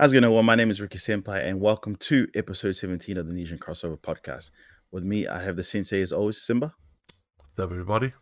How's 0.00 0.14
it 0.14 0.18
going? 0.18 0.32
Well, 0.32 0.42
my 0.42 0.54
name 0.54 0.70
is 0.70 0.80
Ricky 0.80 0.96
Senpai, 0.96 1.44
and 1.44 1.60
welcome 1.60 1.94
to 1.96 2.26
episode 2.34 2.72
17 2.72 3.18
of 3.18 3.28
the 3.28 3.34
Nesian 3.34 3.58
Crossover 3.58 3.98
Podcast. 3.98 4.50
With 4.90 5.04
me, 5.04 5.26
I 5.26 5.42
have 5.42 5.56
the 5.56 5.62
sensei 5.62 6.00
as 6.00 6.10
always, 6.10 6.40
Simba. 6.40 6.72
What's 7.36 7.58
up, 7.58 7.70
everybody? 7.70 8.14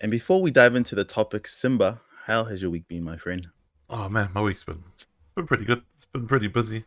And 0.00 0.12
before 0.12 0.40
we 0.40 0.52
dive 0.52 0.76
into 0.76 0.94
the 0.94 1.02
topic, 1.02 1.48
Simba, 1.48 2.00
how 2.26 2.44
has 2.44 2.62
your 2.62 2.70
week 2.70 2.86
been, 2.86 3.02
my 3.02 3.16
friend? 3.16 3.48
Oh 3.90 4.08
man, 4.08 4.30
my 4.32 4.40
week's 4.40 4.62
been 4.62 4.84
been 5.34 5.48
pretty 5.48 5.64
good. 5.64 5.82
It's 5.94 6.04
been 6.04 6.28
pretty 6.28 6.46
busy. 6.46 6.84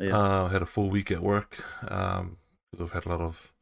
Yeah. 0.00 0.16
Uh, 0.16 0.46
I 0.46 0.48
had 0.50 0.62
a 0.62 0.66
full 0.66 0.88
week 0.88 1.10
at 1.10 1.20
work. 1.20 1.62
Um, 1.86 2.38
because 2.70 2.86
I've 2.86 2.92
had 2.92 3.04
a 3.04 3.10
lot 3.10 3.20
of, 3.20 3.52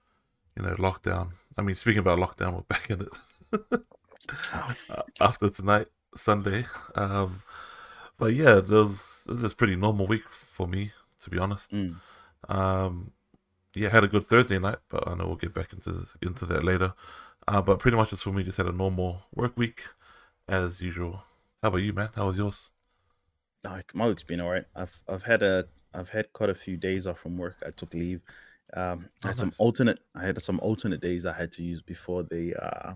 you 0.56 0.62
know, 0.62 0.76
lockdown. 0.76 1.30
I 1.58 1.62
mean, 1.62 1.74
speaking 1.74 1.98
about 1.98 2.20
lockdown, 2.20 2.54
we're 2.54 2.60
back 2.60 2.88
in 2.88 3.00
it 3.00 3.08
Oh, 4.54 4.74
uh, 4.90 5.02
after 5.20 5.50
tonight, 5.50 5.88
Sunday. 6.14 6.66
Um, 6.94 7.42
but 8.20 8.34
yeah, 8.34 8.60
there's 8.60 9.26
there's 9.28 9.54
pretty 9.54 9.76
normal 9.76 10.06
week 10.06 10.28
for 10.28 10.68
me, 10.68 10.92
to 11.22 11.30
be 11.30 11.38
honest. 11.38 11.72
Mm. 11.72 11.96
Um, 12.48 13.12
yeah, 13.74 13.90
had 13.90 14.04
a 14.04 14.08
good 14.08 14.26
Thursday 14.26 14.58
night, 14.58 14.78
but 14.90 15.08
I 15.08 15.14
know 15.14 15.26
we'll 15.28 15.36
get 15.36 15.54
back 15.54 15.72
into 15.72 15.92
into 16.22 16.46
that 16.46 16.64
later. 16.64 16.94
Uh, 17.48 17.62
but 17.62 17.80
pretty 17.80 17.96
much 17.98 18.10
just 18.10 18.24
for 18.24 18.32
me, 18.32 18.44
just 18.44 18.58
had 18.58 18.66
a 18.66 18.72
normal 18.72 19.24
work 19.34 19.56
week 19.56 19.88
as 20.48 20.82
usual. 20.82 21.24
How 21.62 21.68
about 21.70 21.78
you, 21.82 21.94
man? 21.94 22.10
How 22.16 22.28
was 22.28 22.38
yours? 22.38 22.72
Like, 23.64 23.94
my 23.94 24.08
week's 24.08 24.22
been 24.22 24.40
all 24.40 24.50
right. 24.50 24.64
I've 24.74 24.98
I've 25.08 25.22
had 25.22 25.42
a 25.42 25.66
I've 25.94 26.08
had 26.08 26.32
quite 26.32 26.50
a 26.50 26.54
few 26.54 26.76
days 26.76 27.06
off 27.06 27.20
from 27.20 27.36
work. 27.36 27.56
I 27.66 27.70
took 27.70 27.92
leave. 27.94 28.22
Um, 28.74 29.10
I 29.24 29.28
Oh, 29.28 29.28
had 29.28 29.36
some 29.38 29.48
nice. 29.48 29.58
alternate. 29.58 30.00
I 30.14 30.24
had 30.24 30.40
some 30.42 30.60
alternate 30.60 31.00
days 31.00 31.26
I 31.26 31.32
had 31.32 31.52
to 31.52 31.62
use 31.62 31.82
before 31.82 32.22
they 32.22 32.54
uh 32.54 32.94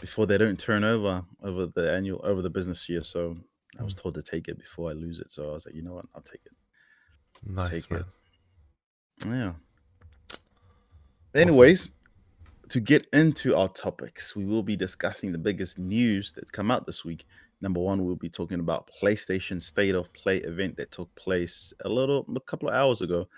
before 0.00 0.26
they 0.26 0.38
don't 0.38 0.60
turn 0.60 0.84
over 0.84 1.24
over 1.42 1.66
the 1.66 1.92
annual 1.92 2.20
over 2.24 2.42
the 2.42 2.50
business 2.50 2.88
year. 2.88 3.02
So 3.02 3.36
I 3.78 3.82
was 3.82 3.94
told 3.94 4.14
to 4.14 4.22
take 4.22 4.48
it 4.48 4.58
before 4.58 4.90
I 4.90 4.92
lose 4.92 5.18
it. 5.18 5.32
So 5.32 5.50
I 5.50 5.52
was 5.52 5.66
like, 5.66 5.74
you 5.74 5.82
know 5.82 5.94
what, 5.94 6.06
I'll 6.14 6.22
take 6.22 6.42
it. 6.44 6.52
Nice, 7.46 7.86
Take 7.86 8.00
it. 8.00 8.06
man. 9.26 9.54
Yeah. 11.34 11.40
Anyways, 11.40 11.88
to 12.68 12.80
get 12.80 13.06
into 13.12 13.56
our 13.56 13.68
topics, 13.68 14.36
we 14.36 14.44
will 14.44 14.62
be 14.62 14.76
discussing 14.76 15.32
the 15.32 15.38
biggest 15.38 15.78
news 15.78 16.32
that's 16.34 16.50
come 16.50 16.70
out 16.70 16.86
this 16.86 17.04
week. 17.04 17.24
Number 17.60 17.80
one, 17.80 18.04
we'll 18.04 18.16
be 18.16 18.28
talking 18.28 18.60
about 18.60 18.90
PlayStation 19.00 19.62
State 19.62 19.94
of 19.94 20.12
Play 20.12 20.38
event 20.38 20.76
that 20.76 20.90
took 20.90 21.14
place 21.14 21.72
a 21.84 21.88
little, 21.88 22.26
a 22.34 22.40
couple 22.40 22.68
of 22.68 22.74
hours 22.74 23.02
ago, 23.02 23.28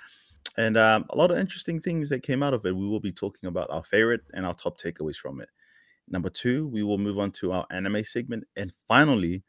and 0.56 0.76
um, 0.76 1.04
a 1.10 1.16
lot 1.16 1.30
of 1.30 1.38
interesting 1.38 1.80
things 1.80 2.08
that 2.08 2.22
came 2.22 2.42
out 2.42 2.54
of 2.54 2.64
it. 2.64 2.74
We 2.74 2.86
will 2.86 3.00
be 3.00 3.12
talking 3.12 3.48
about 3.48 3.70
our 3.70 3.84
favorite 3.84 4.22
and 4.32 4.46
our 4.46 4.54
top 4.54 4.80
takeaways 4.80 5.16
from 5.16 5.40
it. 5.40 5.48
Number 6.08 6.30
two, 6.30 6.66
we 6.68 6.82
will 6.82 6.98
move 6.98 7.18
on 7.18 7.32
to 7.32 7.52
our 7.52 7.66
anime 7.70 8.02
segment, 8.04 8.44
and 8.56 8.72
finally, 8.88 9.42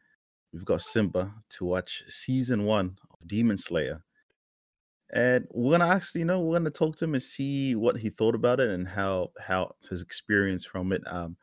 we've 0.55 0.65
got 0.65 0.81
Simba 0.81 1.31
to 1.49 1.65
watch 1.65 2.03
season 2.07 2.63
one 2.63 2.97
of 3.11 3.27
Demon 3.27 3.57
Slayer 3.59 4.01
and 5.13 5.47
we're 5.51 5.77
gonna 5.77 5.93
actually, 5.93 6.19
you 6.19 6.25
know, 6.25 6.39
we're 6.39 6.57
gonna 6.57 6.69
talk 6.69 6.95
to 6.97 7.05
him 7.05 7.13
and 7.13 7.21
see 7.21 7.75
what 7.75 7.97
he 7.97 8.09
thought 8.09 8.35
about 8.35 8.59
it 8.59 8.69
and 8.69 8.87
how 8.87 9.31
how 9.39 9.75
his 9.89 10.01
experience 10.01 10.65
from 10.65 10.91
it. 10.91 11.01
Um, 11.05 11.37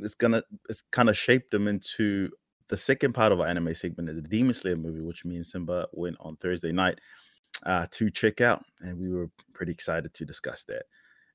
it's 0.00 0.14
gonna 0.14 0.42
it's 0.68 0.82
kind 0.90 1.08
of 1.08 1.16
shaped 1.16 1.52
him 1.52 1.68
into 1.68 2.30
the 2.68 2.76
second 2.76 3.12
part 3.12 3.32
of 3.32 3.40
our 3.40 3.46
anime 3.46 3.74
segment 3.74 4.08
is 4.08 4.16
the 4.16 4.28
Demon 4.28 4.54
Slayer 4.54 4.76
movie, 4.76 5.02
which 5.02 5.24
me 5.24 5.36
and 5.36 5.46
Simba 5.46 5.86
went 5.92 6.16
on 6.20 6.36
Thursday 6.36 6.72
night 6.72 7.00
uh, 7.66 7.86
to 7.90 8.10
check 8.10 8.40
out, 8.40 8.64
and 8.80 8.98
we 8.98 9.10
were 9.10 9.28
pretty 9.52 9.72
excited 9.72 10.14
to 10.14 10.24
discuss 10.24 10.64
that. 10.64 10.84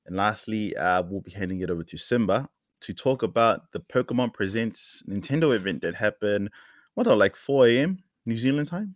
And 0.06 0.16
lastly, 0.16 0.76
uh, 0.76 1.02
we'll 1.08 1.20
be 1.20 1.30
handing 1.30 1.60
it 1.60 1.70
over 1.70 1.84
to 1.84 1.96
Simba 1.96 2.48
to 2.80 2.94
talk 2.94 3.22
about 3.22 3.70
the 3.72 3.80
Pokemon 3.80 4.32
Presents 4.34 5.02
Nintendo 5.08 5.54
event 5.54 5.82
that 5.82 5.94
happened. 5.94 6.50
What, 6.94 7.06
uh, 7.06 7.16
like 7.16 7.36
4 7.36 7.66
a.m. 7.68 7.98
New 8.26 8.36
Zealand 8.36 8.68
time 8.68 8.94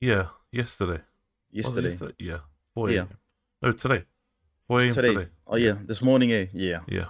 Yeah, 0.00 0.28
yesterday. 0.52 1.00
It 1.52 1.64
yesterday. 1.64 2.14
Yeah, 2.18 2.38
4 2.74 2.90
Yeah. 2.90 2.98
a.m. 3.00 3.08
No, 3.62 3.72
today. 3.72 4.04
4 4.68 4.80
a.m. 4.80 4.94
today. 4.94 5.08
today. 5.14 5.28
Oh 5.46 5.56
yeah, 5.56 5.76
this 5.84 6.02
morning. 6.02 6.32
Eh? 6.32 6.46
Yeah. 6.52 6.80
Yeah. 6.88 7.06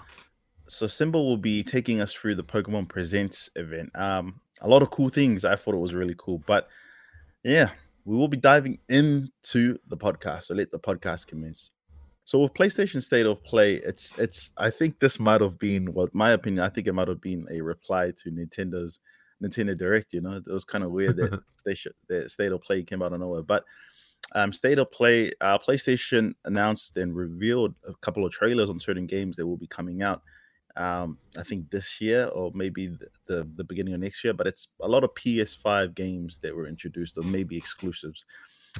So 0.69 0.87
Simba 0.87 1.19
will 1.19 1.37
be 1.37 1.63
taking 1.63 2.01
us 2.01 2.13
through 2.13 2.35
the 2.37 2.45
Pokemon 2.45 2.89
Presents 2.89 3.51
event. 3.57 3.91
Um, 3.95 4.41
a 4.61 4.69
lot 4.69 4.83
of 4.83 4.91
cool 4.91 5.09
things. 5.09 5.45
I 5.45 5.57
thought 5.57 5.75
it 5.75 5.79
was 5.79 5.95
really 5.95 6.15
cool. 6.17 6.43
But 6.47 6.69
yeah, 7.43 7.71
we 8.05 8.17
will 8.17 8.29
be 8.29 8.37
diving 8.39 8.79
into 8.89 9.79
the 9.89 9.97
podcast. 9.97 10.45
So 10.45 10.55
let 10.55 10.71
the 10.71 10.79
podcast 10.79 11.27
commence. 11.27 11.71
So 12.25 12.39
with 12.39 12.55
PlayStation 12.55 13.03
State 13.03 13.27
of 13.27 13.43
Play, 13.45 13.75
it's 13.75 14.13
it's. 14.19 14.53
I 14.57 14.71
think 14.71 14.99
this 14.99 15.21
might 15.21 15.43
have 15.43 15.59
been, 15.59 15.93
well, 15.93 16.09
my 16.13 16.31
opinion. 16.31 16.65
I 16.65 16.71
think 16.71 16.87
it 16.87 16.95
might 16.95 17.09
have 17.09 17.21
been 17.21 17.47
a 17.51 17.61
reply 17.61 18.13
to 18.23 18.31
Nintendo's 18.31 19.01
Nintendo 19.43 19.77
Direct. 19.77 20.15
You 20.15 20.23
know, 20.23 20.37
it 20.37 20.51
was 20.51 20.65
kind 20.65 20.85
of 20.85 20.91
weird 20.91 21.17
that 21.17 21.41
station 21.59 21.93
that 22.09 22.31
State 22.31 22.53
of 22.53 22.63
Play 22.63 22.83
came 22.83 23.03
out 23.03 23.13
of 23.13 23.21
nowhere, 23.21 23.43
but 23.43 23.65
um, 24.35 24.53
State 24.53 24.79
of 24.79 24.91
Play, 24.91 25.33
uh, 25.41 25.59
PlayStation 25.59 26.35
announced 26.47 26.97
and 26.97 27.15
revealed 27.15 27.75
a 27.87 27.95
couple 28.01 28.25
of 28.25 28.33
trailers 28.33 28.71
on 28.71 28.81
certain 28.81 29.07
games 29.07 29.37
that 29.37 29.47
will 29.47 29.59
be 29.59 29.67
coming 29.67 30.03
out. 30.03 30.23
Um, 30.77 31.19
I 31.39 31.45
think 31.45 31.71
this 31.71 32.01
year 32.01 32.27
or 32.35 32.51
maybe 32.53 32.89
the, 32.89 33.07
the 33.29 33.49
the 33.55 33.63
beginning 33.63 33.95
of 33.95 34.01
next 34.01 34.25
year, 34.25 34.33
but 34.33 34.47
it's 34.47 34.67
a 34.81 34.89
lot 34.89 35.05
of 35.05 35.15
PS5 35.15 35.95
games 35.95 36.41
that 36.43 36.57
were 36.57 36.67
introduced 36.67 37.17
or 37.17 37.23
maybe 37.23 37.57
exclusives. 37.57 38.25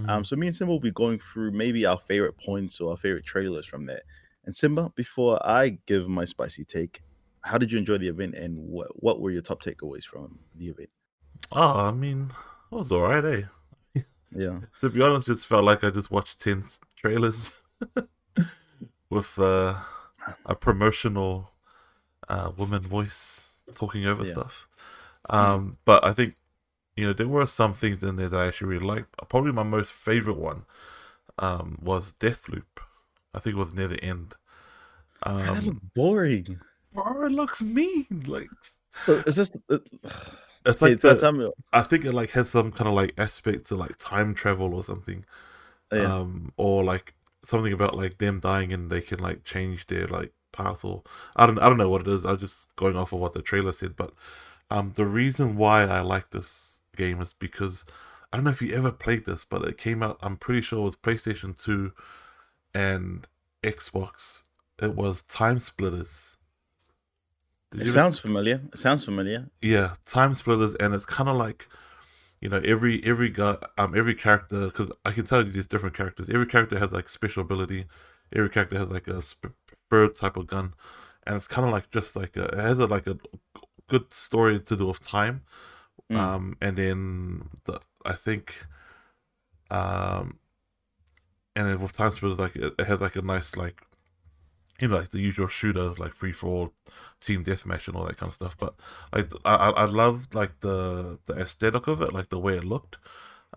Um, 0.09 0.23
Mm. 0.23 0.27
so 0.27 0.37
me 0.37 0.49
and 0.49 0.57
Simba 0.57 0.73
will 0.73 0.81
be 0.81 0.91
going 0.91 1.19
through 1.21 1.53
maybe 1.53 1.87
our 1.87 1.99
favorite 1.99 2.37
points 2.37 2.81
or 2.81 2.91
our 2.91 2.97
favorite 2.97 3.25
trailers 3.25 3.65
from 3.67 3.87
that. 3.87 4.03
And 4.45 4.55
Simba, 4.55 4.93
before 4.97 5.45
I 5.47 5.79
give 5.87 6.09
my 6.09 6.25
spicy 6.25 6.65
take, 6.65 7.01
how 7.43 7.59
did 7.59 7.71
you 7.71 7.79
enjoy 7.79 7.99
the 7.99 8.09
event 8.09 8.35
and 8.35 8.59
what 8.59 8.89
what 9.03 9.21
were 9.21 9.31
your 9.31 9.43
top 9.43 9.63
takeaways 9.63 10.05
from 10.05 10.39
the 10.57 10.69
event? 10.69 10.91
Oh, 11.53 11.89
I 11.89 11.93
mean, 11.93 12.31
it 12.73 12.75
was 12.75 12.91
alright, 12.93 13.25
eh? 13.25 14.03
Yeah, 14.35 14.61
To 14.81 14.91
be 14.91 15.01
honest, 15.01 15.27
just 15.27 15.47
felt 15.47 15.65
like 15.65 15.85
I 15.85 15.91
just 15.91 16.11
watched 16.11 16.41
10 16.41 16.61
s- 16.61 16.81
trailers 16.97 17.63
with 19.11 19.39
uh, 19.39 19.75
a 20.47 20.55
promotional 20.57 21.53
uh, 22.29 22.51
woman 22.57 22.83
voice 22.83 23.59
talking 23.75 24.07
over 24.07 24.25
Yeah. 24.25 24.33
stuff. 24.33 24.69
Um, 25.31 25.79
But 25.85 26.05
I 26.05 26.13
think, 26.13 26.35
you 26.97 27.07
know, 27.07 27.13
there 27.13 27.29
were 27.29 27.47
some 27.47 27.75
things 27.75 28.03
in 28.03 28.17
there 28.17 28.29
that 28.29 28.41
I 28.41 28.47
actually 28.47 28.69
really 28.69 28.87
liked. 28.87 29.15
Probably 29.29 29.53
my 29.53 29.63
most 29.63 29.93
favorite 29.93 30.37
one 30.39 30.65
um, 31.39 31.79
was 31.83 32.13
Deathloop. 32.15 32.65
I 33.35 33.41
think 33.41 33.57
it 33.57 33.59
was 33.59 33.75
near 33.75 33.89
the 33.89 34.03
end. 34.03 34.35
Um, 35.23 35.61
looked 35.61 35.95
boring. 35.95 36.61
bro, 36.93 37.27
it 37.27 37.33
looks 37.33 37.63
mean. 37.63 38.07
Like, 38.27 38.49
Uh, 39.09 39.23
Is 39.27 39.37
this? 39.37 39.51
Uh, 39.69 39.79
it's 40.67 40.81
like 40.83 41.01
tell- 41.01 41.15
the- 41.15 41.53
I 41.73 41.83
think 41.83 42.05
it 42.05 42.13
like 42.13 42.31
has 42.31 42.51
some 42.51 42.71
kind 42.71 42.89
of 42.89 42.95
like 42.95 43.13
aspects 43.19 43.71
of 43.71 43.79
like 43.79 43.97
time 43.99 44.35
travel 44.35 44.75
or 44.75 44.85
something. 44.85 45.25
yeah. 45.93 46.15
Um 46.19 46.53
or 46.57 46.85
like 46.85 47.15
something 47.43 47.73
about 47.73 47.97
like 47.97 48.19
them 48.19 48.41
dying 48.41 48.73
and 48.73 48.91
they 48.91 49.01
can 49.03 49.19
like 49.19 49.45
change 49.45 49.87
their 49.89 50.07
like 50.07 50.33
path 50.53 50.85
or 50.85 51.03
I 51.37 51.47
don't 51.47 51.59
I 51.59 51.69
don't 51.69 51.79
know 51.79 51.89
what 51.91 52.03
it 52.03 52.09
is. 52.09 52.25
I'm 52.25 52.39
just 52.39 52.75
going 52.77 52.97
off 52.97 53.13
of 53.13 53.19
what 53.21 53.33
the 53.33 53.43
trailer 53.43 53.73
said, 53.73 53.97
but 53.97 54.13
um 54.71 54.93
the 54.95 55.05
reason 55.07 55.57
why 55.57 55.83
I 55.83 56.01
like 56.01 56.31
this 56.31 56.74
game 56.97 57.21
is 57.21 57.33
because 57.33 57.85
I 58.33 58.37
don't 58.37 58.45
know 58.45 58.51
if 58.51 58.63
you 58.63 58.75
ever 58.75 58.91
played 58.93 59.27
this, 59.27 59.45
but 59.45 59.63
it 59.63 59.79
came 59.79 60.03
out 60.03 60.19
I'm 60.23 60.37
pretty 60.37 60.63
sure 60.63 60.81
it 60.81 60.83
was 60.83 60.97
PlayStation 60.97 61.57
2 61.57 61.93
and 62.75 63.27
Xbox. 63.63 64.43
It 64.83 64.95
was 64.95 65.23
Time 65.23 65.59
Splitters. 65.61 66.37
Did 67.71 67.83
It 67.83 67.91
sounds 67.91 68.19
familiar. 68.19 68.61
It 68.73 68.79
sounds 68.79 69.05
familiar. 69.05 69.51
yeah 69.61 69.95
time 70.05 70.35
splitters 70.35 70.75
and 70.77 70.95
it's 70.95 71.07
kind 71.07 71.29
of 71.29 71.37
like 71.37 71.67
you 72.41 72.49
know 72.49 72.61
every 72.65 73.03
every 73.05 73.31
guy 73.31 73.57
um 73.79 73.97
every 73.97 74.15
character 74.15 74.67
because 74.67 74.93
i 75.05 75.11
can 75.11 75.25
tell 75.25 75.43
you 75.43 75.51
these 75.51 75.67
different 75.67 75.97
characters 75.97 76.29
every 76.31 76.47
character 76.47 76.79
has 76.79 76.93
like 76.93 77.09
special 77.09 77.43
ability 77.43 77.87
every 78.33 78.51
character 78.51 78.79
has 78.79 78.89
like 78.89 79.09
a 79.09 79.21
bird 79.91 80.15
type 80.15 80.37
of 80.37 80.47
gun 80.47 80.75
and 81.27 81.37
it's 81.37 81.47
kind 81.49 81.67
of 81.67 81.73
like 81.73 81.91
just 81.91 82.15
like 82.15 82.37
a, 82.37 82.45
it 82.45 82.59
has 82.59 82.79
a, 82.79 82.87
like 82.87 83.07
a 83.07 83.17
good 83.89 84.13
story 84.13 84.61
to 84.61 84.77
do 84.77 84.87
with 84.87 85.01
time 85.01 85.43
Mm. 86.13 86.17
um 86.17 86.57
and 86.61 86.77
then 86.77 87.49
the 87.65 87.81
i 88.05 88.13
think 88.13 88.67
um 89.71 90.39
and 91.57 91.69
then 91.69 91.81
with 91.81 91.93
time 91.93 92.11
splitters 92.11 92.39
like 92.39 92.57
it, 92.57 92.75
it 92.79 92.87
has 92.87 93.01
like 93.01 93.17
a 93.17 93.23
nice 93.23 93.57
like 93.57 93.83
you 94.81 94.89
know 94.89 94.97
like 94.97 95.11
the 95.11 95.21
usual 95.21 95.49
shooter 95.49 95.91
like 95.99 96.13
free 96.13 96.33
for 96.33 96.47
all 96.49 96.73
team 97.21 97.45
deathmatch 97.45 97.87
and 97.87 97.97
all 97.97 98.05
that 98.05 98.17
kind 98.17 98.29
of 98.31 98.35
stuff 98.35 98.57
but 98.59 98.75
like 99.13 99.31
I 99.45 99.71
I 99.71 99.85
loved 99.85 100.35
like 100.35 100.61
the 100.61 101.19
the 101.27 101.35
aesthetic 101.35 101.87
of 101.87 102.01
it, 102.03 102.13
like 102.13 102.29
the 102.29 102.39
way 102.39 102.57
it 102.57 102.65
looked, 102.65 102.99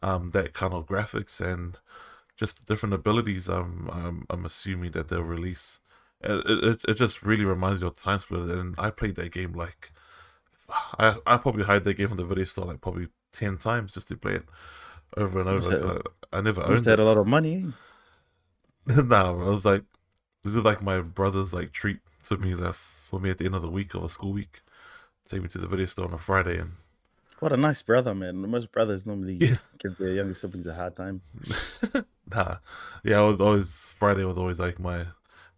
um, 0.04 0.32
that 0.32 0.54
kind 0.54 0.74
of 0.74 0.86
graphics 0.86 1.42
and 1.42 1.80
just 2.38 2.66
different 2.66 2.94
abilities. 2.94 3.50
Um, 3.50 3.90
I'm 3.92 4.26
I'm 4.30 4.46
assuming 4.46 4.92
that 4.92 5.10
they'll 5.10 5.24
release. 5.24 5.82
It, 6.22 6.46
it 6.48 6.82
it 6.88 6.94
just 6.96 7.24
really 7.24 7.46
reminds 7.46 7.82
me 7.82 7.88
of 7.88 7.96
Time 7.98 8.20
Splitters, 8.20 8.52
and 8.52 8.76
I 8.78 8.90
played 8.92 9.16
that 9.16 9.32
game 9.32 9.54
like 9.54 9.92
I 10.70 11.16
I 11.26 11.38
probably 11.38 11.64
hide 11.64 11.84
that 11.86 11.94
game 11.96 12.08
from 12.10 12.18
the 12.18 12.26
video 12.26 12.46
store 12.46 12.66
like 12.66 12.82
probably 12.82 13.08
ten 13.32 13.58
times 13.58 13.94
just 13.94 14.08
to 14.10 14.18
play 14.18 14.34
it 14.36 14.46
over 15.16 15.40
and 15.40 15.50
over. 15.50 15.72
have- 15.72 16.04
I, 16.34 16.38
I 16.40 16.42
never 16.42 16.62
owned 16.62 16.86
had 16.86 17.00
it. 17.00 17.00
a 17.00 17.06
lot 17.06 17.18
of 17.18 17.26
money. 17.28 17.72
nah, 18.86 19.34
bro, 19.34 19.48
I 19.48 19.50
was 19.50 19.66
like, 19.66 19.84
this 20.44 20.56
is 20.56 20.64
like 20.64 20.82
my 20.82 21.02
brother's 21.02 21.54
like 21.54 21.72
treat 21.72 22.00
to 22.24 22.38
me 22.38 22.54
that 22.56 22.76
for 22.76 23.20
me 23.20 23.30
at 23.30 23.38
the 23.38 23.46
end 23.46 23.56
of 23.56 23.62
the 23.62 23.70
week 23.70 23.94
of 23.94 24.04
a 24.04 24.10
school 24.10 24.34
week. 24.34 24.62
Take 25.28 25.42
me 25.42 25.48
to 25.50 25.58
the 25.58 25.68
video 25.68 25.86
store 25.88 26.06
on 26.08 26.14
a 26.14 26.18
Friday 26.18 26.58
and 26.60 26.74
What 27.40 27.52
a 27.52 27.58
nice 27.58 27.82
brother, 27.82 28.16
man. 28.16 28.38
Most 28.50 28.72
brothers 28.72 29.06
normally 29.06 29.34
Yeah. 29.42 29.58
give 29.80 29.98
their 29.98 30.12
younger 30.14 30.34
siblings 30.34 30.68
a 30.68 30.74
hard 30.74 30.96
time. 30.96 31.22
nah, 32.34 32.58
yeah, 33.04 33.20
I 33.20 33.24
was 33.28 33.40
always 33.42 33.94
Friday 33.96 34.24
was 34.24 34.38
always 34.38 34.60
like 34.60 34.80
my 34.80 35.08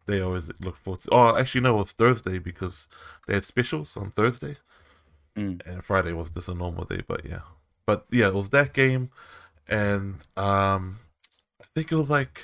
day. 0.07 0.19
I 0.19 0.23
always 0.23 0.51
look 0.59 0.75
forward 0.75 1.01
to. 1.01 1.09
Oh, 1.11 1.37
actually, 1.37 1.61
no, 1.61 1.75
it 1.75 1.79
was 1.79 1.91
Thursday 1.91 2.39
because 2.39 2.87
they 3.27 3.35
had 3.35 3.45
specials 3.45 3.95
on 3.95 4.09
Thursday, 4.09 4.57
Mm. 5.39 5.61
and 5.65 5.83
Friday 5.83 6.13
was 6.13 6.29
just 6.31 6.49
a 6.49 6.53
normal 6.53 6.85
day. 6.85 7.01
But 7.07 7.25
yeah, 7.25 7.41
but 7.85 8.05
yeah, 8.11 8.27
it 8.27 8.33
was 8.33 8.49
that 8.49 8.73
game, 8.73 9.09
and 9.67 10.15
um, 10.35 10.99
I 11.61 11.65
think 11.73 11.91
it 11.91 11.95
was 11.95 12.09
like 12.09 12.41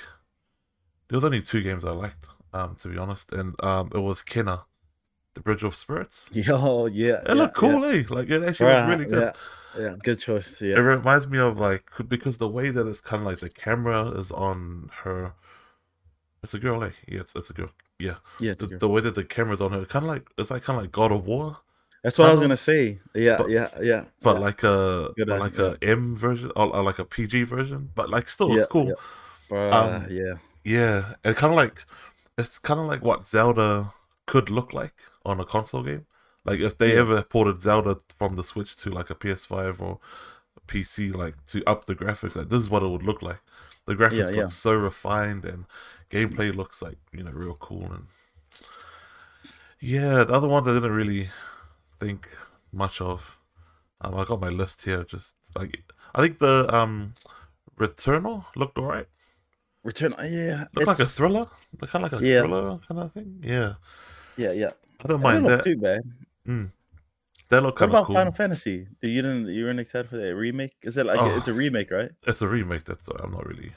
there 1.08 1.16
was 1.16 1.24
only 1.24 1.42
two 1.42 1.62
games 1.62 1.84
I 1.84 1.90
liked, 1.92 2.26
um, 2.52 2.76
to 2.80 2.88
be 2.88 2.98
honest, 2.98 3.32
and 3.32 3.54
um, 3.62 3.90
it 3.94 3.98
was 3.98 4.22
Kena, 4.22 4.64
the 5.34 5.40
Bridge 5.40 5.62
of 5.62 5.74
Spirits. 5.74 6.30
Yo, 6.32 6.86
yeah. 6.86 7.20
It 7.20 7.28
yeah, 7.28 7.34
looked 7.34 7.54
cool, 7.54 7.84
eh? 7.84 8.02
Like 8.08 8.30
it 8.30 8.42
actually 8.42 8.68
Yeah. 8.68 8.86
looked 8.86 8.98
really 9.00 9.10
good. 9.10 9.34
Yeah, 9.76 9.82
yeah, 9.82 9.94
good 10.02 10.18
choice. 10.18 10.60
Yeah, 10.60 10.76
it 10.76 10.80
reminds 10.80 11.28
me 11.28 11.38
of 11.38 11.58
like 11.58 11.84
because 12.08 12.38
the 12.38 12.48
way 12.48 12.70
that 12.70 12.86
it's 12.86 13.00
kind 13.00 13.22
of 13.22 13.26
like 13.26 13.38
the 13.38 13.50
camera 13.50 14.08
is 14.10 14.32
on 14.32 14.90
her. 15.02 15.34
It's 16.42 16.54
a 16.54 16.58
girl, 16.60 16.84
eh? 16.84 16.90
Yeah, 17.08 17.20
it's, 17.20 17.34
it's 17.34 17.50
a 17.50 17.52
girl. 17.52 17.70
Yeah, 17.98 18.16
Yeah, 18.38 18.54
the, 18.56 18.66
the 18.66 18.88
way 18.88 19.00
that 19.00 19.14
the 19.14 19.24
camera's 19.24 19.60
on 19.60 19.72
her, 19.72 19.84
kind 19.86 20.04
of 20.04 20.08
like 20.10 20.28
it's 20.38 20.50
like 20.50 20.62
kind 20.62 20.76
of 20.78 20.84
like 20.84 20.92
God 20.92 21.10
of 21.12 21.26
War, 21.26 21.58
That's 22.06 22.18
what 22.18 22.28
I 22.28 22.32
was 22.34 22.40
gonna 22.40 22.56
say. 22.56 23.00
Yeah, 23.16 23.36
but- 23.36 23.50
yeah, 23.50 23.68
yeah. 23.82 24.04
but 24.22 24.34
yeah. 24.34 24.40
like 24.40 24.62
a 24.62 25.10
but 25.16 25.40
like 25.40 25.58
a 25.58 25.76
M 25.82 26.14
version 26.16 26.52
or, 26.54 26.72
or 26.76 26.84
like 26.84 27.00
a 27.00 27.04
PG 27.04 27.42
version, 27.42 27.90
but 27.96 28.08
like 28.08 28.28
still 28.28 28.50
Yeah, 28.50 28.58
it's 28.58 28.66
cool. 28.66 28.86
yeah. 28.86 28.94
Bruh, 29.50 29.72
um, 29.72 30.06
yeah. 30.08 30.34
Yeah, 30.62 31.14
and 31.24 31.34
kind 31.34 31.52
of 31.52 31.56
like 31.56 31.84
it's 32.38 32.60
kind 32.60 32.78
of 32.78 32.86
like 32.86 33.02
what 33.02 33.26
Zelda 33.26 33.92
could 34.26 34.50
look 34.50 34.72
like 34.72 34.94
on 35.24 35.40
a 35.40 35.44
console 35.44 35.82
game. 35.82 36.06
Like 36.44 36.60
if 36.60 36.78
they 36.78 36.96
ever 36.96 37.22
ported 37.24 37.60
Zelda 37.60 37.96
from 38.16 38.36
the 38.36 38.44
Switch 38.44 38.76
to 38.76 38.90
like 38.90 39.10
a 39.10 39.16
PS5 39.16 39.80
or 39.80 39.98
a 40.56 40.60
PC, 40.60 41.12
like 41.12 41.44
to 41.46 41.64
up 41.66 41.86
the 41.86 41.96
graphics, 41.96 42.36
like 42.36 42.50
this 42.50 42.60
is 42.60 42.70
what 42.70 42.84
it 42.84 42.88
would 42.88 43.02
look 43.02 43.20
like. 43.20 43.40
The 43.86 43.96
graphics 43.96 44.32
look 44.32 44.52
so 44.52 44.74
refined 44.74 45.44
and 45.44 45.64
gameplay 46.08 46.54
looks 46.54 46.80
like 46.80 46.98
you 47.12 47.24
know 47.24 47.32
real 47.32 47.56
cool 47.58 47.92
and 47.92 48.06
yeah. 49.80 50.22
The 50.22 50.32
other 50.32 50.46
one 50.46 50.68
I 50.68 50.72
didn't 50.74 50.92
really 50.92 51.30
think 51.98 52.28
much 52.72 53.00
of. 53.00 53.38
Um, 54.00 54.14
I 54.14 54.24
got 54.24 54.40
my 54.40 54.48
list 54.48 54.84
here. 54.84 55.04
Just 55.04 55.36
like 55.56 55.82
I 56.14 56.20
think 56.22 56.38
the 56.38 56.66
um 56.74 57.12
Returnal 57.78 58.44
looked 58.56 58.78
alright. 58.78 59.06
Return. 59.84 60.14
uh, 60.14 60.22
Yeah. 60.28 60.64
Look 60.74 60.86
like 60.86 60.98
a 60.98 61.06
thriller, 61.06 61.46
kind 61.86 62.04
of 62.04 62.12
like 62.12 62.20
a 62.20 62.24
Yeah. 62.26 62.40
thriller 62.40 62.78
kind 62.78 63.00
of 63.00 63.12
thing. 63.12 63.40
Yeah, 63.42 63.74
Yeah, 64.36 64.52
yeah. 64.52 64.70
I 65.04 65.08
don't 65.08 65.20
mind 65.22 65.46
that. 65.46 65.62
too 65.64 65.76
bad. 65.76 66.00
Mm. 66.46 66.72
That 67.48 67.62
look 67.62 67.74
What 67.74 67.78
kind 67.78 67.90
of 67.90 67.94
about 67.94 68.06
cool. 68.06 68.16
Final 68.16 68.32
Fantasy? 68.32 68.88
Do 69.00 69.08
you 69.08 69.22
didn't 69.22 69.46
you 69.48 69.64
weren't 69.64 69.78
excited 69.80 70.08
for 70.10 70.16
that 70.16 70.34
remake? 70.34 70.74
Is 70.82 70.96
it 70.96 71.06
like 71.06 71.18
Oh. 71.20 71.36
it's 71.36 71.46
a 71.48 71.52
remake, 71.52 71.90
right? 71.92 72.10
It's 72.26 72.42
a 72.42 72.48
remake. 72.48 72.84
That's 72.84 73.08
I'm 73.08 73.30
not 73.32 73.46
really. 73.46 73.72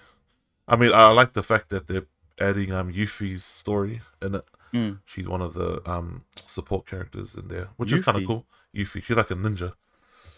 I 0.68 0.75
mean, 0.75 0.92
I 0.94 1.12
like 1.12 1.33
the 1.33 1.44
fact 1.44 1.69
that 1.69 1.88
they're 1.88 2.07
adding 2.39 2.71
um 2.71 2.92
Yuffie's 2.92 3.44
story 3.45 4.01
in 4.21 4.36
it. 4.36 4.45
Mm. 4.74 5.00
She's 5.06 5.27
one 5.27 5.42
of 5.42 5.54
the 5.54 5.81
um 5.89 6.25
support 6.33 6.86
characters 6.86 7.36
in 7.36 7.48
there, 7.48 7.69
which 7.77 7.92
is 7.92 8.04
kind 8.04 8.18
of 8.18 8.25
cool. 8.25 8.45
Yuffie, 8.75 9.04
she's 9.04 9.18
like 9.18 9.31
a 9.31 9.36
ninja. 9.36 9.74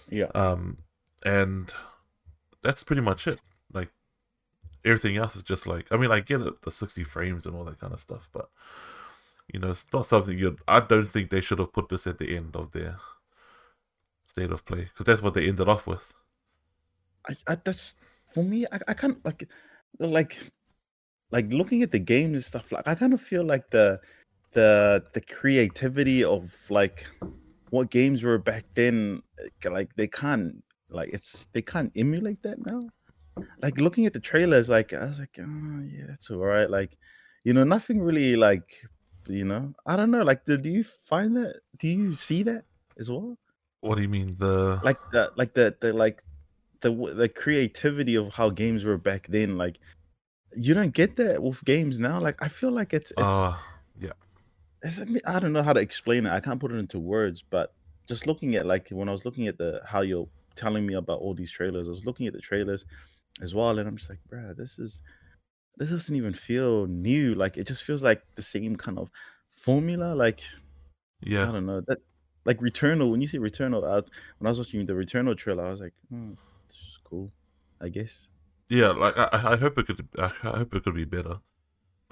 Yeah. 0.09 0.31
Um, 0.35 0.79
and 1.25 1.71
that's 2.61 2.83
pretty 2.83 3.01
much 3.01 3.27
it. 3.27 3.39
Like 3.73 3.89
everything 4.85 5.17
else 5.17 5.35
is 5.35 5.43
just 5.43 5.67
like 5.67 5.91
I 5.91 5.97
mean, 5.97 6.11
I 6.11 6.19
get 6.21 6.41
it, 6.41 6.61
the 6.61 6.71
sixty 6.71 7.03
frames 7.03 7.45
and 7.45 7.55
all 7.55 7.65
that 7.65 7.79
kind 7.79 7.93
of 7.93 7.99
stuff, 7.99 8.29
but 8.31 8.49
you 9.51 9.59
know, 9.59 9.71
it's 9.71 9.85
not 9.91 10.05
something 10.05 10.37
you. 10.37 10.57
I 10.67 10.79
don't 10.79 11.05
think 11.05 11.29
they 11.29 11.41
should 11.41 11.59
have 11.59 11.73
put 11.73 11.89
this 11.89 12.07
at 12.07 12.17
the 12.17 12.35
end 12.35 12.55
of 12.55 12.71
their 12.71 12.99
state 14.25 14.51
of 14.51 14.65
play 14.65 14.81
because 14.81 15.05
that's 15.05 15.21
what 15.21 15.33
they 15.33 15.47
ended 15.47 15.67
off 15.67 15.85
with. 15.85 16.13
I, 17.27 17.35
I 17.47 17.55
that's 17.55 17.95
for 18.33 18.43
me. 18.43 18.65
I, 18.71 18.79
I 18.87 18.93
can't 18.93 19.23
like 19.25 19.47
like 19.99 20.37
like 21.31 21.51
looking 21.51 21.83
at 21.83 21.91
the 21.91 21.99
games 21.99 22.33
and 22.33 22.43
stuff. 22.43 22.71
Like 22.71 22.87
I 22.87 22.95
kind 22.95 23.13
of 23.13 23.21
feel 23.21 23.43
like 23.43 23.69
the 23.71 23.99
the 24.51 25.03
the 25.13 25.21
creativity 25.21 26.23
of 26.23 26.55
like 26.69 27.05
what 27.69 27.89
games 27.89 28.23
were 28.23 28.37
back 28.37 28.65
then. 28.73 29.21
eh, 29.39 29.69
Like 29.69 29.95
they 29.95 30.07
can't 30.07 30.63
like 30.89 31.09
it's 31.13 31.47
they 31.53 31.61
can't 31.61 31.91
emulate 31.95 32.41
that 32.43 32.65
now. 32.65 32.89
Like 33.61 33.79
looking 33.79 34.05
at 34.05 34.13
the 34.13 34.19
trailers, 34.19 34.67
like 34.69 34.93
I 34.93 35.05
was 35.05 35.19
like, 35.19 35.37
oh 35.39 35.79
yeah, 35.85 36.05
that's 36.07 36.29
all 36.29 36.37
right. 36.37 36.69
Like 36.69 36.97
you 37.43 37.53
know, 37.53 37.63
nothing 37.63 38.01
really 38.01 38.35
like 38.35 38.81
you 39.27 39.45
know. 39.45 39.73
I 39.85 39.95
don't 39.95 40.11
know. 40.11 40.23
Like, 40.23 40.45
do, 40.45 40.57
do 40.57 40.69
you 40.69 40.83
find 40.83 41.35
that? 41.37 41.61
Do 41.77 41.87
you 41.87 42.13
see 42.15 42.43
that 42.43 42.65
as 42.99 43.09
well? 43.09 43.37
What 43.81 43.95
do 43.95 44.01
you 44.01 44.09
mean 44.09 44.35
the? 44.37 44.79
like 44.83 44.99
the 45.11 45.31
like 45.37 45.53
the 45.53 45.75
the 45.81 45.93
like 45.93 46.23
the 46.81 46.91
the 47.15 47.29
creativity 47.29 48.15
of 48.15 48.33
how 48.33 48.49
games 48.49 48.83
were 48.83 48.97
back 48.97 49.27
then 49.27 49.57
like 49.57 49.77
you 50.55 50.73
don't 50.73 50.93
get 50.93 51.15
that 51.15 51.41
with 51.41 51.63
games 51.63 51.99
now 51.99 52.19
like 52.19 52.41
i 52.41 52.47
feel 52.47 52.71
like 52.71 52.93
it's 52.93 53.11
it's, 53.11 53.21
uh, 53.21 53.55
it's 54.83 54.99
I 54.99 55.05
i 55.35 55.39
don't 55.39 55.53
know 55.53 55.63
how 55.63 55.73
to 55.73 55.79
explain 55.79 56.25
it 56.25 56.31
i 56.31 56.39
can't 56.39 56.59
put 56.59 56.71
it 56.71 56.77
into 56.77 56.99
words 56.99 57.43
but 57.49 57.73
just 58.07 58.27
looking 58.27 58.55
at 58.55 58.65
like 58.65 58.89
when 58.89 59.09
i 59.09 59.11
was 59.11 59.25
looking 59.25 59.47
at 59.47 59.57
the 59.57 59.81
how 59.85 60.01
you're 60.01 60.27
telling 60.55 60.85
me 60.85 60.95
about 60.95 61.19
all 61.19 61.33
these 61.33 61.51
trailers 61.51 61.87
i 61.87 61.91
was 61.91 62.05
looking 62.05 62.27
at 62.27 62.33
the 62.33 62.39
trailers 62.39 62.85
as 63.41 63.53
well 63.55 63.77
and 63.77 63.87
i'm 63.87 63.97
just 63.97 64.09
like 64.09 64.19
bruh 64.31 64.55
this 64.55 64.79
is 64.79 65.01
this 65.77 65.89
doesn't 65.89 66.15
even 66.15 66.33
feel 66.33 66.85
new 66.87 67.33
like 67.35 67.57
it 67.57 67.65
just 67.65 67.83
feels 67.83 68.03
like 68.03 68.21
the 68.35 68.41
same 68.41 68.75
kind 68.75 68.99
of 68.99 69.09
formula 69.49 70.13
like 70.13 70.41
yeah, 71.21 71.47
I 71.47 71.51
don't 71.51 71.65
know 71.65 71.81
that 71.87 71.99
like 72.45 72.59
Returnal. 72.59 73.11
When 73.11 73.21
you 73.21 73.27
say 73.27 73.37
Returnal, 73.37 73.83
I, 73.83 73.95
when 74.39 74.47
I 74.47 74.49
was 74.49 74.57
watching 74.57 74.85
the 74.85 74.93
Returnal 74.93 75.37
trailer, 75.37 75.65
I 75.65 75.69
was 75.69 75.81
like, 75.81 75.93
hmm, 76.09 76.31
this 76.67 76.77
is 76.77 76.97
cool, 77.03 77.31
I 77.79 77.89
guess. 77.89 78.27
yeah. 78.69 78.89
Like 78.89 79.17
I, 79.17 79.29
I 79.31 79.55
hope 79.57 79.77
it 79.77 79.87
could. 79.87 80.07
I 80.17 80.27
hope 80.27 80.73
it 80.73 80.83
could 80.83 80.95
be 80.95 81.05
better. 81.05 81.39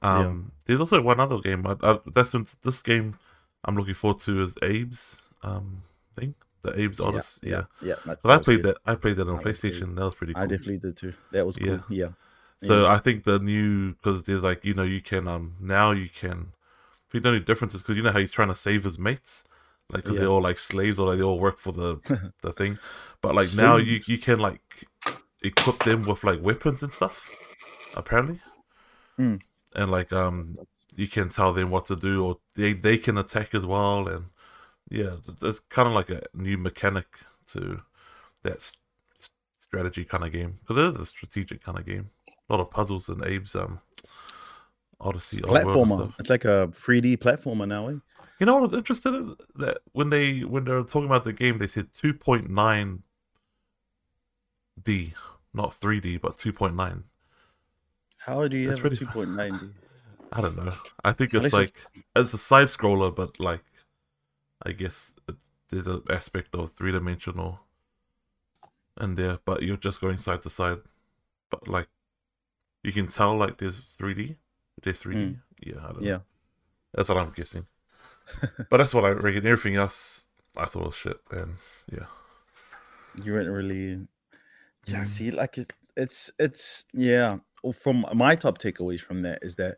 Yeah. 0.04 0.18
Um, 0.28 0.52
there's 0.66 0.80
also 0.80 1.02
one 1.02 1.20
other 1.20 1.40
game. 1.40 1.66
I, 1.68 1.76
I, 1.84 2.00
that's 2.14 2.34
when, 2.34 2.46
this 2.64 2.82
game 2.82 3.18
I'm 3.66 3.76
looking 3.76 3.94
forward 3.96 4.20
to 4.22 4.42
is 4.42 4.58
Abe's 4.62 5.22
um 5.44 5.84
thing, 6.16 6.36
the 6.62 6.72
Abe's 6.72 7.00
Odyssey. 7.00 7.50
Yeah, 7.50 7.64
yeah. 7.82 7.96
that- 8.06 8.22
but 8.22 8.32
I 8.32 8.38
played 8.44 8.64
good. 8.64 8.76
that. 8.76 8.78
I 8.86 8.96
played 8.96 9.18
that 9.18 9.28
on 9.28 9.38
good. 9.38 9.46
PlayStation. 9.46 9.96
That 9.96 10.06
was 10.06 10.16
pretty 10.16 10.34
cool. 10.34 10.44
I 10.44 10.48
definitely 10.48 10.78
did 10.78 10.96
too. 10.98 11.14
That 11.32 11.46
was 11.46 11.58
cool. 11.58 11.68
Yeah. 11.68 11.80
Yeah, 11.90 12.08
So 12.62 12.84
Yeah. 12.84 12.94
I 12.94 12.98
think 13.00 13.24
the 13.26 13.40
new 13.40 13.94
because 13.94 14.24
there's 14.24 14.44
like 14.44 14.64
you 14.64 14.74
know 14.74 14.84
you 14.84 15.02
can 15.02 15.28
um 15.28 15.56
now 15.60 15.92
you 15.92 16.08
can. 16.10 16.54
I 16.54 17.12
think 17.12 17.24
the 17.24 17.30
only 17.30 17.42
difference 17.42 17.74
is 17.74 17.82
because 17.82 17.98
you 17.98 18.04
know 18.04 18.12
how 18.12 18.20
he's 18.20 18.32
trying 18.32 18.50
to 18.50 18.56
save 18.56 18.84
his 18.86 18.98
mates, 19.00 19.44
like 19.92 20.04
because 20.04 20.16
Yeah. 20.18 20.20
they're 20.22 20.30
all 20.30 20.42
like 20.42 20.60
slaves 20.60 20.98
or 21.00 21.08
like 21.10 21.18
they 21.18 21.24
all 21.24 21.40
work 21.40 21.60
for 21.60 21.74
the 21.74 22.32
the 22.42 22.54
thing, 22.54 22.78
but 23.22 23.36
like 23.36 23.50
now 23.58 23.76
you 23.78 24.00
you 24.06 24.18
can 24.18 24.40
like 24.40 24.86
equip 25.42 25.84
them 25.84 26.06
with 26.06 26.24
like 26.24 26.42
weapons 26.42 26.84
and 26.84 26.92
stuff, 26.94 27.30
apparently, 27.96 28.40
Mm. 29.20 29.42
And 29.76 29.92
like 29.92 30.12
um 30.14 30.58
you 30.96 31.08
can 31.08 31.30
tell 31.30 31.54
them 31.54 31.70
what 31.70 31.86
to 31.86 31.96
do 31.96 32.26
or 32.26 32.38
they 32.56 32.74
they 32.74 32.98
can 32.98 33.18
attack 33.18 33.54
as 33.54 33.66
well 33.66 34.08
and 34.08 34.26
yeah 34.90 35.16
it's 35.42 35.60
kind 35.60 35.88
of 35.88 35.94
like 35.94 36.10
a 36.10 36.22
new 36.34 36.58
mechanic 36.58 37.06
to 37.46 37.82
that 38.44 38.58
s- 38.58 38.78
s- 39.20 39.30
strategy 39.60 40.04
kind 40.04 40.24
of 40.24 40.32
game 40.32 40.60
because 40.62 40.78
it 40.78 40.96
is 40.96 41.02
a 41.02 41.06
strategic 41.06 41.64
kind 41.64 41.78
of 41.78 41.86
game 41.86 42.10
a 42.28 42.54
lot 42.54 42.60
of 42.62 42.72
puzzles 42.72 43.08
in 43.10 43.22
abe's 43.24 43.56
um 43.56 43.80
odyssey 45.00 45.38
and 45.38 45.46
platformer. 45.48 46.14
It's 46.20 46.30
like 46.30 46.46
a 46.46 46.68
3D 46.72 47.18
platformer 47.18 47.68
now. 47.68 47.88
Eh? 47.88 47.96
you 48.40 48.46
know 48.46 48.56
what 48.56 48.62
i 48.62 48.66
was 48.68 48.74
interested 48.74 49.14
in 49.14 49.36
that 49.56 49.80
when 49.92 50.10
they 50.10 50.40
when 50.40 50.64
they 50.66 50.72
were 50.72 50.84
talking 50.84 51.06
about 51.06 51.24
the 51.24 51.34
game 51.34 51.58
they 51.58 51.68
said 51.68 51.94
2.9 51.94 53.00
d 54.82 55.14
not 55.54 55.72
3d 55.72 56.22
but 56.22 56.38
2.9 56.38 57.04
How 58.30 58.48
do 58.48 58.58
you 58.58 58.68
That's 58.68 58.78
have 58.80 58.92
a 58.92 58.96
2.90? 58.96 59.74
I 60.32 60.42
don't 60.42 60.56
know. 60.56 60.74
I 61.04 61.14
think 61.14 61.34
it's 61.34 61.52
like 61.52 61.76
it's 62.16 62.34
a 62.34 62.38
side 62.38 62.68
scroller, 62.68 63.14
but 63.16 63.40
like 63.40 63.64
I 64.64 64.72
guess 64.74 65.16
it's, 65.28 65.52
there's 65.70 65.88
an 65.88 66.04
aspect 66.12 66.54
of 66.54 66.74
three 66.74 66.92
dimensional 66.92 67.62
in 69.02 69.16
there, 69.16 69.40
but 69.44 69.64
you're 69.64 69.78
just 69.78 70.00
going 70.00 70.18
side 70.18 70.44
to 70.44 70.50
side. 70.52 70.78
But 71.50 71.68
like 71.68 71.88
you 72.84 72.92
can 72.92 73.08
tell 73.08 73.36
like 73.36 73.58
there's 73.58 73.82
3D. 74.00 74.36
There's 74.84 75.02
3D. 75.02 75.16
Mm. 75.16 75.40
Yeah, 75.66 75.74
I 75.82 75.88
don't 75.88 76.02
know. 76.04 76.08
Yeah. 76.08 76.20
That's 76.94 77.10
what 77.10 77.18
I'm 77.18 77.32
guessing. 77.32 77.66
but 78.70 78.78
that's 78.78 78.94
what 78.94 79.06
I 79.06 79.10
reckon. 79.10 79.48
Everything 79.48 79.76
else 79.76 80.28
I 80.56 80.66
thought 80.66 80.86
was 80.86 80.96
shit, 80.96 81.20
and 81.32 81.56
yeah. 81.92 82.06
You 83.24 83.34
weren't 83.34 83.50
really. 83.50 84.08
Yeah, 84.86 85.02
Mm. 85.02 85.08
see, 85.08 85.32
like 85.32 85.58
it's 85.58 85.68
it's 85.98 86.32
it's 86.40 86.86
yeah. 86.94 87.40
From 87.74 88.06
my 88.14 88.36
top 88.36 88.58
takeaways 88.58 89.02
from 89.02 89.22
that 89.22 89.40
is 89.42 89.56
that 89.58 89.78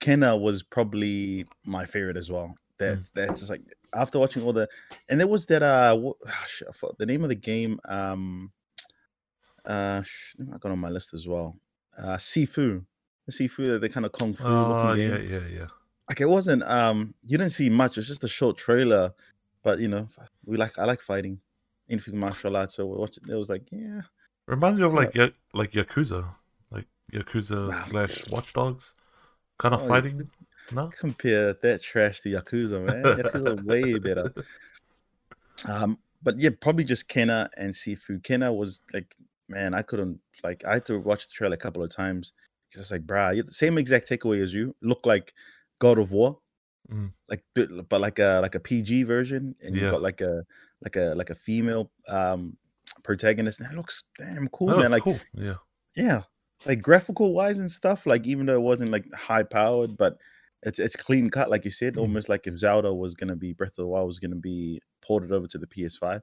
Kena 0.00 0.38
was 0.40 0.62
probably 0.62 1.46
my 1.64 1.84
favorite 1.84 2.16
as 2.16 2.30
well. 2.30 2.54
That 2.78 2.98
Mm. 2.98 3.10
that's 3.14 3.40
just 3.40 3.50
like 3.50 3.62
after 3.94 4.18
watching 4.18 4.42
all 4.42 4.52
the 4.52 4.68
and 5.08 5.18
there 5.18 5.26
was 5.26 5.46
that 5.46 5.62
uh 5.62 5.96
what, 5.96 6.16
ah, 6.26 6.44
shit, 6.46 6.68
the 6.98 7.06
name 7.06 7.22
of 7.22 7.30
the 7.30 7.34
game 7.34 7.80
um 7.86 8.52
uh 9.64 10.02
sh- 10.02 10.36
I 10.52 10.58
got 10.58 10.72
on 10.72 10.78
my 10.78 10.90
list 10.90 11.14
as 11.14 11.26
well 11.26 11.56
uh 11.98 12.16
Sifu 12.16 12.84
the 13.26 13.32
Sifu 13.32 13.80
the 13.80 13.88
kind 13.88 14.06
of 14.06 14.12
kung 14.12 14.34
fu 14.34 14.44
Oh 14.44 14.92
yeah, 14.92 15.16
game. 15.18 15.30
yeah, 15.30 15.46
yeah. 15.58 15.66
like 16.08 16.20
it 16.20 16.28
wasn't 16.28 16.62
um 16.64 17.14
you 17.24 17.38
didn't 17.38 17.52
see 17.52 17.68
much 17.70 17.98
it's 17.98 18.06
just 18.06 18.24
a 18.24 18.28
short 18.28 18.56
trailer 18.58 19.12
but 19.62 19.78
you 19.78 19.88
know 19.88 20.06
we 20.44 20.56
like 20.56 20.78
I 20.78 20.84
like 20.84 21.00
fighting 21.00 21.40
anything 21.88 22.18
martial 22.18 22.56
arts 22.56 22.74
so 22.76 22.84
we 22.86 22.98
watch 22.98 23.16
it. 23.16 23.22
It 23.28 23.34
was 23.36 23.48
like, 23.48 23.62
yeah, 23.70 24.02
Reminds 24.46 24.78
you 24.80 24.86
of 24.86 24.92
like 24.94 25.14
ya- 25.14 25.30
like 25.54 25.72
Yakuza, 25.72 26.34
Yakuza 27.12 27.68
Wow. 27.68 27.72
slash 27.88 28.26
Watchdogs 28.30 28.94
kind 29.58 29.74
of 29.74 29.82
Oh, 29.82 29.88
fighting. 29.88 30.30
No, 30.72 30.88
compare 30.98 31.52
that 31.52 31.82
trash 31.82 32.20
to 32.22 32.28
Yakuza, 32.28 32.84
man. 32.84 33.18
Yakuza 33.18 33.62
way 33.64 33.98
better. 33.98 34.32
Um, 35.66 35.98
but 36.22 36.38
yeah, 36.38 36.50
probably 36.60 36.84
just 36.84 37.08
Kena 37.08 37.48
and 37.56 37.72
Sifu. 37.72 38.20
Kena 38.22 38.54
was 38.54 38.80
like, 38.92 39.14
man, 39.48 39.74
I 39.74 39.82
couldn't 39.82 40.18
like. 40.42 40.64
I 40.64 40.74
had 40.74 40.84
to 40.86 40.98
watch 40.98 41.26
the 41.28 41.32
trailer 41.32 41.54
a 41.54 41.58
couple 41.58 41.82
of 41.82 41.90
times 41.90 42.32
because 42.68 42.82
it's 42.82 42.90
like, 42.90 43.06
bruh, 43.06 43.36
you 43.36 43.42
the 43.44 43.52
same 43.52 43.78
exact 43.78 44.08
takeaway 44.08 44.42
as 44.42 44.52
you. 44.52 44.74
Look 44.82 45.06
like 45.06 45.32
God 45.78 45.98
of 45.98 46.12
War, 46.12 46.38
Mm. 46.90 47.12
like 47.28 47.42
but 47.54 48.00
like 48.00 48.18
a 48.18 48.40
like 48.42 48.54
a 48.56 48.60
PG 48.60 49.04
version, 49.04 49.54
and 49.62 49.74
Yeah. 49.74 49.82
you've 49.82 49.90
got 49.92 50.02
like 50.02 50.20
a 50.20 50.42
like 50.82 50.96
a 50.96 51.14
like 51.16 51.30
a 51.30 51.34
female 51.34 51.90
um 52.08 52.56
protagonist. 53.04 53.60
That 53.60 53.74
looks 53.74 54.02
damn 54.18 54.48
cool, 54.48 54.68
that 54.68 54.78
man. 54.78 54.90
Like 54.90 55.02
cool. 55.04 55.18
Yeah, 55.34 55.56
yeah 55.94 56.22
like 56.64 56.80
graphical 56.82 57.32
wise 57.34 57.58
and 57.58 57.70
stuff 57.70 58.06
like 58.06 58.26
even 58.26 58.46
though 58.46 58.54
it 58.54 58.62
wasn't 58.62 58.90
like 58.90 59.04
high 59.12 59.42
powered 59.42 59.96
but 59.96 60.16
it's 60.62 60.78
it's 60.78 60.96
clean 60.96 61.28
cut 61.30 61.50
like 61.50 61.64
you 61.64 61.70
said 61.70 61.94
Mm. 61.94 62.00
almost 62.00 62.28
like 62.28 62.46
if 62.46 62.58
zelda 62.58 62.92
was 62.92 63.14
going 63.14 63.28
to 63.28 63.36
be 63.36 63.52
breath 63.52 63.70
of 63.70 63.76
the 63.76 63.86
wild 63.86 64.06
was 64.06 64.18
going 64.18 64.30
to 64.30 64.36
be 64.36 64.80
ported 65.02 65.32
over 65.32 65.46
to 65.46 65.58
the 65.58 65.66
ps5 65.66 66.20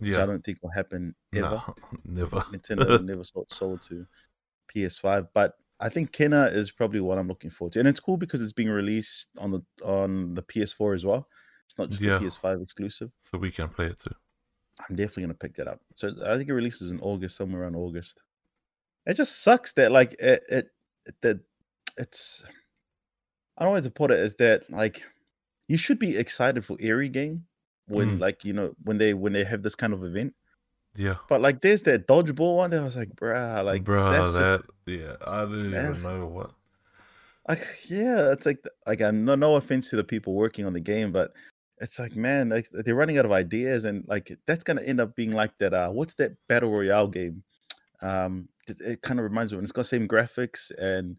which 0.00 0.16
i 0.18 0.26
don't 0.26 0.44
think 0.44 0.58
will 0.62 0.70
happen 0.70 1.14
ever 1.34 1.62
Nah, 1.66 1.72
never. 2.04 2.40
nintendo 2.52 3.00
never 3.00 3.24
sold, 3.24 3.50
sold 3.50 3.82
to 3.82 4.04
ps5 4.74 5.28
but 5.32 5.54
i 5.80 5.88
think 5.88 6.12
kena 6.12 6.52
is 6.52 6.70
probably 6.70 7.00
what 7.00 7.18
i'm 7.18 7.28
looking 7.28 7.50
forward 7.50 7.72
to 7.72 7.78
and 7.78 7.88
it's 7.88 8.00
cool 8.00 8.16
because 8.16 8.42
it's 8.42 8.52
being 8.52 8.68
released 8.70 9.28
on 9.38 9.50
the 9.52 9.60
on 9.84 10.34
the 10.34 10.42
ps4 10.42 10.94
as 10.94 11.04
well 11.04 11.28
it's 11.66 11.78
not 11.78 11.88
just 11.88 12.02
Yeah. 12.02 12.18
the 12.18 12.26
ps5 12.26 12.62
exclusive 12.62 13.10
so 13.20 13.38
we 13.38 13.50
can 13.50 13.68
play 13.68 13.86
it 13.86 13.98
too. 13.98 14.10
I'm 14.88 14.96
definitely 14.96 15.24
gonna 15.24 15.34
pick 15.34 15.54
that 15.56 15.68
up. 15.68 15.80
So 15.94 16.12
I 16.26 16.36
think 16.36 16.48
it 16.48 16.54
releases 16.54 16.90
in 16.90 16.98
August, 17.00 17.36
somewhere 17.36 17.62
around 17.62 17.76
August. 17.76 18.22
It 19.06 19.14
just 19.14 19.42
sucks 19.42 19.72
that 19.74 19.92
like 19.92 20.12
it, 20.18 20.42
it 20.48 20.68
it- 21.06 21.20
that 21.22 21.40
it's 21.98 22.44
I 23.58 23.64
don't 23.64 23.72
know 23.72 23.78
how 23.80 23.82
to 23.84 23.90
put 23.90 24.10
it 24.10 24.18
is 24.20 24.34
that 24.36 24.70
like 24.70 25.02
you 25.68 25.76
should 25.76 25.98
be 25.98 26.16
excited 26.16 26.64
for 26.64 26.76
every 26.80 27.08
game 27.08 27.44
when 27.86 28.18
Mm. 28.18 28.20
like 28.20 28.44
you 28.44 28.52
know 28.52 28.74
when 28.84 28.98
they 28.98 29.12
when 29.14 29.32
they 29.32 29.44
have 29.44 29.62
this 29.62 29.74
kind 29.74 29.92
of 29.92 30.04
event. 30.04 30.34
Yeah, 30.94 31.16
But 31.28 31.40
like 31.40 31.60
there's 31.62 31.82
that 31.84 32.06
dodgeball 32.06 32.56
one 32.56 32.70
that 32.70 32.82
I 32.82 32.84
was 32.84 32.96
like, 32.96 33.16
bruh, 33.16 33.64
like 33.64 33.82
bro, 33.82 34.10
that's 34.12 34.34
that 34.34 34.60
just- 34.60 34.70
yeah, 35.00 35.16
I 35.26 35.42
don't 35.46 35.66
even 35.74 36.02
know 36.02 36.26
what. 36.26 36.50
like 37.48 37.66
yeah, 37.88 38.30
it's 38.32 38.46
like 38.46 38.62
like 38.86 39.00
I 39.00 39.10
no 39.10 39.34
no 39.34 39.56
offense 39.56 39.90
to 39.90 39.96
the 39.96 40.04
people 40.04 40.34
working 40.34 40.66
on 40.66 40.72
the 40.74 40.80
game, 40.80 41.10
but 41.10 41.32
it's 41.78 41.98
like 41.98 42.14
man, 42.14 42.50
like 42.50 42.68
they're 42.70 42.94
running 42.94 43.18
out 43.18 43.24
of 43.24 43.32
ideas, 43.32 43.84
and 43.86 44.04
like 44.06 44.30
that's 44.46 44.62
gonna 44.64 44.82
end 44.82 45.00
up 45.00 45.16
being 45.16 45.32
like 45.32 45.56
that. 45.58 45.74
Uh, 45.74 45.88
what's 45.90 46.14
that 46.14 46.32
battle 46.48 46.70
royale 46.70 47.08
game? 47.08 47.42
Um, 48.02 48.48
it, 48.68 48.80
it 48.80 49.02
kind 49.02 49.18
of 49.18 49.24
reminds 49.24 49.52
me. 49.52 49.58
Of, 49.58 49.64
it's 49.64 49.72
got 49.72 49.82
the 49.82 49.88
same 49.88 50.08
graphics 50.08 50.70
and 50.78 51.16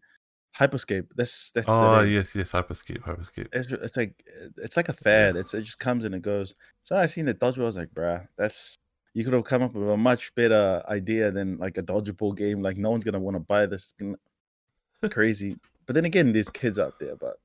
Hyperscape. 0.58 1.08
That's 1.16 1.50
that's. 1.52 1.68
Oh 1.68 1.98
uh, 1.98 2.02
yes, 2.02 2.34
yes, 2.34 2.52
Hyperscape, 2.52 3.00
Hyperscape. 3.00 3.48
It's, 3.52 3.72
it's 3.72 3.96
like 3.96 4.24
it's 4.56 4.76
like 4.76 4.88
a 4.88 4.92
fad. 4.92 5.36
It's 5.36 5.52
it 5.54 5.62
just 5.62 5.78
comes 5.78 6.04
and 6.04 6.14
it 6.14 6.22
goes. 6.22 6.54
So 6.84 6.96
I 6.96 7.06
seen 7.06 7.24
the 7.24 7.34
dodgeball. 7.34 7.62
I 7.62 7.64
was 7.64 7.76
like, 7.76 7.92
bruh, 7.92 8.26
that's 8.36 8.76
you 9.14 9.24
could 9.24 9.32
have 9.32 9.44
come 9.44 9.62
up 9.62 9.74
with 9.74 9.88
a 9.88 9.96
much 9.96 10.34
better 10.34 10.82
idea 10.88 11.30
than 11.30 11.58
like 11.58 11.78
a 11.78 11.82
dodgeball 11.82 12.36
game. 12.36 12.62
Like 12.62 12.76
no 12.76 12.90
one's 12.90 13.04
gonna 13.04 13.20
want 13.20 13.34
to 13.36 13.40
buy 13.40 13.66
this. 13.66 13.94
Crazy. 15.10 15.56
But 15.86 15.94
then 15.94 16.04
again, 16.04 16.32
there's 16.32 16.48
kids 16.48 16.78
out 16.78 16.98
there. 16.98 17.16
But 17.16 17.38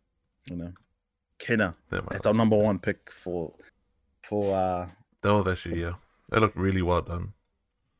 you 0.45 0.55
know, 0.55 0.71
Kena. 1.39 1.73
That, 1.89 2.09
That's 2.09 2.27
our 2.27 2.33
number 2.33 2.57
one 2.57 2.79
pick 2.79 3.11
for 3.11 3.53
for 4.23 4.55
uh 4.55 4.87
that 5.21 5.33
was 5.33 5.47
actually 5.47 5.81
yeah, 5.81 5.93
that 6.29 6.41
looked 6.41 6.55
really 6.55 6.81
well 6.81 7.01
done. 7.01 7.33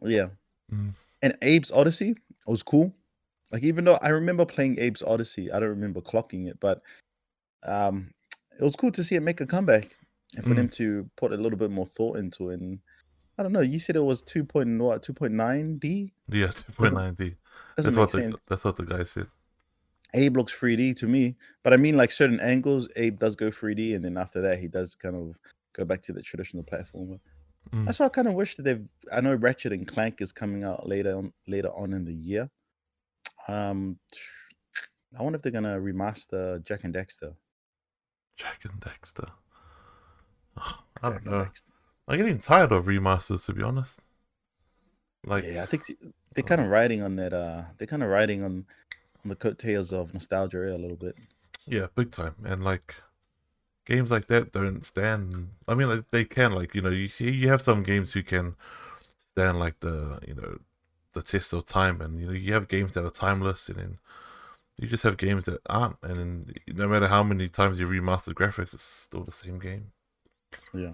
yeah. 0.02 0.28
Mm. 0.72 0.94
And 1.22 1.34
Abe's 1.42 1.72
Odyssey 1.72 2.16
was 2.48 2.64
cool. 2.64 2.94
Like 3.52 3.64
even 3.64 3.84
though 3.86 3.96
I 4.02 4.10
remember 4.10 4.46
playing 4.46 4.80
Abe's 4.80 5.04
Odyssey, 5.04 5.52
I 5.52 5.60
don't 5.60 5.70
remember 5.70 6.02
clocking 6.02 6.48
it, 6.48 6.60
but 6.60 6.82
um 7.64 8.12
it 8.60 8.64
was 8.64 8.76
cool 8.76 8.92
to 8.92 9.04
see 9.04 9.16
it 9.16 9.22
make 9.24 9.42
a 9.42 9.46
comeback 9.46 9.96
and 10.36 10.46
for 10.46 10.54
Mm. 10.54 10.58
them 10.58 10.70
to 10.70 11.10
put 11.16 11.32
a 11.34 11.38
little 11.38 11.58
bit 11.58 11.72
more 11.72 11.88
thought 11.88 12.18
into 12.18 12.50
it. 12.50 12.60
And 12.60 12.80
I 13.38 13.44
don't 13.44 13.52
know, 13.54 13.62
you 13.62 13.80
said 13.80 13.96
it 13.96 14.04
was 14.04 14.22
two 14.22 14.44
point 14.44 14.80
what, 14.80 15.02
two 15.04 15.14
point 15.14 15.34
nine 15.34 15.78
D? 15.78 16.14
Yeah, 16.30 16.48
two 16.48 16.72
point 16.74 16.94
nine 16.94 17.16
D. 17.16 17.36
That's 17.76 17.96
what 17.96 18.12
sense. 18.12 18.36
the 18.36 18.42
that's 18.48 18.64
what 18.66 18.76
the 18.76 18.86
guy 18.86 19.04
said. 19.04 19.28
Abe 20.16 20.38
looks 20.38 20.54
3D 20.54 20.96
to 20.98 21.08
me, 21.08 21.36
but 21.64 21.72
I 21.72 21.78
mean, 21.78 21.96
like 21.96 22.10
certain 22.12 22.40
angles, 22.40 22.88
Abe 22.96 23.20
does 23.20 23.36
go 23.36 23.52
3D, 23.52 23.96
and 23.96 24.04
then 24.04 24.18
after 24.18 24.42
that, 24.42 24.58
he 24.58 24.68
does 24.68 24.96
kind 24.96 25.16
of 25.16 25.36
go 25.74 25.86
back 25.86 26.02
to 26.04 26.14
the 26.14 26.22
traditional 26.24 26.64
platformer. 26.64 27.20
Mm. 27.74 27.86
That's 27.86 28.00
why 28.00 28.08
I 28.08 28.10
kind 28.10 28.28
of 28.28 28.34
wish 28.34 28.56
that 28.56 28.64
they've. 28.64 28.86
I 29.12 29.22
know 29.22 29.36
Ratchet 29.36 29.74
and 29.74 29.88
Clank 29.88 30.22
is 30.22 30.32
coming 30.32 30.64
out 30.64 30.88
later 30.88 31.16
on 31.16 31.34
later 31.48 31.70
on 31.70 31.94
in 31.94 32.06
the 32.06 32.14
year. 32.14 32.50
Um, 33.48 34.00
I 35.18 35.24
wonder 35.24 35.38
if 35.38 35.44
they're 35.44 35.52
gonna 35.52 35.80
remaster 35.80 36.64
Jak 36.64 36.84
and 36.84 36.94
Daxter. 36.94 37.36
Jak 38.36 38.66
and 38.66 38.80
Daxter. 38.80 39.30
I 40.58 41.12
Jack 41.12 41.24
don't 41.24 41.26
know. 41.26 41.44
Dexter. 41.44 41.72
I'm 42.08 42.18
getting 42.18 42.40
tired 42.40 42.72
of 42.72 42.86
remasters 42.86 43.46
to 43.46 43.54
be 43.54 43.64
honest. 43.64 44.00
Like 45.26 45.44
yeah, 45.46 45.64
I 45.64 45.66
think 45.66 45.84
they're 46.34 46.44
kind 46.44 46.62
of 46.62 46.68
riding 46.68 47.04
on 47.04 47.16
that. 47.18 47.34
Uh, 47.34 47.64
they're 47.78 47.88
kind 47.88 48.04
of 48.04 48.10
riding 48.10 48.44
on 48.44 48.66
on 49.24 49.30
the 49.30 49.36
coattails 49.36 49.94
of 49.94 50.14
nostalgia 50.14 50.76
a 50.76 50.78
little 50.78 50.98
bit. 50.98 51.16
Yeah, 51.68 51.88
big 51.96 52.12
time. 52.12 52.36
And 52.46 52.64
like 52.64 52.96
games 53.90 54.12
like 54.12 54.28
that 54.28 54.52
don't 54.52 54.86
stand. 54.86 55.50
I 55.68 55.76
mean, 55.76 55.90
like 55.90 56.06
they 56.12 56.26
can, 56.26 56.52
like 56.54 56.76
you 56.76 56.82
know, 56.82 56.90
you 56.90 57.10
you 57.20 57.48
have 57.50 57.62
some 57.62 57.84
games 57.84 58.14
who 58.14 58.24
can 58.24 58.56
stand 59.34 59.60
like 59.60 59.80
the 59.80 60.20
you 60.28 60.36
know 60.36 60.60
the 61.14 61.22
test 61.24 61.54
of 61.54 61.66
time, 61.66 62.00
and 62.02 62.20
you 62.20 62.28
know 62.28 62.34
you 62.34 62.54
have 62.54 62.68
games 62.68 62.94
that 62.94 63.06
are 63.06 63.10
timeless, 63.12 63.68
and 63.70 63.80
then 63.80 63.98
you 64.78 64.88
just 64.88 65.04
have 65.04 65.18
games 65.18 65.46
that 65.46 65.60
aren't. 65.68 65.98
And 66.04 66.16
then 66.18 66.54
no 66.74 66.88
matter 66.88 67.08
how 67.08 67.24
many 67.24 67.50
times 67.50 67.80
you 67.80 67.88
remaster 67.88 68.34
graphics, 68.34 68.74
it's 68.74 68.84
still 68.84 69.24
the 69.24 69.32
same 69.32 69.60
game. 69.60 69.92
Yeah. 70.74 70.94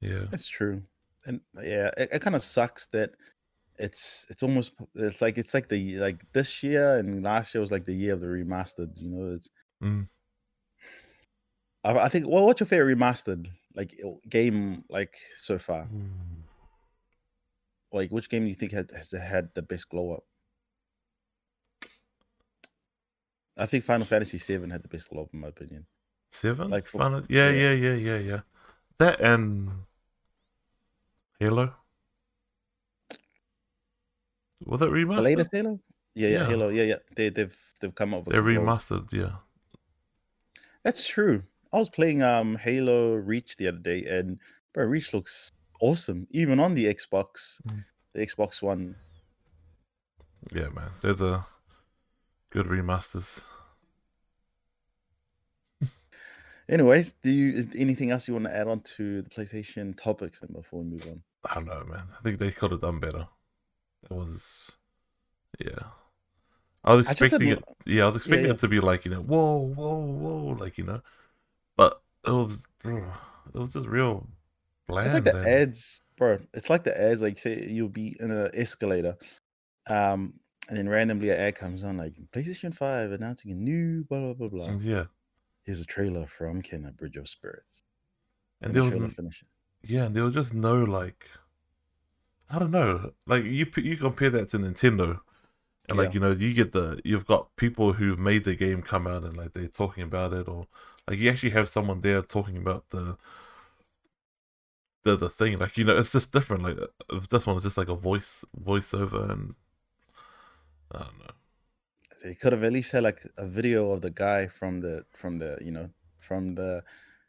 Yeah, 0.00 0.24
That's 0.30 0.48
true, 0.48 0.82
and 1.26 1.40
yeah, 1.56 1.90
it, 1.96 2.08
it 2.12 2.22
kind 2.22 2.34
of 2.34 2.42
sucks 2.42 2.88
that 2.88 3.12
it's 3.78 4.26
it's 4.30 4.42
almost 4.42 4.72
it's 4.96 5.22
like 5.22 5.38
it's 5.38 5.54
like 5.54 5.68
the 5.68 5.98
like 5.98 6.20
this 6.32 6.62
year 6.62 6.98
and 6.98 7.22
last 7.22 7.54
year 7.54 7.60
was 7.60 7.70
like 7.70 7.86
the 7.86 7.94
year 7.94 8.14
of 8.14 8.20
the 8.20 8.26
remastered. 8.26 8.90
You 8.96 9.10
know, 9.10 9.34
it's 9.36 9.48
Mm. 9.82 10.08
I, 11.84 11.92
I 11.98 12.08
think. 12.08 12.26
Well, 12.28 12.44
what's 12.46 12.60
your 12.60 12.66
favorite 12.66 12.96
remastered 12.98 13.46
like 13.74 13.98
game 14.28 14.84
like 14.88 15.16
so 15.36 15.58
far? 15.58 15.84
Hmm. 15.84 16.06
Like, 17.92 18.10
which 18.10 18.30
game 18.30 18.42
do 18.44 18.48
you 18.48 18.54
think 18.54 18.72
had 18.72 18.90
has 18.96 19.10
had 19.12 19.50
the 19.54 19.62
best 19.62 19.88
glow 19.88 20.12
up? 20.14 20.24
I 23.56 23.66
think 23.66 23.84
Final 23.84 24.06
Fantasy 24.06 24.38
VII 24.38 24.70
had 24.70 24.82
the 24.82 24.88
best 24.88 25.10
glow 25.10 25.22
up, 25.22 25.28
in 25.34 25.40
my 25.40 25.48
opinion. 25.48 25.86
seven. 26.30 26.70
like 26.70 26.88
Final- 26.88 27.24
yeah, 27.28 27.50
yeah. 27.50 27.72
yeah, 27.72 27.92
yeah, 27.92 27.94
yeah, 27.94 28.18
yeah. 28.18 28.40
That 28.98 29.20
and 29.20 29.70
Halo. 31.38 31.74
Was 34.64 34.80
it 34.80 34.88
remastered? 34.90 35.16
The 35.16 35.22
latest 35.22 35.50
Halo, 35.52 35.80
yeah, 36.14 36.28
yeah, 36.28 36.38
Yeah. 36.38 36.46
Halo, 36.46 36.68
yeah, 36.70 36.82
yeah. 36.84 36.96
They 37.14 37.28
they've 37.28 37.56
they've 37.80 37.94
come 37.94 38.14
up 38.14 38.24
with 38.26 38.32
They 38.34 38.38
a 38.38 38.42
glow 38.42 38.66
up. 38.66 38.80
remastered. 38.80 39.12
Yeah. 39.12 39.32
That's 40.82 41.06
true. 41.06 41.42
I 41.72 41.78
was 41.78 41.88
playing 41.88 42.22
um 42.22 42.56
Halo 42.56 43.14
Reach 43.14 43.56
the 43.56 43.68
other 43.68 43.78
day, 43.78 44.04
and 44.04 44.38
bro, 44.74 44.84
Reach 44.84 45.14
looks 45.14 45.50
awesome, 45.80 46.26
even 46.30 46.60
on 46.60 46.74
the 46.74 46.86
Xbox, 46.86 47.60
Mm. 47.66 47.84
the 48.14 48.26
Xbox 48.26 48.62
One. 48.62 48.96
Yeah, 50.52 50.68
man. 50.70 50.90
They're 51.00 51.14
the 51.14 51.44
good 52.50 52.66
remasters. 52.66 53.46
Anyways, 56.68 57.14
do 57.22 57.30
you 57.30 57.52
is 57.54 57.68
anything 57.76 58.10
else 58.10 58.28
you 58.28 58.34
want 58.34 58.46
to 58.46 58.56
add 58.56 58.68
on 58.68 58.80
to 58.96 59.22
the 59.22 59.30
PlayStation 59.30 59.96
topics 59.96 60.40
and 60.42 60.52
before 60.54 60.80
we 60.80 60.90
move 60.90 61.00
on? 61.10 61.22
I 61.44 61.54
don't 61.54 61.66
know, 61.66 61.84
man. 61.84 62.06
I 62.18 62.22
think 62.22 62.38
they 62.38 62.50
could 62.50 62.70
have 62.70 62.80
done 62.80 63.00
better. 63.00 63.26
It 64.04 64.14
was, 64.14 64.76
yeah. 65.58 65.90
I 66.84 66.94
was 66.94 67.08
I 67.08 67.12
expecting 67.12 67.48
it. 67.48 67.64
Yeah, 67.84 68.04
I 68.04 68.06
was 68.06 68.16
expecting 68.16 68.46
yeah. 68.46 68.52
it 68.52 68.58
to 68.58 68.68
be 68.68 68.80
like 68.80 69.04
you 69.04 69.10
know, 69.10 69.20
whoa, 69.20 69.58
whoa, 69.58 69.96
whoa, 69.96 70.56
like 70.58 70.78
you 70.78 70.84
know, 70.84 71.00
it 72.26 72.30
was, 72.30 72.66
it 72.84 73.04
was 73.54 73.72
just 73.72 73.86
real 73.86 74.28
bland. 74.86 75.06
It's 75.06 75.14
like 75.14 75.24
the 75.24 75.36
and- 75.38 75.46
ads, 75.48 76.02
bro. 76.16 76.38
It's 76.54 76.70
like 76.70 76.84
the 76.84 76.98
ads. 77.00 77.22
Like 77.22 77.38
say 77.38 77.66
you'll 77.68 77.88
be 77.88 78.16
in 78.20 78.30
an 78.30 78.50
escalator, 78.54 79.16
um, 79.88 80.34
and 80.68 80.78
then 80.78 80.88
randomly 80.88 81.30
an 81.30 81.38
ad 81.38 81.56
comes 81.56 81.82
on 81.84 81.96
like 81.96 82.14
PlayStation 82.32 82.74
Five 82.74 83.12
announcing 83.12 83.50
a 83.50 83.54
new 83.54 84.04
blah 84.04 84.20
blah 84.20 84.34
blah 84.34 84.48
blah. 84.48 84.76
Yeah, 84.80 85.04
Here's 85.64 85.80
a 85.80 85.84
trailer 85.86 86.26
from 86.26 86.62
Kena 86.62 86.96
Bridge 86.96 87.16
of 87.16 87.28
Spirits. 87.28 87.82
and 88.60 88.72
the 88.72 88.80
there 88.82 88.90
was 88.90 89.00
n- 89.00 89.10
finishes. 89.10 89.48
yeah, 89.82 90.04
and 90.04 90.14
there 90.14 90.24
was 90.24 90.34
just 90.34 90.54
no 90.54 90.76
like, 90.76 91.26
I 92.50 92.58
don't 92.58 92.70
know, 92.70 93.12
like 93.26 93.44
you 93.44 93.66
you 93.76 93.96
compare 93.96 94.30
that 94.30 94.48
to 94.50 94.58
Nintendo, 94.58 95.20
and 95.88 95.98
like 95.98 96.14
you 96.14 96.20
know 96.20 96.30
you 96.32 96.54
get 96.54 96.72
the 96.72 97.00
you've 97.04 97.26
got 97.26 97.54
people 97.56 97.94
who've 97.94 98.18
made 98.18 98.44
the 98.44 98.54
game 98.54 98.82
come 98.82 99.06
out 99.06 99.24
and 99.24 99.36
like 99.36 99.52
they're 99.54 99.66
talking 99.68 100.04
about 100.04 100.32
it, 100.32 100.46
or 100.48 100.66
like 101.08 101.18
you 101.18 101.30
actually 101.30 101.50
have 101.50 101.68
someone 101.68 102.00
there 102.00 102.22
talking 102.22 102.56
about 102.56 102.88
the 102.90 103.16
the 105.04 105.16
the 105.16 105.28
thing. 105.28 105.58
Like 105.58 105.76
you 105.76 105.84
know, 105.84 105.96
it's 105.96 106.12
just 106.12 106.32
different. 106.32 106.62
Like 106.62 106.78
if 107.10 107.28
this 107.28 107.46
one's 107.46 107.62
just 107.64 107.76
like 107.76 107.88
a 107.88 107.94
voice 107.96 108.44
voiceover, 108.60 109.30
and 109.30 109.54
I 110.92 110.98
don't 110.98 111.18
know. 111.18 111.34
They 112.24 112.34
could 112.34 112.52
have 112.52 112.62
at 112.62 112.72
least 112.72 112.92
had 112.92 113.02
like 113.02 113.26
a 113.36 113.46
video 113.46 113.90
of 113.90 114.00
the 114.02 114.10
guy 114.10 114.46
from 114.46 114.80
the 114.80 115.04
from 115.10 115.38
the 115.38 115.58
you 115.60 115.72
know 115.72 115.90
from 116.20 116.54
the 116.54 116.82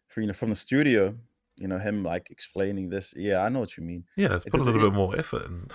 for, 0.07 0.21
you 0.21 0.27
know 0.27 0.33
from 0.33 0.49
the 0.51 0.55
studio. 0.55 1.15
You 1.55 1.67
know 1.67 1.77
him 1.77 2.03
like 2.03 2.29
explaining 2.31 2.89
this. 2.89 3.13
Yeah, 3.15 3.39
I 3.43 3.49
know 3.49 3.59
what 3.59 3.77
you 3.77 3.83
mean. 3.83 4.05
Yeah, 4.17 4.35
it's 4.35 4.45
put 4.45 4.59
a 4.61 4.63
little 4.63 4.81
it- 4.81 4.89
bit 4.89 4.93
more 4.93 5.17
effort. 5.17 5.45
And 5.45 5.71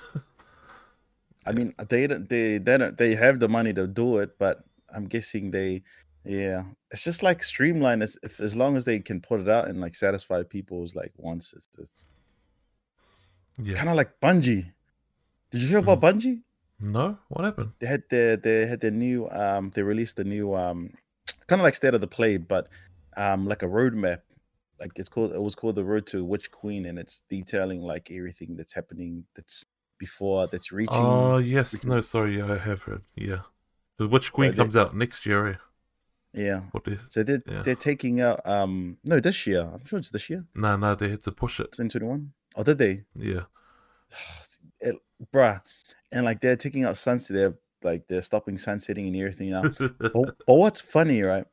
I 1.47 1.53
mean, 1.57 1.75
they 1.89 2.07
don't- 2.07 2.29
they 2.29 2.59
they 2.59 2.79
don't, 2.79 2.97
they 2.97 3.15
have 3.15 3.39
the 3.41 3.49
money 3.49 3.73
to 3.75 3.87
do 3.87 4.19
it, 4.19 4.39
but 4.39 4.65
I'm 4.95 5.07
guessing 5.07 5.51
they, 5.53 5.83
yeah, 6.29 6.63
it's 6.91 7.03
just 7.03 7.23
like 7.23 7.43
streamline. 7.43 8.03
As 8.03 8.19
if 8.23 8.39
as 8.39 8.55
long 8.55 8.77
as 8.77 8.85
they 8.85 9.01
can 9.01 9.21
put 9.21 9.41
it 9.41 9.49
out 9.49 9.69
and 9.69 9.81
like 9.81 9.95
satisfy 9.95 10.43
people's 10.43 10.95
like 10.95 11.13
wants, 11.17 11.55
it's, 11.57 11.69
it's 11.79 12.07
yeah, 13.61 13.75
kind 13.77 13.89
of 13.89 13.97
like 13.97 14.21
Bungie. 14.21 14.71
Did 15.51 15.63
you 15.63 15.69
hear 15.69 15.79
about 15.79 16.01
Bungie? 16.01 16.43
no, 16.81 17.19
what 17.29 17.45
happened? 17.45 17.73
They 17.79 17.87
had 17.87 18.03
their 18.11 18.37
they 18.37 18.67
had 18.67 18.81
their 18.81 18.91
new 18.91 19.29
um 19.31 19.71
they 19.75 19.83
released 19.83 20.17
the 20.17 20.25
new 20.25 20.55
um 20.55 20.91
kind 21.47 21.61
of 21.61 21.65
like 21.65 21.75
state 21.75 21.95
of 21.95 22.01
the 22.03 22.07
play, 22.07 22.37
but 22.37 22.69
um 23.17 23.47
like 23.47 23.63
a 23.63 23.67
roadmap. 23.67 24.21
Like 24.79 24.93
it's 24.97 25.09
called 25.09 25.33
it 25.33 25.41
was 25.43 25.55
called 25.55 25.75
the 25.77 25.83
Road 25.85 26.07
to 26.09 26.25
Witch 26.25 26.51
Queen, 26.53 26.87
and 26.87 26.99
it's 26.99 27.23
detailing 27.31 27.81
like 27.81 28.11
everything 28.13 28.55
that's 28.55 28.73
happening 28.75 29.25
that's 29.35 29.65
before 29.99 30.47
that's 30.47 30.71
reaching. 30.71 30.93
Oh 30.95 31.39
yes, 31.39 31.73
reaching- 31.73 31.91
no, 31.91 32.01
sorry, 32.03 32.37
yeah, 32.37 32.53
I 32.53 32.59
have 32.59 32.83
heard. 32.83 33.03
Yeah, 33.17 33.41
the 33.97 34.07
Witch 34.07 34.33
Queen 34.33 34.51
they- 34.53 34.57
comes 34.59 34.77
out 34.77 34.95
next 34.95 35.25
year. 35.27 35.59
Yeah. 36.33 36.61
What 36.73 36.87
is? 36.89 37.01
So 37.11 37.23
they're 37.23 37.43
Yeah. 37.47 37.63
they're 37.63 37.75
taking 37.75 38.21
out 38.21 38.47
um 38.47 38.99
no 39.05 39.21
this 39.21 39.47
year. 39.47 39.63
I'm 39.63 39.85
sure 39.85 39.99
it's 39.99 40.11
this 40.11 40.29
year, 40.31 40.45
No, 40.55 40.77
no, 40.77 40.95
they 40.95 41.09
had 41.11 41.23
to 41.23 41.33
push 41.33 41.61
it. 41.61 41.73
2021. 41.73 42.33
Oh, 42.57 42.63
did 42.63 42.79
they? 42.79 43.05
Yeah, 43.15 43.45
It, 44.81 44.97
bruh. 45.33 45.61
And 46.13 46.25
like 46.25 46.41
they're 46.41 46.57
taking 46.57 46.85
out 46.85 46.97
sunset. 46.99 47.35
They're 47.37 47.55
like 47.83 48.07
they're 48.09 48.23
stopping 48.23 48.59
sunsetting 48.59 49.07
and 49.07 49.17
everything 49.17 49.51
now. 49.51 49.63
but, 49.79 50.13
but 50.13 50.55
what's 50.55 50.81
funny, 50.81 51.23
right, 51.23 51.47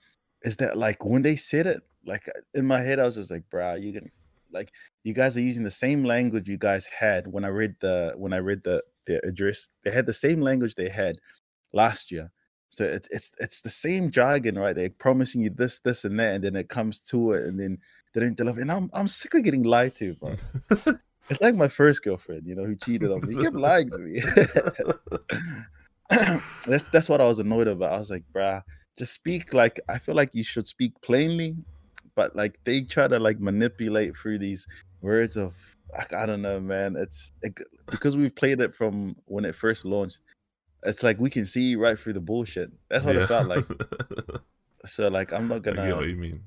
is 0.43 0.57
that 0.57 0.77
like 0.77 1.03
when 1.05 1.21
they 1.21 1.35
said 1.35 1.65
it, 1.67 1.81
like 2.05 2.29
in 2.53 2.65
my 2.65 2.79
head, 2.79 2.99
I 2.99 3.05
was 3.05 3.15
just 3.15 3.31
like, 3.31 3.43
bruh, 3.49 3.81
you 3.81 3.91
gonna 3.93 4.11
like 4.51 4.71
you 5.03 5.13
guys 5.13 5.35
are 5.37 5.41
using 5.41 5.63
the 5.63 5.71
same 5.71 6.03
language 6.03 6.47
you 6.47 6.57
guys 6.57 6.85
had 6.85 7.27
when 7.27 7.43
I 7.43 7.49
read 7.49 7.75
the 7.79 8.13
when 8.15 8.33
I 8.33 8.37
read 8.37 8.63
the 8.63 8.81
the 9.05 9.25
address. 9.25 9.69
They 9.83 9.91
had 9.91 10.05
the 10.05 10.13
same 10.13 10.41
language 10.41 10.75
they 10.75 10.89
had 10.89 11.15
last 11.73 12.11
year. 12.11 12.31
So 12.69 12.83
it's 12.83 13.07
it's 13.11 13.31
it's 13.39 13.61
the 13.61 13.69
same 13.69 14.11
jargon, 14.11 14.57
right? 14.57 14.75
They're 14.75 14.89
promising 14.89 15.41
you 15.41 15.49
this, 15.49 15.79
this, 15.79 16.03
and 16.05 16.19
that, 16.19 16.35
and 16.35 16.43
then 16.43 16.55
it 16.55 16.69
comes 16.69 16.99
to 17.01 17.31
it, 17.31 17.45
and 17.45 17.59
then 17.59 17.77
they 18.13 18.21
don't 18.21 18.35
deliver. 18.35 18.61
And 18.61 18.71
I'm 18.71 18.89
I'm 18.93 19.07
sick 19.07 19.33
of 19.33 19.43
getting 19.43 19.63
lied 19.63 19.95
to, 19.95 20.15
bro. 20.15 20.35
It's 21.29 21.41
like 21.41 21.55
my 21.55 21.67
first 21.67 22.03
girlfriend, 22.03 22.45
you 22.45 22.55
know, 22.55 22.65
who 22.65 22.75
cheated 22.75 23.11
on 23.11 23.27
me. 23.27 23.41
Kept 23.41 23.55
lying 23.55 23.89
to 23.89 23.97
me. 23.97 24.21
that's 26.67 26.87
that's 26.89 27.09
what 27.09 27.21
I 27.21 27.27
was 27.27 27.39
annoyed 27.39 27.67
about. 27.67 27.93
I 27.93 27.97
was 27.97 28.11
like, 28.11 28.23
bruh, 28.33 28.61
just 28.97 29.13
speak 29.13 29.53
like 29.53 29.79
I 29.89 29.97
feel 29.97 30.15
like 30.15 30.35
you 30.35 30.43
should 30.43 30.67
speak 30.67 30.93
plainly, 31.01 31.55
but 32.15 32.35
like 32.35 32.59
they 32.63 32.81
try 32.81 33.07
to 33.07 33.17
like 33.17 33.39
manipulate 33.39 34.15
through 34.15 34.39
these 34.39 34.67
words 35.01 35.35
of 35.35 35.55
like, 35.93 36.13
I 36.13 36.25
don't 36.25 36.41
know, 36.41 36.59
man. 36.59 36.95
It's 36.95 37.31
it, 37.41 37.57
because 37.87 38.15
we've 38.15 38.35
played 38.35 38.61
it 38.61 38.75
from 38.75 39.15
when 39.25 39.45
it 39.45 39.55
first 39.55 39.83
launched. 39.83 40.21
It's 40.85 41.03
like 41.03 41.19
we 41.19 41.29
can 41.29 41.45
see 41.45 41.75
right 41.75 41.97
through 41.97 42.13
the 42.13 42.19
bullshit. 42.21 42.71
That's 42.89 43.05
what 43.05 43.15
it 43.15 43.27
felt 43.27 43.47
like. 43.47 43.65
So 44.85 45.07
like 45.07 45.33
I'm 45.33 45.47
not 45.47 45.63
gonna. 45.63 45.81
I 45.81 45.87
get 45.87 45.95
what 45.97 46.07
you 46.07 46.15
mean. 46.15 46.43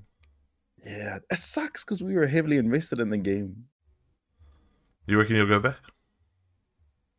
Yeah, 0.87 1.19
it 1.29 1.39
sucks 1.39 1.85
because 1.85 2.01
we 2.05 2.15
were 2.15 2.29
heavily 2.29 2.57
invested 2.57 3.01
in 3.01 3.11
the 3.11 3.17
game. 3.19 3.65
You 5.09 5.19
reckon 5.19 5.35
you'll 5.35 5.49
go 5.49 5.59
back? 5.59 5.79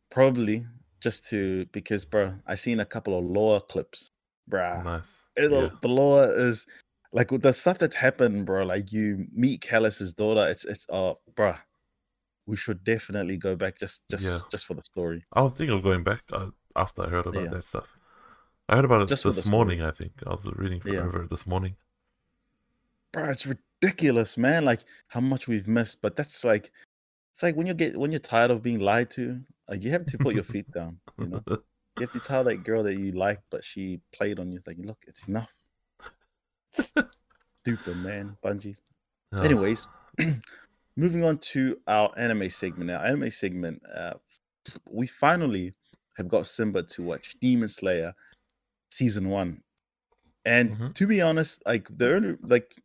Probably 0.09 0.65
just 1.01 1.27
to 1.29 1.65
because, 1.71 2.05
bro, 2.05 2.35
I 2.47 2.55
seen 2.55 2.79
a 2.79 2.85
couple 2.85 3.17
of 3.17 3.25
lore 3.25 3.61
clips, 3.61 4.11
bruh. 4.49 4.83
Nice. 4.83 5.27
It- 5.35 5.51
Yeah. 5.51 5.69
The 5.81 5.87
lore 5.89 6.23
is 6.33 6.65
like 7.11 7.31
with 7.31 7.41
the 7.41 7.53
stuff 7.53 7.77
that's 7.79 7.95
happened, 7.95 8.45
bro. 8.45 8.63
Like 8.63 8.91
you 8.93 9.27
meet 9.33 9.61
Calus's 9.61 10.13
daughter. 10.13 10.47
It's 10.49 10.63
it's 10.65 10.85
uh, 10.89 11.13
bruh. 11.35 11.57
We 12.45 12.55
should 12.55 12.83
definitely 12.83 13.37
go 13.37 13.55
back 13.55 13.77
just 13.77 14.07
just 14.09 14.23
Yeah. 14.23 14.39
just 14.49 14.65
for 14.65 14.73
the 14.73 14.83
story. 14.83 15.25
I 15.33 15.41
was 15.43 15.53
thinking 15.53 15.75
of 15.75 15.83
going 15.83 16.03
back 16.03 16.23
uh, 16.31 16.51
after 16.75 17.03
I 17.03 17.09
heard 17.09 17.25
about 17.25 17.43
Yeah. 17.43 17.49
that 17.49 17.67
stuff. 17.67 17.97
I 18.67 18.75
heard 18.75 18.85
about 18.85 19.01
it 19.01 19.07
Just 19.07 19.23
this 19.23 19.47
morning. 19.47 19.81
I 19.81 19.91
think 19.91 20.13
I 20.25 20.29
was 20.29 20.45
reading 20.55 20.81
Yeah. 20.85 20.99
over 21.01 21.23
it 21.23 21.29
this 21.29 21.47
morning. 21.47 21.75
Bro, 23.11 23.29
it's 23.31 23.47
ridiculous, 23.47 24.37
man. 24.37 24.65
Like 24.65 24.81
how 25.07 25.19
much 25.21 25.47
we've 25.47 25.67
missed. 25.67 26.01
But 26.01 26.15
that's 26.15 26.43
like 26.43 26.71
it's 27.33 27.41
like 27.41 27.55
when 27.55 27.65
you 27.67 27.73
get 27.73 27.97
when 27.97 28.11
you're 28.11 28.19
tired 28.19 28.51
of 28.51 28.61
being 28.61 28.79
lied 28.79 29.09
to, 29.11 29.41
like 29.67 29.83
you 29.83 29.89
have 29.91 30.05
to 30.07 30.17
put 30.17 30.35
your 30.35 30.43
feet 30.43 30.69
down. 30.71 30.99
You 31.17 31.27
know, 31.27 31.43
you 31.47 32.01
have 32.01 32.11
to 32.11 32.19
tell 32.19 32.43
that 32.43 32.63
girl 32.63 32.83
that 32.83 32.95
you 32.97 33.11
like, 33.13 33.41
but 33.49 33.63
she 33.63 34.01
played 34.13 34.39
on 34.39 34.51
you. 34.51 34.57
It's 34.57 34.67
like, 34.67 34.77
look, 34.79 35.03
it's 35.07 35.27
enough. 35.27 35.51
Stupid 37.63 37.97
man, 37.97 38.37
Bungie. 38.43 38.75
Oh, 39.33 39.41
Anyways, 39.41 39.87
moving 40.95 41.23
on 41.23 41.37
to 41.37 41.77
our 41.87 42.11
anime 42.17 42.49
segment. 42.49 42.87
Now, 42.87 43.01
anime 43.01 43.31
segment, 43.31 43.81
uh, 43.93 44.13
we 44.89 45.07
finally 45.07 45.73
have 46.19 46.27
got 46.27 46.47
Simba 46.47 46.83
to 46.83 47.01
watch 47.01 47.35
Demon 47.39 47.69
Slayer 47.69 48.13
season 48.91 49.29
one, 49.29 49.63
and 50.45 50.71
Mhm. 50.71 50.93
to 50.95 51.07
be 51.07 51.21
honest, 51.21 51.63
like 51.65 51.87
the 51.97 52.13
only 52.15 52.37
like 52.43 52.75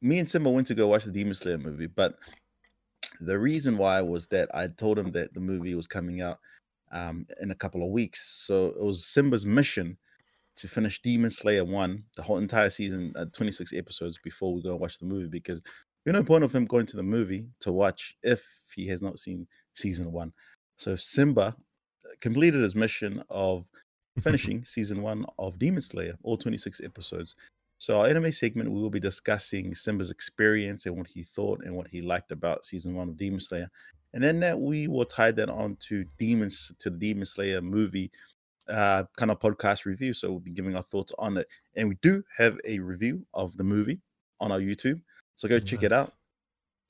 me 0.00 0.18
and 0.18 0.30
Simba 0.30 0.48
went 0.48 0.66
to 0.68 0.74
go 0.74 0.86
watch 0.88 1.04
the 1.04 1.12
Demon 1.12 1.34
Slayer 1.34 1.58
movie, 1.58 1.86
but 1.86 2.18
the 3.20 3.38
reason 3.38 3.76
why 3.76 4.00
was 4.00 4.26
that 4.28 4.48
I 4.54 4.68
told 4.68 4.98
him 4.98 5.12
that 5.12 5.34
the 5.34 5.40
movie 5.40 5.74
was 5.74 5.86
coming 5.86 6.22
out 6.22 6.40
um, 6.92 7.26
in 7.40 7.50
a 7.50 7.54
couple 7.54 7.82
of 7.82 7.90
weeks, 7.90 8.20
so 8.46 8.66
it 8.66 8.80
was 8.82 9.06
Simba's 9.06 9.46
mission 9.46 9.96
to 10.56 10.68
finish 10.68 11.00
Demon 11.00 11.30
Slayer 11.30 11.64
one, 11.64 12.04
the 12.14 12.22
whole 12.22 12.38
entire 12.38 12.68
season, 12.70 13.12
uh, 13.16 13.24
26 13.32 13.72
episodes 13.72 14.18
before 14.22 14.52
we 14.54 14.62
go 14.62 14.72
and 14.72 14.80
watch 14.80 14.98
the 14.98 15.06
movie 15.06 15.28
because 15.28 15.62
there's 16.04 16.12
no 16.12 16.22
point 16.22 16.44
of 16.44 16.54
him 16.54 16.66
going 16.66 16.86
to 16.86 16.96
the 16.96 17.02
movie 17.02 17.48
to 17.60 17.72
watch 17.72 18.16
if 18.22 18.44
he 18.74 18.86
has 18.88 19.00
not 19.00 19.18
seen 19.18 19.46
season 19.74 20.12
one. 20.12 20.32
So 20.76 20.92
if 20.92 21.02
Simba 21.02 21.56
completed 22.20 22.62
his 22.62 22.74
mission 22.74 23.22
of 23.30 23.70
finishing 24.20 24.64
season 24.64 25.02
one 25.02 25.24
of 25.38 25.58
Demon 25.58 25.82
Slayer, 25.82 26.14
all 26.22 26.36
26 26.36 26.80
episodes. 26.84 27.34
So 27.78 27.98
our 27.98 28.06
anime 28.06 28.30
segment, 28.30 28.70
we 28.70 28.80
will 28.80 28.90
be 28.90 29.00
discussing 29.00 29.74
Simba's 29.74 30.10
experience 30.10 30.86
and 30.86 30.96
what 30.96 31.08
he 31.08 31.22
thought 31.22 31.64
and 31.64 31.74
what 31.74 31.88
he 31.88 32.00
liked 32.00 32.30
about 32.30 32.64
season 32.64 32.94
one 32.94 33.08
of 33.08 33.16
Demon 33.16 33.40
Slayer. 33.40 33.68
And 34.14 34.22
then 34.22 34.38
that 34.40 34.60
we 34.60 34.86
will 34.86 35.04
tie 35.04 35.32
that 35.32 35.48
on 35.48 35.76
to 35.88 36.04
Demons 36.18 36.70
to 36.78 36.90
the 36.90 36.98
Demon 36.98 37.26
Slayer 37.26 37.60
movie 37.60 38.10
uh 38.68 39.02
kind 39.16 39.32
of 39.32 39.40
podcast 39.40 39.84
review. 39.84 40.14
So 40.14 40.30
we'll 40.30 40.38
be 40.38 40.52
giving 40.52 40.76
our 40.76 40.84
thoughts 40.84 41.12
on 41.18 41.38
it. 41.38 41.48
And 41.74 41.88
we 41.88 41.96
do 42.02 42.22
have 42.36 42.56
a 42.64 42.78
review 42.78 43.26
of 43.34 43.56
the 43.56 43.64
movie 43.64 44.00
on 44.40 44.52
our 44.52 44.60
YouTube. 44.60 45.00
So 45.34 45.48
go 45.48 45.58
check 45.58 45.82
it 45.82 45.92
out. 45.92 46.14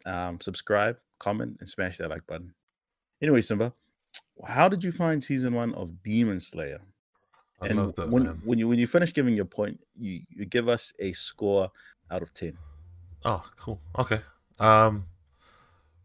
Um, 0.05 0.41
subscribe, 0.41 0.99
comment, 1.19 1.57
and 1.61 1.69
smash 1.69 1.99
that 1.99 2.11
like 2.11 2.27
button. 2.27 2.53
Anyway, 3.23 3.41
Simba, 3.41 3.73
how 4.45 4.69
did 4.69 4.83
you 4.83 4.93
find 4.93 5.23
season 5.23 5.55
one 5.55 5.75
of 5.75 6.03
Demon 6.03 6.41
Slayer? 6.41 6.81
I 7.61 7.69
and 7.69 7.95
that 7.95 8.11
when 8.11 8.25
man. 8.25 8.43
when 8.45 8.59
you 8.59 8.69
when 8.69 8.79
you 8.79 8.87
finish 8.87 9.13
giving 9.13 9.35
your 9.35 9.45
point, 9.45 9.79
you, 9.99 10.21
you 10.29 10.45
give 10.47 10.69
us 10.69 10.93
a 10.99 11.13
score 11.13 11.71
out 12.11 12.23
of 12.23 12.35
ten. 12.35 12.59
Oh, 13.25 13.45
cool. 13.57 13.81
Okay. 13.99 14.21
Um, 14.59 15.07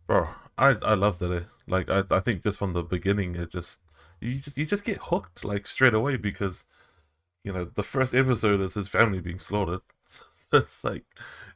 bro, 0.05 0.29
I 0.57 0.75
I 0.81 0.93
loved 0.93 1.21
it. 1.21 1.31
eh. 1.31 1.45
Like 1.67 1.89
I 1.89 2.03
I 2.11 2.19
think 2.19 2.43
just 2.43 2.59
from 2.59 2.73
the 2.73 2.83
beginning, 2.83 3.35
it 3.35 3.49
just 3.49 3.81
you 4.21 4.35
just 4.35 4.57
you 4.57 4.65
just 4.65 4.83
get 4.83 4.97
hooked 5.01 5.43
like 5.43 5.65
straight 5.65 5.95
away 5.95 6.17
because 6.17 6.67
you 7.43 7.51
know 7.51 7.65
the 7.65 7.83
first 7.83 8.13
episode 8.13 8.61
is 8.61 8.75
his 8.75 8.87
family 8.87 9.19
being 9.19 9.39
slaughtered. 9.39 9.81
it's 10.53 10.83
like 10.83 11.05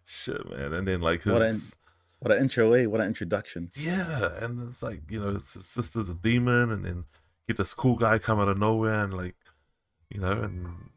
shit, 0.03 0.49
man. 0.49 0.73
And 0.73 0.87
then 0.87 1.01
like 1.01 1.23
his 1.23 1.77
What 2.21 2.31
an- 2.33 2.41
intro, 2.43 2.71
eh? 2.73 2.85
What 2.85 3.01
an 3.01 3.07
introduction. 3.07 3.71
yeah, 3.75 4.29
and 4.39 4.69
it's 4.69 4.83
like 4.83 5.01
you 5.09 5.19
know 5.19 5.33
his 5.33 5.45
sister's 5.47 6.07
a 6.09 6.13
demon, 6.13 6.71
and 6.71 6.85
then 6.85 7.05
get 7.47 7.57
this 7.57 7.73
cool 7.73 7.95
guy 7.95 8.19
come 8.19 8.39
out 8.39 8.47
of 8.47 8.57
nowhere, 8.59 9.03
and 9.03 9.13
like 9.13 9.35
you 10.09 10.21
know, 10.21 10.31
and 10.33 10.91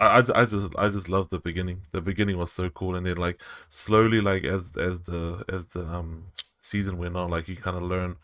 I, 0.00 0.20
I, 0.20 0.42
I 0.42 0.44
just 0.46 0.74
I 0.76 0.88
just 0.88 1.08
love 1.08 1.28
the 1.28 1.38
beginning. 1.38 1.82
The 1.92 2.00
beginning 2.00 2.38
was 2.38 2.50
so 2.50 2.70
cool, 2.70 2.94
and 2.96 3.06
then 3.06 3.16
like 3.18 3.42
slowly, 3.68 4.20
like 4.22 4.44
as 4.44 4.74
as 4.76 5.02
the 5.02 5.44
as 5.48 5.66
the 5.66 5.84
um 5.84 6.28
season 6.60 6.96
went 6.96 7.16
on, 7.16 7.30
like 7.30 7.46
you 7.46 7.56
kind 7.56 7.76
of 7.76 7.82
learn 7.82 8.16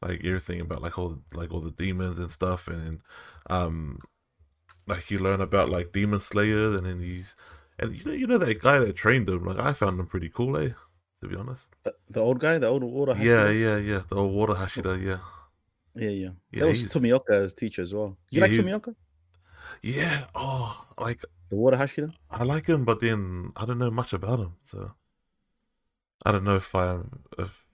like 0.00 0.24
everything 0.24 0.60
about 0.60 0.82
like 0.82 0.96
all 0.98 1.18
like 1.34 1.52
all 1.52 1.60
the 1.60 1.72
demons 1.72 2.18
and 2.20 2.30
stuff, 2.30 2.68
and 2.68 2.80
then 2.80 3.02
um 3.50 3.98
like 4.86 5.10
you 5.10 5.18
learn 5.18 5.40
about 5.40 5.68
like 5.68 5.92
demon 5.92 6.20
slayers, 6.20 6.76
and 6.76 6.86
then 6.86 7.00
these 7.00 7.34
and 7.78 7.96
you 7.96 8.04
know 8.04 8.12
you 8.12 8.26
know 8.28 8.38
that 8.38 8.60
guy 8.60 8.78
that 8.78 8.96
trained 8.96 9.28
him. 9.28 9.44
Like 9.44 9.58
I 9.58 9.72
found 9.72 9.98
him 9.98 10.06
pretty 10.06 10.28
cool, 10.28 10.56
eh? 10.56 10.70
To 11.20 11.28
be 11.28 11.36
honest. 11.36 11.74
The, 11.82 11.94
the 12.08 12.20
old 12.20 12.38
guy, 12.38 12.58
the 12.58 12.68
old 12.68 12.84
water. 12.84 13.14
Yeah, 13.18 13.50
yeah, 13.50 13.76
yeah. 13.76 14.02
The 14.08 14.16
old 14.16 14.32
water 14.32 14.54
Hashira, 14.54 15.02
yeah. 15.02 15.18
yeah, 15.94 16.10
yeah. 16.10 16.28
Yeah, 16.52 16.60
that 16.60 16.68
was 16.68 16.80
he's- 16.82 16.92
Tomioka 16.94 17.30
as 17.44 17.54
teacher 17.54 17.82
as 17.82 17.92
well. 17.92 18.16
You 18.30 18.38
Yeah, 18.38 18.42
like 18.42 18.50
he's- 18.52 18.64
Tomioka, 18.64 18.94
Yeah. 19.82 20.26
Oh, 20.34 20.86
like 20.98 21.20
the 21.50 21.56
water 21.56 21.76
Hashira? 21.76 22.12
I 22.30 22.44
like 22.44 22.66
him, 22.68 22.84
but 22.84 23.00
then 23.00 23.52
I 23.56 23.66
don't 23.66 23.78
know 23.78 23.90
much 23.90 24.12
about 24.12 24.38
him, 24.38 24.52
so 24.62 24.92
I 26.24 26.30
don't 26.32 26.44
know 26.44 26.56
if 26.56 26.72
I 26.74 27.00
if 27.38 27.66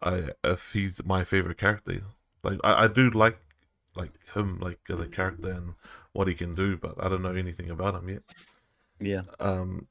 I 0.00 0.30
if 0.44 0.72
he's 0.72 1.04
my 1.04 1.24
favorite 1.24 1.58
character. 1.58 2.02
Like 2.42 2.58
I, 2.64 2.84
I 2.84 2.88
do 2.88 3.10
like 3.10 3.38
like 3.94 4.12
him 4.34 4.58
like 4.60 4.80
as 4.88 4.98
a 4.98 5.08
character 5.08 5.50
and 5.50 5.74
what 6.12 6.28
he 6.28 6.34
can 6.34 6.54
do, 6.54 6.76
but 6.76 6.94
I 7.02 7.08
don't 7.08 7.22
know 7.22 7.34
anything 7.34 7.70
about 7.70 7.94
him 7.96 8.08
yet. 8.08 8.22
Yeah. 8.98 9.22
Um, 9.40 9.88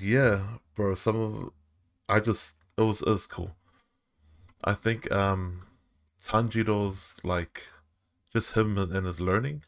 yeah, 0.00 0.58
bro. 0.74 0.94
Some 0.94 1.16
of 1.16 1.50
I 2.08 2.20
just 2.20 2.56
it 2.76 2.82
was 2.82 3.02
it 3.02 3.08
was 3.08 3.26
cool. 3.26 3.56
I 4.62 4.74
think 4.74 5.10
um 5.12 5.62
Tanjiro's 6.22 7.16
like 7.22 7.66
just 8.32 8.54
him 8.54 8.76
and 8.78 9.06
his 9.06 9.20
learning 9.20 9.62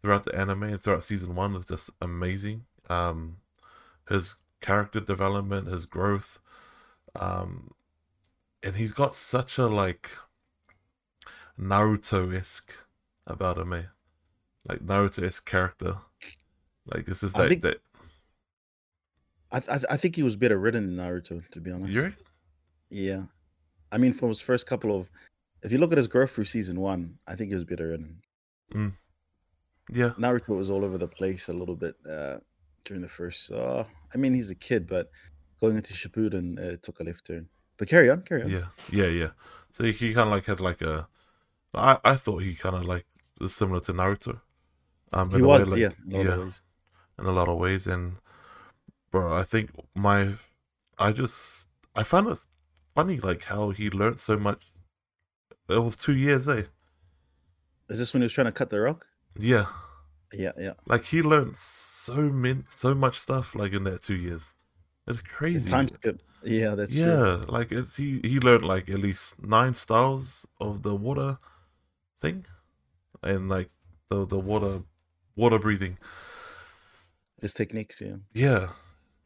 throughout 0.00 0.24
the 0.24 0.34
anime 0.34 0.64
and 0.64 0.80
throughout 0.80 1.04
season 1.04 1.34
one 1.34 1.54
is 1.54 1.66
just 1.66 1.90
amazing. 2.00 2.64
Um, 2.90 3.38
his 4.08 4.36
character 4.60 5.00
development, 5.00 5.68
his 5.68 5.86
growth, 5.86 6.38
um, 7.14 7.72
and 8.62 8.76
he's 8.76 8.92
got 8.92 9.14
such 9.14 9.58
a 9.58 9.66
like 9.66 10.16
Naruto 11.58 12.34
esque 12.34 12.72
about 13.26 13.58
him, 13.58 13.72
eh? 13.72 13.84
Like 14.68 14.80
Naruto 14.80 15.22
esque 15.22 15.44
character. 15.44 15.98
Like 16.86 17.04
this 17.04 17.22
is 17.22 17.32
that 17.34 17.48
think- 17.48 17.62
that 17.62 17.80
I 19.52 19.60
th- 19.60 19.84
I 19.90 19.96
think 19.96 20.16
he 20.16 20.22
was 20.22 20.34
better 20.36 20.58
written 20.58 20.96
than 20.96 21.04
Naruto, 21.04 21.48
to 21.50 21.60
be 21.60 21.70
honest. 21.70 21.92
you 21.92 22.02
reckon? 22.02 22.24
Yeah. 22.90 23.22
I 23.92 23.98
mean, 23.98 24.12
from 24.14 24.28
his 24.30 24.40
first 24.40 24.66
couple 24.66 24.96
of, 24.96 25.10
if 25.62 25.70
you 25.70 25.78
look 25.78 25.92
at 25.92 25.98
his 25.98 26.06
growth 26.06 26.30
through 26.30 26.46
season 26.46 26.80
one, 26.80 27.18
I 27.26 27.34
think 27.36 27.48
he 27.50 27.54
was 27.54 27.64
better 27.64 27.88
written. 27.88 28.22
Yeah, 29.92 30.10
Naruto 30.18 30.56
was 30.56 30.70
all 30.70 30.84
over 30.84 30.96
the 30.96 31.08
place 31.08 31.48
a 31.48 31.52
little 31.52 31.76
bit 31.76 31.96
uh, 32.08 32.38
during 32.84 33.02
the 33.02 33.08
first. 33.08 33.50
Uh, 33.52 33.84
I 34.14 34.16
mean, 34.16 34.32
he's 34.32 34.48
a 34.50 34.54
kid, 34.54 34.86
but 34.86 35.10
going 35.60 35.76
into 35.76 35.92
Shippuden 35.92 36.58
uh, 36.58 36.76
took 36.82 37.00
a 37.00 37.04
left 37.04 37.26
turn. 37.26 37.48
But 37.76 37.88
carry 37.88 38.08
on, 38.08 38.22
carry 38.22 38.44
on. 38.44 38.50
yeah, 38.50 38.66
yeah, 38.90 39.06
yeah. 39.08 39.30
So 39.72 39.84
he, 39.84 39.92
he 39.92 40.14
kind 40.14 40.28
of 40.28 40.34
like 40.34 40.46
had 40.46 40.60
like 40.60 40.80
a. 40.80 41.08
I 41.74 41.98
I 42.04 42.14
thought 42.16 42.42
he 42.42 42.54
kind 42.54 42.76
of 42.76 42.84
like 42.84 43.06
was 43.38 43.54
similar 43.54 43.80
to 43.80 43.92
Naruto. 43.92 44.40
Um, 45.12 45.30
he 45.30 45.42
was, 45.42 45.64
way, 45.64 45.66
like- 45.66 45.78
yeah, 45.80 45.90
in 46.08 46.14
a 46.14 46.16
lot 46.16 46.26
of 46.26 46.38
yeah. 46.38 46.44
ways. 46.44 46.60
in 47.18 47.26
a 47.26 47.32
lot 47.32 47.48
of 47.48 47.58
ways. 47.58 47.86
And 47.86 48.12
bro, 49.12 49.32
I 49.32 49.44
think 49.44 49.70
my, 49.94 50.34
I 50.98 51.12
just 51.12 51.68
I 51.94 52.02
found 52.02 52.26
it 52.28 52.38
funny 52.94 53.18
like 53.18 53.44
how 53.44 53.70
he 53.70 53.88
learned 53.90 54.18
so 54.18 54.36
much. 54.38 54.72
It 55.68 55.78
was 55.78 55.94
two 55.96 56.14
years, 56.14 56.48
eh? 56.48 56.64
Is 57.88 57.98
this 57.98 58.12
when 58.12 58.22
he 58.22 58.24
was 58.24 58.32
trying 58.32 58.46
to 58.46 58.52
cut 58.52 58.70
the 58.70 58.80
rock? 58.80 59.06
Yeah, 59.38 59.66
Yeah, 60.32 60.52
yeah. 60.58 60.72
like 60.86 61.04
he 61.04 61.22
learned 61.22 61.56
so 61.56 62.14
min 62.30 62.64
so 62.70 62.94
much 62.94 63.18
stuff 63.20 63.54
like 63.54 63.72
in 63.72 63.84
that 63.84 64.02
two 64.02 64.16
years. 64.16 64.54
It's 65.06 65.22
crazy. 65.22 65.68
time 65.70 65.88
skip. 65.88 66.20
Yeah, 66.44 66.74
that's 66.74 66.92
true. 66.94 67.04
yeah, 67.04 67.44
like 67.48 67.70
it's 67.70 67.96
he 67.96 68.20
he 68.24 68.40
learned 68.40 68.64
like 68.64 68.88
at 68.88 68.98
least 68.98 69.42
nine 69.42 69.74
styles 69.74 70.46
of 70.60 70.82
the 70.82 70.94
water 70.94 71.38
thing, 72.18 72.44
and 73.22 73.48
like 73.48 73.70
the 74.10 74.26
the 74.26 74.38
water 74.38 74.82
water 75.36 75.58
breathing. 75.58 75.98
His 77.40 77.54
techniques, 77.54 78.00
yeah. 78.00 78.16
Yeah, 78.34 78.68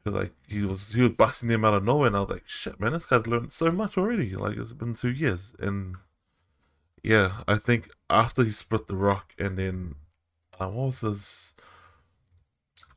because 0.07 0.21
like 0.21 0.33
he 0.47 0.65
was 0.65 0.93
he 0.93 1.03
was 1.03 1.11
busting 1.11 1.49
them 1.49 1.65
out 1.65 1.75
of 1.75 1.85
nowhere, 1.85 2.07
and 2.07 2.17
I 2.17 2.21
was 2.21 2.31
like, 2.31 2.45
shit, 2.47 2.79
man, 2.79 2.93
this 2.93 3.07
guy's 3.07 3.27
learned 3.27 3.53
so 3.53 3.73
much 3.73 3.99
already. 3.99 4.37
Like 4.37 4.57
it's 4.57 4.73
been 4.73 4.95
two 4.95 5.11
years, 5.11 5.57
and 5.59 5.97
yeah, 7.03 7.43
I 7.49 7.57
think 7.57 7.91
after 8.09 8.45
he 8.45 8.53
split 8.53 8.87
the 8.87 8.95
rock, 8.95 9.35
and 9.37 9.59
then 9.59 9.97
uh, 10.61 10.69
what 10.69 10.87
was 10.87 11.01
his? 11.01 11.55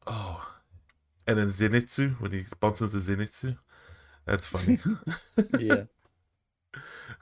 Oh, 0.05 0.53
and 1.25 1.39
then 1.39 1.47
Zenitsu 1.47 2.21
when 2.21 2.31
he 2.31 2.43
bumps 2.59 2.81
into 2.81 2.97
Zenitsu, 2.97 3.57
that's 4.25 4.45
funny. 4.45 4.79
Yeah. 5.57 5.83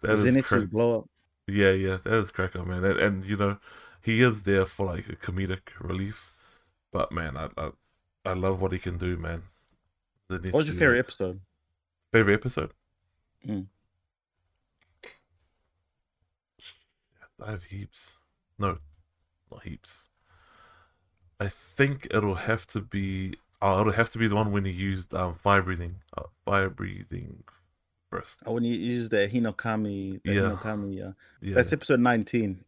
That 0.04 0.20
is 0.20 0.26
Zenitsu 0.26 0.70
blow 0.70 1.00
up. 1.00 1.10
yeah, 1.48 1.72
yeah, 1.72 1.98
that 2.04 2.14
is 2.14 2.32
cracker, 2.32 2.64
man, 2.66 2.84
and, 2.84 3.00
and 3.00 3.26
you 3.26 3.38
know, 3.38 3.58
he 4.02 4.22
is 4.22 4.44
there 4.44 4.66
for 4.66 4.86
like 4.86 5.08
a 5.10 5.16
comedic 5.16 5.70
relief, 5.80 6.36
but 6.92 7.12
man, 7.12 7.38
I 7.38 7.50
I, 7.58 7.72
I 8.26 8.34
love 8.34 8.62
what 8.62 8.74
he 8.74 8.80
can 8.80 8.98
do, 8.98 9.18
man. 9.18 9.44
What 10.30 10.54
was 10.54 10.68
your 10.68 10.76
favorite 10.76 11.00
episode? 11.00 11.40
Favorite 12.12 12.34
episode? 12.34 12.72
Mm. 13.48 13.68
I 17.46 17.52
have 17.52 17.64
heaps. 17.64 18.18
No, 18.60 18.80
not 19.52 19.64
heaps. 19.64 20.10
I 21.40 21.48
think 21.48 22.08
it'll 22.12 22.36
have 22.36 22.66
to 22.68 22.82
be. 22.82 23.36
Oh, 23.62 23.82
it'll 23.82 23.94
have 23.94 24.10
to 24.12 24.18
be 24.18 24.28
the 24.28 24.36
one 24.36 24.52
when 24.52 24.66
he 24.66 24.72
used 24.72 25.14
um 25.14 25.36
fire 25.36 25.62
breathing. 25.62 25.98
Uh, 26.18 26.24
fire 26.46 26.70
breathing 26.70 27.44
first. 28.10 28.40
Oh, 28.46 28.54
when 28.54 28.64
you 28.64 28.76
use 28.76 29.10
the 29.10 29.30
Hinokami, 29.32 30.22
the 30.24 30.34
Yeah. 30.34 30.42
Hinokami, 30.42 30.98
yeah. 30.98 31.12
Yeah, 31.42 31.56
That's 31.56 31.72
episode 31.74 32.00
19. 32.00 32.64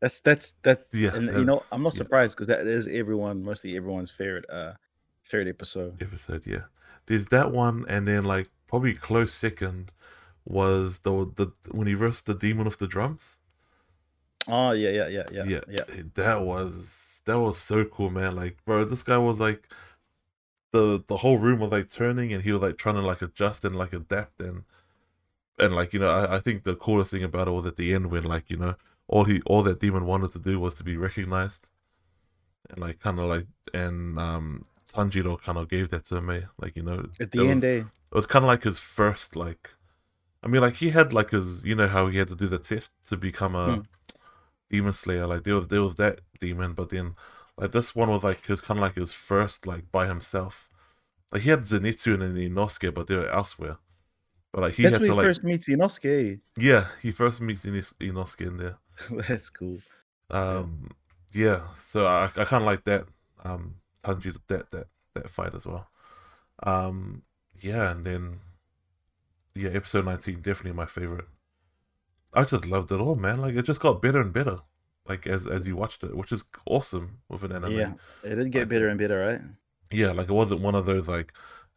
That's 0.00 0.20
that's 0.20 0.52
that. 0.62 0.86
yeah. 0.92 1.14
And 1.14 1.30
you 1.30 1.44
know, 1.44 1.62
I'm 1.72 1.82
not 1.82 1.94
surprised 1.94 2.36
because 2.36 2.46
that 2.46 2.66
is 2.66 2.86
everyone, 2.86 3.42
mostly 3.44 3.76
everyone's 3.76 4.10
favorite, 4.10 4.48
uh, 4.48 4.74
favorite 5.22 5.48
episode. 5.48 6.00
episode. 6.00 6.46
Yeah, 6.46 6.62
there's 7.06 7.26
that 7.26 7.52
one, 7.52 7.84
and 7.88 8.06
then 8.08 8.24
like 8.24 8.48
probably 8.66 8.94
close 8.94 9.32
second 9.32 9.92
was 10.44 11.00
the 11.00 11.10
the 11.36 11.52
when 11.70 11.86
he 11.86 11.94
versed 11.94 12.26
the 12.26 12.34
demon 12.34 12.66
of 12.66 12.78
the 12.78 12.86
drums. 12.86 13.38
Oh 14.48 14.72
yeah, 14.72 14.90
yeah, 14.90 15.08
yeah, 15.08 15.24
yeah, 15.32 15.44
yeah, 15.44 15.60
yeah. 15.68 15.84
that 16.14 16.42
was 16.42 17.22
that 17.24 17.40
was 17.40 17.58
so 17.58 17.84
cool, 17.84 18.10
man. 18.10 18.36
Like, 18.36 18.58
bro, 18.64 18.84
this 18.84 19.02
guy 19.02 19.18
was 19.18 19.40
like 19.40 19.68
the 20.72 21.02
the 21.06 21.18
whole 21.18 21.38
room 21.38 21.60
was 21.60 21.70
like 21.70 21.88
turning, 21.88 22.32
and 22.32 22.42
he 22.42 22.52
was 22.52 22.60
like 22.60 22.76
trying 22.76 22.96
to 22.96 23.00
like 23.00 23.22
adjust 23.22 23.64
and 23.64 23.76
like 23.76 23.92
adapt 23.92 24.40
and 24.40 24.64
and 25.58 25.74
like 25.74 25.92
you 25.92 26.00
know, 26.00 26.10
I, 26.10 26.36
I 26.36 26.40
think 26.40 26.64
the 26.64 26.76
coolest 26.76 27.10
thing 27.12 27.22
about 27.22 27.48
it 27.48 27.52
was 27.52 27.66
at 27.66 27.76
the 27.76 27.94
end 27.94 28.10
when 28.10 28.24
like 28.24 28.50
you 28.50 28.56
know 28.56 28.74
all 29.08 29.24
he 29.24 29.40
all 29.46 29.62
that 29.62 29.80
demon 29.80 30.06
wanted 30.06 30.32
to 30.32 30.38
do 30.38 30.58
was 30.58 30.74
to 30.74 30.84
be 30.84 30.96
recognized, 30.96 31.70
and 32.68 32.78
like 32.80 32.98
kind 33.00 33.18
of 33.18 33.26
like 33.26 33.46
and 33.72 34.18
um 34.18 34.64
Tanjiro 34.94 35.40
kind 35.40 35.58
of 35.58 35.68
gave 35.68 35.90
that 35.90 36.04
to 36.06 36.20
me, 36.20 36.42
like 36.58 36.76
you 36.76 36.82
know 36.82 37.06
At 37.20 37.30
the 37.32 37.48
end, 37.48 37.64
was, 37.64 37.64
eh? 37.64 37.84
it 38.12 38.14
was 38.14 38.26
kind 38.26 38.44
of 38.44 38.48
like 38.48 38.64
his 38.64 38.78
first 38.78 39.36
like 39.36 39.70
i 40.42 40.48
mean 40.48 40.62
like 40.62 40.74
he 40.76 40.90
had 40.90 41.12
like 41.12 41.30
his 41.30 41.64
you 41.64 41.74
know 41.74 41.88
how 41.88 42.08
he 42.08 42.18
had 42.18 42.28
to 42.28 42.36
do 42.36 42.46
the 42.48 42.58
test 42.58 42.92
to 43.08 43.16
become 43.16 43.54
a 43.56 43.68
Hmm. 43.70 43.80
demon 44.70 44.92
slayer 44.92 45.26
like 45.26 45.44
there 45.44 45.56
was 45.56 45.68
there 45.68 45.82
was 45.82 45.96
that 45.96 46.20
demon 46.40 46.74
but 46.74 46.90
then 46.90 47.14
like 47.58 47.72
this 47.72 47.94
one 47.94 48.10
was 48.10 48.24
like 48.24 48.46
his 48.46 48.60
kind 48.60 48.78
of 48.78 48.82
like 48.82 48.96
his 48.96 49.12
first 49.12 49.66
like 49.66 49.90
by 49.92 50.06
himself 50.06 50.68
like 51.32 51.42
he 51.42 51.50
had 51.50 51.62
zenitsu 51.62 52.14
and 52.14 52.22
then 52.22 52.36
inosuke 52.36 52.94
but 52.94 53.06
they 53.08 53.16
were 53.16 53.28
elsewhere 53.28 53.78
but 54.52 54.62
like 54.62 54.74
he 54.74 54.88
That's 54.88 54.90
had 54.90 55.02
to 55.04 55.14
he 55.14 55.14
like 55.14 55.32
first 55.32 55.42
meets 55.42 55.68
Inosuke. 55.68 56.40
yeah 56.56 56.88
he 57.02 57.10
first 57.12 57.40
meets 57.40 57.64
Inos- 57.64 57.94
inosuke 57.98 58.46
in 58.46 58.56
there 58.56 58.78
That's 59.28 59.50
cool. 59.50 59.82
um 60.30 60.90
yeah 61.32 61.68
so 61.86 62.06
i, 62.06 62.24
I 62.24 62.44
kind 62.44 62.62
of 62.62 62.66
like 62.66 62.84
that 62.84 63.06
um 63.44 63.76
Tanjiro 64.04 64.38
that 64.48 64.70
that 64.70 64.88
that 65.14 65.30
fight 65.30 65.54
as 65.54 65.66
well. 65.66 65.88
Um 66.64 67.24
yeah 67.60 67.92
and 67.92 68.04
then 68.04 68.40
yeah 69.54 69.70
episode 69.70 70.04
19 70.04 70.40
definitely 70.42 70.72
my 70.72 70.86
favorite. 70.86 71.26
I 72.34 72.44
just 72.44 72.66
loved 72.66 72.92
it 72.92 73.00
all 73.00 73.16
man. 73.16 73.40
Like 73.40 73.54
it 73.54 73.62
just 73.62 73.80
got 73.80 74.02
better 74.02 74.20
and 74.20 74.32
better 74.32 74.60
like 75.06 75.26
as 75.26 75.46
as 75.46 75.66
you 75.66 75.76
watched 75.76 76.02
it 76.04 76.16
which 76.16 76.32
is 76.32 76.44
awesome 76.66 77.20
with 77.28 77.42
an 77.44 77.52
anime. 77.52 77.72
Yeah, 77.72 77.94
it 78.22 78.36
did 78.36 78.52
get 78.52 78.68
Like, 78.68 78.68
better 78.68 78.88
and 78.88 78.98
better, 78.98 79.18
right? 79.20 79.40
yeah 79.90 80.12
like 80.12 80.28
it 80.28 80.32
wasn't 80.32 80.60
one 80.60 80.74
of 80.74 80.86
those 80.86 81.08
like 81.08 81.32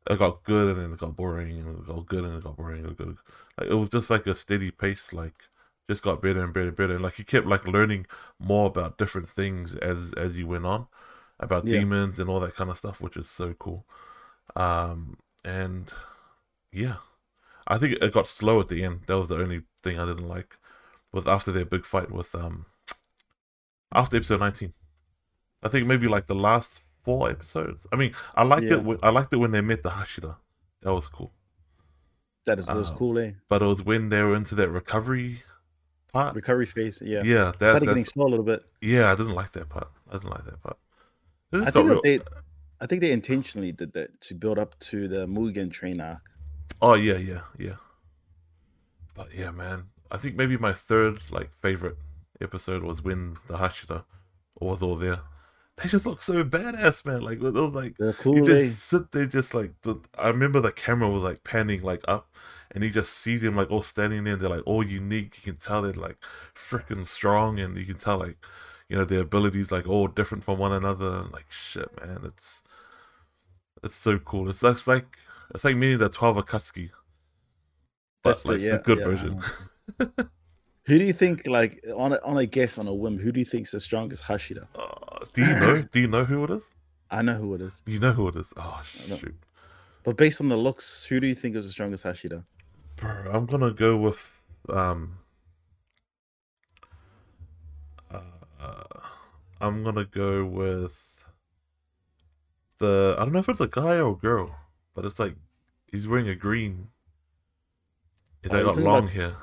it 0.10 0.20
got 0.20 0.44
good 0.44 0.72
and 0.72 0.82
then 0.82 0.94
it 0.94 1.00
got 1.00 1.16
boring 1.16 1.60
and 1.60 1.80
it 1.80 1.86
got 1.88 2.06
good 2.06 2.24
and 2.24 2.38
it 2.38 2.44
got 2.44 2.56
boring 2.58 2.84
and 2.84 2.92
it 2.92 2.98
got 2.98 3.06
good. 3.08 3.18
like 3.60 3.70
it 3.70 3.76
was 3.76 3.90
just 3.90 4.10
like 4.10 4.26
a 4.28 4.36
steady 4.36 4.72
pace 4.72 5.12
like 5.14 5.36
just 5.90 6.04
got 6.04 6.22
better 6.22 6.44
and 6.44 6.54
better 6.54 6.68
and 6.70 6.76
better. 6.78 6.94
And 6.96 7.04
like 7.04 7.18
you 7.20 7.26
kept 7.26 7.48
like 7.48 7.66
learning 7.68 8.08
more 8.40 8.68
about 8.68 8.98
different 8.98 9.28
things 9.30 9.76
as 9.76 10.14
as 10.16 10.38
you 10.38 10.48
went 10.48 10.66
on 10.66 10.88
about 11.40 11.66
Yeah. 11.66 11.80
demons 11.80 12.20
and 12.20 12.30
all 12.30 12.40
that 12.40 12.56
kind 12.56 12.70
of 12.70 12.78
stuff 12.78 13.00
which 13.02 13.16
is 13.18 13.30
so 13.30 13.54
cool 13.54 13.86
um 14.56 15.18
and 15.46 15.92
yeah 16.72 16.98
i 17.68 17.78
think 17.78 17.98
it 18.02 18.14
got 18.14 18.28
slow 18.28 18.60
at 18.60 18.68
the 18.70 18.84
end 18.84 19.02
that 19.08 19.18
was 19.20 19.30
the 19.30 19.36
only 19.38 19.62
thing 19.84 20.00
i 20.00 20.06
didn't 20.06 20.28
like 20.28 20.58
was 21.14 21.28
after 21.28 21.52
their 21.52 21.66
big 21.66 21.86
fight 21.86 22.12
with 22.12 22.34
um 22.36 22.66
after 23.94 24.18
episode 24.18 24.40
19 24.40 24.74
i 25.64 25.68
think 25.70 25.88
maybe 25.88 26.08
like 26.08 26.28
the 26.28 26.36
last 26.36 26.82
four 27.04 27.30
episodes 27.30 27.88
i 27.92 27.96
mean 27.96 28.14
i 28.36 28.44
liked 28.44 28.64
Yeah. 28.66 28.74
it 28.76 28.84
when, 28.84 28.98
i 29.04 29.10
liked 29.10 29.32
it 29.34 29.38
when 29.38 29.52
they 29.52 29.62
met 29.62 29.84
the 29.84 29.90
hashira 29.92 30.38
that 30.82 30.94
was 30.94 31.08
cool 31.08 31.32
That 32.46 32.60
is 32.60 32.66
that 32.66 32.76
was 32.76 32.90
Uh, 32.92 32.96
cool, 32.96 33.20
eh? 33.20 33.32
but 33.50 33.62
it 33.62 33.66
was 33.66 33.82
when 33.84 34.10
they 34.10 34.22
were 34.22 34.36
into 34.36 34.56
that 34.56 34.70
recovery 34.70 35.44
part 36.14 36.36
Recovery 36.36 36.66
phase, 36.66 37.02
yeah. 37.04 37.22
yeah 37.24 37.52
that's, 37.60 37.72
Started 37.72 37.86
getting 37.86 38.06
slow 38.06 38.28
a 38.28 38.32
little 38.34 38.46
bit. 38.46 38.64
yeah 38.82 39.12
i 39.12 39.16
didn't 39.16 39.36
like 39.36 39.52
that 39.54 39.70
part 39.70 39.90
i 40.10 40.14
didn't 40.14 40.30
like 40.32 40.46
that 40.46 40.62
part 40.62 40.78
this 41.52 41.68
I 41.68 41.72
think 41.72 41.90
real- 41.90 42.02
they, 42.04 42.20
I 42.80 42.86
think 42.86 43.02
they 43.02 43.12
intentionally 43.12 43.72
did 43.72 43.94
that 43.94 44.20
to 44.22 44.34
build 44.36 44.60
up 44.60 44.78
to 44.80 45.08
the 45.08 45.26
Mugen 45.28 45.72
train 45.72 46.00
arc. 46.02 46.20
Oh 46.82 46.94
yeah, 46.94 47.18
yeah, 47.18 47.42
yeah. 47.58 47.76
But 49.16 49.34
yeah, 49.34 49.52
man. 49.52 49.86
I 50.10 50.18
think 50.18 50.36
maybe 50.36 50.58
my 50.58 50.74
third 50.74 51.20
like 51.32 51.52
favorite 51.52 51.98
episode 52.40 52.84
was 52.84 53.02
when 53.04 53.38
the 53.48 53.58
Hashira 53.58 54.06
was 54.60 54.82
all 54.82 54.96
there. 54.96 55.22
They 55.82 55.90
just 55.90 56.06
look 56.06 56.22
so 56.24 56.44
badass, 56.44 57.06
man. 57.06 57.22
Like 57.22 57.38
it 57.42 57.54
was 57.54 57.74
like 57.74 57.98
They're 57.98 58.16
you 58.26 58.44
just 58.44 58.94
eh? 58.94 58.98
sit 59.00 59.12
there, 59.12 59.26
just 59.26 59.54
like 59.54 59.74
the. 59.84 60.00
I 60.18 60.30
remember 60.30 60.60
the 60.60 60.72
camera 60.72 61.10
was 61.10 61.24
like 61.24 61.44
panning 61.44 61.82
like 61.82 62.02
up, 62.08 62.34
and 62.72 62.84
he 62.84 62.90
just 62.90 63.14
sees 63.14 63.42
them 63.42 63.56
like 63.56 63.70
all 63.70 63.84
standing 63.84 64.24
there. 64.24 64.34
and 64.34 64.42
They're 64.42 64.50
like 64.50 64.66
all 64.66 64.84
unique. 64.84 65.38
You 65.38 65.54
can 65.54 65.60
tell 65.60 65.82
they're 65.82 65.94
like 65.94 66.18
freaking 66.56 67.06
strong, 67.06 67.60
and 67.60 67.78
you 67.78 67.86
can 67.86 67.98
tell 67.98 68.18
like 68.18 68.38
you 68.90 68.98
know 68.98 69.06
their 69.06 69.22
abilities 69.22 69.72
like 69.72 69.88
all 69.88 70.08
different 70.08 70.44
from 70.44 70.58
one 70.60 70.72
another. 70.72 71.24
Like 71.32 71.46
shit, 71.50 71.90
man, 72.00 72.22
it's 72.26 72.64
it's 73.84 73.96
so 73.96 74.18
cool. 74.20 74.50
It's, 74.50 74.64
it's 74.64 74.88
like 74.88 75.18
it's 75.54 75.64
like 75.64 75.76
meeting 75.76 75.98
the 76.00 76.10
twelve 76.10 76.38
Akatsuki. 76.38 76.92
That's 78.24 78.44
That's 78.44 78.44
the- 78.44 78.50
like 78.50 78.60
the, 78.60 78.66
yeah, 78.66 78.78
good 78.84 78.98
yeah, 79.00 79.04
version. 79.04 79.42
Who 80.88 80.98
do 80.98 81.04
you 81.04 81.12
think, 81.12 81.48
like 81.48 81.84
on 81.94 82.14
a, 82.14 82.20
on 82.24 82.38
a 82.38 82.46
guess 82.46 82.78
on 82.78 82.88
a 82.88 82.94
whim, 82.94 83.18
who 83.20 83.34
do 83.34 83.42
you 83.42 83.46
think's 83.46 83.72
the 83.72 83.80
strongest 83.82 84.24
Hashira? 84.24 84.68
Uh, 84.74 85.26
do 85.34 85.42
you 85.42 85.54
know? 85.60 85.82
do 85.82 86.00
you 86.00 86.08
know 86.08 86.24
who 86.24 86.46
it 86.46 86.50
is? 86.50 86.76
I 87.12 87.22
know 87.22 87.36
who 87.36 87.54
it 87.56 87.62
is, 87.62 87.82
You 87.86 88.00
know 88.00 88.14
who 88.14 88.30
it 88.30 88.38
is? 88.38 88.54
Oh 88.56 88.82
shoot, 88.86 89.36
but 90.06 90.16
based 90.16 90.40
on 90.40 90.48
the 90.48 90.56
looks, 90.56 91.04
who 91.04 91.20
do 91.20 91.28
you 91.28 91.36
think 91.36 91.58
is 91.58 91.66
the 91.66 91.72
strongest 91.74 92.06
Hashira? 92.06 92.44
bro. 92.96 93.30
I'm 93.34 93.46
gonna 93.46 93.72
go 93.72 93.98
with 93.98 94.42
um. 94.70 95.18
Uh, 98.60 99.00
I'm 99.62 99.84
gonna 99.84 100.06
go 100.06 100.46
with 100.46 101.24
the. 102.80 103.16
I 103.18 103.24
don't 103.24 103.34
know 103.34 103.40
if 103.40 103.50
it's 103.50 103.60
a 103.62 103.68
guy 103.68 103.98
or 103.98 104.12
a 104.12 104.16
girl, 104.16 104.56
but 104.94 105.06
it's 105.06 105.20
like 105.20 105.36
he's 105.92 106.08
wearing 106.08 106.28
a 106.30 106.36
green. 106.36 106.90
He's 108.44 108.52
Oh, 108.52 108.56
like 108.56 108.66
got 108.66 108.78
long 108.78 108.98
about- 109.04 109.10
hair. 109.12 109.36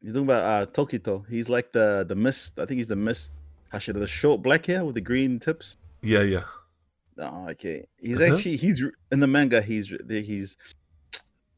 You're 0.00 0.12
talking 0.14 0.24
about 0.26 0.42
uh, 0.42 0.66
Tokito. 0.72 1.24
He's 1.28 1.48
like 1.48 1.70
the 1.72 2.04
the 2.08 2.16
mist. 2.16 2.58
I 2.58 2.66
think 2.66 2.78
he's 2.78 2.88
the 2.88 2.96
mist 2.96 3.32
Hashira, 3.72 3.94
the 4.00 4.06
short 4.06 4.42
black 4.42 4.66
hair 4.66 4.84
with 4.84 4.96
the 4.96 5.00
green 5.00 5.38
tips. 5.38 5.76
Yeah, 6.02 6.22
yeah. 6.22 6.42
Oh, 7.18 7.48
okay. 7.50 7.86
He's 7.98 8.18
Is 8.18 8.20
it? 8.20 8.32
actually 8.32 8.56
he's 8.56 8.82
in 9.12 9.20
the 9.20 9.28
manga. 9.28 9.62
He's 9.62 9.92
he's. 10.08 10.56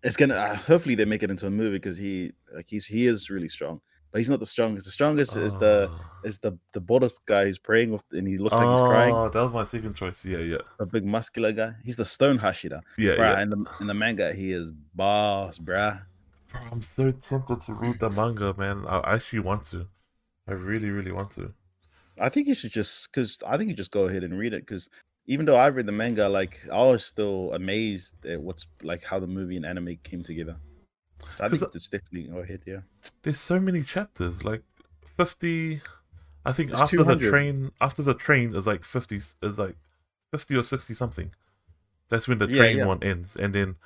It's 0.03 0.17
gonna 0.19 0.35
uh, 0.35 0.57
hopefully 0.57 0.95
they 0.95 1.07
make 1.07 1.23
it 1.23 1.31
into 1.31 1.47
a 1.47 1.51
movie 1.51 1.77
because 1.79 1.97
he 1.97 2.33
like 2.55 2.67
he's 2.69 2.85
he 2.85 3.07
is 3.07 3.31
really 3.31 3.49
strong, 3.49 3.81
but 4.15 4.21
he's 4.21 4.31
not 4.31 4.39
the 4.39 4.47
strongest. 4.47 4.87
The 4.87 4.93
strongest 4.93 5.37
is 5.37 5.53
the 5.55 5.91
Oh. 5.91 6.01
is 6.29 6.39
the 6.39 6.57
the 6.73 6.81
Buddhist 6.81 7.27
guy 7.27 7.47
who's 7.47 7.59
praying 7.59 7.91
with 7.91 8.05
and 8.13 8.29
he 8.29 8.39
looks 8.39 8.55
like 8.55 8.63
he's 8.75 8.89
crying. 8.89 9.13
Oh, 9.13 9.29
that 9.29 9.43
was 9.43 9.53
my 9.53 9.65
second 9.65 9.95
choice. 9.95 10.25
Yeah, 10.25 10.39
yeah, 10.39 10.59
The 10.79 10.87
big 10.87 11.05
muscular 11.05 11.51
guy. 11.51 11.73
He's 11.83 11.97
the 11.97 12.05
stone 12.05 12.39
Hashira. 12.39 12.81
yeah, 12.97 13.17
Bruh, 13.17 13.33
yeah. 13.35 13.43
in 13.43 13.51
the 13.51 13.61
in 13.81 13.87
the 13.89 13.95
manga, 13.95 14.33
he 14.33 14.53
is 14.53 14.71
boss, 14.95 15.59
bruh. 15.59 16.01
Bro, 16.53 16.61
I'm 16.71 16.83
so 16.83 17.11
tempted 17.11 17.61
to 17.63 17.75
read 17.75 17.99
the 17.99 18.11
manga, 18.11 18.55
man. 18.57 18.85
I 18.87 19.15
actually 19.17 19.41
want 19.41 19.65
to. 19.73 19.89
I 20.47 20.53
really, 20.53 20.91
really 20.91 21.11
want 21.11 21.31
to. 21.33 21.53
I 22.21 22.29
think 22.29 22.47
you 22.47 22.55
should 22.55 22.71
just 22.71 23.09
because 23.11 23.37
I 23.45 23.57
think 23.57 23.69
you 23.71 23.75
just 23.75 23.91
go 23.91 24.07
ahead 24.07 24.23
and 24.23 24.39
read 24.39 24.53
it 24.55 24.63
because 24.65 24.89
even 25.27 25.45
though 25.47 25.57
I 25.57 25.67
read 25.71 25.87
the 25.87 25.99
manga, 26.05 26.29
like 26.29 26.61
I 26.73 26.81
was 26.93 27.05
still 27.05 27.53
amazed 27.55 28.15
at 28.25 28.41
what's 28.41 28.65
like 28.85 29.03
how 29.03 29.19
the 29.19 29.27
movie 29.27 29.57
and 29.57 29.67
anime 29.67 29.97
came 30.05 30.23
together. 30.23 30.55
I 31.41 31.49
think 31.49 31.63
it's 31.75 31.89
definitely 31.89 32.25
go 32.31 32.39
ahead, 32.39 32.63
yeah. 32.67 32.81
There's 33.23 33.41
so 33.41 33.59
many 33.61 33.83
chapters, 33.83 34.45
like 34.45 34.63
fifty. 35.17 35.81
I 36.45 36.53
think 36.53 36.71
There's 36.71 36.83
after 36.83 37.03
the 37.03 37.17
train, 37.17 37.73
after 37.81 38.03
the 38.03 38.15
train 38.15 38.55
is 38.55 38.67
like 38.67 38.85
fifty, 38.85 39.17
is 39.17 39.59
like 39.59 39.77
fifty 40.31 40.57
or 40.57 40.63
sixty 40.63 40.95
something. 40.95 41.33
That's 42.09 42.29
when 42.29 42.39
the 42.39 42.49
Yeah, 42.49 42.57
train 42.59 42.77
yeah. 42.79 42.87
one 42.87 43.03
ends, 43.03 43.35
and 43.37 43.55
then 43.55 43.77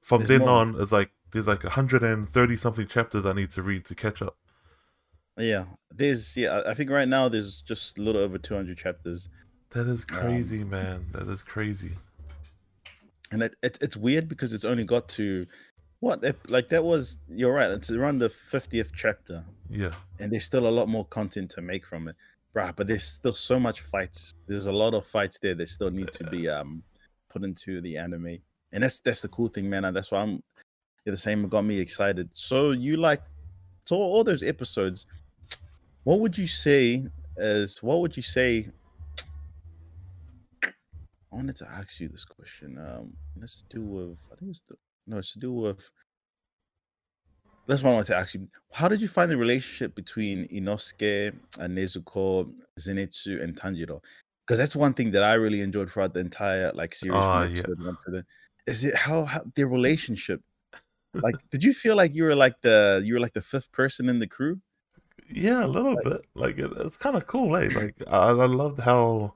from 0.00 0.20
There's 0.20 0.28
then 0.28 0.40
more. 0.40 0.50
on 0.50 0.74
is 0.80 0.92
like 0.92 1.10
there's 1.32 1.46
like 1.48 1.62
hundred 1.64 2.02
and 2.04 2.28
thirty 2.28 2.56
something 2.56 2.86
chapters 2.86 3.26
I 3.26 3.32
need 3.32 3.50
to 3.50 3.62
read 3.62 3.84
to 3.86 3.94
catch 3.94 4.22
up. 4.22 4.36
Yeah, 5.36 5.64
there's 5.90 6.36
yeah. 6.36 6.62
I- 6.66 6.74
think 6.74 6.90
right 6.90 7.08
now 7.08 7.28
there's 7.28 7.60
just 7.62 7.98
a 7.98 8.02
little 8.02 8.20
over 8.22 8.38
200 8.38 8.78
chapters, 8.78 9.28
That 9.70 9.88
is 9.88 10.02
Um, 10.12 10.20
crazy, 10.20 10.62
man. 10.62 11.06
That 11.12 11.26
is 11.26 11.42
crazy. 11.42 11.94
and 13.32 13.42
it, 13.42 13.56
it 13.62 13.78
it's 13.80 13.96
weird 13.96 14.28
because 14.28 14.52
it's 14.52 14.64
only 14.64 14.84
got 14.84 15.08
to 15.08 15.46
what 16.04 16.22
like 16.48 16.68
that 16.68 16.84
was. 16.84 17.18
You're 17.28 17.52
right. 17.52 17.70
It's 17.70 17.90
around 17.90 18.18
the 18.18 18.28
50th 18.28 18.90
chapter, 18.94 19.44
Yeah, 19.70 19.92
and 20.20 20.30
there's 20.30 20.44
still 20.44 20.68
a 20.68 20.74
lot 20.78 20.88
more 20.88 21.06
content 21.06 21.50
to 21.52 21.62
make 21.62 21.84
from 21.86 22.08
it, 22.08 22.16
bruh. 22.54 22.74
But 22.76 22.86
there's 22.86 23.04
still 23.04 23.34
so 23.34 23.58
much 23.58 23.80
fights. 23.80 24.34
There's 24.46 24.66
a 24.66 24.72
lot 24.72 24.94
of 24.94 25.06
fights 25.06 25.38
there 25.38 25.54
that 25.54 25.68
still 25.68 25.90
need 25.90 26.12
to 26.12 26.24
be 26.24 26.48
um 26.48 26.82
put 27.30 27.42
into 27.42 27.80
the 27.80 27.96
anime, 27.96 28.38
and 28.72 28.82
that's 28.82 29.00
that's 29.00 29.22
the 29.22 29.28
cool 29.28 29.48
thing, 29.48 29.68
man. 29.68 29.84
And 29.86 29.96
that's 29.96 30.12
why 30.12 30.20
I'm 30.20 30.42
the 31.04 31.16
same 31.16 31.48
got 31.48 31.64
me 31.64 31.78
excited. 31.78 32.28
So 32.32 32.70
you 32.70 32.96
like 32.96 33.22
so 33.84 33.96
all 33.96 34.24
those 34.24 34.42
episodes. 34.42 35.06
What 36.04 36.20
would 36.20 36.36
you 36.36 36.46
say 36.46 37.04
as 37.38 37.82
what 37.82 38.00
would 38.00 38.16
you 38.16 38.22
say? 38.22 38.68
I 40.62 41.36
wanted 41.36 41.56
to 41.56 41.68
ask 41.68 41.98
you 41.98 42.08
this 42.08 42.24
question. 42.24 42.78
Um, 42.78 43.12
let's 43.40 43.64
do 43.68 43.80
with 43.80 44.18
I 44.32 44.36
think 44.36 44.50
it's 44.52 44.60
the, 44.62 44.76
no, 45.06 45.18
it's 45.18 45.32
to 45.34 45.38
do 45.38 45.52
with. 45.52 45.80
That's 47.66 47.82
what 47.82 47.90
I 47.90 47.94
wanted 47.94 48.08
to 48.08 48.16
ask 48.16 48.34
you. 48.34 48.46
How 48.72 48.88
did 48.88 49.00
you 49.00 49.08
find 49.08 49.30
the 49.30 49.36
relationship 49.38 49.94
between 49.94 50.46
Inosuke 50.48 51.34
and 51.58 51.76
Nezuko, 51.78 52.52
Zenitsu, 52.78 53.42
and 53.42 53.56
Tanjiro? 53.56 54.00
Because 54.46 54.58
that's 54.58 54.76
one 54.76 54.92
thing 54.92 55.10
that 55.12 55.24
I 55.24 55.34
really 55.34 55.62
enjoyed 55.62 55.90
throughout 55.90 56.12
the 56.12 56.20
entire 56.20 56.70
like 56.74 56.94
series. 56.94 57.16
Ah, 57.16 57.44
yeah. 57.44 57.60
episode 57.60 57.80
one 57.82 57.96
to 58.04 58.10
the, 58.10 58.24
is 58.66 58.84
it 58.84 58.94
how, 58.94 59.24
how 59.24 59.42
their 59.56 59.68
relationship? 59.68 60.42
Like, 61.14 61.36
did 61.50 61.62
you 61.64 61.72
feel 61.72 61.96
like 61.96 62.14
you 62.14 62.24
were 62.24 62.34
like 62.34 62.60
the 62.60 63.00
you 63.04 63.14
were 63.14 63.20
like 63.20 63.32
the 63.32 63.40
fifth 63.40 63.72
person 63.72 64.08
in 64.10 64.18
the 64.18 64.26
crew? 64.26 64.60
yeah, 65.30 65.64
a 65.64 65.66
little 65.66 65.94
Like- 65.94 66.04
bit. 66.04 66.26
Like 66.34 66.58
it, 66.58 66.70
it's 66.80 66.96
kind 66.98 67.16
of 67.16 67.26
cool, 67.26 67.56
eh? 67.56 67.70
Like 67.74 67.94
I, 68.06 68.28
I 68.28 68.46
loved 68.46 68.80
how 68.80 69.34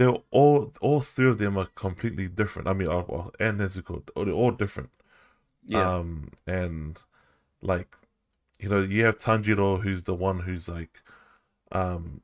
they're 0.00 0.16
all 0.30 0.72
all 0.80 1.00
three 1.00 1.28
of 1.28 1.38
them 1.38 1.58
are 1.58 1.66
completely 1.76 2.26
different. 2.26 2.68
I 2.68 2.72
mean, 2.72 2.88
uh, 2.88 3.04
well, 3.06 3.32
and 3.38 3.60
Nezuko, 3.60 4.02
they're 4.16 4.34
all 4.34 4.50
different. 4.52 4.90
Yeah, 5.66 5.96
Um, 5.98 6.30
and 6.46 6.98
like, 7.62 7.94
you 8.58 8.68
know, 8.70 8.80
you 8.82 9.04
have 9.04 9.18
Tanjiro, 9.18 9.82
who's 9.82 10.04
the 10.04 10.14
one 10.14 10.40
who's 10.40 10.68
like, 10.68 11.02
um, 11.72 12.22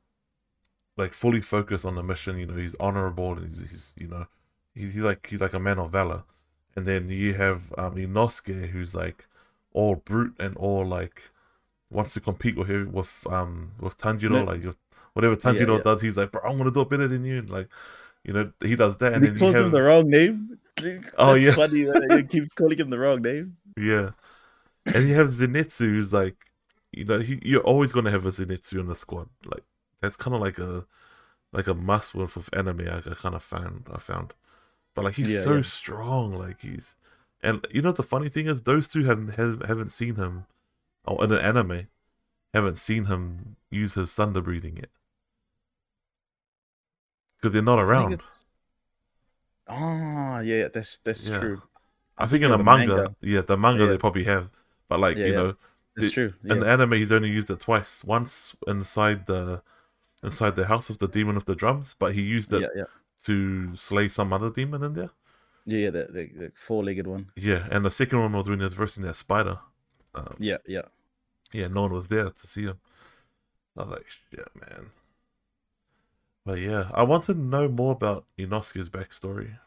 like 0.97 1.13
fully 1.13 1.41
focused 1.41 1.85
on 1.85 1.95
the 1.95 2.03
mission. 2.03 2.39
You 2.39 2.47
know, 2.47 2.55
he's 2.55 2.75
honorable. 2.79 3.33
And 3.37 3.47
he's, 3.47 3.59
he's 3.59 3.93
you 3.97 4.07
know, 4.07 4.27
he's, 4.73 4.93
he's 4.95 5.03
like 5.03 5.27
he's 5.27 5.41
like 5.41 5.53
a 5.53 5.59
man 5.59 5.79
of 5.79 5.91
valor. 5.91 6.23
And 6.75 6.85
then 6.85 7.09
you 7.09 7.33
have 7.35 7.73
um 7.77 7.95
Inosuke, 7.95 8.69
who's 8.69 8.95
like 8.95 9.27
all 9.73 9.95
brute 9.95 10.35
and 10.39 10.55
all 10.57 10.85
like 10.85 11.29
wants 11.89 12.13
to 12.15 12.19
compete 12.21 12.57
with 12.57 12.69
him 12.69 12.91
with 12.91 13.25
um 13.29 13.73
with 13.79 13.97
Tanjiro. 13.97 14.31
No. 14.31 14.43
Like 14.43 14.63
whatever 15.17 15.35
Tanjiro 15.37 15.77
yeah. 15.77 15.83
does, 15.83 16.01
he's 16.01 16.17
like, 16.17 16.31
bro, 16.31 16.41
I'm 16.43 16.57
gonna 16.59 16.71
do 16.71 16.81
it 16.81 16.89
better 16.89 17.07
than 17.09 17.25
you. 17.25 17.39
And 17.39 17.49
like, 17.49 17.69
you 18.25 18.33
know, 18.33 18.51
he 18.63 18.75
does 18.77 18.97
that. 18.99 19.13
and 19.13 19.23
And, 19.23 19.25
he 19.25 19.33
calls 19.33 19.55
have 19.55 19.71
him 19.71 19.71
the 19.71 19.81
wrong 19.81 20.09
name. 20.09 20.59
Oh, 21.17 21.33
That's 21.33 21.35
yeah. 21.35 21.55
funny. 21.55 21.83
that 21.85 22.11
He 22.11 22.23
keeps 22.23 22.53
calling 22.53 22.77
him 22.79 22.89
the 22.89 22.99
wrong 22.99 23.21
name. 23.21 23.57
Yeah. 23.77 24.11
And 24.93 25.07
you 25.09 25.15
have 25.15 25.29
Zenitsu 25.29 25.81
who's 25.87 26.13
like 26.13 26.37
you 26.93 27.05
know, 27.05 27.19
he, 27.19 27.39
you're 27.43 27.61
always 27.63 27.91
gonna 27.93 28.11
have 28.11 28.25
a 28.25 28.29
Zenitsu 28.31 28.79
in 28.79 28.87
the 28.87 28.95
squad. 28.95 29.29
Like 29.45 29.63
that's 30.01 30.17
kinda 30.17 30.37
like 30.39 30.59
a 30.59 30.87
like 31.53 31.67
a 31.67 31.75
must 31.75 32.15
with 32.15 32.35
with 32.37 32.49
anime 32.57 32.81
I, 32.89 32.99
I 32.99 33.15
kinda 33.15 33.39
found 33.41 33.87
I 33.93 33.99
found. 33.99 34.33
But 34.95 35.05
like 35.05 35.15
he's 35.15 35.31
Yeah, 35.31 35.43
so 35.43 35.61
yeah. 35.61 35.63
strong, 35.63 36.33
like 36.33 36.61
he's 36.61 36.95
and 37.43 37.65
you 37.71 37.81
know 37.81 37.91
the 37.93 38.03
funny 38.03 38.29
thing 38.29 38.47
is 38.47 38.63
those 38.63 38.87
two 38.89 39.05
haven't 39.05 39.35
have, 39.35 39.63
haven't 39.63 39.89
seen 39.91 40.15
him 40.15 40.47
or 41.05 41.23
in 41.25 41.31
an 41.33 41.39
anime 41.39 41.87
haven't 42.53 42.77
seen 42.77 43.05
him 43.05 43.57
use 43.71 43.95
his 43.95 44.13
thunder 44.13 44.41
breathing 44.41 44.77
yet. 44.77 44.89
Because 47.47 47.53
they're 47.53 47.63
not 47.63 47.79
around. 47.79 48.11
it's- 48.13 48.29
Ah, 49.69 50.39
yeah, 50.41 50.67
that's 50.67 50.97
that's 50.99 51.25
Yeah. 51.25 51.39
true. 51.39 51.61
I 52.17 52.25
think 52.27 52.43
in 52.43 52.49
yeah, 52.49 52.57
the 52.57 52.57
the 52.57 52.63
manga, 52.63 52.95
manga. 52.95 53.15
yeah, 53.21 53.41
the 53.41 53.57
manga 53.57 53.83
Yeah. 53.83 53.89
they 53.91 53.97
probably 53.97 54.23
have. 54.25 54.49
But 54.89 54.99
like, 54.99 55.17
you 55.17 55.31
know, 55.33 55.55
the- 55.95 56.09
true. 56.09 56.33
In 56.43 56.59
the 56.59 56.67
anime, 56.67 56.93
he's 56.93 57.11
only 57.11 57.29
used 57.29 57.49
it 57.49 57.59
twice. 57.59 58.03
Once 58.03 58.55
inside 58.67 59.25
the 59.27 59.61
inside 60.23 60.55
the 60.55 60.65
house 60.67 60.89
of 60.89 60.97
the 60.97 61.07
demon 61.07 61.37
of 61.37 61.45
the 61.45 61.55
drums, 61.55 61.95
but 61.97 62.13
he 62.15 62.21
used 62.21 62.51
it 62.51 62.69
to 63.25 63.75
slay 63.75 64.07
some 64.09 64.33
other 64.33 64.49
demon 64.51 64.83
in 64.83 64.93
there. 64.93 65.11
yeah, 65.65 65.77
yeah, 65.79 65.89
the, 65.89 66.03
the, 66.11 66.25
the 66.41 66.51
four-legged 66.55 67.07
one. 67.07 67.31
Yeah, 67.35 67.67
and 67.71 67.83
the 67.85 67.91
second 67.91 68.19
one 68.19 68.33
was 68.33 68.47
when 68.49 68.59
he 68.59 68.65
was 68.65 68.73
versing 68.73 69.03
that 69.03 69.15
spider. 69.15 69.59
Um, 70.15 70.35
Yeah, 70.39 70.57
yeah. 70.65 70.83
yeah, 71.51 71.67
no 71.67 71.83
one 71.83 71.93
was 71.93 72.07
there 72.07 72.29
to 72.29 72.47
see 72.47 72.63
him. 72.63 72.79
I 73.75 73.83
was 73.83 73.91
like, 73.97 74.05
shit, 74.31 74.47
man. 74.55 74.91
But 76.47 76.59
yeah, 76.59 76.89
I 76.93 77.03
want 77.03 77.25
to 77.25 77.33
know 77.33 77.67
more 77.67 77.91
about 77.91 78.23
Inosuke's 78.39 78.87
backstory. 78.87 79.57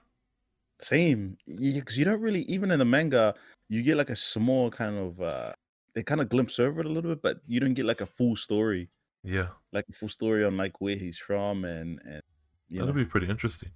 Same, 0.81 1.37
because 1.47 1.99
you 1.99 2.07
don't 2.07 2.23
really 2.23 2.41
even 2.45 2.71
in 2.71 2.79
the 2.79 2.87
manga 2.87 3.35
you 3.69 3.83
get 3.83 3.99
like 3.99 4.09
a 4.09 4.17
small 4.17 4.71
kind 4.71 4.97
of 4.97 5.21
uh 5.21 5.53
they 5.95 6.03
kind 6.03 6.23
of 6.23 6.31
glimpse 6.31 6.59
over 6.59 6.81
it 6.81 6.87
a 6.87 6.89
little 6.89 7.11
bit, 7.11 7.21
but 7.21 7.41
you 7.47 7.61
don't 7.61 7.75
get 7.75 7.85
like 7.85 8.01
a 8.01 8.07
full 8.07 8.35
story, 8.35 8.89
Yeah, 9.23 9.49
like 9.73 9.85
a 9.91 9.93
full 9.93 10.09
story 10.09 10.43
on 10.43 10.57
like 10.57 10.81
where 10.81 10.97
he's 10.97 11.19
from 11.19 11.67
and 11.67 12.01
and 12.07 12.23
know. 12.71 12.87
that'll 12.87 12.95
be 12.95 13.05
pretty 13.05 13.29
interesting. 13.29 13.73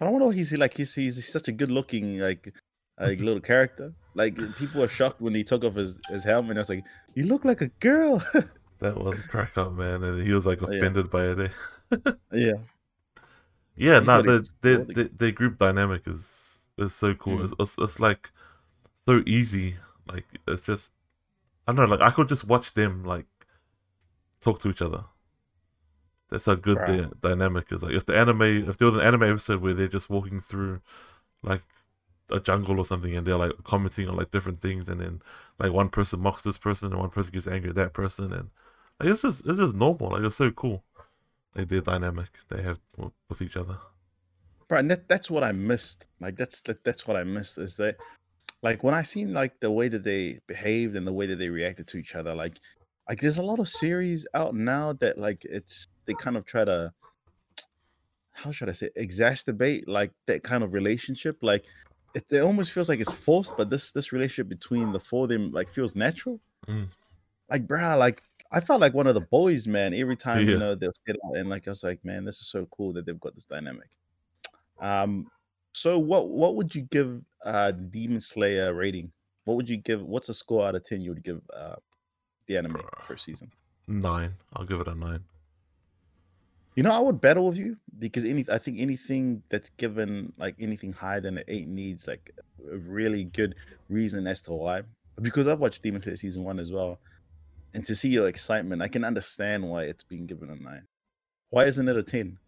I 0.00 0.04
don't 0.04 0.18
know. 0.18 0.30
He's 0.30 0.52
like 0.52 0.76
he's 0.76 0.96
he's 0.96 1.30
such 1.32 1.46
a 1.46 1.52
good-looking 1.52 2.18
like 2.18 2.52
like 3.00 3.20
little 3.20 3.40
character. 3.40 3.94
Like 4.14 4.34
people 4.56 4.80
were 4.80 4.88
shocked 4.88 5.20
when 5.20 5.32
he 5.32 5.44
took 5.44 5.62
off 5.62 5.76
his 5.76 6.00
his 6.08 6.24
helmet. 6.24 6.56
I 6.56 6.60
was 6.60 6.70
like, 6.70 6.84
you 7.14 7.26
look 7.26 7.44
like 7.44 7.60
a 7.60 7.68
girl. 7.78 8.20
That 8.78 8.96
was 8.98 9.20
a 9.20 9.22
crack 9.24 9.56
up, 9.58 9.72
man, 9.72 10.02
and 10.02 10.22
he 10.22 10.32
was 10.32 10.46
like 10.46 10.62
Yeah. 10.66 10.72
offended 10.78 11.10
by 11.10 11.24
it. 11.26 11.38
eh? 11.40 12.12
yeah, 12.32 12.58
Yeah, 13.76 14.00
no, 14.00 14.22
he 14.22 14.22
the 14.22 14.48
the 14.62 14.86
the 14.92 15.04
the 15.14 15.32
group 15.32 15.58
dynamic 15.58 16.06
is 16.06 16.58
is 16.78 16.94
so 16.94 17.14
cool. 17.14 17.40
Mm. 17.40 17.44
It's, 17.44 17.54
it's 17.58 17.78
it's 17.78 18.00
like 18.00 18.30
so 19.06 19.22
easy. 19.26 19.76
Like 20.06 20.26
it's 20.48 20.62
just 20.62 20.92
I 21.66 21.72
don't 21.72 21.88
know. 21.90 21.96
Like 21.96 22.02
I 22.02 22.14
could 22.14 22.28
just 22.28 22.46
watch 22.46 22.74
them 22.74 23.04
like 23.04 23.26
talk 24.40 24.58
to 24.60 24.70
each 24.70 24.82
other. 24.82 25.04
That's 26.28 26.46
how 26.46 26.56
good 26.56 26.78
Right. 26.80 26.86
the 26.86 27.12
dynamic 27.20 27.70
is. 27.70 27.82
Like 27.82 27.94
if 27.94 28.04
the 28.06 28.16
anime, 28.16 28.42
if 28.68 28.76
there 28.78 28.86
was 28.86 28.96
an 28.96 29.02
anime 29.02 29.22
episode 29.24 29.60
where 29.62 29.74
they're 29.74 29.86
just 29.88 30.10
walking 30.10 30.40
through 30.40 30.80
like 31.42 31.62
a 32.30 32.40
jungle 32.40 32.78
or 32.78 32.86
something, 32.86 33.16
and 33.16 33.26
they're 33.26 33.36
like 33.38 33.52
commenting 33.64 34.08
on 34.08 34.16
like 34.16 34.30
different 34.32 34.60
things, 34.60 34.88
and 34.88 35.00
then 35.00 35.22
like 35.58 35.72
one 35.72 35.90
person 35.90 36.20
mocks 36.20 36.42
this 36.44 36.58
person, 36.58 36.92
and 36.92 37.00
one 37.00 37.10
person 37.10 37.32
gets 37.32 37.46
angry 37.48 37.70
at 37.70 37.76
that 37.76 37.94
person, 37.94 38.32
and 38.32 38.50
like 39.00 39.10
it's 39.10 39.22
just 39.22 39.46
it's 39.46 39.58
just 39.58 39.76
normal. 39.76 40.10
Like 40.10 40.22
it's 40.22 40.36
so 40.36 40.50
cool. 40.50 40.84
Like 41.54 41.68
their 41.68 41.80
dynamic 41.80 42.28
they 42.48 42.62
have 42.62 42.80
with 43.28 43.42
each 43.42 43.56
other. 43.56 43.78
Bro, 44.68 44.78
and 44.78 44.90
that, 44.90 45.08
that's 45.08 45.30
what 45.30 45.44
I 45.44 45.52
missed. 45.52 46.06
Like 46.20 46.36
that's 46.36 46.60
that, 46.62 46.82
that's 46.84 47.06
what 47.06 47.16
I 47.16 47.24
missed 47.24 47.58
is 47.58 47.76
that 47.76 47.96
like 48.62 48.82
when 48.82 48.94
I 48.94 49.02
seen 49.02 49.32
like 49.32 49.60
the 49.60 49.70
way 49.70 49.88
that 49.88 50.04
they 50.04 50.40
behaved 50.46 50.96
and 50.96 51.06
the 51.06 51.12
way 51.12 51.26
that 51.26 51.36
they 51.36 51.48
reacted 51.48 51.86
to 51.88 51.98
each 51.98 52.14
other, 52.14 52.34
like 52.34 52.58
like 53.08 53.20
there's 53.20 53.38
a 53.38 53.42
lot 53.42 53.58
of 53.58 53.68
series 53.68 54.26
out 54.34 54.54
now 54.54 54.92
that 54.94 55.18
like 55.18 55.44
it's 55.44 55.86
they 56.06 56.14
kind 56.14 56.36
of 56.36 56.44
try 56.44 56.64
to 56.64 56.92
how 58.32 58.50
should 58.52 58.68
I 58.68 58.72
say 58.72 58.90
exacerbate 58.98 59.84
like 59.86 60.12
that 60.26 60.42
kind 60.42 60.62
of 60.62 60.72
relationship. 60.72 61.38
Like 61.42 61.64
it, 62.14 62.24
it 62.30 62.40
almost 62.40 62.72
feels 62.72 62.88
like 62.88 63.00
it's 63.00 63.12
forced, 63.12 63.56
but 63.56 63.70
this 63.70 63.92
this 63.92 64.12
relationship 64.12 64.48
between 64.48 64.92
the 64.92 65.00
four 65.00 65.24
of 65.24 65.28
them 65.30 65.52
like 65.52 65.70
feels 65.70 65.94
natural. 65.94 66.40
Mm. 66.66 66.88
Like, 67.48 67.66
bruh, 67.66 67.96
like 67.98 68.22
I 68.52 68.60
felt 68.60 68.80
like 68.80 68.94
one 68.94 69.06
of 69.06 69.14
the 69.14 69.20
boys, 69.22 69.66
man. 69.66 69.92
Every 69.94 70.16
time 70.28 70.46
Yeah. 70.46 70.52
you 70.54 70.58
know 70.58 70.74
they'll 70.74 70.92
sit 71.06 71.16
out 71.26 71.36
and 71.36 71.48
like 71.48 71.66
I 71.66 71.70
was 71.70 71.82
like, 71.84 72.04
man, 72.04 72.24
this 72.24 72.40
is 72.40 72.48
so 72.48 72.66
cool 72.66 72.92
that 72.94 73.06
they've 73.06 73.20
got 73.20 73.34
this 73.34 73.44
dynamic. 73.46 73.88
Um, 74.80 75.26
so 75.72 75.98
what 75.98 76.28
what 76.28 76.56
would 76.56 76.74
you 76.74 76.82
give 76.82 77.22
uh 77.44 77.70
Demon 77.72 78.20
Slayer 78.20 78.72
rating? 78.74 79.12
What 79.44 79.56
would 79.56 79.68
you 79.68 79.76
give? 79.76 80.02
What's 80.02 80.28
a 80.28 80.34
score 80.34 80.66
out 80.66 80.74
of 80.74 80.84
ten 80.84 81.00
you 81.00 81.10
would 81.10 81.22
give 81.24 81.40
uh 81.54 81.76
the 82.46 82.56
anime 82.56 82.80
first 83.06 83.24
season? 83.24 83.50
Nine. 83.88 84.34
I'll 84.54 84.64
give 84.64 84.80
it 84.80 84.88
a 84.88 84.94
nine. 84.94 85.24
You 86.74 86.82
know, 86.82 86.92
I 86.92 86.98
would 86.98 87.20
battle 87.20 87.48
with 87.48 87.56
you 87.58 87.76
because 87.98 88.24
any 88.24 88.44
I 88.50 88.58
think 88.58 88.78
anything 88.80 89.42
that's 89.48 89.70
given 89.78 90.32
like 90.36 90.56
anything 90.58 90.92
higher 90.92 91.20
than 91.20 91.38
an 91.38 91.44
eight 91.48 91.68
needs 91.68 92.06
like 92.06 92.32
a 92.70 92.76
really 92.76 93.24
good 93.24 93.54
reason 93.88 94.26
as 94.26 94.42
to 94.42 94.52
why. 94.52 94.82
Because 95.22 95.46
I've 95.48 95.60
watched 95.60 95.82
Demon 95.82 96.00
Slayer 96.02 96.16
season 96.16 96.44
one 96.44 96.58
as 96.58 96.70
well, 96.70 96.98
and 97.76 97.84
to 97.84 97.94
see 97.94 98.08
your 98.08 98.26
excitement, 98.26 98.82
I 98.82 98.88
can 98.88 99.04
understand 99.04 99.68
why 99.68 99.84
it's 99.84 100.02
being 100.02 100.26
given 100.26 100.50
a 100.50 100.56
nine. 100.56 100.86
Why 101.50 101.66
isn't 101.66 101.86
it 101.88 101.96
a 101.96 102.02
ten? 102.02 102.38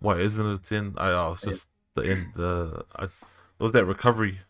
Why 0.00 0.18
isn't 0.18 0.46
it 0.50 0.54
a 0.54 0.62
ten? 0.62 0.94
I 0.96 1.10
oh, 1.10 1.32
it's 1.32 1.44
Yeah. 1.44 1.50
just 1.52 1.68
the 1.94 2.02
end. 2.02 2.26
The 2.34 2.84
I 2.96 3.08
was 3.58 3.72
that 3.72 3.84
recovery 3.84 4.40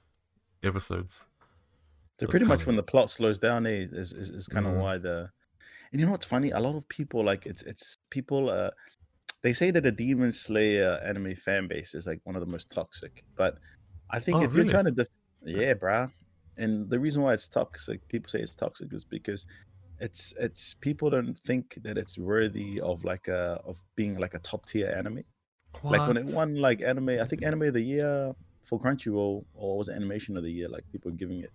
episodes. 0.62 1.26
So 2.20 2.26
pretty 2.28 2.46
much 2.46 2.66
when 2.66 2.76
the 2.76 2.82
plot 2.82 3.10
slows 3.10 3.40
down, 3.40 3.66
eh, 3.66 3.86
is 3.90 4.12
is, 4.12 4.30
is 4.30 4.48
kind 4.48 4.66
of 4.66 4.74
Mhm. 4.74 4.82
why 4.82 4.98
the. 4.98 5.30
And 5.92 6.00
you 6.00 6.06
know 6.06 6.12
what's 6.12 6.26
funny? 6.26 6.50
A 6.52 6.60
lot 6.60 6.76
of 6.76 6.88
people 6.88 7.24
like 7.24 7.46
it's 7.46 7.62
it's 7.62 7.98
people. 8.10 8.48
Uh, 8.48 8.70
they 9.42 9.52
say 9.52 9.70
that 9.72 9.82
the 9.82 9.92
Demon 9.92 10.32
Slayer 10.32 11.00
anime 11.04 11.34
fan 11.34 11.66
base 11.68 11.94
is 11.94 12.06
like 12.06 12.20
one 12.24 12.36
of 12.36 12.40
the 12.40 12.46
most 12.46 12.70
toxic, 12.70 13.24
but 13.36 13.58
I 14.10 14.20
think 14.20 14.38
Oh, 14.38 14.44
if 14.44 14.54
you're 14.54 14.64
trying 14.64 14.84
to, 14.84 14.92
def- 14.92 15.08
yeah, 15.42 15.74
bruh. 15.74 16.10
And 16.58 16.88
the 16.88 17.00
reason 17.00 17.22
why 17.22 17.34
it's 17.34 17.48
toxic, 17.48 18.06
people 18.08 18.28
say 18.28 18.40
it's 18.40 18.54
toxic, 18.54 18.92
is 18.92 19.04
because 19.04 19.44
it's 20.06 20.34
it's 20.46 20.74
people 20.74 21.08
don't 21.10 21.38
think 21.48 21.78
that 21.84 21.96
it's 21.96 22.18
worthy 22.18 22.80
of 22.80 23.04
like 23.04 23.28
a 23.28 23.60
of 23.64 23.76
being 23.94 24.18
like 24.18 24.34
a 24.34 24.40
top 24.40 24.66
tier 24.66 24.88
anime. 25.00 25.22
Like 25.92 26.06
when 26.08 26.16
it 26.16 26.26
won 26.34 26.56
like 26.56 26.82
anime, 26.82 27.10
I 27.10 27.24
think 27.24 27.42
anime 27.44 27.62
of 27.62 27.74
the 27.74 27.80
year 27.96 28.34
for 28.68 28.80
Crunchyroll 28.80 29.44
or 29.54 29.78
was 29.78 29.88
it 29.88 29.96
animation 29.96 30.36
of 30.36 30.42
the 30.42 30.50
year? 30.58 30.68
Like 30.68 30.84
people 30.92 31.10
giving 31.12 31.40
it 31.40 31.52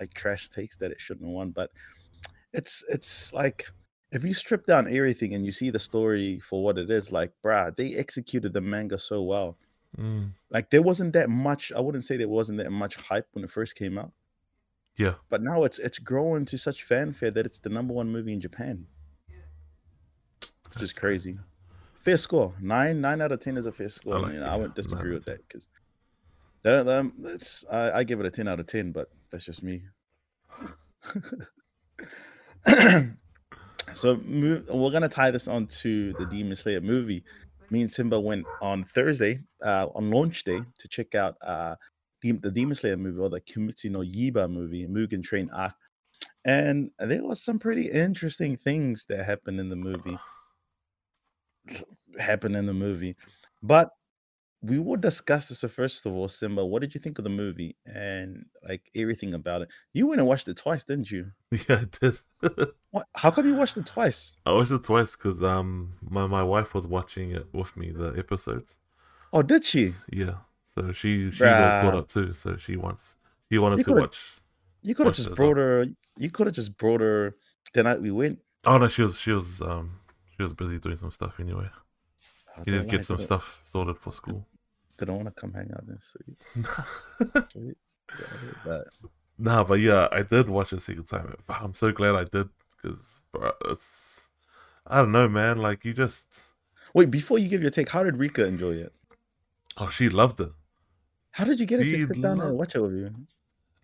like 0.00 0.12
trash 0.14 0.48
takes 0.48 0.76
that 0.78 0.90
it 0.90 1.00
shouldn't 1.00 1.26
have 1.26 1.34
won. 1.34 1.50
But 1.50 1.70
it's 2.52 2.84
it's 2.88 3.32
like 3.32 3.68
if 4.10 4.24
you 4.24 4.34
strip 4.34 4.66
down 4.66 4.92
everything 4.92 5.34
and 5.34 5.44
you 5.46 5.52
see 5.52 5.70
the 5.70 5.78
story 5.78 6.38
for 6.40 6.62
what 6.64 6.78
it 6.78 6.90
is, 6.90 7.12
like 7.12 7.32
bruh, 7.44 7.74
they 7.76 7.94
executed 7.94 8.52
the 8.52 8.60
manga 8.60 8.98
so 8.98 9.22
well. 9.22 9.58
Mm, 9.98 10.32
Like 10.50 10.70
there 10.70 10.82
wasn't 10.82 11.12
that 11.12 11.28
much. 11.28 11.72
I 11.72 11.80
wouldn't 11.80 12.04
say 12.04 12.16
there 12.16 12.28
wasn't 12.28 12.58
that 12.58 12.72
much 12.72 12.96
hype 12.96 13.28
when 13.32 13.44
it 13.44 13.50
first 13.50 13.74
came 13.76 13.98
out, 13.98 14.12
yeah. 14.96 15.14
but 15.30 15.42
now 15.42 15.64
it's 15.64 15.78
it's 15.78 15.98
grown 15.98 16.44
to 16.46 16.58
such 16.58 16.84
fanfare 16.84 17.30
that 17.30 17.46
it's 17.46 17.60
the 17.60 17.70
number 17.70 17.94
one 17.94 18.10
movie 18.10 18.32
in 18.32 18.40
Japan, 18.40 18.86
which 20.38 20.76
is 20.76 20.90
That's 20.90 20.92
crazy. 20.92 21.38
Fair 21.94 22.16
score. 22.16 22.52
Nine 22.60 23.00
nine 23.00 23.20
out 23.20 23.32
of 23.32 23.40
ten 23.40 23.56
is 23.56 23.66
a 23.66 23.72
fair 23.72 23.88
score. 23.88 24.16
I, 24.16 24.18
like 24.18 24.32
mean, 24.32 24.42
it, 24.42 24.44
I 24.44 24.48
yeah. 24.48 24.56
wouldn't 24.56 24.74
disagree 24.74 25.14
with 25.14 25.24
that 25.26 25.46
because 25.46 25.66
that, 26.62 26.88
um, 26.88 27.12
that's 27.18 27.64
I, 27.70 27.90
I 27.92 28.04
give 28.04 28.20
it 28.20 28.26
a 28.26 28.30
ten 28.30 28.48
out 28.48 28.60
of 28.60 28.66
ten, 28.66 28.92
but 28.92 29.08
that's 29.30 29.44
just 29.44 29.62
me. 29.62 29.82
so 33.92 34.16
move, 34.24 34.68
we're 34.68 34.90
gonna 34.90 35.08
tie 35.08 35.30
this 35.30 35.48
on 35.48 35.66
to 35.66 36.12
the 36.14 36.26
Demon 36.26 36.56
Slayer 36.56 36.80
movie. 36.80 37.24
Me 37.70 37.82
and 37.82 37.90
Simba 37.90 38.20
went 38.20 38.44
on 38.60 38.84
Thursday 38.84 39.40
uh, 39.64 39.88
on 39.94 40.10
launch 40.10 40.44
day 40.44 40.60
to 40.78 40.88
check 40.88 41.14
out 41.14 41.36
uh, 41.40 41.74
the, 42.22 42.50
Demon 42.50 42.74
Slayer 42.74 42.96
movie 42.96 43.18
or 43.18 43.28
the 43.28 43.40
Kimetsu 43.40 43.90
no 43.90 44.00
Yaiba 44.00 44.50
movie, 44.50 44.86
Mugen 44.86 45.22
Train 45.22 45.50
Arc. 45.50 45.74
And 46.44 46.90
there 46.98 47.22
was 47.22 47.42
some 47.42 47.58
pretty 47.58 47.88
interesting 47.88 48.56
things 48.56 49.06
that 49.08 49.24
happened 49.24 49.60
in 49.60 49.68
the 49.68 49.76
movie. 49.76 50.18
Happened 52.18 52.56
in 52.56 52.66
the 52.66 52.74
movie, 52.74 53.16
but 53.62 53.92
we 54.62 54.78
will 54.78 54.96
discuss 54.96 55.48
this. 55.48 55.60
So 55.60 55.68
first 55.68 56.06
of 56.06 56.12
all, 56.12 56.28
Simba, 56.28 56.64
what 56.64 56.80
did 56.82 56.94
you 56.94 57.00
think 57.00 57.18
of 57.18 57.24
the 57.24 57.30
movie 57.30 57.76
and 57.84 58.46
like 58.66 58.90
everything 58.94 59.34
about 59.34 59.62
it? 59.62 59.70
You 59.92 60.06
went 60.06 60.20
and 60.20 60.28
watched 60.28 60.46
it 60.48 60.56
twice, 60.56 60.84
didn't 60.84 61.10
you? 61.10 61.32
Yeah, 61.68 61.80
I 61.80 61.84
did. 62.00 62.18
What? 62.90 63.06
How 63.14 63.30
come 63.30 63.48
you 63.48 63.54
watched 63.54 63.78
it 63.78 63.86
twice? 63.86 64.36
I 64.44 64.52
watched 64.52 64.70
it 64.70 64.84
twice 64.84 65.16
because 65.16 65.42
um 65.42 65.94
my, 66.02 66.26
my 66.26 66.42
wife 66.42 66.74
was 66.74 66.86
watching 66.86 67.30
it 67.30 67.46
with 67.52 67.74
me 67.74 67.90
the 67.90 68.12
episodes. 68.18 68.78
Oh, 69.32 69.40
did 69.40 69.64
she? 69.64 69.92
Yeah. 70.12 70.34
So 70.74 70.90
she 70.92 71.30
she's 71.30 71.42
all 71.42 71.80
caught 71.82 71.94
up 71.94 72.08
too. 72.08 72.32
So 72.32 72.56
she 72.56 72.76
wants 72.76 73.16
she 73.50 73.58
wanted 73.58 73.78
You 73.78 73.84
to 73.84 73.92
watch. 73.92 74.40
You 74.80 74.94
could 74.94 75.06
have 75.06 75.14
just 75.16 75.34
brought 75.34 75.58
her. 75.58 75.86
You 76.16 76.30
could 76.30 76.46
have 76.46 76.56
just 76.56 76.78
brought 76.78 77.02
her 77.02 77.36
the 77.74 77.82
night 77.82 78.00
we 78.00 78.10
went. 78.10 78.38
Oh 78.64 78.78
no, 78.78 78.88
she 78.88 79.02
was 79.02 79.18
she 79.18 79.32
was 79.32 79.60
um 79.60 80.00
she 80.34 80.42
was 80.42 80.54
busy 80.54 80.78
doing 80.78 80.96
some 80.96 81.10
stuff 81.10 81.38
anyway. 81.38 81.68
Oh, 82.56 82.62
She 82.64 82.70
did 82.70 82.78
don't 82.78 82.88
get 82.88 83.04
some 83.04 83.18
stuff 83.18 83.60
sorted 83.64 83.98
for 83.98 84.10
school. 84.10 84.46
Didn't 84.96 85.14
want 85.16 85.26
to 85.26 85.38
come 85.38 85.52
hang 85.52 85.70
out 85.74 85.86
then. 85.86 85.98
Sweet, 86.00 86.36
sweet. 87.52 87.76
So, 88.10 88.24
but 88.64 88.88
nah, 89.38 89.64
but 89.64 89.78
yeah, 89.80 90.08
I 90.10 90.22
did 90.22 90.48
watch 90.48 90.72
it 90.72 90.78
a 90.78 90.80
second 90.80 91.04
time. 91.04 91.34
I'm 91.50 91.74
so 91.74 91.92
glad 91.92 92.14
I 92.14 92.24
did 92.24 92.48
because 92.76 93.20
it's 93.66 94.30
I 94.86 95.00
don't 95.02 95.12
know, 95.12 95.28
man. 95.28 95.58
Like 95.58 95.84
you 95.84 95.92
just 95.92 96.52
wait, 96.94 97.10
before 97.10 97.38
you 97.38 97.48
give 97.48 97.60
your 97.60 97.70
take, 97.70 97.90
how 97.90 98.02
did 98.04 98.16
Rika 98.16 98.46
enjoy 98.46 98.72
it? 98.72 98.94
oh 99.76 99.90
she 99.90 100.08
loved 100.08 100.40
it. 100.40 100.52
How 101.32 101.44
did 101.44 101.58
you 101.60 101.66
get 101.66 101.80
it 101.80 101.84
to 101.84 102.06
sit 102.06 102.22
down 102.22 102.40
and 102.40 102.56
watch 102.56 102.74
it 102.74 102.80
with 102.80 102.94
you? 102.94 103.10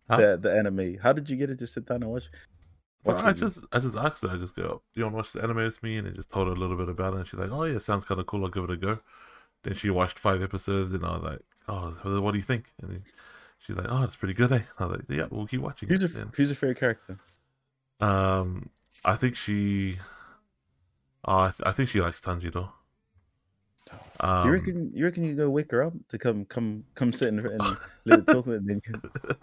Huh? 0.08 0.16
The 0.16 0.36
the 0.38 0.52
anime. 0.52 0.98
How 1.02 1.12
did 1.12 1.28
you 1.28 1.36
get 1.36 1.50
it 1.50 1.58
to 1.58 1.66
sit 1.66 1.86
down 1.86 2.02
and 2.02 2.12
watch? 2.12 2.24
Watch 3.04 3.22
I 3.22 3.28
with 3.28 3.40
you? 3.40 3.46
just 3.48 3.64
I 3.72 3.78
just 3.78 3.96
asked 3.96 4.22
her. 4.22 4.28
I 4.30 4.36
just 4.36 4.56
go, 4.56 4.82
"You 4.94 5.04
want 5.04 5.12
to 5.14 5.16
watch 5.16 5.32
the 5.32 5.42
anime 5.42 5.56
with 5.58 5.82
me?" 5.82 5.96
And 5.96 6.08
I 6.08 6.10
just 6.12 6.30
told 6.30 6.48
her 6.48 6.54
a 6.54 6.56
little 6.56 6.76
bit 6.76 6.88
about 6.88 7.14
it. 7.14 7.18
And 7.18 7.26
she's 7.26 7.38
like, 7.40 7.50
"Oh 7.50 7.64
yeah, 7.64 7.78
sounds 7.78 8.04
kind 8.04 8.20
of 8.20 8.26
cool. 8.26 8.44
I'll 8.44 8.50
give 8.50 8.64
it 8.64 8.70
a 8.70 8.76
go." 8.76 9.00
Then 9.64 9.74
she 9.74 9.90
watched 9.90 10.18
five 10.18 10.42
episodes, 10.42 10.92
and 10.92 11.04
I 11.04 11.10
was 11.18 11.22
like, 11.22 11.40
"Oh, 11.68 12.20
what 12.20 12.32
do 12.32 12.38
you 12.38 12.42
think?" 12.44 12.72
And 12.82 12.90
then 12.90 13.04
she's 13.58 13.76
like, 13.76 13.86
"Oh, 13.88 14.02
it's 14.04 14.16
pretty 14.16 14.34
good, 14.34 14.52
eh?" 14.52 14.62
I 14.78 14.86
was 14.86 14.96
like, 14.98 15.06
"Yeah, 15.08 15.26
we'll 15.30 15.46
keep 15.46 15.60
watching." 15.60 15.88
Who's 15.88 16.02
it." 16.02 16.12
your 16.14 16.26
who's 16.34 16.48
your 16.50 16.56
favorite 16.56 16.78
character? 16.80 17.18
um, 18.00 18.70
I 19.04 19.16
think 19.16 19.36
she, 19.36 19.96
uh, 21.26 21.36
I, 21.36 21.50
th- 21.50 21.66
I 21.68 21.72
think 21.72 21.88
she 21.88 22.00
likes 22.00 22.20
Tanjiro. 22.20 22.70
Um, 24.20 24.46
you 24.46 24.52
reckon 24.52 24.90
you 24.94 25.04
reckon 25.04 25.24
you 25.24 25.34
go 25.34 25.48
wake 25.48 25.70
her 25.70 25.82
up 25.82 25.92
to 26.08 26.18
come 26.18 26.44
come 26.46 26.84
come 26.94 27.12
sit 27.12 27.28
in 27.28 27.38
and 27.38 27.60
let 28.04 28.20
it 28.20 28.26
talk 28.26 28.46
and 28.46 28.68
then 28.68 28.82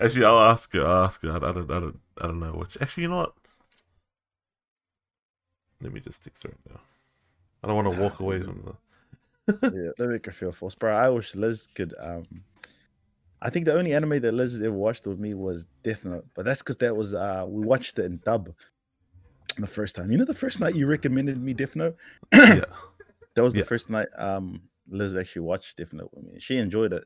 Actually, 0.00 0.24
I'll 0.24 0.38
ask 0.38 0.72
her. 0.74 0.86
I'll 0.86 1.04
ask 1.04 1.22
her. 1.22 1.30
I, 1.32 1.36
I 1.36 1.52
don't. 1.52 1.70
I 1.70 1.80
don't. 1.80 2.00
I 2.20 2.26
don't 2.26 2.40
know 2.40 2.52
which. 2.52 2.78
Actually, 2.80 3.04
you 3.04 3.08
know 3.08 3.16
what? 3.16 3.34
Let 5.80 5.92
me 5.92 6.00
just 6.00 6.22
text 6.22 6.42
her 6.44 6.50
right 6.50 6.74
now. 6.74 6.80
I 7.62 7.66
don't 7.66 7.76
want 7.76 7.96
to 7.96 8.00
walk 8.00 8.20
away 8.20 8.40
from 8.40 8.62
the. 8.64 8.76
yeah, 9.62 9.90
that 9.96 10.08
make 10.08 10.26
her 10.26 10.32
feel 10.32 10.52
forced, 10.52 10.78
bro. 10.78 10.94
I 10.96 11.08
wish 11.08 11.34
Liz 11.34 11.66
could. 11.74 11.94
um 12.00 12.24
I 13.40 13.50
think 13.50 13.66
the 13.66 13.78
only 13.78 13.94
anime 13.94 14.20
that 14.20 14.34
Liz 14.34 14.60
ever 14.60 14.72
watched 14.72 15.06
with 15.06 15.18
me 15.18 15.34
was 15.34 15.66
Death 15.84 16.04
Note, 16.04 16.26
but 16.34 16.44
that's 16.44 16.60
because 16.60 16.76
that 16.78 16.94
was 16.96 17.14
uh 17.14 17.44
we 17.48 17.64
watched 17.64 17.98
it 17.98 18.04
in 18.04 18.20
dub 18.24 18.52
the 19.56 19.66
first 19.66 19.96
time. 19.96 20.12
You 20.12 20.18
know, 20.18 20.24
the 20.24 20.34
first 20.34 20.60
night 20.60 20.74
you 20.74 20.86
recommended 20.86 21.40
me 21.40 21.54
Death 21.54 21.74
Note, 21.74 21.96
yeah. 22.32 22.64
that 23.38 23.44
was 23.44 23.54
the 23.54 23.60
Yeah. 23.60 23.64
first 23.66 23.88
night 23.90 24.08
um 24.18 24.62
Liz 24.90 25.14
actually 25.16 25.42
watched 25.42 25.76
Death 25.78 25.92
Note 25.92 26.10
with 26.14 26.24
me. 26.24 26.40
She 26.40 26.56
enjoyed 26.56 26.92
it, 26.92 27.04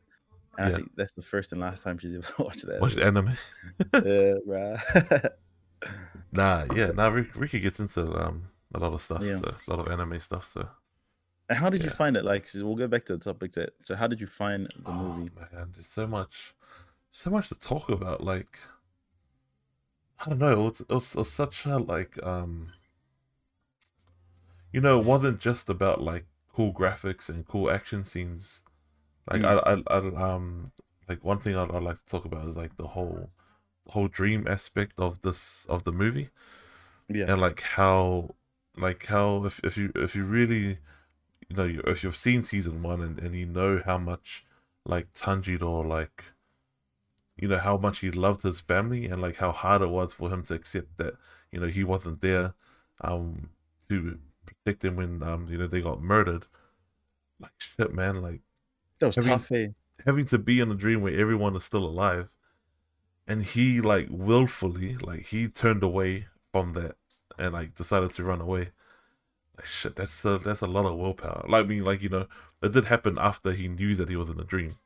and 0.58 0.66
I 0.74 0.76
think 0.76 0.92
that's 0.96 1.14
the 1.14 1.22
first 1.22 1.52
and 1.52 1.60
last 1.60 1.82
time 1.82 1.98
she's 1.98 2.14
ever 2.20 2.32
watched 2.38 2.66
that. 2.66 2.80
Watch 2.80 2.94
the 2.94 3.04
anime. 3.04 3.36
yeah, 3.94 4.34
bruh. 4.46 5.30
Nah, 6.34 6.64
yeah, 6.74 6.92
nah. 6.92 7.08
Ricky 7.08 7.60
gets 7.60 7.78
into 7.80 8.02
um 8.18 8.48
a 8.74 8.78
lot 8.78 8.92
of 8.94 9.02
stuff, 9.02 9.22
Yeah. 9.22 9.38
so, 9.38 9.54
a 9.66 9.70
lot 9.70 9.80
of 9.80 9.92
anime 9.92 10.18
stuff. 10.20 10.46
So 10.46 10.68
and 11.48 11.58
how 11.58 11.68
did 11.68 11.82
you 11.82 11.90
find 11.90 12.16
it? 12.16 12.24
Like, 12.24 12.48
we'll 12.54 12.76
go 12.76 12.86
back 12.88 13.04
to 13.06 13.16
the 13.16 13.22
topic. 13.22 13.52
That 13.52 13.70
so, 13.82 13.94
how 13.96 14.06
did 14.06 14.20
you 14.20 14.26
find 14.26 14.66
the 14.66 14.82
oh, 14.86 14.92
movie? 15.18 15.30
man, 15.52 15.72
there's 15.74 15.88
so 15.88 16.06
much, 16.06 16.54
so 17.10 17.28
much 17.30 17.48
to 17.48 17.54
talk 17.58 17.90
about. 17.90 18.22
Like, 18.22 18.58
I 20.24 20.30
don't 20.30 20.38
know. 20.38 20.52
It 20.52 20.62
was, 20.70 20.80
it 20.80 20.88
was, 20.88 21.14
it 21.14 21.18
was 21.18 21.32
such 21.32 21.66
a 21.66 21.76
like, 21.78 22.18
um, 22.22 22.72
you 24.72 24.80
know, 24.80 25.00
it 25.00 25.06
wasn't 25.06 25.40
just 25.40 25.68
about 25.68 26.00
like 26.02 26.26
cool 26.52 26.72
graphics 26.72 27.28
and 27.28 27.46
cool 27.46 27.70
action 27.70 28.04
scenes. 28.04 28.62
Like, 29.30 29.42
Mm. 29.42 29.60
I, 29.66 29.74
I, 29.74 29.98
I, 29.98 30.32
um, 30.34 30.72
like 31.08 31.24
one 31.24 31.38
thing 31.38 31.56
I'd, 31.56 31.70
I'd 31.70 31.82
like 31.82 31.98
to 31.98 32.06
talk 32.06 32.24
about 32.24 32.48
is 32.48 32.56
like 32.56 32.76
the 32.76 32.88
whole, 32.88 33.30
whole 33.88 34.08
dream 34.08 34.46
aspect 34.48 35.00
of 35.00 35.22
this 35.22 35.66
of 35.66 35.84
the 35.84 35.92
movie 35.92 36.30
Yeah. 37.08 37.26
and 37.26 37.40
like 37.40 37.60
how 37.62 38.34
like 38.76 39.06
how 39.06 39.44
if, 39.44 39.60
if 39.64 39.76
you 39.76 39.92
if 39.94 40.14
you 40.14 40.24
really 40.24 40.78
you 41.48 41.56
know 41.56 41.80
if 41.86 42.02
you've 42.02 42.16
seen 42.16 42.42
season 42.42 42.82
one 42.82 43.00
and, 43.02 43.18
and 43.18 43.34
you 43.34 43.46
know 43.46 43.82
how 43.84 43.98
much 43.98 44.44
like 44.84 45.12
Tanjiro 45.12 45.86
like 45.86 46.32
you 47.36 47.48
know 47.48 47.58
how 47.58 47.76
much 47.76 48.00
he 48.00 48.10
loved 48.10 48.42
his 48.42 48.60
family 48.60 49.06
and 49.06 49.20
like 49.20 49.36
how 49.36 49.52
hard 49.52 49.82
it 49.82 49.88
was 49.90 50.12
for 50.14 50.30
him 50.30 50.42
to 50.44 50.54
accept 50.54 50.96
that 50.98 51.14
you 51.50 51.60
know 51.60 51.66
he 51.66 51.84
wasn't 51.84 52.20
there 52.20 52.54
um 53.00 53.50
to 53.88 54.18
them 54.64 54.96
when 54.96 55.22
um 55.22 55.48
you 55.48 55.58
know 55.58 55.66
they 55.66 55.80
got 55.80 56.02
murdered. 56.02 56.46
Like 57.40 57.52
shit 57.58 57.92
man 57.92 58.22
like 58.22 58.40
That 59.00 59.06
was 59.06 59.18
mean- 59.18 59.26
tough, 59.28 59.50
eh? 59.52 59.68
having 60.06 60.24
to 60.26 60.38
be 60.38 60.60
in 60.60 60.70
a 60.70 60.74
dream 60.74 61.00
where 61.02 61.18
everyone 61.18 61.54
is 61.56 61.64
still 61.64 61.84
alive 61.84 62.28
and 63.28 63.42
he 63.42 63.80
like 63.80 64.08
willfully 64.10 64.96
like 64.96 65.26
he 65.26 65.48
turned 65.48 65.82
away 65.82 66.26
from 66.50 66.72
that 66.74 66.96
and 67.38 67.52
like 67.52 67.74
decided 67.74 68.12
to 68.12 68.24
run 68.24 68.40
away. 68.40 68.70
Like 69.56 69.66
shit 69.66 69.96
that's 69.96 70.24
a, 70.24 70.38
that's 70.38 70.60
a 70.60 70.66
lot 70.66 70.86
of 70.86 70.96
willpower. 70.98 71.44
Like 71.48 71.64
I 71.64 71.68
mean 71.68 71.84
like 71.84 72.02
you 72.02 72.08
know 72.08 72.26
it 72.62 72.72
did 72.72 72.86
happen 72.86 73.18
after 73.20 73.52
he 73.52 73.68
knew 73.68 73.94
that 73.96 74.08
he 74.08 74.16
was 74.16 74.30
in 74.30 74.38
a 74.40 74.44
dream. 74.44 74.76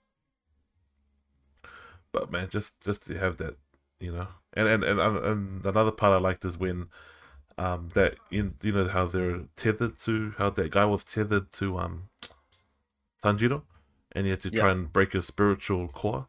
But 2.12 2.31
man 2.31 2.49
just 2.49 2.81
just 2.83 3.03
to 3.07 3.18
have 3.18 3.37
that 3.37 3.57
you 4.01 4.12
know 4.12 4.29
and 4.55 4.66
and 4.68 4.85
and, 4.85 5.01
and 5.01 5.64
another 5.66 5.91
part 5.93 6.12
i 6.12 6.18
liked 6.18 6.45
is 6.45 6.59
when 6.59 6.89
um 7.59 7.91
that 7.95 8.17
in 8.31 8.55
you 8.63 8.73
know 8.73 8.87
how 8.87 9.07
they're 9.07 9.43
tethered 9.57 9.99
to 9.99 10.35
how 10.39 10.51
that 10.51 10.71
guy 10.71 10.85
was 10.85 11.05
tethered 11.05 11.53
to 11.53 11.79
um 11.79 12.09
tanjiro 13.23 13.63
and 14.13 14.27
he 14.27 14.31
had 14.31 14.41
to 14.41 14.51
Yeah. 14.51 14.61
try 14.61 14.71
and 14.73 14.93
break 14.93 15.13
his 15.13 15.27
spiritual 15.27 15.89
core 15.89 16.29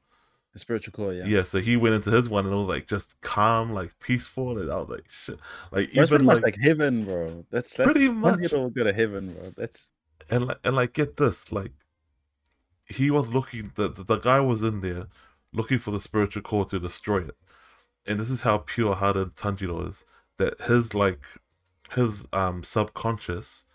The 0.53 0.59
spiritual 0.59 0.93
core, 0.93 1.13
yeah. 1.13 1.25
yeah. 1.25 1.43
so 1.43 1.59
he 1.59 1.75
went 1.77 1.95
into 1.95 2.11
his 2.11 2.29
one 2.29 2.45
and 2.45 2.53
it 2.53 2.57
was 2.57 2.67
like 2.67 2.87
just 2.87 3.19
calm 3.21 3.71
like 3.71 3.97
peaceful 3.99 4.57
and 4.57 4.71
i 4.71 4.77
was 4.77 4.89
like 4.89 5.05
shit 5.09 5.39
like 5.71 5.89
even 5.89 6.25
like, 6.25 6.41
like 6.43 6.57
heaven, 6.61 7.03
bro. 7.05 7.45
That's 7.51 7.73
that's 7.75 7.91
Pretty 7.91 8.11
much. 8.11 8.39
people 8.41 8.69
go 8.69 8.83
to 8.85 8.93
heaven, 8.93 9.33
bro. 9.33 9.51
That's 9.55 9.91
and 10.29 10.47
like 10.47 10.59
and 10.63 10.75
like 10.75 10.93
get 10.93 11.17
this 11.17 11.51
like 11.51 11.73
he 12.85 13.11
was 13.11 13.27
looking 13.33 13.71
the, 13.75 13.89
the 13.89 14.17
guy 14.17 14.39
was 14.39 14.61
in 14.63 14.79
there 14.81 15.07
looking 15.53 15.77
for 15.79 15.91
the 15.91 15.99
spiritual 15.99 16.41
core 16.41 16.65
to 16.65 16.79
destroy 16.79 17.19
it 17.19 17.35
and 18.07 18.19
this 18.19 18.29
is 18.29 18.41
how 18.41 18.57
pure-hearted 18.59 19.35
tanjiro 19.35 19.87
is 19.89 20.05
that 20.37 20.61
his 20.61 20.93
like 20.93 21.25
his 21.93 22.27
um 22.33 22.63
subconscious 22.63 23.65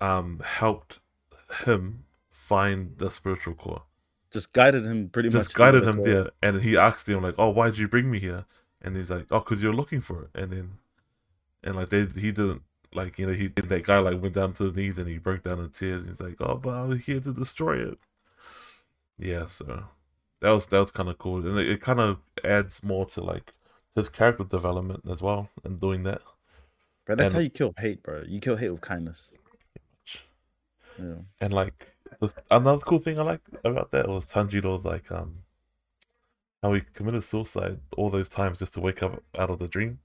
um 0.00 0.40
helped 0.44 1.00
him 1.64 2.04
find 2.30 2.98
the 2.98 3.10
spiritual 3.10 3.54
core. 3.54 3.82
Just 4.30 4.52
guided 4.52 4.84
him 4.84 5.08
pretty 5.08 5.30
much. 5.30 5.46
just 5.46 5.54
guided 5.54 5.84
him 5.84 6.02
there 6.02 6.30
and 6.42 6.60
he 6.62 6.76
asked 6.76 7.08
him 7.08 7.22
like 7.22 7.36
oh 7.38 7.50
why 7.50 7.70
did 7.70 7.78
you 7.78 7.88
bring 7.88 8.10
me 8.10 8.18
here? 8.18 8.44
And 8.82 8.96
he's 8.96 9.10
like 9.10 9.26
oh 9.30 9.40
because 9.40 9.62
you're 9.62 9.72
looking 9.74 10.00
for 10.00 10.24
it. 10.24 10.30
And 10.34 10.52
then 10.52 10.70
and 11.62 11.76
like 11.76 11.90
they 11.90 12.06
he 12.06 12.32
didn't 12.32 12.62
like 12.92 13.18
you 13.18 13.26
know 13.26 13.32
he 13.32 13.48
that 13.48 13.84
guy 13.84 13.98
like 13.98 14.20
went 14.20 14.34
down 14.34 14.52
to 14.54 14.64
his 14.64 14.76
knees 14.76 14.98
and 14.98 15.08
he 15.08 15.18
broke 15.18 15.42
down 15.42 15.60
in 15.60 15.70
tears. 15.70 16.00
And 16.02 16.10
he's 16.10 16.20
like 16.20 16.36
oh 16.40 16.56
but 16.56 16.70
i 16.70 16.84
was 16.84 17.04
here 17.04 17.20
to 17.20 17.32
destroy 17.32 17.76
it. 17.76 17.98
Yeah 19.18 19.46
so 19.46 19.84
that 20.40 20.50
was 20.50 20.66
that 20.66 20.80
was 20.80 20.90
kind 20.90 21.08
of 21.08 21.18
cool. 21.18 21.46
And 21.46 21.58
it, 21.58 21.68
it 21.68 21.80
kind 21.80 22.00
of 22.00 22.18
adds 22.44 22.82
more 22.82 23.06
to 23.06 23.22
like 23.22 23.54
his 23.94 24.08
character 24.08 24.44
development 24.44 25.02
as 25.08 25.22
well 25.22 25.48
and 25.64 25.80
doing 25.80 26.02
that 26.04 26.20
Bro, 27.06 27.16
that's 27.16 27.32
and- 27.32 27.38
how 27.38 27.40
you 27.44 27.50
kill 27.50 27.74
hate, 27.78 28.02
bro. 28.02 28.22
You 28.26 28.40
kill 28.40 28.56
hate 28.56 28.70
with 28.70 28.80
kindness. 28.80 29.30
Yeah. 30.98 31.16
and 31.40 31.52
like 31.52 31.92
the, 32.20 32.32
another 32.52 32.80
cool 32.82 33.00
thing 33.00 33.18
i 33.18 33.22
like 33.22 33.40
about 33.64 33.90
that 33.90 34.06
was 34.08 34.24
tanjiro's 34.26 34.84
like 34.84 35.10
um 35.10 35.38
how 36.62 36.72
he 36.72 36.82
committed 36.92 37.24
suicide 37.24 37.80
all 37.96 38.10
those 38.10 38.28
times 38.28 38.60
just 38.60 38.74
to 38.74 38.80
wake 38.80 39.02
up 39.02 39.20
out 39.36 39.50
of 39.50 39.58
the 39.58 39.66
dream 39.68 39.98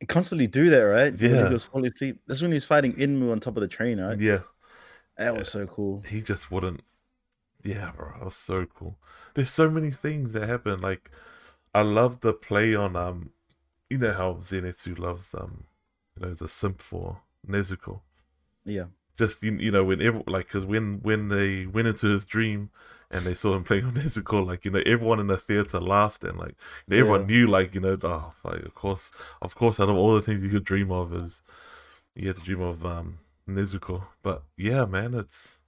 You 0.00 0.06
constantly 0.08 0.46
do 0.46 0.68
that, 0.70 0.82
right? 0.82 1.12
When 1.18 1.30
Yeah. 1.30 1.44
he 1.44 1.48
goes 1.50 1.64
falling 1.64 1.86
asleep. 1.90 2.18
That's 2.26 2.42
when 2.42 2.52
he's 2.52 2.66
fighting 2.66 2.92
Enmu 2.94 3.32
on 3.32 3.40
top 3.40 3.56
of 3.56 3.62
the 3.62 3.68
train, 3.68 3.98
right? 3.98 4.20
yeah 4.20 4.40
That 5.16 5.34
was 5.38 5.48
so 5.48 5.66
cool. 5.66 6.02
he 6.08 6.20
just 6.22 6.50
wouldn't 6.50 6.80
yeah 7.64 7.92
bro 7.96 8.12
that 8.18 8.24
was 8.24 8.36
so 8.36 8.66
cool 8.66 8.98
there's 9.34 9.50
so 9.50 9.70
many 9.70 9.90
things 9.90 10.32
that 10.34 10.46
happen 10.48 10.80
like 10.80 11.10
i 11.80 11.82
love 11.82 12.20
the 12.20 12.32
play 12.32 12.68
on 12.84 12.96
um 12.96 13.18
you 13.90 13.98
know 13.98 14.12
how 14.20 14.28
zenitsu 14.50 14.98
loves 15.06 15.34
um 15.34 15.54
you 16.14 16.20
know 16.26 16.34
the 16.34 16.48
simp 16.48 16.80
for 16.90 17.06
nezuko 17.54 17.94
Yeah. 18.76 18.86
just 19.20 19.42
you, 19.42 19.52
you 19.66 19.70
know 19.74 19.84
whenever 19.90 20.22
like 20.26 20.46
because 20.48 20.64
when 20.72 20.86
when 21.08 21.28
they 21.28 21.50
went 21.76 21.88
into 21.92 22.06
his 22.14 22.24
dream 22.34 22.60
and 23.10 23.24
they 23.24 23.34
saw 23.34 23.54
him 23.56 23.64
playing 23.68 23.84
on 23.88 23.94
Nezuko, 23.94 24.44
like 24.50 24.64
you 24.64 24.72
know 24.72 24.82
everyone 24.94 25.20
in 25.20 25.28
the 25.28 25.36
theater 25.48 25.80
laughed 25.80 26.22
and 26.28 26.36
like 26.44 26.54
you 26.86 26.88
know, 26.88 26.96
everyone 27.02 27.22
Yeah. 27.22 27.32
knew 27.32 27.46
like 27.58 27.70
you 27.76 27.80
know 27.84 27.96
oh 28.02 28.32
like, 28.48 28.62
of 28.70 28.74
course 28.74 29.04
of 29.46 29.54
course 29.60 29.78
out 29.80 29.88
of 29.92 29.96
all 29.96 30.14
the 30.14 30.22
things 30.26 30.42
you 30.42 30.50
could 30.50 30.64
dream 30.72 30.90
of 30.90 31.12
is 31.22 31.42
you 32.14 32.26
had 32.28 32.36
to 32.36 32.42
dream 32.48 32.60
of 32.72 32.84
um 32.94 33.08
Nezuko 33.48 33.96
but 34.26 34.38
yeah 34.56 34.84
man 34.86 35.14
it's 35.14 35.60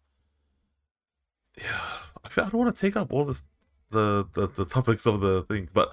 yeah 1.56 1.80
I 2.24 2.28
feel 2.28 2.44
I 2.44 2.48
don't 2.50 2.60
want 2.64 2.74
to 2.76 2.80
take 2.86 2.96
up 2.96 3.12
all 3.12 3.24
this 3.24 3.42
the 3.90 4.26
the, 4.34 4.48
the 4.48 4.64
topics 4.64 5.06
of 5.06 5.20
the 5.20 5.42
thing 5.44 5.68
but 5.72 5.92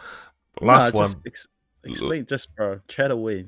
last 0.61 0.91
Nah, 0.91 0.91
one 0.93 1.23
ex- 1.25 1.47
explain, 1.83 2.25
just 2.25 2.53
bro, 2.55 2.79
chat 2.87 3.11
away. 3.11 3.45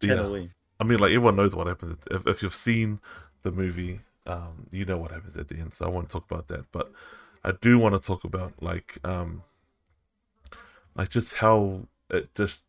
Chat 0.00 0.18
Yeah. 0.18 0.18
away. 0.18 0.52
I 0.78 0.84
mean, 0.84 0.98
like 0.98 1.10
everyone 1.10 1.36
knows 1.36 1.54
what 1.54 1.66
happens 1.66 1.96
if 2.10 2.26
if 2.26 2.42
you've 2.42 2.54
seen 2.54 3.00
the 3.42 3.50
movie, 3.50 4.00
um, 4.26 4.66
you 4.70 4.84
know 4.84 4.98
what 4.98 5.10
happens 5.10 5.36
at 5.36 5.48
the 5.48 5.56
end. 5.56 5.72
So 5.72 5.86
I 5.86 5.88
won't 5.88 6.10
talk 6.10 6.30
about 6.30 6.48
that, 6.48 6.70
but 6.72 6.92
I 7.44 7.52
do 7.52 7.78
want 7.78 7.94
to 7.94 8.00
talk 8.00 8.24
about 8.24 8.52
like 8.62 8.98
um, 9.04 9.42
like 10.94 11.10
just 11.10 11.34
how 11.36 11.86
it 12.10 12.34
just 12.34 12.62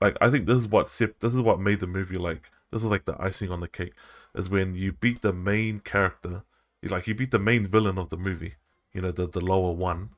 like 0.00 0.16
I 0.20 0.30
think 0.30 0.46
this 0.46 0.58
is 0.58 0.68
what 0.68 0.88
sep- 0.88 1.20
this 1.20 1.34
is 1.34 1.40
what 1.40 1.60
made 1.60 1.80
the 1.80 1.86
movie 1.86 2.18
like 2.18 2.50
this 2.72 2.82
was 2.82 2.90
like 2.90 3.04
the 3.04 3.20
icing 3.22 3.50
on 3.50 3.60
the 3.60 3.68
cake 3.68 3.94
is 4.34 4.48
when 4.48 4.74
you 4.74 4.92
beat 4.92 5.22
the 5.22 5.32
main 5.32 5.80
character, 5.80 6.44
like 6.82 7.06
you 7.06 7.14
beat 7.14 7.30
the 7.30 7.38
main 7.38 7.66
villain 7.66 7.98
of 7.98 8.10
the 8.10 8.16
movie, 8.16 8.54
you 8.92 9.00
know 9.00 9.10
the 9.12 9.28
the 9.28 9.40
lower 9.40 9.72
one, 9.72 10.10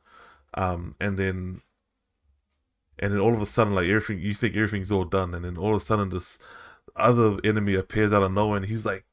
um, 0.54 0.94
and 1.00 1.18
then 1.18 1.62
and 2.98 3.12
then 3.12 3.20
all 3.20 3.34
of 3.34 3.40
a 3.42 3.46
sudden 3.46 3.74
like 3.74 3.88
everything 3.88 4.20
you 4.20 4.34
think 4.34 4.54
everything's 4.56 4.92
all 4.92 5.04
done, 5.04 5.34
and 5.34 5.44
then 5.44 5.56
all 5.56 5.70
of 5.74 5.80
a 5.82 5.84
sudden 5.84 6.10
this 6.10 6.38
other 6.96 7.38
enemy 7.44 7.74
appears 7.74 8.12
out 8.12 8.22
of 8.22 8.32
nowhere 8.32 8.56
and 8.56 8.66
he's 8.66 8.84
like 8.84 9.04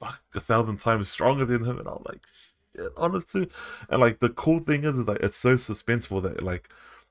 fuck 0.00 0.22
a 0.34 0.40
thousand 0.40 0.78
times 0.78 1.08
stronger 1.08 1.44
than 1.44 1.64
him. 1.64 1.78
And 1.78 1.88
I'm 1.88 2.02
like 2.06 2.22
shit 2.74 2.92
honestly. 2.96 3.48
And 3.90 4.00
like 4.00 4.18
the 4.20 4.30
cool 4.30 4.58
thing 4.60 4.84
is, 4.84 4.98
is 4.98 5.06
like 5.06 5.20
it's 5.20 5.36
so 5.36 5.54
suspenseful 5.56 6.22
that 6.22 6.42
like 6.42 6.68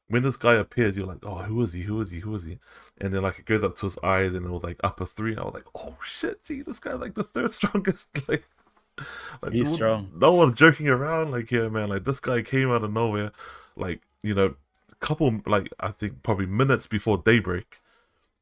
when 0.08 0.24
this 0.24 0.38
guy 0.38 0.56
appears 0.56 0.98
you're 0.98 1.08
like 1.08 1.24
oh 1.24 1.44
who 1.44 1.62
is 1.62 1.74
he? 1.74 1.84
Who 1.84 2.02
is 2.02 2.12
he? 2.12 2.20
Who 2.20 2.36
is 2.36 2.44
he? 2.44 2.60
And 3.00 3.14
then 3.14 3.22
like 3.24 3.40
it 3.40 3.46
goes 3.46 3.64
up 3.64 3.76
to 3.78 3.86
his 3.86 3.98
eyes 4.04 4.34
and 4.34 4.46
it 4.46 4.50
was 4.52 4.64
like 4.64 4.78
upper 4.84 5.06
three 5.06 5.32
and 5.32 5.40
I 5.40 5.44
was 5.46 5.54
like 5.54 5.68
oh 5.76 5.96
shit 6.04 6.44
gee 6.44 6.62
this 6.62 6.80
guy 6.80 6.94
like 6.94 7.14
the 7.16 7.24
third 7.24 7.54
strongest. 7.60 8.10
Like, 8.28 8.44
like 9.42 9.54
He's 9.54 9.70
no- 9.72 9.76
strong. 9.76 10.12
no 10.16 10.32
one's 10.34 10.54
joking 10.58 10.88
around 10.88 11.32
like 11.32 11.52
yeah 11.52 11.68
man 11.70 11.90
like 11.90 12.04
this 12.06 12.20
guy 12.20 12.42
came 12.42 12.72
out 12.72 12.84
of 12.84 12.94
nowhere 12.94 13.32
like 13.76 14.02
you 14.22 14.34
know 14.34 14.56
a 14.92 14.96
couple 14.96 15.42
like 15.46 15.70
I 15.80 15.90
think 15.92 16.24
probably 16.24 16.46
minutes 16.46 16.88
before 16.88 17.18
daybreak 17.18 17.80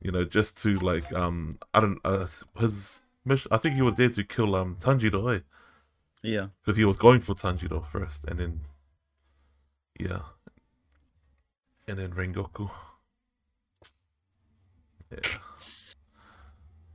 you 0.03 0.11
know, 0.11 0.25
just 0.25 0.61
to 0.61 0.77
like 0.79 1.11
um 1.13 1.57
I 1.73 1.79
don't 1.79 1.99
uh 2.03 2.27
his 2.59 3.01
mission. 3.25 3.47
I 3.51 3.57
think 3.57 3.75
he 3.75 3.81
was 3.81 3.95
there 3.95 4.09
to 4.09 4.23
kill 4.23 4.53
um 4.53 4.75
Tanjiro, 4.75 5.37
eh? 5.37 5.39
Yeah. 6.23 6.47
Because 6.61 6.77
he 6.77 6.85
was 6.85 6.97
going 6.97 7.21
for 7.21 7.33
Tanjiro 7.33 7.87
first, 7.87 8.25
and 8.25 8.39
then 8.39 8.59
yeah, 9.97 10.19
and 11.87 11.97
then 11.97 12.11
Rengoku. 12.11 12.69
Yeah. 15.09 15.19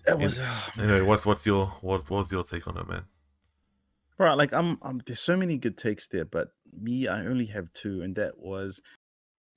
That 0.07 0.19
was 0.19 0.39
uh, 0.39 0.61
Anyway, 0.79 1.01
what's 1.01 1.25
what's 1.25 1.47
your 1.47 1.67
what 1.81 2.09
what's 2.11 2.31
your 2.31 2.45
take 2.45 2.69
on 2.69 2.77
it, 2.77 2.89
man? 2.89 3.05
right 4.19 4.35
Like 4.35 4.53
I'm, 4.53 4.79
I'm. 4.83 5.01
There's 5.07 5.21
so 5.21 5.37
many 5.37 5.57
good 5.57 5.79
takes 5.79 6.09
there, 6.09 6.25
but 6.27 6.49
me, 6.73 7.07
I 7.09 7.27
only 7.27 7.47
have 7.47 7.73
two, 7.73 8.03
and 8.03 8.15
that 8.17 8.39
was, 8.39 8.81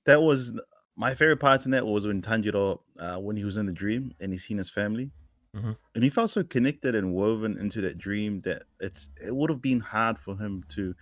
that 0.04 0.20
was 0.22 0.52
my 0.96 1.14
favorite 1.14 1.40
part 1.40 1.64
in 1.64 1.70
that 1.72 1.86
was 1.86 2.06
when 2.06 2.22
Tanjiro, 2.22 2.80
uh, 2.98 3.16
when 3.16 3.36
he 3.36 3.44
was 3.44 3.56
in 3.56 3.66
the 3.66 3.72
dream 3.72 4.12
and 4.20 4.32
he 4.32 4.38
seen 4.38 4.58
his 4.58 4.68
family, 4.70 5.10
Mhm. 5.54 5.76
and 5.94 6.04
he 6.04 6.10
felt 6.10 6.30
so 6.30 6.42
connected 6.44 6.94
and 6.94 7.12
woven 7.14 7.58
into 7.58 7.80
that 7.82 7.98
dream 7.98 8.40
that 8.42 8.64
it's 8.80 9.10
it 9.24 9.34
would 9.34 9.50
have 9.50 9.60
been 9.62 9.80
hard 9.80 10.18
for 10.18 10.36
him 10.36 10.64
to 10.70 10.94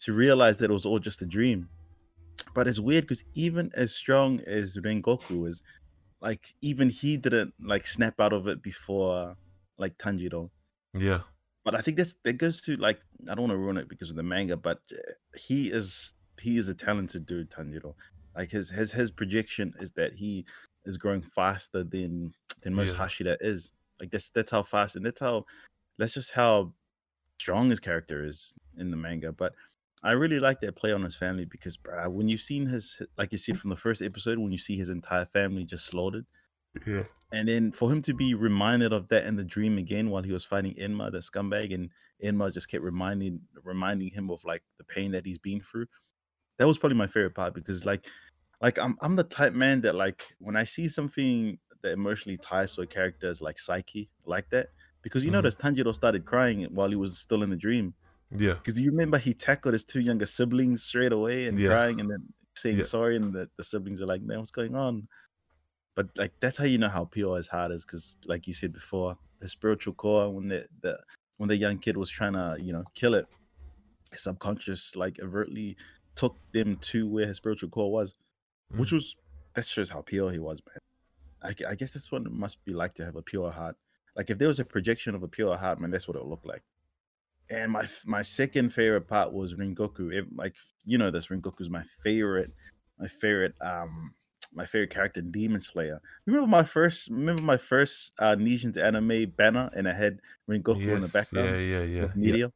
to 0.00 0.12
realize 0.14 0.58
that 0.58 0.70
it 0.70 0.72
was 0.72 0.86
all 0.86 0.98
just 0.98 1.20
a 1.22 1.26
dream. 1.26 1.68
But 2.54 2.66
it's 2.66 2.80
weird 2.80 3.04
because 3.04 3.24
even 3.34 3.70
as 3.74 3.94
strong 3.94 4.40
as 4.40 4.76
Rengoku 4.78 5.46
is, 5.46 5.62
like 6.20 6.54
even 6.62 6.88
he 6.88 7.16
didn't 7.18 7.52
like 7.60 7.86
snap 7.86 8.18
out 8.20 8.32
of 8.32 8.46
it 8.48 8.62
before 8.62 9.36
like 9.78 9.96
Tanjiro. 9.98 10.50
Yeah, 10.94 11.20
But 11.64 11.74
I 11.74 11.80
think 11.80 11.96
that's 11.96 12.16
that 12.24 12.34
goes 12.34 12.60
to 12.62 12.76
like 12.76 13.00
I 13.28 13.34
don't 13.34 13.48
want 13.48 13.52
to 13.52 13.58
ruin 13.58 13.76
it 13.76 13.88
because 13.88 14.10
of 14.10 14.16
the 14.16 14.22
manga, 14.22 14.56
but 14.56 14.80
uh, 14.92 15.12
he 15.36 15.70
is 15.70 16.14
he 16.40 16.56
is 16.56 16.68
a 16.68 16.74
talented 16.74 17.26
dude, 17.26 17.50
Tanjiro. 17.50 17.94
Like 18.36 18.50
his 18.50 18.70
his 18.70 18.92
his 18.92 19.10
projection 19.10 19.74
is 19.80 19.90
that 19.92 20.14
he 20.14 20.46
is 20.84 20.96
growing 20.96 21.22
faster 21.22 21.84
than 21.84 22.32
than 22.62 22.74
most 22.74 22.96
Yeah. 22.96 23.06
Hashira 23.06 23.36
is. 23.40 23.72
Like 24.00 24.10
that's 24.10 24.30
that's 24.30 24.50
how 24.50 24.62
fast 24.62 24.96
and 24.96 25.04
that's 25.04 25.20
how 25.20 25.44
that's 25.98 26.14
just 26.14 26.30
how 26.30 26.72
strong 27.38 27.68
his 27.68 27.80
character 27.80 28.24
is 28.24 28.54
in 28.78 28.90
the 28.90 28.96
manga. 28.96 29.32
But 29.32 29.52
I 30.02 30.12
really 30.12 30.40
like 30.40 30.60
that 30.60 30.76
play 30.76 30.92
on 30.92 31.02
his 31.02 31.14
family 31.14 31.44
because 31.44 31.76
bruh, 31.76 32.08
when 32.08 32.28
you've 32.28 32.40
seen 32.40 32.64
his 32.64 33.02
like 33.18 33.32
you 33.32 33.38
see 33.38 33.52
from 33.52 33.68
the 33.68 33.76
first 33.76 34.00
episode 34.00 34.38
when 34.38 34.52
you 34.52 34.58
see 34.58 34.76
his 34.76 34.88
entire 34.88 35.26
family 35.26 35.64
just 35.64 35.86
slaughtered 35.86 36.24
Yeah. 36.86 37.04
and 37.32 37.48
then 37.48 37.72
for 37.72 37.90
him 37.90 38.02
to 38.02 38.14
be 38.14 38.34
reminded 38.34 38.92
of 38.92 39.08
that 39.08 39.24
in 39.26 39.36
the 39.36 39.44
dream 39.44 39.78
again 39.78 40.10
while 40.10 40.22
he 40.22 40.32
was 40.32 40.44
fighting 40.44 40.74
Enmu, 40.74 41.12
the 41.12 41.18
scumbag, 41.18 41.72
and 41.74 41.90
Enmu 42.22 42.52
just 42.52 42.68
kept 42.68 42.82
reminding 42.82 43.40
reminding 43.62 44.10
him 44.10 44.30
of 44.30 44.44
like 44.44 44.62
the 44.78 44.84
pain 44.84 45.12
that 45.12 45.24
he's 45.26 45.38
been 45.38 45.60
through. 45.60 45.86
That 46.58 46.66
was 46.66 46.78
probably 46.78 46.98
my 46.98 47.06
favorite 47.06 47.34
part 47.34 47.54
because 47.54 47.86
like 47.86 48.06
like 48.62 48.78
I'm 48.78 48.96
I'm 49.02 49.16
the 49.16 49.24
type 49.24 49.54
man 49.54 49.80
that 49.82 49.94
like 49.94 50.34
when 50.38 50.56
I 50.56 50.64
see 50.64 50.88
something 50.88 51.58
that 51.82 51.92
emotionally 51.92 52.38
ties 52.38 52.74
to 52.76 52.82
a 52.82 52.86
character 52.86 53.30
as 53.30 53.40
like 53.40 53.58
Psyche 53.58 54.10
like 54.24 54.50
that. 54.50 54.68
Because 55.02 55.24
you 55.24 55.30
Mhm. 55.30 55.34
notice 55.34 55.56
Tanjiro 55.56 55.94
started 55.94 56.26
crying 56.26 56.64
while 56.74 56.90
he 56.90 56.96
was 56.96 57.18
still 57.18 57.42
in 57.42 57.50
the 57.50 57.56
dream. 57.56 57.94
Yeah. 58.30 58.54
Because 58.54 58.78
you 58.80 58.90
remember 58.90 59.18
he 59.18 59.34
tackled 59.34 59.74
his 59.74 59.84
two 59.84 60.00
younger 60.00 60.26
siblings 60.26 60.84
straight 60.84 61.12
away 61.12 61.46
and 61.46 61.58
Yeah. 61.58 61.68
crying 61.68 62.00
and 62.00 62.10
then 62.10 62.34
saying 62.56 62.76
Yeah. 62.78 62.84
sorry, 62.84 63.16
and 63.16 63.32
the, 63.34 63.50
the 63.56 63.64
siblings 63.64 64.02
are 64.02 64.06
like, 64.06 64.22
"Man, 64.22 64.38
what's 64.40 64.50
going 64.50 64.76
on?" 64.76 65.08
But 65.94 66.08
like 66.16 66.32
that's 66.40 66.58
how 66.58 66.64
you 66.64 66.78
know 66.78 66.88
how 66.88 67.04
pure 67.04 67.36
his 67.36 67.48
heart 67.48 67.72
is, 67.72 67.84
because 67.84 68.18
like 68.24 68.46
you 68.46 68.54
said 68.54 68.72
before, 68.72 69.16
the 69.40 69.48
spiritual 69.48 69.94
core 69.94 70.30
when 70.30 70.48
the, 70.48 70.66
the 70.82 70.98
when 71.38 71.48
the 71.48 71.56
young 71.56 71.78
kid 71.78 71.96
was 71.96 72.10
trying 72.10 72.34
to 72.34 72.56
you 72.60 72.72
know 72.72 72.84
kill 72.94 73.14
it, 73.14 73.26
his 74.12 74.22
subconscious 74.22 74.96
like 74.96 75.18
overtly 75.20 75.76
took 76.16 76.36
them 76.52 76.76
to 76.76 77.08
where 77.08 77.26
his 77.26 77.36
spiritual 77.36 77.68
core 77.68 77.90
was, 77.90 78.14
which 78.76 78.92
was 78.92 79.16
that 79.54 79.66
shows 79.66 79.90
how 79.90 80.02
pure 80.02 80.30
he 80.30 80.38
was, 80.38 80.60
man. 80.66 80.78
I, 81.42 81.70
I 81.70 81.74
guess 81.74 81.92
that's 81.92 82.12
what 82.12 82.22
it 82.22 82.32
must 82.32 82.64
be 82.64 82.72
like 82.72 82.94
to 82.96 83.04
have 83.04 83.16
a 83.16 83.22
pure 83.22 83.50
heart. 83.50 83.76
Like 84.16 84.30
if 84.30 84.38
there 84.38 84.48
was 84.48 84.60
a 84.60 84.64
projection 84.64 85.14
of 85.14 85.22
a 85.22 85.28
pure 85.28 85.56
heart, 85.56 85.80
man, 85.80 85.90
that's 85.90 86.06
what 86.06 86.16
it 86.16 86.22
would 86.22 86.30
look 86.30 86.44
like. 86.44 86.62
And 87.48 87.72
my 87.72 87.88
my 88.04 88.22
second 88.22 88.70
favorite 88.70 89.08
part 89.08 89.32
was 89.32 89.54
Rengoku. 89.54 90.12
It, 90.12 90.26
like 90.36 90.54
you 90.84 90.98
know, 90.98 91.10
this 91.10 91.28
Rengoku 91.28 91.60
is 91.60 91.70
my 91.70 91.82
favorite, 91.82 92.52
my 92.98 93.08
favorite, 93.08 93.54
um, 93.60 94.14
my 94.52 94.66
favorite 94.66 94.90
character, 94.90 95.20
Demon 95.20 95.60
Slayer. 95.60 96.00
Remember 96.26 96.46
my 96.48 96.62
first, 96.64 97.08
remember 97.08 97.42
my 97.42 97.56
first 97.56 98.12
uh, 98.18 98.36
Nijin's 98.36 98.78
anime 98.78 99.30
banner, 99.30 99.70
and 99.76 99.88
I 99.88 99.92
had 99.92 100.20
Rengoku 100.48 100.94
in 100.94 101.00
the 101.00 101.08
Yes, 101.08 101.12
background 101.12 101.60
Yeah, 101.60 101.82
yeah, 101.82 101.82
yeah. 101.84 102.12
Media, 102.14 102.46
yeah. 102.46 102.48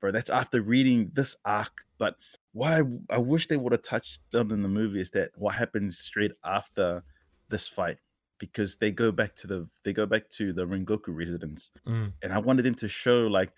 Bro, 0.00 0.12
that's 0.12 0.30
after 0.30 0.62
reading 0.62 1.10
this 1.14 1.36
arc. 1.44 1.84
But 1.98 2.16
what 2.52 2.72
I 2.72 2.82
I 3.10 3.18
wish 3.18 3.48
they 3.48 3.56
would 3.56 3.72
have 3.72 3.82
touched 3.82 4.22
on 4.34 4.50
in 4.52 4.62
the 4.62 4.68
movie 4.68 5.00
is 5.00 5.10
that 5.12 5.30
what 5.36 5.54
happens 5.56 5.98
straight 5.98 6.32
after 6.44 7.04
this 7.48 7.66
fight, 7.68 7.98
because 8.38 8.76
they 8.76 8.90
go 8.92 9.10
back 9.12 9.34
to 9.36 9.46
the 9.46 9.68
they 9.84 9.92
go 9.92 10.06
back 10.06 10.28
to 10.30 10.52
the 10.52 10.66
Rengoku 10.66 11.08
residence, 11.08 11.72
Mm. 11.86 12.12
and 12.22 12.32
I 12.32 12.38
wanted 12.38 12.62
them 12.64 12.74
to 12.76 12.88
show 12.88 13.26
like 13.26 13.52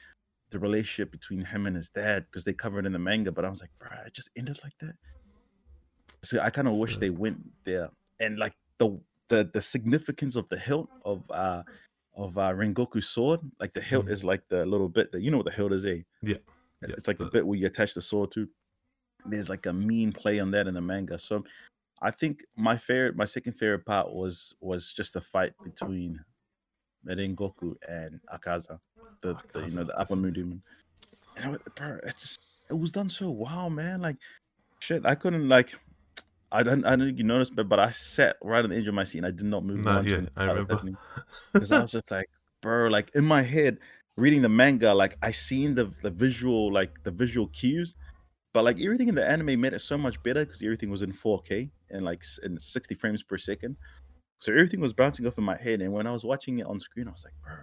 the 0.50 0.58
relationship 0.58 1.12
between 1.12 1.44
him 1.44 1.66
and 1.66 1.76
his 1.76 1.90
dad 1.90 2.26
because 2.26 2.44
they 2.44 2.52
covered 2.54 2.86
in 2.86 2.92
the 2.92 2.98
manga. 2.98 3.32
But 3.32 3.44
I 3.44 3.50
was 3.50 3.60
like, 3.60 3.70
bro, 3.78 3.90
it 4.06 4.14
just 4.14 4.30
ended 4.36 4.58
like 4.64 4.76
that. 4.80 4.96
So 6.22 6.40
I 6.40 6.50
kind 6.50 6.68
of 6.68 6.74
wish 6.74 6.94
Yeah. 6.94 6.98
they 7.00 7.10
went 7.10 7.38
there 7.64 7.90
and 8.20 8.38
like 8.38 8.52
the 8.78 8.98
the 9.28 9.44
the 9.52 9.62
significance 9.62 10.36
of 10.36 10.48
the 10.48 10.58
hilt 10.58 10.88
of 11.04 11.22
uh 11.30 11.62
of 12.16 12.36
uh 12.36 12.50
Rengoku's 12.52 13.08
sword, 13.08 13.40
like 13.60 13.72
the 13.72 13.80
hilt 13.80 14.06
Mm. 14.06 14.10
is 14.10 14.24
like 14.24 14.42
the 14.48 14.66
little 14.66 14.88
bit 14.88 15.12
that 15.12 15.22
you 15.22 15.30
know 15.30 15.36
what 15.38 15.46
the 15.46 15.52
hilt 15.52 15.72
is, 15.72 15.86
eh? 15.86 16.02
Yeah, 16.22 16.36
yeah, 16.82 16.94
It's 16.98 17.08
like 17.08 17.18
the 17.18 17.26
bit 17.26 17.46
where 17.46 17.58
you 17.58 17.66
attach 17.66 17.94
the 17.94 18.02
sword 18.02 18.30
to. 18.32 18.48
There's 19.26 19.48
like 19.48 19.66
a 19.66 19.72
mean 19.72 20.12
play 20.12 20.40
on 20.40 20.50
that 20.52 20.66
in 20.66 20.74
the 20.74 20.80
manga. 20.80 21.18
So 21.18 21.44
I 22.02 22.10
think 22.10 22.44
my 22.56 22.76
favorite, 22.76 23.16
my 23.16 23.26
second 23.26 23.52
favorite 23.54 23.84
part 23.86 24.12
was 24.12 24.54
was 24.60 24.92
just 24.92 25.14
the 25.14 25.20
fight 25.20 25.52
between 25.62 26.18
Rengoku 27.06 27.76
and 27.88 28.20
Akaza, 28.32 28.78
the, 29.22 29.36
the 29.52 29.66
you 29.66 29.74
know 29.76 29.84
the 29.84 29.98
upper 29.98 30.16
moon 30.16 30.32
demon. 30.32 30.62
And 31.36 31.46
I, 31.46 31.48
was- 31.50 31.62
bro, 31.74 31.98
it's 32.04 32.22
just, 32.22 32.40
it 32.68 32.74
was 32.78 32.92
done 32.92 33.08
so 33.08 33.30
wow, 33.30 33.68
man. 33.68 34.00
Like 34.02 34.16
shit, 34.80 35.06
I 35.06 35.14
couldn't 35.14 35.48
like. 35.48 35.74
I 36.53 36.62
don't, 36.62 36.84
I 36.84 36.90
didn't 36.92 37.09
think 37.09 37.18
you 37.18 37.24
noticed, 37.24 37.55
but 37.55 37.68
but 37.68 37.78
I 37.78 37.90
sat 37.90 38.36
right 38.42 38.64
on 38.64 38.70
the 38.70 38.76
edge 38.76 38.88
of 38.88 38.94
my 38.94 39.05
seat. 39.05 39.18
and 39.18 39.26
I 39.26 39.30
did 39.30 39.46
not 39.46 39.64
move. 39.64 39.84
Nah, 39.84 39.92
once 39.92 40.11
yeah, 40.11 40.16
when 40.16 40.26
it 40.26 40.32
I 40.36 40.44
remember. 40.44 40.84
because 41.59 41.72
I 41.72 41.80
was 41.80 41.92
just 41.92 42.11
like, 42.11 42.26
bro, 42.62 42.88
like 42.88 43.11
in 43.14 43.24
my 43.24 43.42
head, 43.42 43.78
reading 44.16 44.42
the 44.42 44.48
manga, 44.48 44.94
like 44.94 45.16
I 45.22 45.30
seen 45.32 45.74
the 45.74 45.94
the 46.03 46.11
visual, 46.11 46.72
like 46.72 47.03
the 47.05 47.11
visual 47.12 47.48
cues, 47.48 47.94
but 48.55 48.64
like 48.64 48.80
everything 48.80 49.09
in 49.09 49.14
the 49.16 49.26
anime 49.26 49.61
made 49.61 49.74
it 49.74 49.80
so 49.82 49.98
much 49.98 50.22
better 50.22 50.44
because 50.44 50.62
everything 50.62 50.90
was 50.90 51.03
in 51.03 51.12
4K 51.12 51.72
and 51.90 52.05
like 52.05 52.24
in 52.42 52.59
60 52.59 52.94
frames 52.94 53.22
per 53.22 53.38
second. 53.38 53.76
So 54.40 54.53
everything 54.53 54.80
was 54.80 54.92
bouncing 54.94 55.26
off 55.26 55.38
in 55.38 55.44
my 55.44 55.57
head, 55.59 55.82
and 55.82 55.92
when 55.92 56.07
I 56.07 56.12
was 56.12 56.24
watching 56.24 56.59
it 56.61 56.66
on 56.66 56.80
screen, 56.80 57.09
I 57.09 57.12
was 57.12 57.24
like, 57.24 57.34
bro, 57.44 57.55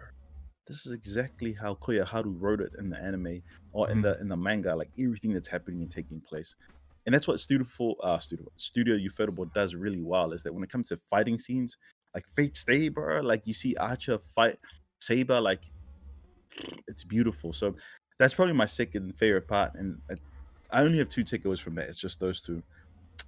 this 0.68 0.86
is 0.86 0.92
exactly 0.94 1.54
how 1.54 1.76
Koyoharu 1.76 2.36
wrote 2.40 2.62
it 2.62 2.74
in 2.78 2.90
the 2.90 2.98
anime 3.00 3.42
or 3.72 3.90
in 3.90 4.02
Mhm. 4.02 4.04
the 4.04 4.20
in 4.20 4.28
the 4.30 4.38
manga, 4.38 4.76
like 4.76 4.92
everything 5.00 5.34
that's 5.34 5.48
happening 5.48 5.82
and 5.82 5.92
taking 5.92 6.22
place. 6.22 6.56
And 7.08 7.14
that's 7.14 7.28
what 7.28 7.40
Studio 7.40 7.66
uh, 8.04 8.20
Studio 8.20 8.46
Studio 8.58 8.98
Ufotable 8.98 9.52
does 9.54 9.74
really 9.74 10.02
well 10.02 10.34
is 10.34 10.44
that 10.44 10.54
when 10.54 10.62
it 10.64 10.70
comes 10.70 10.90
to 10.90 10.98
fighting 11.10 11.40
scenes, 11.40 11.78
like 12.14 12.26
Fate 12.28 12.94
bro, 12.94 13.22
like 13.22 13.42
you 13.46 13.54
see 13.54 13.76
Archer 13.78 14.20
fight 14.36 14.60
Saber, 15.00 15.40
like 15.40 15.62
it's 16.88 17.06
beautiful. 17.06 17.54
So 17.54 17.76
that's 18.20 18.34
probably 18.34 18.54
my 18.54 18.66
second 18.66 19.16
favorite 19.16 19.48
part, 19.48 19.76
and 19.76 19.98
I, 20.12 20.16
I 20.80 20.84
only 20.84 20.98
have 20.98 21.08
two 21.08 21.24
takeaways 21.24 21.62
from 21.62 21.76
that. 21.76 21.88
It's 21.88 21.98
just 22.00 22.20
those 22.20 22.42
two. 22.42 22.62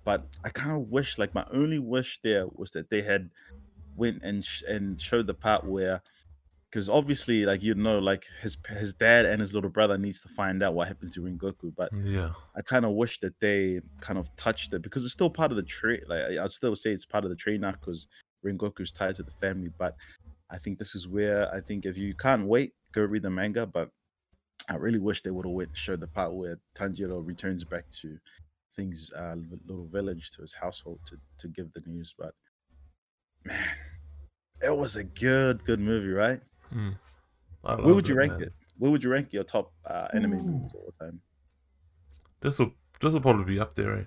But 0.04 0.28
I 0.44 0.50
kind 0.50 0.72
of 0.76 0.90
wish, 0.90 1.18
like, 1.18 1.34
my 1.34 1.46
only 1.52 1.80
wish 1.80 2.20
there 2.22 2.48
was 2.56 2.72
that 2.72 2.90
they 2.90 3.02
had 3.02 3.30
went 3.96 4.22
and 4.24 4.44
sh- 4.44 4.64
and 4.68 5.00
showed 5.00 5.28
the 5.28 5.34
part 5.34 5.66
where, 5.66 6.02
because 6.70 6.88
obviously, 6.88 7.46
like 7.46 7.64
you 7.64 7.74
know, 7.74 8.00
like 8.00 8.26
his 8.42 8.58
his 8.68 8.94
dad 8.94 9.26
and 9.26 9.42
his 9.42 9.54
little 9.54 9.70
brother 9.70 9.98
needs 9.98 10.22
to 10.22 10.30
find 10.30 10.62
out 10.62 10.76
what 10.76 10.88
happens 10.88 11.14
to 11.16 11.22
Rengoku, 11.22 11.74
but 11.76 11.90
Yeah. 12.04 12.32
I 12.56 12.62
kind 12.62 12.86
of 12.86 12.92
wish 12.92 13.20
that 13.22 13.40
they 13.40 13.82
kind 14.02 14.20
of 14.20 14.34
touched 14.36 14.74
it 14.74 14.82
because 14.82 15.04
it's 15.04 15.14
still 15.14 15.30
part 15.30 15.52
of 15.52 15.58
the 15.58 15.64
trade. 15.64 16.04
Like 16.08 16.38
I'd 16.38 16.52
still 16.52 16.76
say 16.76 16.92
it's 16.92 17.06
part 17.06 17.24
of 17.24 17.32
the 17.32 17.36
trade 17.36 17.62
now 17.62 17.72
because 17.72 18.08
Rengoku's 18.46 18.92
tied 18.92 19.16
to 19.16 19.24
the 19.24 19.32
family. 19.32 19.72
But 19.78 19.96
I 20.52 20.58
think 20.58 20.78
this 20.78 20.96
is 20.96 21.08
where 21.08 21.54
I 21.54 21.60
think 21.60 21.86
if 21.86 21.98
you 21.98 22.14
can't 22.14 22.46
wait, 22.46 22.74
go 22.92 23.02
read 23.02 23.24
the 23.24 23.30
manga. 23.30 23.66
But 23.66 23.90
I 24.70 24.76
really 24.76 25.00
wish 25.00 25.24
they 25.24 25.32
would 25.32 25.46
have 25.46 25.54
went 25.54 25.76
showed 25.76 26.02
the 26.02 26.08
part 26.08 26.34
where 26.34 26.60
Tanjiro 26.76 27.26
returns 27.26 27.64
back 27.64 27.90
to 28.02 28.18
things 28.76 29.12
uh, 29.18 29.36
little 29.68 29.88
village 29.88 30.32
to 30.32 30.44
his 30.44 30.54
household 30.54 31.00
to 31.08 31.18
to 31.40 31.48
give 31.48 31.74
the 31.74 31.82
news. 31.88 32.14
But 32.18 32.36
man, 33.44 33.68
it 34.62 34.78
was 34.78 34.98
a 34.98 35.04
good 35.04 35.66
good 35.66 35.80
movie, 35.80 36.12
right? 36.12 36.42
Mm. 36.74 36.98
I 37.64 37.76
Where 37.76 37.86
would 37.88 37.96
loved 37.96 38.10
you 38.10 38.16
rank 38.16 38.32
man. 38.34 38.44
it? 38.44 38.54
Where 38.78 38.92
would 38.92 39.04
you 39.04 39.10
rank 39.10 39.34
your 39.34 39.44
top 39.44 39.74
uh, 39.86 40.08
anime 40.14 40.34
Ooh. 40.34 40.44
movies 40.44 40.72
all 40.76 40.94
the 40.98 41.06
time? 41.06 41.22
This 42.42 42.58
will 42.60 42.74
this 43.02 43.12
will 43.14 43.22
probably 43.22 43.46
be 43.46 43.60
up 43.60 43.76
there, 43.76 43.98
eh? 43.98 44.04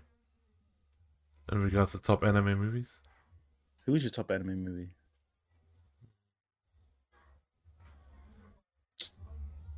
In 1.51 1.63
regards 1.63 1.93
to 1.93 2.01
top 2.01 2.25
anime 2.25 2.59
movies. 2.59 2.97
Who 3.87 3.95
is 3.95 4.03
your 4.05 4.11
top 4.11 4.31
anime 4.31 4.65
movie? 4.65 4.91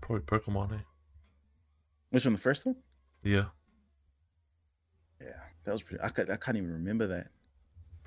Probably 0.00 0.24
Pokemon, 0.24 0.72
eh? 0.74 0.82
Which 2.10 2.24
one? 2.24 2.34
The 2.34 2.40
first 2.40 2.66
one? 2.66 2.76
Yeah. 3.22 3.46
Yeah, 5.20 5.28
that 5.64 5.72
was 5.72 5.82
pretty. 5.82 6.02
I, 6.04 6.08
could, 6.10 6.30
I 6.30 6.36
can't 6.36 6.56
even 6.56 6.70
remember 6.72 7.06
that. 7.08 7.28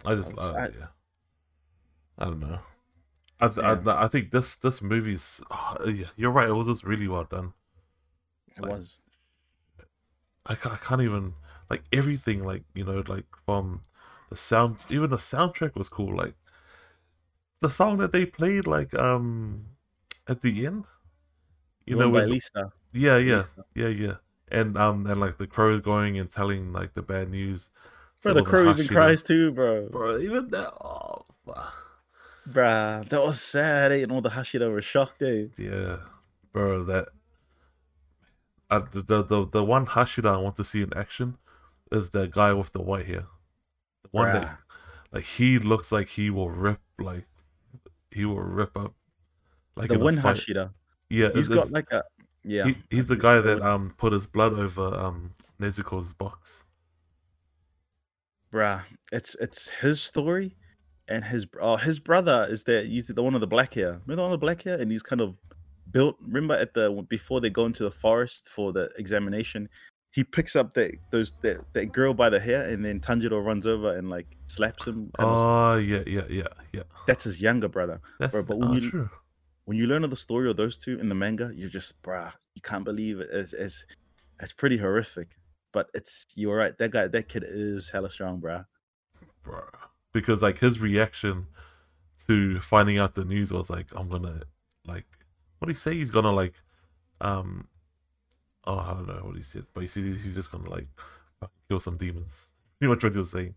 I 0.05 0.15
just 0.15 0.29
I 0.29 0.33
was- 0.33 0.49
uh, 0.51 0.53
I- 0.53 0.77
yeah. 0.79 0.87
I 2.19 2.25
don't 2.25 2.39
know. 2.39 2.59
I, 3.39 3.47
th- 3.49 3.59
I 3.65 4.03
I 4.05 4.07
think 4.07 4.31
this 4.31 4.55
this 4.55 4.81
movie's 4.81 5.43
oh, 5.51 5.77
yeah 5.87 6.07
you're 6.15 6.31
right 6.31 6.49
it 6.49 6.53
was 6.53 6.67
just 6.67 6.83
really 6.83 7.07
well 7.07 7.23
done. 7.25 7.53
It 8.55 8.61
Like- 8.63 8.71
was. 8.71 8.99
I 10.49 10.55
can't, 10.55 10.73
I 10.75 10.77
can't 10.77 11.01
even 11.01 11.33
like 11.69 11.83
everything 11.91 12.43
like 12.45 12.63
you 12.73 12.85
know 12.85 13.03
like 13.07 13.25
from 13.45 13.81
the 14.29 14.37
sound 14.37 14.77
even 14.89 15.09
the 15.09 15.17
soundtrack 15.17 15.75
was 15.75 15.89
cool 15.89 16.15
like 16.15 16.35
the 17.59 17.69
song 17.69 17.97
that 17.97 18.13
they 18.13 18.25
played 18.25 18.65
like 18.65 18.93
um 18.93 19.65
at 20.27 20.41
the 20.41 20.65
end 20.65 20.85
you 21.85 21.95
The 21.95 22.03
know 22.03 22.09
one 22.09 22.21
by 22.21 22.25
Lisa. 22.27 22.71
yeah 22.93 23.17
yeah 23.17 23.43
Lisa. 23.43 23.65
yeah 23.75 23.87
yeah 23.89 24.15
and 24.49 24.77
um 24.77 25.05
and 25.05 25.19
like 25.19 25.37
the 25.37 25.47
crow 25.47 25.73
is 25.75 25.81
going 25.81 26.17
and 26.17 26.31
telling 26.31 26.71
like 26.71 26.93
the 26.93 27.01
bad 27.01 27.29
news 27.29 27.71
Bro, 28.23 28.33
the 28.35 28.43
crow 28.43 28.69
even 28.71 28.87
cries 28.87 29.21
too, 29.21 29.51
bro. 29.51 29.89
bro 29.89 30.17
even 30.17 30.47
that 30.51 30.73
oh 30.81 31.25
fuck. 31.45 31.73
Bruh, 32.47 33.07
that 33.09 33.21
was 33.21 33.41
sad. 33.41 33.91
Eh? 33.91 33.97
And 34.03 34.11
all 34.11 34.21
the 34.21 34.29
Hashira 34.29 34.71
were 34.71 34.81
shocked. 34.81 35.21
Eh? 35.21 35.47
yeah 35.57 35.97
bro 36.53 36.83
that 36.83 37.09
uh, 38.69 38.81
the, 38.91 39.01
the 39.01 39.23
the 39.23 39.47
the 39.47 39.63
one 39.63 39.85
Hashira 39.85 40.33
I 40.33 40.37
want 40.37 40.55
to 40.57 40.63
see 40.63 40.81
in 40.81 40.91
action 40.95 41.37
is 41.91 42.09
the 42.11 42.27
guy 42.27 42.53
with 42.53 42.71
the 42.73 42.81
white 42.81 43.05
hair 43.05 43.27
the 44.03 44.09
one 44.11 44.33
that 44.33 44.57
Like 45.11 45.23
he 45.23 45.59
looks 45.59 45.91
like 45.91 46.09
he 46.09 46.29
will 46.29 46.49
rip 46.49 46.79
like 46.99 47.23
he 48.11 48.25
will 48.25 48.41
rip 48.41 48.75
up 48.77 48.93
like 49.75 49.89
the 49.89 49.95
a 49.95 49.99
one. 49.99 50.17
Hashira. 50.17 50.71
Yeah, 51.09 51.29
he's 51.33 51.47
got 51.47 51.71
like 51.71 51.91
a. 51.91 52.03
Yeah. 52.43 52.65
he, 52.65 52.75
he's 52.89 53.05
the 53.05 53.15
the- 53.15 53.21
guy 53.21 53.39
that 53.39 53.61
um 53.61 53.93
put 53.97 54.11
his 54.11 54.25
blood 54.27 54.53
over 54.53 54.85
um 54.95 55.33
Nezuko's 55.61 56.13
box. 56.13 56.65
bruh, 58.53 58.83
it's 59.11 59.35
it's 59.35 59.69
his 59.81 60.01
story, 60.01 60.55
and 61.09 61.23
his 61.23 61.45
oh 61.61 61.77
his 61.77 61.99
brother 61.99 62.47
is 62.49 62.63
that 62.65 62.85
he's 62.87 63.07
the 63.07 63.21
one 63.23 63.35
of 63.35 63.41
the 63.41 63.47
black 63.47 63.73
hair. 63.73 64.01
Remember 64.05 64.15
the 64.15 64.21
one 64.23 64.31
with 64.31 64.39
the 64.39 64.45
black 64.45 64.61
hair, 64.63 64.79
and 64.79 64.91
he's 64.91 65.03
kind 65.03 65.21
of 65.21 65.35
built. 65.91 66.15
Remember 66.21 66.55
at 66.55 66.73
the 66.73 67.05
before 67.09 67.41
they 67.41 67.49
go 67.49 67.65
into 67.65 67.83
the 67.83 67.91
forest 67.91 68.47
for 68.49 68.73
the 68.73 68.89
examination, 68.97 69.69
he 70.11 70.23
picks 70.23 70.55
up 70.55 70.73
that 70.73 70.91
those 71.11 71.33
that, 71.41 71.57
that 71.73 71.91
girl 71.91 72.13
by 72.13 72.29
the 72.29 72.39
hair, 72.39 72.67
and 72.69 72.83
then 72.83 72.99
Tanjiro 72.99 73.43
runs 73.43 73.65
over 73.67 73.95
and 73.95 74.09
like 74.09 74.27
slaps 74.47 74.85
him. 74.85 75.11
of- 75.19 75.25
Oh 75.25 75.77
yeah, 75.77 76.03
yeah, 76.07 76.25
yeah, 76.29 76.47
yeah. 76.73 76.83
that's 77.05 77.23
his 77.23 77.41
younger 77.41 77.67
brother. 77.67 78.01
That's 78.19 78.33
Bro, 78.33 78.43
but 78.43 78.57
when 78.57 78.69
oh, 78.69 78.73
you- 78.73 78.89
true. 78.91 79.09
When 79.65 79.75
you 79.77 79.85
learn 79.85 80.05
of 80.05 80.09
the 80.11 80.15
story 80.15 80.49
of 80.49 80.55
those 80.55 80.77
two 80.77 80.97
in 80.97 81.09
the 81.09 81.15
manga, 81.15 81.51
you're 81.53 81.69
just 81.69 82.01
bruh, 82.01 82.31
you 82.55 82.61
can't 82.61 82.85
believe 82.85 83.19
it. 83.19 83.27
It's 83.33 83.51
it's, 83.51 83.85
it's 84.41 84.53
pretty 84.53 84.77
horrific. 84.77 85.27
But 85.73 85.89
it's 85.93 86.25
you're 86.35 86.55
right. 86.55 86.77
That 86.77 86.91
guy, 86.91 87.07
that 87.07 87.27
kid 87.27 87.43
is 87.45 87.89
hella 87.89 88.09
strong, 88.09 88.39
bruh. 88.39 88.65
Bruh. 89.45 89.67
Because 90.21 90.41
like 90.41 90.59
his 90.59 90.79
reaction 90.79 91.47
to 92.27 92.59
finding 92.59 92.97
out 92.97 93.15
the 93.15 93.23
news 93.25 93.51
was 93.51 93.69
like, 93.69 93.87
I'm 93.95 94.09
gonna 94.09 94.43
like 94.85 95.05
what 95.59 95.67
did 95.67 95.73
he 95.73 95.79
say? 95.79 95.93
He's 95.95 96.11
gonna 96.11 96.31
like 96.31 96.61
um 97.21 97.67
oh 98.65 98.77
I 98.79 98.93
don't 98.93 99.07
know 99.07 99.21
what 99.23 99.35
he 99.35 99.43
said, 99.43 99.65
but 99.73 99.81
he 99.81 99.87
said 99.87 100.03
he's 100.03 100.23
he's 100.23 100.35
just 100.35 100.51
gonna 100.51 100.69
like 100.69 100.87
kill 101.69 101.79
some 101.79 101.97
demons. 101.97 102.49
Pretty 102.79 102.93
much 102.93 103.03
what 103.03 103.13
he 103.13 103.19
was 103.19 103.31
saying. 103.31 103.55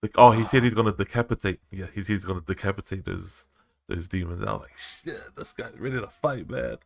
The, 0.00 0.10
oh, 0.16 0.30
he 0.30 0.44
said 0.44 0.62
he's 0.62 0.74
gonna 0.74 0.92
decapitate. 0.92 1.60
Yeah, 1.70 1.86
he 1.94 2.02
said 2.02 2.14
he's 2.14 2.24
gonna 2.24 2.40
decapitate 2.40 3.04
those 3.04 3.48
those 3.88 4.08
demons. 4.08 4.42
I 4.42 4.52
was 4.52 4.60
like, 4.60 4.76
shit, 4.78 5.20
this 5.36 5.52
guy's 5.52 5.78
ready 5.78 6.00
to 6.00 6.06
fight, 6.06 6.48
man. 6.48 6.78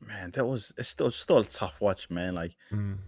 Man, 0.00 0.30
that 0.32 0.46
was 0.46 0.72
it's 0.78 0.88
still 0.88 1.10
still 1.10 1.38
a 1.38 1.44
tough 1.44 1.80
watch, 1.80 2.08
man. 2.10 2.34
Like 2.34 2.56
Mm. 2.72 2.98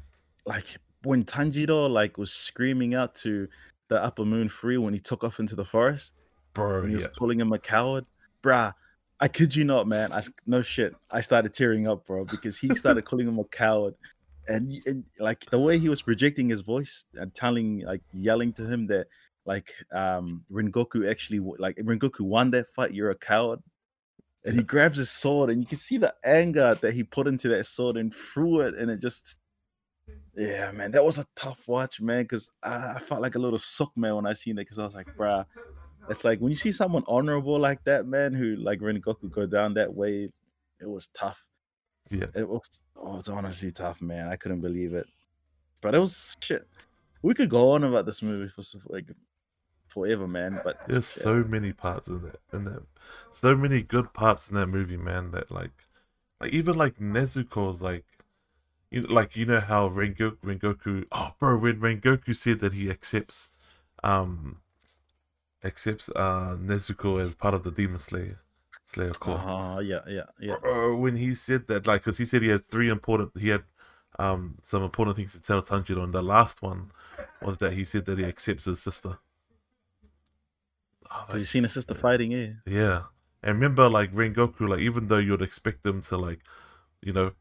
like 0.46 0.78
when 1.02 1.24
Tanjiro 1.24 1.88
like 1.88 2.18
was 2.18 2.32
screaming 2.32 2.94
out 2.94 3.14
to 3.16 3.48
the 3.88 4.02
Upper 4.02 4.24
Moon 4.24 4.48
Free 4.48 4.78
when 4.78 4.94
he 4.94 5.00
took 5.00 5.24
off 5.24 5.40
into 5.40 5.56
the 5.56 5.64
forest 5.64 6.14
Bro, 6.54 6.86
he 6.86 6.94
was 6.94 7.04
yeah. 7.04 7.10
calling 7.16 7.40
him 7.40 7.52
a 7.52 7.58
coward, 7.58 8.06
bruh. 8.42 8.74
I 9.20 9.28
kid 9.28 9.54
you 9.54 9.64
not, 9.64 9.86
man. 9.86 10.12
I 10.12 10.22
no 10.46 10.62
shit. 10.62 10.94
I 11.12 11.20
started 11.20 11.52
tearing 11.52 11.86
up, 11.86 12.06
bro, 12.06 12.24
because 12.24 12.58
he 12.58 12.74
started 12.74 13.04
calling 13.04 13.28
him 13.28 13.38
a 13.38 13.44
coward, 13.44 13.94
and, 14.48 14.72
and 14.86 15.04
like 15.18 15.44
the 15.46 15.58
way 15.58 15.78
he 15.78 15.88
was 15.88 16.02
projecting 16.02 16.48
his 16.48 16.60
voice 16.60 17.04
and 17.14 17.34
telling, 17.34 17.80
like 17.80 18.02
yelling 18.12 18.52
to 18.54 18.66
him 18.66 18.86
that 18.88 19.06
like 19.44 19.72
um 19.92 20.44
Rengoku 20.50 21.08
actually 21.08 21.38
like 21.58 21.76
Rengoku 21.76 22.20
won 22.20 22.50
that 22.52 22.68
fight. 22.68 22.94
You're 22.94 23.10
a 23.10 23.14
coward, 23.14 23.60
and 24.44 24.56
he 24.56 24.62
grabs 24.62 24.98
his 24.98 25.10
sword, 25.10 25.50
and 25.50 25.60
you 25.60 25.66
can 25.66 25.78
see 25.78 25.98
the 25.98 26.14
anger 26.24 26.74
that 26.80 26.94
he 26.94 27.04
put 27.04 27.28
into 27.28 27.48
that 27.50 27.66
sword 27.66 27.96
and 27.96 28.14
threw 28.14 28.60
it, 28.60 28.74
and 28.74 28.90
it 28.90 29.00
just. 29.00 29.38
Yeah, 30.36 30.70
man, 30.72 30.92
that 30.92 31.04
was 31.04 31.18
a 31.18 31.26
tough 31.34 31.66
watch, 31.66 32.00
man. 32.00 32.22
Because 32.22 32.50
I, 32.62 32.94
I 32.94 32.98
felt 32.98 33.20
like 33.20 33.34
a 33.34 33.38
little 33.38 33.58
suck, 33.58 33.92
man, 33.96 34.16
when 34.16 34.26
I 34.26 34.32
seen 34.32 34.58
it. 34.58 34.62
Because 34.62 34.78
I 34.78 34.84
was 34.84 34.94
like, 34.94 35.14
bruh, 35.16 35.44
it's 36.08 36.24
like 36.24 36.40
when 36.40 36.50
you 36.50 36.56
see 36.56 36.72
someone 36.72 37.04
honorable 37.06 37.58
like 37.58 37.84
that, 37.84 38.06
man, 38.06 38.32
who 38.32 38.56
like 38.56 38.80
Rengoku 38.80 39.30
go 39.30 39.46
down 39.46 39.74
that 39.74 39.92
way, 39.92 40.30
it 40.80 40.88
was 40.88 41.08
tough. 41.08 41.44
Yeah. 42.10 42.26
It 42.34 42.48
was 42.48 42.82
oh, 42.96 43.18
it's 43.18 43.28
honestly 43.28 43.70
tough, 43.70 44.00
man. 44.00 44.28
I 44.28 44.36
couldn't 44.36 44.60
believe 44.60 44.94
it. 44.94 45.06
But 45.80 45.94
it 45.94 45.98
was 45.98 46.36
shit. 46.40 46.66
We 47.22 47.34
could 47.34 47.50
go 47.50 47.72
on 47.72 47.84
about 47.84 48.06
this 48.06 48.22
movie 48.22 48.48
for 48.48 48.62
like 48.88 49.06
forever, 49.88 50.26
man. 50.26 50.60
But 50.64 50.86
There's 50.86 51.10
shit. 51.10 51.22
so 51.22 51.44
many 51.44 51.72
parts 51.72 52.08
in 52.08 52.22
that 52.22 52.40
in 52.52 52.64
that 52.64 52.82
so 53.30 53.54
many 53.54 53.82
good 53.82 54.12
parts 54.12 54.50
in 54.50 54.56
that 54.56 54.68
movie, 54.68 54.96
man, 54.96 55.32
that 55.32 55.50
like 55.50 55.88
like 56.40 56.52
even 56.52 56.76
like 56.76 56.98
Nezuko's 56.98 57.82
like 57.82 58.04
you 58.90 59.02
know, 59.02 59.12
like 59.14 59.36
you 59.36 59.46
know 59.46 59.60
how 59.60 59.88
Rengoku 59.88 60.38
Rengoku 60.44 61.06
oh 61.12 61.34
bro 61.38 61.58
when 61.58 61.80
Rengoku 61.80 62.34
said 62.34 62.60
that 62.60 62.72
he 62.72 62.90
accepts 62.90 63.48
um 64.02 64.58
accepts 65.64 66.10
uh 66.16 66.56
Nezuko 66.60 67.24
as 67.24 67.34
part 67.34 67.54
of 67.54 67.62
the 67.62 67.70
Demon 67.70 67.98
Slayer 67.98 68.40
Slayer 68.84 69.12
Corps. 69.12 69.38
uh 69.38 69.78
yeah, 69.80 70.00
yeah, 70.08 70.24
yeah. 70.40 70.56
Uh, 70.64 70.94
when 70.96 71.16
he 71.16 71.34
said 71.34 71.66
that, 71.68 71.86
like, 71.86 72.02
because 72.02 72.18
he 72.18 72.24
said 72.24 72.42
he 72.42 72.48
had 72.48 72.66
three 72.66 72.88
important, 72.88 73.30
he 73.38 73.48
had 73.48 73.64
um 74.18 74.58
some 74.62 74.82
important 74.82 75.16
things 75.16 75.32
to 75.32 75.42
tell 75.42 75.62
Tanjiro, 75.62 76.02
and 76.02 76.12
the 76.12 76.22
last 76.22 76.60
one 76.60 76.90
was 77.40 77.58
that 77.58 77.74
he 77.74 77.84
said 77.84 78.04
that 78.06 78.18
he 78.18 78.24
accepts 78.24 78.64
his 78.64 78.82
sister. 78.82 79.18
Oh, 81.12 81.36
you 81.36 81.44
seen 81.44 81.64
a 81.64 81.68
sister 81.68 81.94
fighting, 81.94 82.32
yeah. 82.32 82.48
yeah, 82.66 83.02
and 83.42 83.54
remember, 83.54 83.88
like 83.88 84.12
Rengoku, 84.12 84.68
like 84.68 84.80
even 84.80 85.06
though 85.08 85.18
you'd 85.18 85.42
expect 85.42 85.82
them 85.82 86.02
to, 86.02 86.16
like, 86.16 86.40
you 87.00 87.12
know, 87.12 87.32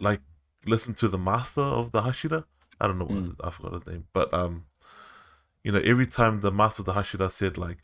like 0.00 0.20
listen 0.66 0.94
to 0.94 1.08
the 1.08 1.18
master 1.18 1.60
of 1.60 1.92
the 1.92 2.02
Hashira. 2.02 2.44
I 2.80 2.86
don't 2.86 2.98
know 2.98 3.04
what 3.04 3.18
Mm. 3.18 3.24
his- 3.26 3.40
I 3.42 3.50
forgot 3.50 3.72
his 3.74 3.86
name, 3.86 4.06
but 4.12 4.32
um, 4.34 4.64
you 5.62 5.72
know, 5.72 5.78
every 5.80 6.06
time 6.06 6.40
the 6.40 6.50
master 6.52 6.82
of 6.82 6.86
the 6.86 6.94
Hashira 6.94 7.30
said 7.30 7.56
like, 7.58 7.78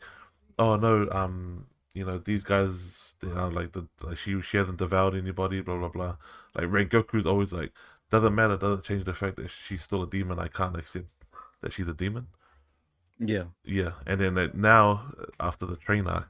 "Oh 0.57 0.75
no, 0.75 1.07
um, 1.11 1.67
you 1.93 2.05
know, 2.05 2.17
these 2.17 2.43
guys, 2.43 3.15
they 3.21 3.31
are 3.31 3.49
like 3.51 3.71
the 3.73 3.87
like 4.01 4.17
she 4.17 4.41
she 4.41 4.57
hasn't 4.57 4.77
devoured 4.79 5.15
anybody, 5.15 5.61
blah 5.61 5.77
blah 5.77 5.89
blah." 5.89 6.17
Like 6.55 6.65
Rengoku's 6.67 7.25
always 7.25 7.53
like, 7.53 7.71
"Doesn't 8.09 8.35
matter, 8.35 8.57
doesn't 8.57 8.83
change 8.83 9.03
the 9.05 9.13
fact 9.13 9.37
that 9.37 9.49
she's 9.49 9.83
still 9.83 10.03
a 10.03 10.09
demon. 10.09 10.39
I 10.39 10.47
can't 10.47 10.75
accept 10.77 11.07
that 11.61 11.71
she's 11.73 11.87
a 11.87 11.93
demon." 11.93 12.27
Yeah. 13.19 13.45
Yeah, 13.63 13.93
and 14.05 14.19
then 14.19 14.33
that 14.35 14.55
now 14.55 15.13
after 15.39 15.65
the 15.65 15.75
train 15.75 16.07
arc, 16.07 16.29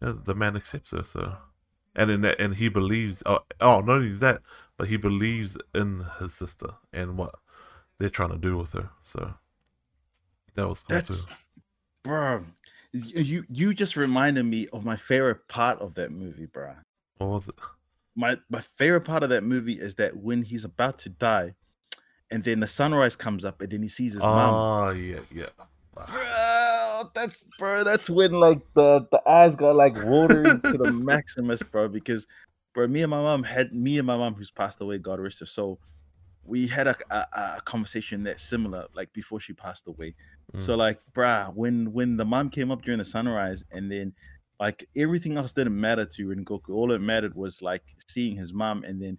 you 0.00 0.08
know, 0.08 0.12
the 0.14 0.34
man 0.34 0.56
accepts 0.56 0.90
her. 0.92 1.02
So, 1.02 1.36
and 1.94 2.08
then 2.10 2.24
and 2.38 2.54
he 2.56 2.68
believes. 2.68 3.22
Oh, 3.26 3.40
oh, 3.60 3.78
not 3.80 3.96
only 3.96 4.08
that, 4.12 4.42
but 4.82 4.88
he 4.88 4.96
believes 4.96 5.56
in 5.76 6.04
his 6.18 6.34
sister 6.34 6.66
and 6.92 7.16
what 7.16 7.36
they're 7.98 8.10
trying 8.10 8.30
to 8.30 8.36
do 8.36 8.56
with 8.56 8.72
her. 8.72 8.90
So 8.98 9.34
that 10.56 10.66
was 10.66 10.80
cool 10.80 10.96
That's 10.96 11.24
too. 11.24 11.32
bro. 12.02 12.44
You 12.90 13.44
you 13.48 13.74
just 13.74 13.96
reminded 13.96 14.42
me 14.42 14.66
of 14.72 14.84
my 14.84 14.96
favorite 14.96 15.46
part 15.46 15.78
of 15.78 15.94
that 15.94 16.10
movie, 16.10 16.46
bro. 16.46 16.72
What 17.18 17.28
was 17.28 17.48
it? 17.48 17.54
my 18.16 18.36
my 18.50 18.60
favorite 18.60 19.02
part 19.02 19.22
of 19.22 19.28
that 19.28 19.44
movie 19.44 19.78
is 19.78 19.94
that 19.94 20.16
when 20.16 20.42
he's 20.42 20.64
about 20.64 20.98
to 20.98 21.10
die, 21.10 21.54
and 22.32 22.42
then 22.42 22.58
the 22.58 22.66
sunrise 22.66 23.14
comes 23.14 23.44
up, 23.44 23.60
and 23.60 23.70
then 23.70 23.82
he 23.82 23.88
sees 23.88 24.14
his 24.14 24.22
mom. 24.24 24.52
Oh 24.52 24.90
yeah, 24.90 25.20
yeah. 25.32 25.46
Bro, 25.94 27.10
that's 27.14 27.44
bro. 27.56 27.84
That's 27.84 28.10
when 28.10 28.32
like 28.32 28.62
the 28.74 29.06
the 29.12 29.22
eyes 29.28 29.54
got 29.54 29.76
like 29.76 29.94
watering 30.02 30.60
to 30.62 30.76
the 30.76 30.90
maximus, 31.04 31.62
bro. 31.62 31.86
Because 31.86 32.26
bro, 32.72 32.86
me 32.86 33.02
and 33.02 33.10
my 33.10 33.20
mom 33.22 33.42
had 33.42 33.72
me 33.74 33.98
and 33.98 34.06
my 34.06 34.16
mom 34.16 34.34
who's 34.34 34.50
passed 34.50 34.80
away, 34.80 34.98
God 34.98 35.20
rest 35.20 35.40
her 35.40 35.46
soul. 35.46 35.80
We 36.44 36.66
had 36.66 36.88
a, 36.88 36.96
a, 37.10 37.26
a 37.58 37.60
conversation 37.64 38.24
that's 38.24 38.42
similar, 38.42 38.86
like 38.94 39.12
before 39.12 39.38
she 39.40 39.52
passed 39.52 39.86
away. 39.86 40.14
So 40.58 40.74
like, 40.74 40.98
bruh, 41.12 41.54
when 41.54 41.92
when 41.92 42.16
the 42.16 42.24
mom 42.24 42.50
came 42.50 42.70
up 42.70 42.82
during 42.82 42.98
the 42.98 43.04
sunrise, 43.04 43.64
and 43.70 43.90
then 43.90 44.12
like 44.60 44.86
everything 44.96 45.36
else 45.36 45.52
didn't 45.52 45.80
matter 45.80 46.04
to 46.04 46.26
Rengoku. 46.28 46.70
All 46.70 46.92
it 46.92 47.00
mattered 47.00 47.34
was 47.34 47.62
like 47.62 47.82
seeing 48.08 48.36
his 48.36 48.52
mom, 48.52 48.84
and 48.84 49.00
then 49.00 49.18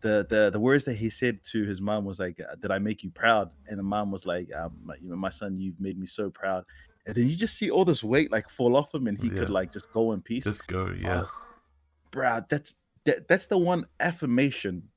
the 0.00 0.26
the 0.28 0.50
the 0.50 0.58
words 0.58 0.84
that 0.84 0.94
he 0.94 1.08
said 1.10 1.44
to 1.44 1.64
his 1.64 1.80
mom 1.80 2.04
was 2.04 2.18
like, 2.18 2.40
uh, 2.40 2.56
"Did 2.56 2.70
I 2.72 2.78
make 2.78 3.04
you 3.04 3.10
proud?" 3.10 3.50
And 3.68 3.78
the 3.78 3.82
mom 3.84 4.10
was 4.10 4.26
like, 4.26 4.52
um, 4.54 4.76
my- 4.82 4.96
"You 4.96 5.10
know, 5.10 5.16
my 5.16 5.30
son, 5.30 5.56
you've 5.56 5.80
made 5.80 5.98
me 5.98 6.06
so 6.06 6.30
proud." 6.30 6.64
And 7.06 7.14
then 7.14 7.28
you 7.28 7.36
just 7.36 7.56
see 7.56 7.70
all 7.70 7.84
this 7.84 8.02
weight 8.02 8.32
like 8.32 8.48
fall 8.48 8.76
off 8.76 8.92
him, 8.94 9.06
and 9.06 9.18
he 9.20 9.28
could 9.38 9.50
like 9.50 9.72
just 9.72 9.92
go 9.92 10.12
in 10.12 10.20
peace. 10.22 10.44
Just 10.44 10.66
go, 10.66 10.86
yeah. 10.90 11.24
bruh, 12.10 12.48
that's 12.48 12.74
that, 13.04 13.28
that's 13.28 13.46
the 13.46 13.58
one 13.58 13.86
affirmation 14.00 14.88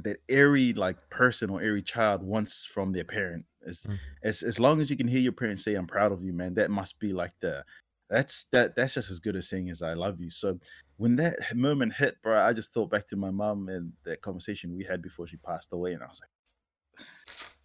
that 0.00 0.18
every 0.28 0.72
like 0.72 0.96
person 1.10 1.50
or 1.50 1.60
every 1.60 1.82
child 1.82 2.22
wants 2.22 2.64
from 2.64 2.92
their 2.92 3.04
parent. 3.04 3.44
Is 3.62 3.84
Mm. 3.88 3.98
as 4.22 4.42
as 4.42 4.60
long 4.60 4.80
as 4.80 4.90
you 4.90 4.96
can 4.96 5.08
hear 5.08 5.20
your 5.20 5.32
parents 5.32 5.64
say, 5.64 5.74
"I'm 5.74 5.86
proud 5.86 6.12
of 6.12 6.22
you, 6.22 6.32
man," 6.32 6.54
that 6.54 6.70
must 6.70 6.98
be 7.00 7.12
like 7.12 7.32
the 7.40 7.64
that's 8.08 8.44
that 8.52 8.76
that's 8.76 8.94
just 8.94 9.10
as 9.10 9.18
good 9.18 9.36
as 9.36 9.48
saying 9.48 9.68
as 9.68 9.82
I 9.82 9.94
love 9.94 10.20
you. 10.20 10.30
So 10.30 10.58
when 10.96 11.16
that 11.16 11.36
moment 11.54 11.94
hit, 11.94 12.20
bro, 12.22 12.40
I 12.40 12.52
just 12.52 12.72
thought 12.72 12.90
back 12.90 13.06
to 13.08 13.16
my 13.16 13.30
mom 13.30 13.68
and 13.68 13.92
that 14.04 14.22
conversation 14.22 14.76
we 14.76 14.84
had 14.84 15.02
before 15.02 15.26
she 15.26 15.36
passed 15.38 15.72
away, 15.72 15.92
and 15.92 16.02
I 16.02 16.06
was 16.06 16.20
like, 16.20 17.06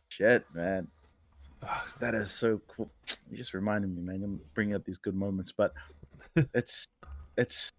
shit, 0.09 0.45
man. 0.53 0.87
That 1.99 2.13
is 2.13 2.29
so 2.29 2.59
cool. 2.67 2.91
You 3.31 3.37
just 3.37 3.53
reminded 3.53 3.95
me, 3.95 4.01
man. 4.01 4.21
I'm 4.23 4.41
bringing 4.53 4.75
up 4.75 4.83
these 4.83 4.97
good 4.97 5.15
moments, 5.15 5.53
but 5.55 5.73
it's 6.53 6.85
it's. 7.37 7.69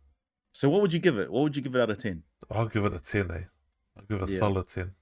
So, 0.55 0.69
what 0.71 0.81
would 0.83 0.93
you 0.93 1.01
give 1.01 1.19
it? 1.19 1.31
What 1.31 1.43
would 1.43 1.57
you 1.57 1.63
give 1.63 1.75
it 1.75 1.81
out 1.81 1.91
of 1.91 1.99
ten? 1.99 2.23
I'll 2.49 2.69
give 2.69 2.85
it 2.85 2.95
a 2.95 3.01
ten, 3.01 3.29
eh? 3.33 3.43
I'll 3.99 4.05
give 4.09 4.23
it 4.23 4.29
a 4.29 4.33
Yeah. 4.33 4.39
solid 4.39 4.69
ten. 4.69 4.93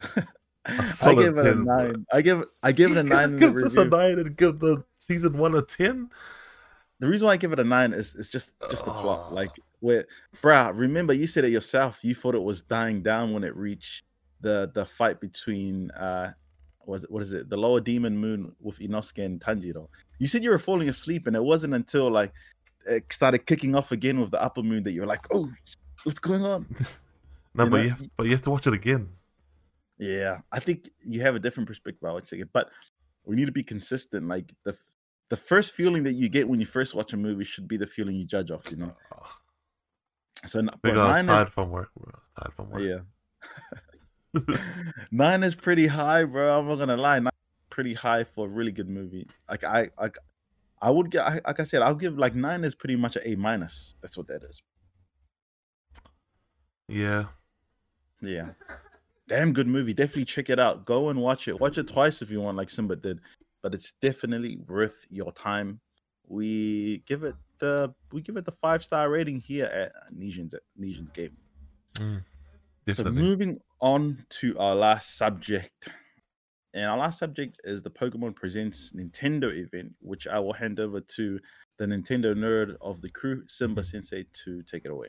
I 0.64 0.84
solid 0.86 1.16
give 1.22 1.38
it 1.38 1.46
a 1.46 1.54
10, 1.54 1.64
bro. 1.64 1.76
nine. 1.76 2.06
I 2.12 2.22
give 2.22 2.44
I 2.62 2.72
give 2.72 2.90
it 2.92 2.96
a 2.96 3.02
nine. 3.02 3.36
Give 3.36 3.54
this 3.54 3.76
a 3.76 3.84
nine 3.84 4.18
and 4.18 4.36
give 4.36 4.58
the 4.58 4.82
season 4.96 5.36
one 5.38 5.54
a 5.54 5.62
ten. 5.62 6.08
the 6.98 7.06
reason 7.06 7.26
why 7.26 7.34
I 7.34 7.36
give 7.36 7.52
it 7.52 7.60
a 7.60 7.64
nine 7.64 7.92
is 7.92 8.14
it's 8.14 8.30
just 8.30 8.54
just 8.70 8.84
the 8.86 8.90
plot. 8.90 9.28
Oh. 9.30 9.34
Like 9.34 9.50
where, 9.80 10.06
bruh, 10.42 10.72
remember 10.74 11.12
you 11.12 11.26
said 11.26 11.44
it 11.44 11.50
yourself. 11.52 12.02
You 12.02 12.14
thought 12.14 12.34
it 12.34 12.42
was 12.42 12.62
dying 12.62 13.02
down 13.02 13.32
when 13.34 13.44
it 13.44 13.54
reached 13.54 14.04
the 14.40 14.70
the 14.74 14.84
fight 14.86 15.20
between 15.20 15.90
uh 15.92 16.32
was 16.86 17.04
it, 17.04 17.10
what 17.10 17.20
is 17.22 17.32
it 17.32 17.48
the 17.50 17.56
lower 17.56 17.80
demon 17.80 18.16
moon 18.16 18.52
with 18.60 18.78
Inosuke 18.78 19.24
and 19.24 19.40
Tanjiro. 19.40 19.88
You 20.18 20.26
said 20.26 20.42
you 20.42 20.50
were 20.50 20.58
falling 20.58 20.88
asleep, 20.88 21.26
and 21.26 21.36
it 21.36 21.42
wasn't 21.42 21.74
until 21.74 22.10
like 22.10 22.32
Uh, 22.88 23.00
started 23.10 23.46
kicking 23.46 23.74
off 23.74 23.92
again 23.92 24.20
with 24.20 24.30
the 24.30 24.42
upper 24.42 24.62
moon 24.62 24.84
that 24.84 24.92
you're 24.92 25.06
like, 25.06 25.26
oh, 25.32 25.50
what's 26.04 26.18
going 26.18 26.44
on? 26.44 26.66
No, 27.54 27.64
You 27.64 27.70
but 27.70 27.76
know, 27.78 27.82
you 27.84 27.88
have, 27.88 28.10
but 28.18 28.26
you 28.26 28.32
have 28.32 28.42
to 28.42 28.50
watch 28.50 28.66
it 28.66 28.74
again. 28.74 29.08
Yeah, 29.96 30.40
I 30.52 30.60
think 30.60 30.90
you 31.02 31.22
have 31.22 31.36
a 31.36 31.38
different 31.38 31.66
perspective, 31.66 32.06
Alex. 32.06 32.30
But 32.52 32.68
we 33.24 33.34
need 33.34 33.46
to 33.46 33.52
be 33.52 33.62
consistent. 33.62 34.28
Like 34.28 34.52
the 34.62 34.76
the 35.30 35.36
first 35.36 35.72
feeling 35.72 36.02
that 36.02 36.12
you 36.12 36.28
get 36.28 36.46
when 36.46 36.60
you 36.60 36.66
first 36.66 36.94
watch 36.94 37.14
a 37.14 37.16
movie 37.16 37.44
should 37.44 37.66
be 37.66 37.78
the 37.78 37.86
feeling 37.86 38.14
you 38.14 38.26
judge 38.26 38.50
off. 38.50 38.70
You 38.70 38.76
know. 38.76 38.96
So 40.44 40.60
because 40.82 40.98
I 40.98 41.18
was 41.18 41.26
tired 41.26 41.48
from 41.48 41.70
work. 41.70 41.88
I 41.96 42.10
was 42.18 42.30
tired 42.38 42.52
from 42.52 42.68
work. 42.68 42.82
Yeah. 42.82 44.56
nine 45.10 45.42
is 45.42 45.54
pretty 45.54 45.86
high, 45.86 46.24
bro. 46.24 46.58
I'm 46.58 46.68
not 46.68 46.76
gonna 46.76 46.98
lie. 46.98 47.20
Nine 47.20 47.32
pretty 47.70 47.94
high 47.94 48.24
for 48.24 48.46
a 48.46 48.48
really 48.48 48.72
good 48.72 48.88
movie. 48.88 49.28
Like 49.48 49.64
I, 49.64 49.90
I, 49.98 50.10
I 50.86 50.90
would 50.90 51.10
get. 51.10 51.44
Like 51.44 51.58
I 51.58 51.64
said, 51.64 51.82
I'll 51.82 51.96
give 51.96 52.16
like 52.16 52.36
nine 52.36 52.62
is 52.62 52.76
pretty 52.76 52.94
much 52.94 53.16
an 53.16 53.22
A 53.24 53.34
minus. 53.34 53.96
That's 54.00 54.16
what 54.16 54.28
that 54.28 54.44
is. 54.44 54.62
Yeah. 56.86 57.24
Yeah. 58.22 58.50
Damn 59.26 59.52
good 59.52 59.66
movie. 59.66 59.92
Definitely 59.92 60.26
check 60.26 60.48
it 60.48 60.60
out. 60.60 60.86
Go 60.86 61.08
and 61.08 61.20
watch 61.20 61.48
it. 61.48 61.58
Watch 61.58 61.76
it 61.78 61.88
twice 61.88 62.22
if 62.22 62.30
you 62.30 62.40
want, 62.40 62.56
like 62.56 62.70
Simba 62.70 62.94
did. 62.94 63.18
But 63.64 63.74
it's 63.74 63.94
definitely 64.00 64.58
worth 64.68 65.04
your 65.10 65.32
time. 65.32 65.80
We 66.28 67.02
give 67.04 67.24
it 67.24 67.34
the 67.58 67.92
we 68.12 68.20
give 68.20 68.36
it 68.36 68.44
the 68.44 68.52
five 68.52 68.84
star 68.84 69.10
rating 69.10 69.40
here 69.40 69.64
at 69.66 69.90
Nesian's 70.16 70.54
Nesian's 70.80 71.10
game. 71.10 71.36
Mm, 71.94 72.22
so 72.94 73.10
moving 73.10 73.58
on 73.80 74.24
to 74.38 74.56
our 74.60 74.76
last 74.76 75.18
subject. 75.18 75.88
And 76.76 76.84
our 76.84 76.98
last 76.98 77.18
subject 77.18 77.58
is 77.64 77.80
the 77.80 77.90
Pokemon 77.90 78.36
Presents 78.36 78.92
Nintendo 78.94 79.50
event, 79.50 79.94
which 80.02 80.26
I 80.26 80.38
will 80.38 80.52
hand 80.52 80.78
over 80.78 81.00
to 81.00 81.40
the 81.78 81.86
Nintendo 81.86 82.34
nerd 82.36 82.76
of 82.82 83.00
the 83.00 83.08
crew, 83.08 83.44
Simba 83.46 83.82
Sensei, 83.82 84.26
to 84.44 84.62
take 84.62 84.84
it 84.84 84.90
away. 84.90 85.08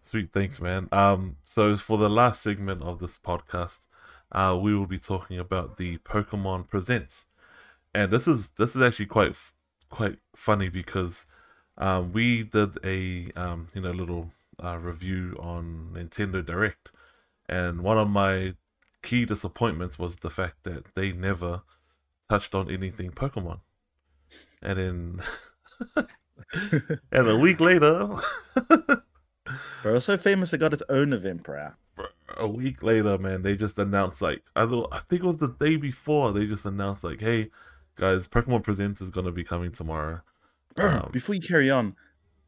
Sweet, 0.00 0.32
thanks, 0.32 0.60
man. 0.60 0.88
Um, 0.90 1.36
so 1.44 1.76
for 1.76 1.96
the 1.96 2.10
last 2.10 2.42
segment 2.42 2.82
of 2.82 2.98
this 2.98 3.20
podcast, 3.20 3.86
uh, 4.32 4.58
we 4.60 4.74
will 4.74 4.88
be 4.88 4.98
talking 4.98 5.38
about 5.38 5.76
the 5.76 5.98
Pokemon 5.98 6.66
Presents, 6.66 7.26
and 7.94 8.10
this 8.10 8.26
is 8.26 8.50
this 8.50 8.74
is 8.74 8.82
actually 8.82 9.06
quite 9.06 9.36
quite 9.90 10.18
funny 10.34 10.68
because 10.68 11.24
um, 11.78 12.12
we 12.12 12.42
did 12.42 12.78
a 12.84 13.30
um, 13.36 13.68
you 13.76 13.80
know 13.80 13.92
little 13.92 14.32
uh, 14.58 14.76
review 14.76 15.36
on 15.38 15.90
Nintendo 15.92 16.44
Direct, 16.44 16.90
and 17.48 17.82
one 17.82 17.96
of 17.96 18.10
my 18.10 18.54
key 19.04 19.24
disappointments 19.24 19.98
was 19.98 20.16
the 20.16 20.30
fact 20.30 20.64
that 20.64 20.94
they 20.94 21.12
never 21.12 21.62
touched 22.28 22.54
on 22.54 22.70
anything 22.70 23.10
Pokemon, 23.10 23.60
and 24.62 24.78
then 24.78 25.22
and 27.12 27.28
a 27.28 27.36
week 27.36 27.60
later. 27.60 28.16
bro, 29.82 29.98
so 30.00 30.16
famous 30.16 30.52
it 30.52 30.58
got 30.58 30.72
its 30.72 30.82
own 30.88 31.12
event, 31.12 31.42
bro. 31.42 31.70
A 32.36 32.48
week 32.48 32.82
later, 32.82 33.18
man, 33.18 33.42
they 33.42 33.54
just 33.54 33.78
announced 33.78 34.20
like 34.20 34.42
I 34.56 34.66
thought 34.66 34.88
I 34.90 34.98
think 35.00 35.22
it 35.22 35.26
was 35.26 35.36
the 35.36 35.54
day 35.60 35.76
before 35.76 36.32
they 36.32 36.46
just 36.46 36.64
announced 36.64 37.04
like, 37.04 37.20
hey, 37.20 37.50
guys, 37.96 38.26
Pokemon 38.26 38.64
Presents 38.64 39.00
is 39.00 39.10
gonna 39.10 39.30
be 39.30 39.44
coming 39.44 39.70
tomorrow. 39.70 40.22
Bro, 40.74 40.90
um, 40.90 41.10
before 41.12 41.34
you 41.34 41.42
carry 41.42 41.70
on, 41.70 41.94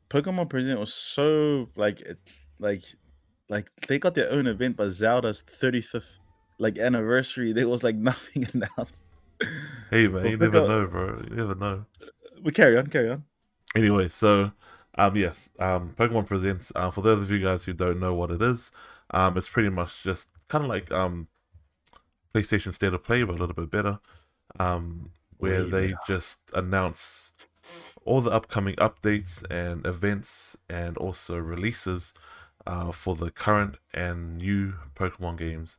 Pokemon 0.09 0.49
Present 0.49 0.81
was 0.81 0.93
so 0.93 1.69
like 1.77 2.01
it's 2.01 2.47
like 2.59 2.83
like 3.51 3.69
they 3.87 3.99
got 3.99 4.15
their 4.15 4.33
own 4.33 4.47
event, 4.47 4.77
but 4.77 4.91
Zelda's 4.91 5.45
35th 5.61 6.19
like 6.59 6.79
anniversary, 6.79 7.53
there 7.53 7.69
was 7.69 7.83
like 7.83 7.97
nothing 8.11 8.47
announced. 8.53 9.03
Hey 9.91 10.09
man, 10.09 10.27
you 10.27 10.37
never 10.37 10.67
know, 10.67 10.87
bro. 10.87 11.23
You 11.29 11.37
never 11.37 11.55
know. 11.55 11.85
We 12.43 12.53
carry 12.53 12.77
on, 12.79 12.87
carry 12.89 13.11
on. 13.11 13.25
Anyway, 13.75 14.09
so 14.09 14.53
um 14.97 15.17
yes, 15.17 15.51
um 15.59 15.95
Pokemon 15.97 16.27
Presents, 16.27 16.73
um 16.75 16.91
for 16.93 17.03
those 17.03 17.23
of 17.23 17.31
you 17.31 17.41
guys 17.41 17.65
who 17.65 17.73
don't 17.73 18.01
know 18.01 18.15
what 18.15 18.31
it 18.31 18.43
is, 18.43 18.73
um 19.11 19.37
it's 19.37 19.49
pretty 19.49 19.69
much 19.69 20.03
just 20.03 20.29
kinda 20.51 20.67
like 20.67 20.91
um 20.91 21.29
PlayStation 22.35 22.75
State 22.75 22.93
of 22.93 23.03
Play 23.03 23.23
but 23.23 23.37
a 23.37 23.39
little 23.39 23.55
bit 23.55 23.71
better. 23.71 24.01
Um 24.59 25.11
where 25.39 25.65
they 25.65 25.95
just 26.07 26.51
announce 26.55 27.35
all 28.07 28.21
the 28.23 28.31
upcoming 28.31 28.75
updates 28.77 29.45
and 29.51 29.87
events 29.87 30.57
and 30.71 30.97
also 30.97 31.37
releases 31.37 32.15
uh, 32.67 32.91
for 32.93 33.15
the 33.17 33.31
current 33.31 33.77
and 33.93 34.39
new 34.39 34.75
Pokemon 34.95 35.37
games 35.39 35.77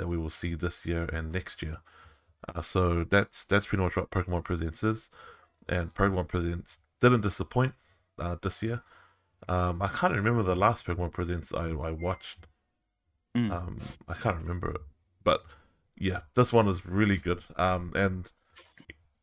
that 0.00 0.08
we 0.08 0.16
will 0.16 0.30
see 0.30 0.54
this 0.54 0.86
year 0.86 1.04
and 1.12 1.30
next 1.30 1.62
year. 1.62 1.78
Uh, 2.48 2.62
so 2.62 3.04
that's 3.04 3.44
that's 3.44 3.66
pretty 3.66 3.84
much 3.84 3.96
what 3.96 4.10
Pokemon 4.10 4.44
Presents 4.44 4.82
is, 4.82 5.10
and 5.68 5.94
Pokemon 5.94 6.26
Presents 6.26 6.78
didn't 7.00 7.20
disappoint 7.20 7.74
uh, 8.18 8.36
this 8.40 8.62
year. 8.62 8.82
Um, 9.46 9.82
I 9.82 9.88
can't 9.88 10.14
remember 10.14 10.42
the 10.42 10.56
last 10.56 10.86
Pokemon 10.86 11.12
Presents 11.12 11.52
I, 11.52 11.68
I 11.68 11.90
watched. 11.90 12.46
Mm. 13.36 13.50
Um, 13.50 13.80
I 14.08 14.14
can't 14.14 14.38
remember 14.38 14.70
it, 14.70 14.80
but 15.22 15.44
yeah, 15.98 16.20
this 16.34 16.50
one 16.50 16.66
is 16.66 16.86
really 16.86 17.18
good. 17.18 17.42
Um, 17.56 17.92
and 17.94 18.30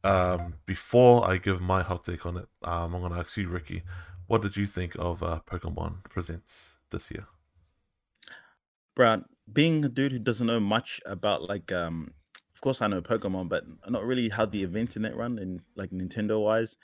um, 0.03 0.53
before 0.67 1.27
I 1.27 1.37
give 1.37 1.59
my 1.59 1.81
hot 1.81 2.03
take 2.03 2.23
on 2.23 2.37
it, 2.37 2.47
um, 2.61 2.93
I'm 2.93 3.01
gonna 3.01 3.19
ask 3.19 3.35
you, 3.35 3.49
Ricky, 3.49 3.81
what 4.27 4.43
did 4.43 4.55
you 4.55 4.67
think 4.67 4.95
of 4.99 5.23
uh, 5.23 5.39
Pokemon 5.49 6.03
Presents 6.03 6.77
this 6.91 7.09
year? 7.09 7.25
Brad, 8.97 9.23
being 9.53 9.85
a 9.85 9.89
dude 9.89 10.11
who 10.11 10.19
doesn't 10.19 10.47
know 10.47 10.59
much 10.59 10.99
about 11.05 11.43
like, 11.43 11.71
um, 11.71 12.11
of 12.53 12.61
course 12.61 12.81
I 12.81 12.87
know 12.87 13.01
Pokemon, 13.01 13.47
but 13.47 13.63
not 13.87 14.03
really 14.03 14.27
how 14.27 14.45
the 14.45 14.61
events 14.61 14.97
in 14.97 15.05
it 15.05 15.15
run 15.15 15.37
in 15.39 15.61
like 15.75 15.91
Nintendo 15.91 16.43
wise. 16.43 16.75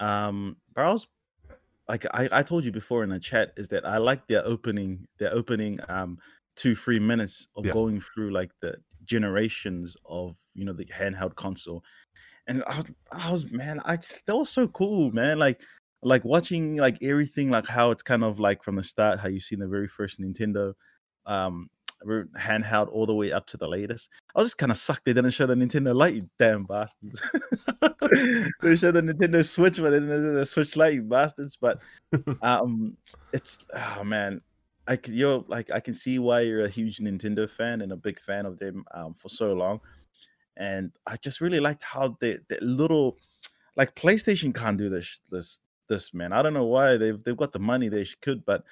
Um, 0.00 0.56
but 0.74 0.86
I 0.86 0.92
was 0.92 1.06
like, 1.88 2.06
I, 2.12 2.28
I 2.32 2.42
told 2.42 2.64
you 2.64 2.72
before 2.72 3.04
in 3.04 3.10
the 3.10 3.20
chat 3.20 3.52
is 3.56 3.68
that 3.68 3.86
I 3.86 3.98
like 3.98 4.26
their 4.26 4.44
opening, 4.44 5.06
their 5.18 5.32
opening, 5.32 5.78
um, 5.88 6.18
two 6.56 6.74
three 6.74 6.98
minutes 6.98 7.46
of 7.56 7.66
yeah. 7.66 7.72
going 7.72 8.00
through 8.00 8.32
like 8.32 8.50
the 8.62 8.76
generations 9.04 9.96
of 10.06 10.36
you 10.54 10.64
know 10.64 10.72
the 10.72 10.86
handheld 10.86 11.34
console 11.34 11.82
and 12.46 12.62
I 12.66 12.76
was, 12.76 12.92
I 13.12 13.30
was 13.30 13.50
man, 13.50 13.80
I 13.84 13.98
that 14.26 14.36
was 14.36 14.50
so 14.50 14.68
cool, 14.68 15.10
man. 15.12 15.38
Like 15.38 15.62
like 16.02 16.24
watching 16.24 16.76
like 16.76 17.02
everything, 17.02 17.50
like 17.50 17.66
how 17.66 17.90
it's 17.90 18.02
kind 18.02 18.22
of 18.22 18.38
like 18.38 18.62
from 18.62 18.76
the 18.76 18.84
start, 18.84 19.20
how 19.20 19.28
you've 19.28 19.44
seen 19.44 19.58
the 19.58 19.66
very 19.66 19.88
first 19.88 20.20
Nintendo 20.20 20.74
um 21.26 21.68
handheld 22.36 22.92
all 22.92 23.06
the 23.06 23.14
way 23.14 23.32
up 23.32 23.46
to 23.46 23.56
the 23.56 23.66
latest. 23.66 24.10
I 24.34 24.40
was 24.40 24.46
just 24.46 24.58
kind 24.58 24.70
of 24.70 24.76
sucked 24.76 25.06
they 25.06 25.14
didn't 25.14 25.30
show 25.30 25.46
the 25.46 25.54
Nintendo 25.54 25.94
Lite, 25.94 26.16
you 26.16 26.28
damn 26.38 26.64
bastards. 26.64 27.18
they 28.60 28.76
showed 28.76 28.94
the 28.94 29.02
Nintendo 29.02 29.46
Switch, 29.46 29.78
but 29.78 29.90
they 29.90 30.00
didn't 30.00 30.10
show 30.10 30.34
the 30.34 30.46
Switch 30.46 30.76
Lite, 30.76 30.94
you 30.94 31.02
bastards. 31.02 31.56
But 31.56 31.80
um 32.42 32.96
it's 33.32 33.64
oh 33.74 34.04
man. 34.04 34.40
I 34.86 34.98
you're 35.06 35.44
like 35.48 35.70
I 35.70 35.80
can 35.80 35.94
see 35.94 36.18
why 36.18 36.40
you're 36.40 36.66
a 36.66 36.68
huge 36.68 36.98
Nintendo 36.98 37.48
fan 37.48 37.80
and 37.80 37.92
a 37.92 37.96
big 37.96 38.20
fan 38.20 38.44
of 38.44 38.58
them 38.58 38.84
um, 38.94 39.14
for 39.14 39.30
so 39.30 39.54
long 39.54 39.80
and 40.56 40.92
I 41.06 41.16
just 41.16 41.40
really 41.40 41.60
liked 41.60 41.82
how 41.82 42.16
the 42.20 42.38
the 42.48 42.58
little 42.60 43.18
like 43.76 43.94
PlayStation 43.94 44.54
can't 44.54 44.78
do 44.78 44.88
this 44.88 45.20
this 45.30 45.60
this 45.88 46.14
man. 46.14 46.32
I 46.32 46.42
don't 46.42 46.54
know 46.54 46.64
why 46.64 46.96
they've 46.96 47.22
they've 47.22 47.36
got 47.36 47.52
the 47.52 47.58
money 47.58 47.88
they 47.88 48.06
could, 48.22 48.44
but 48.44 48.64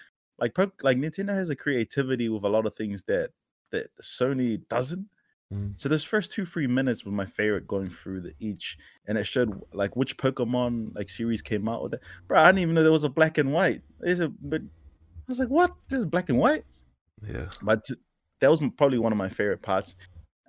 like 0.42 0.58
like 0.82 0.96
Nintendo 0.98 1.34
has 1.34 1.50
a 1.50 1.56
creativity 1.56 2.28
with 2.28 2.42
a 2.42 2.48
lot 2.48 2.66
of 2.66 2.74
things 2.74 3.04
that 3.04 3.30
that 3.70 3.90
Sony 4.02 4.60
doesn't. 4.68 5.06
Mm. 5.54 5.74
So 5.76 5.88
those 5.88 6.02
first 6.02 6.32
two 6.32 6.44
three 6.44 6.66
minutes 6.66 7.04
was 7.04 7.14
my 7.14 7.24
favorite 7.24 7.68
going 7.68 7.90
through 7.90 8.22
the 8.22 8.34
each, 8.40 8.76
and 9.06 9.16
it 9.16 9.24
showed 9.24 9.62
like 9.72 9.94
which 9.94 10.16
Pokemon 10.16 10.94
like 10.96 11.08
series 11.08 11.42
came 11.42 11.68
out 11.68 11.82
with 11.82 11.94
it. 11.94 12.00
Bro, 12.26 12.40
I 12.40 12.46
didn't 12.46 12.62
even 12.62 12.74
know 12.74 12.82
there 12.82 12.90
was 12.90 13.04
a 13.04 13.08
black 13.08 13.38
and 13.38 13.52
white. 13.52 13.82
There's 14.00 14.20
a 14.20 14.28
but 14.28 14.62
I 14.62 15.28
was 15.28 15.38
like, 15.38 15.48
what? 15.48 15.72
There's 15.88 16.04
black 16.04 16.28
and 16.28 16.38
white. 16.38 16.64
Yeah, 17.24 17.46
but 17.62 17.86
that 18.40 18.50
was 18.50 18.60
probably 18.76 18.98
one 18.98 19.12
of 19.12 19.18
my 19.18 19.28
favorite 19.28 19.62
parts. 19.62 19.94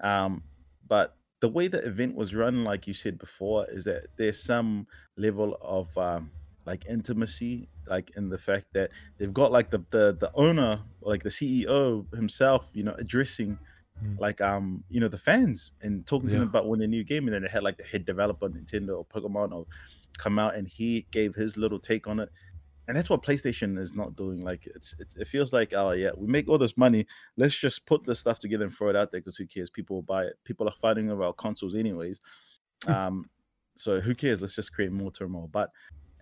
Um, 0.01 0.41
but 0.87 1.15
the 1.39 1.49
way 1.49 1.67
the 1.67 1.85
event 1.85 2.15
was 2.15 2.33
run, 2.33 2.63
like 2.63 2.87
you 2.87 2.93
said 2.93 3.19
before, 3.19 3.67
is 3.69 3.83
that 3.83 4.07
there's 4.17 4.41
some 4.41 4.87
level 5.17 5.55
of 5.61 5.95
um, 5.97 6.31
like 6.65 6.85
intimacy, 6.89 7.69
like 7.88 8.11
in 8.15 8.29
the 8.29 8.38
fact 8.38 8.67
that 8.73 8.89
they've 9.17 9.34
got 9.34 9.51
like 9.51 9.69
the 9.69 9.84
the 9.91 10.17
the 10.19 10.31
owner, 10.36 10.79
like 11.01 11.23
the 11.23 11.29
CEO 11.29 12.11
himself, 12.15 12.69
you 12.73 12.84
know, 12.84 12.95
addressing 12.97 13.57
mm. 14.03 14.19
like 14.19 14.41
um 14.41 14.84
you 14.89 14.99
know 14.99 15.07
the 15.07 15.17
fans 15.17 15.71
and 15.81 16.05
talking 16.05 16.29
to 16.29 16.36
them 16.36 16.47
about 16.47 16.67
when 16.67 16.79
the 16.79 16.88
new 16.88 17.03
game, 17.03 17.27
and 17.27 17.34
then 17.34 17.43
they 17.43 17.49
had 17.49 17.63
like 17.63 17.77
the 17.77 17.84
head 17.84 18.05
developer 18.05 18.47
Nintendo 18.49 18.97
or 18.97 19.05
Pokemon 19.05 19.53
or 19.53 19.65
come 20.17 20.38
out 20.38 20.55
and 20.55 20.67
he 20.67 21.07
gave 21.11 21.34
his 21.34 21.57
little 21.57 21.79
take 21.79 22.07
on 22.07 22.19
it 22.19 22.29
and 22.88 22.97
that's 22.97 23.09
what 23.09 23.23
PlayStation 23.23 23.79
is 23.79 23.93
not 23.93 24.15
doing. 24.15 24.43
Like 24.43 24.67
it's, 24.75 24.93
it's, 24.99 25.15
it 25.15 25.27
feels 25.27 25.53
like 25.53 25.73
oh 25.73 25.91
yeah, 25.91 26.09
we 26.15 26.27
make 26.27 26.49
all 26.49 26.57
this 26.57 26.77
money. 26.77 27.05
Let's 27.38 27.55
just 27.55 27.86
put 27.86 28.05
this 28.05 28.19
stuff 28.19 28.39
together 28.39 28.65
and 28.65 28.73
throw 28.73 28.89
it 28.89 28.95
out 28.95 29.11
there 29.11 29.21
because 29.21 29.38
who 29.38 29.45
cares? 29.47 29.69
People 29.69 29.97
will 29.97 30.03
buy 30.03 30.23
it. 30.25 30.34
People 30.43 30.67
are 30.67 30.75
fighting 30.81 31.09
over 31.09 31.23
our 31.23 31.34
consoles 31.34 31.75
anyways. 31.75 32.19
Hmm. 32.86 32.91
um, 32.91 33.29
so 33.75 33.99
who 33.99 34.13
cares? 34.13 34.41
Let's 34.41 34.55
just 34.55 34.73
create 34.73 34.91
more 34.91 35.11
turmoil. 35.11 35.49
But 35.51 35.71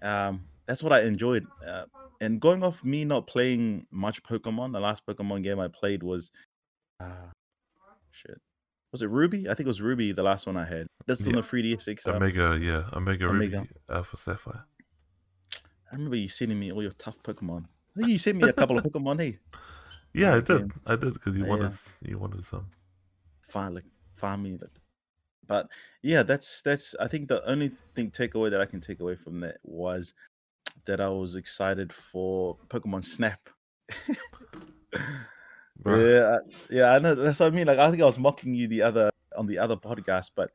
um, 0.02 0.44
that's 0.72 0.82
what 0.82 0.94
I 0.94 1.02
enjoyed. 1.02 1.46
Uh, 1.68 1.84
and 2.22 2.40
going 2.40 2.64
off 2.64 2.82
me 2.82 3.04
not 3.04 3.28
playing 3.28 3.86
much 3.92 4.24
Pokemon, 4.24 4.72
the 4.72 4.80
last 4.80 5.06
Pokemon 5.06 5.44
game 5.44 5.60
I 5.60 5.68
played 5.68 6.02
was 6.02 6.32
uh, 7.02 7.28
shit. 8.12 8.40
Was 8.94 9.02
it 9.02 9.10
Ruby? 9.10 9.50
I 9.50 9.54
think 9.54 9.66
it 9.66 9.68
was 9.68 9.82
Ruby, 9.82 10.14
the 10.14 10.24
last 10.24 10.48
one 10.48 10.56
I 10.56 10.64
had. 10.64 10.88
That's 11.08 11.20
yeah. 11.20 11.36
on 11.36 11.42
the 11.42 11.42
3DS 11.42 12.00
XL. 12.00 12.12
Omega, 12.12 12.58
yeah, 12.62 12.86
Omega, 12.94 13.28
Omega. 13.28 13.58
Ruby 13.58 13.70
Alpha 13.90 14.16
Sapphire. 14.16 14.64
I 15.92 15.96
remember 15.96 16.16
you 16.16 16.30
sending 16.30 16.58
me 16.58 16.72
all 16.72 16.82
your 16.82 16.94
tough 16.94 17.22
Pokemon. 17.22 17.66
I 17.98 18.00
think 18.00 18.12
you 18.12 18.18
sent 18.18 18.38
me 18.38 18.48
a 18.48 18.54
couple 18.54 18.78
of 18.78 18.86
Pokemon, 18.86 19.20
hey? 19.20 19.40
Yeah, 20.14 20.36
I 20.36 20.40
did. 20.40 20.72
I 20.86 20.96
did 20.96 21.14
because 21.14 21.38
you 21.38 21.46
wanted 21.46 21.72
yeah. 21.72 22.10
you 22.10 22.18
wanted 22.18 22.44
some. 22.46 22.68
farming. 24.18 24.58
Like, 24.62 24.72
but 25.48 25.68
yeah, 26.02 26.24
that's 26.24 26.62
that's. 26.62 26.96
I 27.00 27.08
think 27.08 27.28
the 27.28 27.46
only 27.50 27.72
thing 27.96 28.12
takeaway 28.12 28.50
that 28.52 28.62
I 28.62 28.66
can 28.66 28.82
take 28.82 29.00
away 29.00 29.16
from 29.16 29.40
that 29.42 29.58
was 29.64 30.14
that 30.86 31.00
I 31.02 31.10
was 31.10 31.36
excited 31.36 31.92
for 31.94 32.58
Pokemon 32.70 33.06
Snap. 33.06 33.50
Yeah, 35.86 36.38
I- 36.38 36.54
yeah, 36.70 36.92
I 36.94 37.00
know. 37.00 37.16
That's 37.16 37.40
what 37.40 37.48
I 37.48 37.56
mean. 37.56 37.66
Like, 37.66 37.80
I 37.80 37.90
think 37.90 38.04
I 38.04 38.06
was 38.06 38.20
mocking 38.20 38.54
you 38.54 38.68
the 38.68 38.84
other 38.84 39.10
on 39.36 39.48
the 39.48 39.58
other 39.58 39.76
podcast, 39.76 40.32
but 40.36 40.52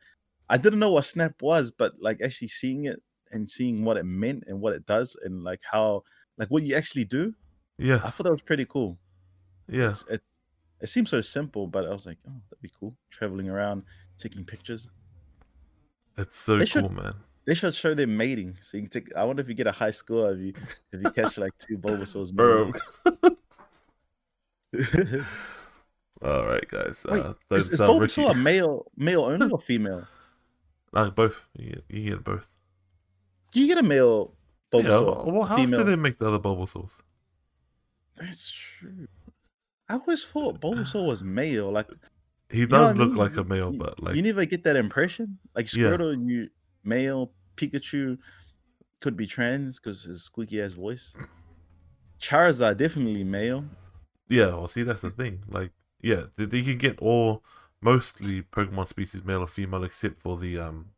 I 0.48 0.56
didn't 0.56 0.78
know 0.78 0.92
what 0.92 1.04
Snap 1.04 1.34
was. 1.42 1.72
But 1.72 1.94
like, 2.00 2.20
actually 2.22 2.48
seeing 2.48 2.84
it 2.84 3.02
and 3.32 3.50
seeing 3.50 3.84
what 3.84 3.96
it 3.96 4.04
meant 4.04 4.44
and 4.46 4.60
what 4.60 4.72
it 4.72 4.86
does 4.86 5.16
and 5.24 5.42
like 5.42 5.60
how 5.68 6.04
like 6.38 6.48
what 6.48 6.62
you 6.62 6.76
actually 6.76 7.04
do, 7.06 7.34
Yeah, 7.78 7.96
I 8.04 8.10
thought 8.10 8.22
that 8.24 8.30
was 8.30 8.42
pretty 8.42 8.66
cool. 8.66 8.98
yeah. 9.68 9.90
It's, 9.90 10.04
it 10.08 10.22
it 10.80 10.88
seems 10.90 11.10
so 11.10 11.20
simple, 11.22 11.66
but 11.66 11.86
I 11.86 11.92
was 11.92 12.06
like, 12.06 12.18
oh, 12.28 12.32
that'd 12.50 12.62
be 12.62 12.70
cool. 12.78 12.94
Traveling 13.10 13.48
around, 13.48 13.82
taking 14.18 14.44
pictures. 14.44 14.86
It's 16.18 16.36
so 16.38 16.58
They 16.58 16.66
should- 16.66 16.82
cool, 16.84 16.92
man. 16.92 17.14
They 17.46 17.54
should 17.54 17.74
show 17.74 17.94
them 17.94 18.16
mating, 18.16 18.56
so 18.60 18.76
you 18.76 18.82
can 18.84 18.90
take. 18.90 19.14
I 19.16 19.22
wonder 19.24 19.40
if 19.40 19.48
you 19.48 19.54
get 19.54 19.66
a 19.68 19.72
high 19.72 19.92
score 19.92 20.32
if 20.32 20.38
you 20.40 20.52
if 20.92 21.00
you 21.02 21.10
catch 21.12 21.38
like 21.38 21.52
two 21.58 21.78
Bulbasaur's. 21.78 22.32
Bro. 22.32 22.72
All 26.22 26.46
right, 26.46 26.66
guys. 26.68 27.04
Wait, 27.08 27.20
uh, 27.22 27.30
is, 27.30 27.36
those 27.48 27.68
is 27.74 27.80
uh, 27.80 27.88
Bulbasaur 27.88 28.30
a 28.30 28.34
male 28.34 28.86
male 28.96 29.22
only 29.30 29.50
or 29.50 29.60
female? 29.60 30.06
like 30.92 31.14
both. 31.14 31.46
You 31.56 31.70
get, 31.70 31.84
you 31.88 32.10
get 32.10 32.24
both. 32.24 32.54
Do 33.52 33.60
you 33.60 33.66
get 33.68 33.78
a 33.78 33.82
male 33.82 34.32
Yeah, 34.72 34.80
Bulbasaur? 34.82 35.32
well, 35.32 35.42
how 35.44 35.56
female? 35.56 35.78
do 35.80 35.84
they 35.84 35.96
make 35.96 36.18
the 36.18 36.26
other 36.28 36.38
Bulbasaurs? 36.38 37.00
That's 38.16 38.50
true. 38.50 39.06
I 39.88 39.94
always 39.94 40.24
thought 40.24 40.60
Bulbasaur 40.60 41.06
was 41.06 41.22
male. 41.22 41.70
Like 41.70 41.88
He 42.50 42.66
does 42.66 42.72
what 42.72 42.80
I 42.80 42.92
look 42.92 43.08
mean? 43.10 43.18
like 43.18 43.36
a 43.36 43.44
male, 43.44 43.72
but 43.72 44.02
like 44.02 44.16
you 44.16 44.22
never 44.22 44.44
get 44.46 44.64
that 44.64 44.76
impression. 44.76 45.38
Like 45.54 45.72
Yeah. 45.72 45.88
Squirtle, 45.90 46.28
you 46.28 46.48
male. 46.82 47.32
Pikachu 47.56 48.18
could 49.00 49.16
be 49.16 49.26
trans 49.26 49.78
because 49.78 50.02
his 50.04 50.22
squeaky 50.22 50.60
ass 50.60 50.72
voice. 50.72 51.14
Charizard 52.20 52.76
definitely 52.78 53.24
male. 53.24 53.64
Yeah, 54.28 54.46
well, 54.46 54.68
see, 54.68 54.82
that's 54.82 55.02
the 55.02 55.10
thing. 55.10 55.44
Like, 55.48 55.72
yeah, 56.00 56.24
they, 56.36 56.46
they 56.46 56.62
can 56.62 56.78
get 56.78 56.98
all 57.00 57.44
mostly 57.80 58.42
Pokemon 58.42 58.88
species, 58.88 59.24
male 59.24 59.42
or 59.42 59.46
female, 59.46 59.84
except 59.84 60.18
for 60.18 60.36
the 60.36 60.58
um 60.58 60.90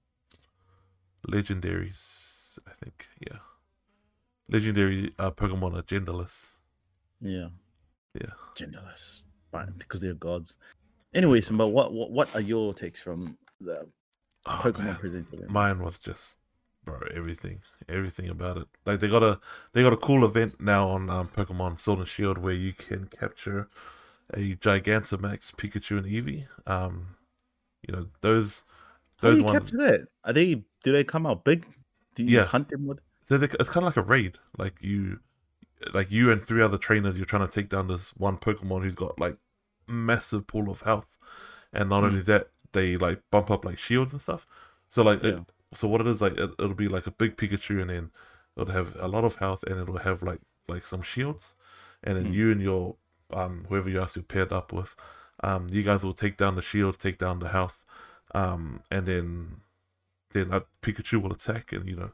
legendaries. 1.28 2.58
I 2.66 2.72
think, 2.72 3.06
yeah, 3.20 3.38
legendary 4.48 5.12
uh, 5.18 5.30
Pokemon 5.30 5.78
are 5.78 5.82
genderless. 5.82 6.56
Yeah. 7.20 7.48
Yeah. 8.14 8.32
Genderless. 8.56 9.24
But 9.50 9.78
because 9.78 10.00
they're 10.00 10.14
gods. 10.14 10.56
Anyway, 11.14 11.40
Simba, 11.40 11.66
what, 11.66 11.92
what 11.92 12.10
what 12.10 12.34
are 12.34 12.40
your 12.40 12.74
takes 12.74 13.00
from 13.00 13.36
the 13.60 13.86
Oh, 14.46 14.60
Pokemon 14.62 14.84
man. 14.84 14.96
presented? 14.96 15.50
Mine 15.50 15.80
was 15.80 15.98
just, 15.98 16.38
bro, 16.88 17.08
everything, 17.14 17.60
everything 17.88 18.28
about 18.28 18.56
it. 18.56 18.68
Like 18.86 19.00
they 19.00 19.08
got 19.08 19.22
a 19.22 19.40
they 19.72 19.82
got 19.82 19.92
a 19.92 19.96
cool 19.96 20.24
event 20.24 20.60
now 20.60 20.88
on 20.88 21.10
um, 21.10 21.28
Pokemon 21.28 21.78
Sword 21.80 22.00
and 22.00 22.08
Shield 22.08 22.38
where 22.38 22.54
you 22.54 22.72
can 22.72 23.06
capture 23.06 23.68
a 24.32 24.54
Gigantamax, 24.56 25.52
Pikachu, 25.54 25.98
and 25.98 26.06
Eevee. 26.06 26.46
Um, 26.66 27.16
you 27.86 27.94
know 27.94 28.06
those 28.20 28.64
How 29.20 29.28
do 29.28 29.34
those 29.34 29.38
you 29.42 29.44
ones. 29.44 29.60
capture 29.60 29.76
that? 29.78 30.08
Are 30.24 30.32
they 30.32 30.64
do 30.82 30.92
they 30.92 31.04
come 31.04 31.26
out 31.26 31.44
big? 31.44 31.66
Do 32.14 32.24
you 32.24 32.30
Yeah. 32.30 32.44
hunt 32.44 32.68
them 32.68 32.86
with? 32.86 32.98
So 33.24 33.36
they, 33.36 33.46
it's 33.46 33.68
kind 33.70 33.84
of 33.86 33.96
like 33.96 33.96
a 33.96 34.02
raid. 34.08 34.38
Like 34.56 34.76
you, 34.80 35.20
like 35.92 36.10
you 36.10 36.30
and 36.32 36.42
three 36.42 36.62
other 36.62 36.78
trainers, 36.78 37.16
you're 37.16 37.26
trying 37.26 37.46
to 37.46 37.52
take 37.52 37.68
down 37.68 37.88
this 37.88 38.10
one 38.16 38.38
Pokemon 38.38 38.82
who's 38.82 38.94
got 38.94 39.18
like 39.20 39.36
massive 39.86 40.46
pool 40.46 40.70
of 40.70 40.80
health, 40.82 41.18
and 41.72 41.88
not 41.90 42.02
Mm. 42.02 42.06
only 42.06 42.22
that, 42.22 42.48
they 42.72 42.96
like 42.96 43.22
bump 43.30 43.50
up 43.50 43.64
like 43.64 43.78
shields 43.78 44.12
and 44.12 44.20
stuff. 44.22 44.46
So 44.88 45.02
like, 45.02 45.22
it, 45.22 45.34
Yeah. 45.34 45.40
So 45.74 45.86
what 45.88 46.00
it 46.00 46.06
is 46.06 46.20
like, 46.20 46.32
it, 46.38 46.50
it'll 46.58 46.74
be 46.74 46.88
like 46.88 47.06
a 47.06 47.10
big 47.10 47.36
Pikachu, 47.36 47.80
and 47.80 47.90
then 47.90 48.10
it'll 48.56 48.72
have 48.72 48.96
a 48.98 49.08
lot 49.08 49.24
of 49.24 49.36
health, 49.36 49.62
and 49.64 49.80
it'll 49.80 49.98
have 49.98 50.22
like 50.22 50.40
like 50.68 50.84
some 50.86 51.02
shields, 51.02 51.54
and 52.02 52.16
then 52.16 52.26
Mm. 52.26 52.34
you 52.34 52.50
and 52.52 52.62
your 52.62 52.96
um 53.32 53.66
whoever 53.68 53.88
you 53.90 54.00
else 54.00 54.16
you're 54.16 54.22
paired 54.22 54.52
up 54.52 54.72
with, 54.72 54.94
um, 55.42 55.68
you 55.70 55.82
guys 55.82 56.02
will 56.02 56.14
take 56.14 56.36
down 56.36 56.56
the 56.56 56.62
shields, 56.62 56.98
take 56.98 57.18
down 57.18 57.38
the 57.38 57.48
health, 57.48 57.84
um, 58.34 58.82
and 58.90 59.06
then 59.06 59.60
then 60.32 60.52
uh, 60.52 60.60
Pikachu 60.82 61.20
will 61.22 61.32
attack, 61.32 61.72
and 61.72 61.88
you 61.88 61.96
know 61.96 62.12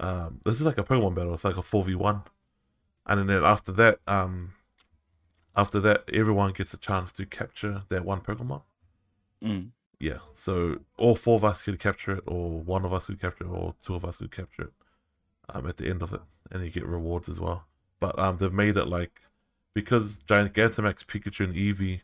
um, 0.00 0.40
this 0.44 0.54
is 0.56 0.62
like 0.62 0.78
a 0.78 0.84
Pokemon 0.84 1.14
battle. 1.14 1.34
It's 1.34 1.44
like 1.44 1.56
a 1.56 1.62
four 1.62 1.84
v 1.84 1.94
one, 1.94 2.22
and 3.06 3.28
then 3.28 3.44
after 3.44 3.72
that, 3.72 4.00
um, 4.06 4.52
after 5.56 5.80
that, 5.80 6.04
everyone 6.12 6.52
gets 6.52 6.74
a 6.74 6.78
chance 6.78 7.12
to 7.12 7.26
capture 7.26 7.82
that 7.88 8.04
one 8.04 8.20
Pokemon. 8.20 8.62
Mm. 9.42 9.70
Yeah, 9.98 10.18
so 10.34 10.80
all 10.98 11.16
four 11.16 11.36
of 11.36 11.44
us 11.44 11.62
could 11.62 11.78
capture 11.80 12.16
it, 12.16 12.24
or 12.26 12.60
one 12.60 12.84
of 12.84 12.92
us 12.92 13.06
could 13.06 13.20
capture 13.20 13.44
it, 13.44 13.50
or 13.50 13.74
two 13.80 13.94
of 13.94 14.04
us 14.04 14.18
could 14.18 14.30
capture 14.30 14.62
it. 14.62 14.72
Um, 15.48 15.66
at 15.68 15.76
the 15.76 15.88
end 15.88 16.02
of 16.02 16.12
it, 16.12 16.20
and 16.50 16.64
you 16.64 16.70
get 16.70 16.84
rewards 16.86 17.28
as 17.28 17.38
well. 17.38 17.66
But 18.00 18.18
um, 18.18 18.36
they've 18.38 18.52
made 18.52 18.76
it 18.76 18.88
like 18.88 19.20
because 19.74 20.18
Giant 20.18 20.52
Gigantamax, 20.54 21.04
Pikachu, 21.04 21.44
and 21.44 21.54
Eevee, 21.54 22.00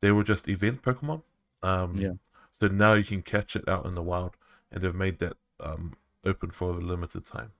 they 0.00 0.10
were 0.10 0.24
just 0.24 0.48
event 0.48 0.82
Pokemon. 0.82 1.22
Um, 1.62 1.96
Yeah. 1.96 2.12
So 2.50 2.66
now 2.66 2.94
you 2.94 3.04
can 3.04 3.22
catch 3.22 3.54
it 3.54 3.68
out 3.68 3.84
in 3.84 3.94
the 3.94 4.02
wild, 4.02 4.36
and 4.72 4.82
they've 4.82 4.94
made 4.94 5.18
that 5.18 5.36
um 5.60 5.94
open 6.24 6.50
for 6.50 6.70
a 6.70 6.74
limited 6.80 7.24
time, 7.26 7.52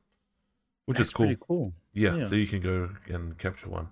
which 0.87 0.97
That's 0.99 1.11
is 1.11 1.15
cool. 1.15 1.37
cool. 1.37 1.73
Yeah, 1.93 2.17
Yeah. 2.17 2.27
so 2.27 2.35
you 2.35 2.47
can 2.47 2.61
go 2.61 2.91
and 3.07 3.37
capture 3.39 3.69
one 3.69 3.89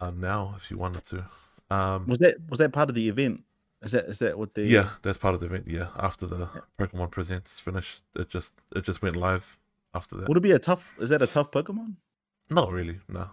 um, 0.00 0.20
now 0.20 0.54
if 0.56 0.70
you 0.70 0.78
wanted 0.78 1.04
to. 1.06 1.26
Um, 1.70 2.06
Was 2.06 2.18
that 2.18 2.36
was 2.48 2.58
that 2.60 2.72
part 2.72 2.88
of 2.88 2.94
the 2.94 3.08
event? 3.08 3.44
Is 3.82 3.92
that 3.92 4.04
is 4.06 4.18
that 4.20 4.38
what 4.38 4.54
the 4.54 4.62
yeah, 4.62 4.90
that's 5.02 5.18
part 5.18 5.34
of 5.34 5.40
the 5.40 5.46
event. 5.46 5.64
Yeah, 5.66 5.88
after 5.98 6.26
the 6.26 6.48
Yeah. 6.54 6.60
Pokemon 6.78 7.10
Presents 7.10 7.58
finished, 7.58 8.02
it 8.14 8.28
just 8.28 8.54
it 8.76 8.84
just 8.84 9.02
went 9.02 9.16
live 9.16 9.58
after 9.92 10.16
that. 10.16 10.28
Would 10.28 10.36
it 10.36 10.40
be 10.42 10.52
a 10.52 10.58
tough? 10.58 10.92
Is 11.00 11.08
that 11.08 11.20
a 11.20 11.26
tough 11.26 11.50
Pokemon? 11.50 11.94
Not 12.48 12.70
really, 12.70 13.00
no. 13.08 13.30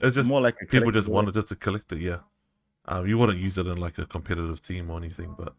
It's 0.00 0.16
just 0.16 0.28
more 0.28 0.40
like 0.40 0.56
people 0.68 0.90
just 0.90 1.08
wanted 1.08 1.34
just 1.34 1.48
to 1.48 1.56
collect 1.56 1.92
it. 1.92 1.98
Yeah, 2.00 2.18
um, 2.86 3.06
you 3.06 3.16
wouldn't 3.16 3.38
use 3.38 3.56
it 3.58 3.66
in 3.66 3.76
like 3.78 3.96
a 3.98 4.06
competitive 4.06 4.60
team 4.60 4.90
or 4.90 4.98
anything, 4.98 5.34
but 5.38 5.54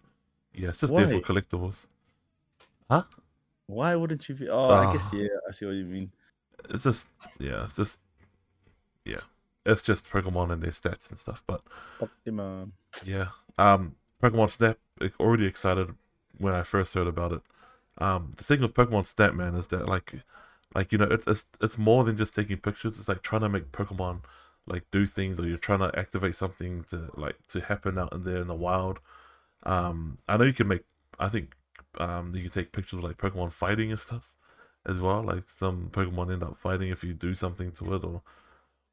yeah, 0.53 0.69
it's 0.69 0.81
just 0.81 0.93
there 0.93 1.07
for 1.07 1.19
collectibles. 1.21 1.87
Huh? 2.89 3.03
Why 3.67 3.95
wouldn't 3.95 4.27
you? 4.27 4.35
Be, 4.35 4.49
oh, 4.49 4.69
I 4.69 4.93
guess 4.93 5.09
Ah. 5.13 5.15
yeah. 5.15 5.27
I 5.47 5.51
see 5.51 5.65
what 5.65 5.73
you 5.75 5.85
mean. 5.85 6.11
It's 6.69 6.83
just 6.83 7.09
yeah, 7.39 7.63
it's 7.63 7.75
just 7.77 8.01
yeah, 9.05 9.21
it's 9.65 9.81
just 9.81 10.09
Pokemon 10.09 10.51
and 10.51 10.61
their 10.61 10.71
stats 10.71 11.09
and 11.11 11.19
stuff. 11.19 11.43
But 11.47 11.61
Pokemon. 11.99 12.71
Yeah. 13.05 13.27
Um, 13.57 13.95
Pokemon 14.21 14.49
Snap. 14.49 14.77
Already 15.19 15.45
excited 15.45 15.93
when 16.37 16.53
I 16.53 16.63
first 16.63 16.93
heard 16.93 17.07
about 17.07 17.33
it. 17.33 17.41
Um, 17.99 18.31
the 18.37 18.43
thing 18.43 18.61
with 18.61 18.73
Pokemon 18.73 19.05
Snap, 19.05 19.33
man, 19.33 19.55
is 19.55 19.67
that 19.67 19.87
like, 19.87 20.23
like 20.75 20.91
you 20.91 20.97
know, 20.97 21.07
it's 21.09 21.27
it's 21.27 21.45
it's 21.61 21.77
more 21.77 22.03
than 22.03 22.17
just 22.17 22.35
taking 22.35 22.57
pictures. 22.57 22.97
It's 22.99 23.07
like 23.07 23.21
trying 23.21 23.41
to 23.41 23.49
make 23.49 23.71
Pokemon 23.71 24.21
like 24.65 24.85
do 24.91 25.05
things, 25.05 25.39
or 25.39 25.47
you're 25.47 25.57
trying 25.57 25.79
to 25.79 25.97
activate 25.97 26.35
something 26.35 26.83
to 26.89 27.09
like 27.15 27.37
to 27.49 27.61
happen 27.61 27.97
out 27.97 28.13
in 28.13 28.23
there 28.23 28.37
in 28.37 28.47
the 28.47 28.55
wild. 28.55 28.99
Um, 29.63 30.17
I 30.27 30.37
know 30.37 30.45
you 30.45 30.53
can 30.53 30.67
make. 30.67 30.83
I 31.19 31.29
think 31.29 31.55
um, 31.99 32.33
you 32.35 32.41
can 32.43 32.51
take 32.51 32.71
pictures 32.71 32.99
of 32.99 33.03
like 33.03 33.17
Pokemon 33.17 33.51
fighting 33.51 33.91
and 33.91 33.99
stuff 33.99 34.35
as 34.85 34.99
well. 34.99 35.23
Like 35.23 35.43
some 35.47 35.89
Pokemon 35.91 36.33
end 36.33 36.43
up 36.43 36.57
fighting 36.57 36.89
if 36.89 37.03
you 37.03 37.13
do 37.13 37.35
something 37.35 37.71
to 37.73 37.93
it 37.95 38.03
or 38.03 38.21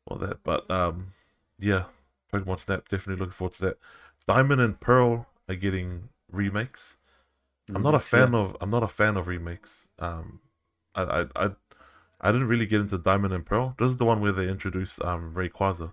or 0.07 0.19
that. 0.19 0.43
But 0.43 0.71
um, 0.71 1.15
yeah, 1.59 1.85
Pokemon 2.33 2.61
Snap. 2.61 2.89
Definitely 2.89 3.21
looking 3.21 3.33
forward 3.33 3.53
to 3.55 3.63
that. 3.67 3.79
Diamond 4.27 4.61
and 4.61 4.81
Pearl 4.81 5.27
are 5.49 5.55
getting 5.55 6.09
remakes. 6.31 6.97
I'm 7.75 7.83
not 7.83 7.91
a 7.95 7.99
Remakes, 7.99 8.13
yeah. 8.13 8.19
fan 8.21 8.35
of 8.35 8.57
I'm 8.61 8.71
not 8.71 8.83
a 8.83 8.89
fan 8.89 9.17
of 9.17 9.27
remakes. 9.27 9.89
Um, 9.99 10.41
I 10.95 11.03
I 11.03 11.27
I, 11.37 11.51
I 12.21 12.33
didn't 12.33 12.49
really 12.49 12.67
get 12.67 12.81
into 12.81 12.99
Diamond 12.99 13.33
and 13.35 13.45
Pearl. 13.45 13.75
This 13.79 13.89
is 13.89 13.97
the 13.97 14.05
one 14.05 14.21
where 14.21 14.33
they 14.33 14.49
introduced 14.49 15.03
um 15.03 15.33
Rayquaza. 15.35 15.93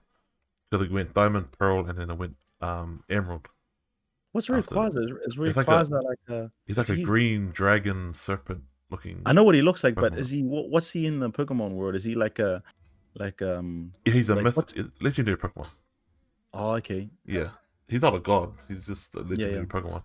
Because 0.70 0.86
it 0.88 0.92
went 0.92 1.14
Diamond, 1.14 1.52
Pearl, 1.52 1.86
and 1.88 1.98
then 1.98 2.10
it 2.10 2.18
went 2.18 2.36
um 2.62 3.04
Emerald. 3.10 3.48
What's 4.34 4.48
Rayquaza? 4.48 4.98
Is, 5.04 5.12
is 5.38 5.38
It's 5.40 5.58
like 5.58 5.68
a- 5.68 5.84
like 5.84 6.18
a? 6.30 6.52
He's 6.66 6.78
like 6.78 6.90
a 6.90 6.96
He's- 6.96 7.06
green 7.08 7.52
dragon 7.52 8.14
serpent 8.14 8.64
looking. 8.90 9.22
I 9.26 9.34
know 9.34 9.44
what 9.44 9.56
he 9.56 9.62
looks 9.62 9.84
like, 9.84 9.96
but 9.96 10.18
is 10.18 10.30
he? 10.32 10.44
What, 10.44 10.70
what's 10.70 10.90
he 10.92 11.06
in 11.08 11.20
the 11.20 11.30
Pokemon 11.30 11.72
world? 11.72 11.96
Is 11.96 12.04
he 12.06 12.16
like 12.16 12.40
a, 12.40 12.64
like 13.16 13.42
um? 13.42 13.92
Yeah, 14.06 14.14
he's 14.14 14.30
a 14.30 14.36
like, 14.36 14.44
myth, 14.56 14.74
legendary 15.02 15.38
Pokemon. 15.38 15.70
Oh, 16.54 16.72
okay. 16.76 17.10
Yeah, 17.26 17.50
he's 17.92 18.02
not 18.02 18.16
a 18.16 18.20
god. 18.20 18.54
He's 18.68 18.88
just 18.88 19.14
a 19.16 19.20
legendary 19.20 19.56
yeah. 19.56 19.64
Pokemon. 19.64 20.04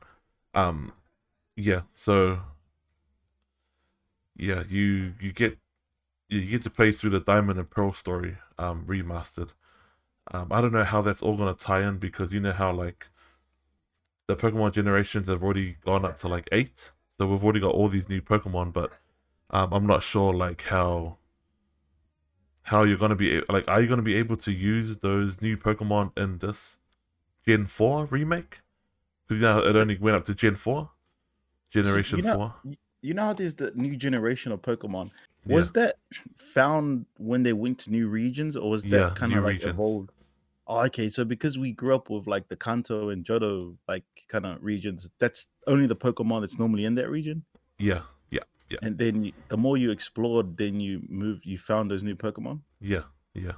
Um, 0.54 0.92
yeah. 1.54 1.82
So, 1.92 2.40
yeah, 4.36 4.64
you 4.68 5.14
you 5.20 5.32
get 5.32 5.56
you 6.28 6.44
get 6.44 6.62
to 6.62 6.70
play 6.70 6.90
through 6.90 7.10
the 7.10 7.20
Diamond 7.20 7.58
and 7.58 7.70
Pearl 7.70 7.92
story, 7.92 8.38
um, 8.58 8.84
remastered. 8.86 9.50
Um, 10.32 10.48
I 10.50 10.60
don't 10.60 10.72
know 10.72 10.84
how 10.84 11.00
that's 11.00 11.22
all 11.22 11.36
gonna 11.36 11.54
tie 11.54 11.86
in 11.86 11.98
because 11.98 12.32
you 12.32 12.40
know 12.40 12.52
how 12.52 12.72
like 12.72 13.08
the 14.26 14.36
Pokemon 14.36 14.72
generations 14.72 15.28
have 15.28 15.44
already 15.44 15.76
gone 15.84 16.04
up 16.04 16.16
to 16.18 16.28
like 16.28 16.48
eight, 16.50 16.90
so 17.16 17.26
we've 17.28 17.44
already 17.44 17.60
got 17.60 17.72
all 17.72 17.88
these 17.88 18.08
new 18.08 18.20
Pokemon, 18.20 18.72
but 18.72 18.92
um, 19.50 19.72
I'm 19.72 19.86
not 19.86 20.02
sure 20.02 20.34
like 20.34 20.64
how 20.64 21.18
how 22.64 22.82
you're 22.82 22.98
gonna 22.98 23.14
be 23.14 23.40
like 23.48 23.62
are 23.68 23.80
you 23.80 23.86
gonna 23.86 24.02
be 24.02 24.16
able 24.16 24.36
to 24.38 24.50
use 24.50 24.96
those 24.96 25.40
new 25.40 25.56
Pokemon 25.56 26.18
in 26.18 26.38
this 26.38 26.78
Gen 27.46 27.66
4 27.66 28.06
remake? 28.06 28.60
because 29.26 29.40
you 29.40 29.46
know 29.46 29.58
it 29.58 29.76
only 29.76 29.98
went 29.98 30.16
up 30.16 30.24
to 30.24 30.34
Gen 30.34 30.54
Four, 30.54 30.90
Generation 31.70 32.18
you 32.18 32.24
know, 32.24 32.34
Four. 32.34 32.54
You 33.02 33.14
know 33.14 33.26
how 33.26 33.32
there's 33.32 33.54
the 33.54 33.72
new 33.74 33.96
generation 33.96 34.52
of 34.52 34.62
Pokemon. 34.62 35.10
Was 35.46 35.72
yeah. 35.74 35.82
that 35.82 35.96
found 36.34 37.06
when 37.18 37.42
they 37.42 37.52
went 37.52 37.78
to 37.80 37.90
new 37.90 38.08
regions, 38.08 38.56
or 38.56 38.70
was 38.70 38.82
that 38.84 38.90
yeah, 38.90 39.12
kind 39.14 39.32
of 39.32 39.44
like 39.44 39.54
regions. 39.54 39.72
evolved? 39.72 40.10
Oh, 40.66 40.80
okay. 40.86 41.08
So 41.08 41.24
because 41.24 41.56
we 41.56 41.72
grew 41.72 41.94
up 41.94 42.10
with 42.10 42.26
like 42.26 42.48
the 42.48 42.56
Kanto 42.56 43.10
and 43.10 43.24
Johto 43.24 43.76
like 43.86 44.04
kind 44.28 44.44
of 44.44 44.62
regions, 44.62 45.08
that's 45.18 45.46
only 45.66 45.86
the 45.86 45.96
Pokemon 45.96 46.40
that's 46.40 46.58
normally 46.58 46.84
in 46.84 46.96
that 46.96 47.08
region. 47.08 47.44
Yeah, 47.78 48.02
yeah, 48.30 48.40
yeah. 48.68 48.78
And 48.82 48.98
then 48.98 49.24
you, 49.24 49.32
the 49.48 49.56
more 49.56 49.76
you 49.76 49.90
explored, 49.92 50.56
then 50.56 50.80
you 50.80 51.02
moved, 51.08 51.46
you 51.46 51.58
found 51.58 51.90
those 51.90 52.02
new 52.02 52.16
Pokemon. 52.16 52.60
Yeah, 52.80 53.04
yeah. 53.34 53.52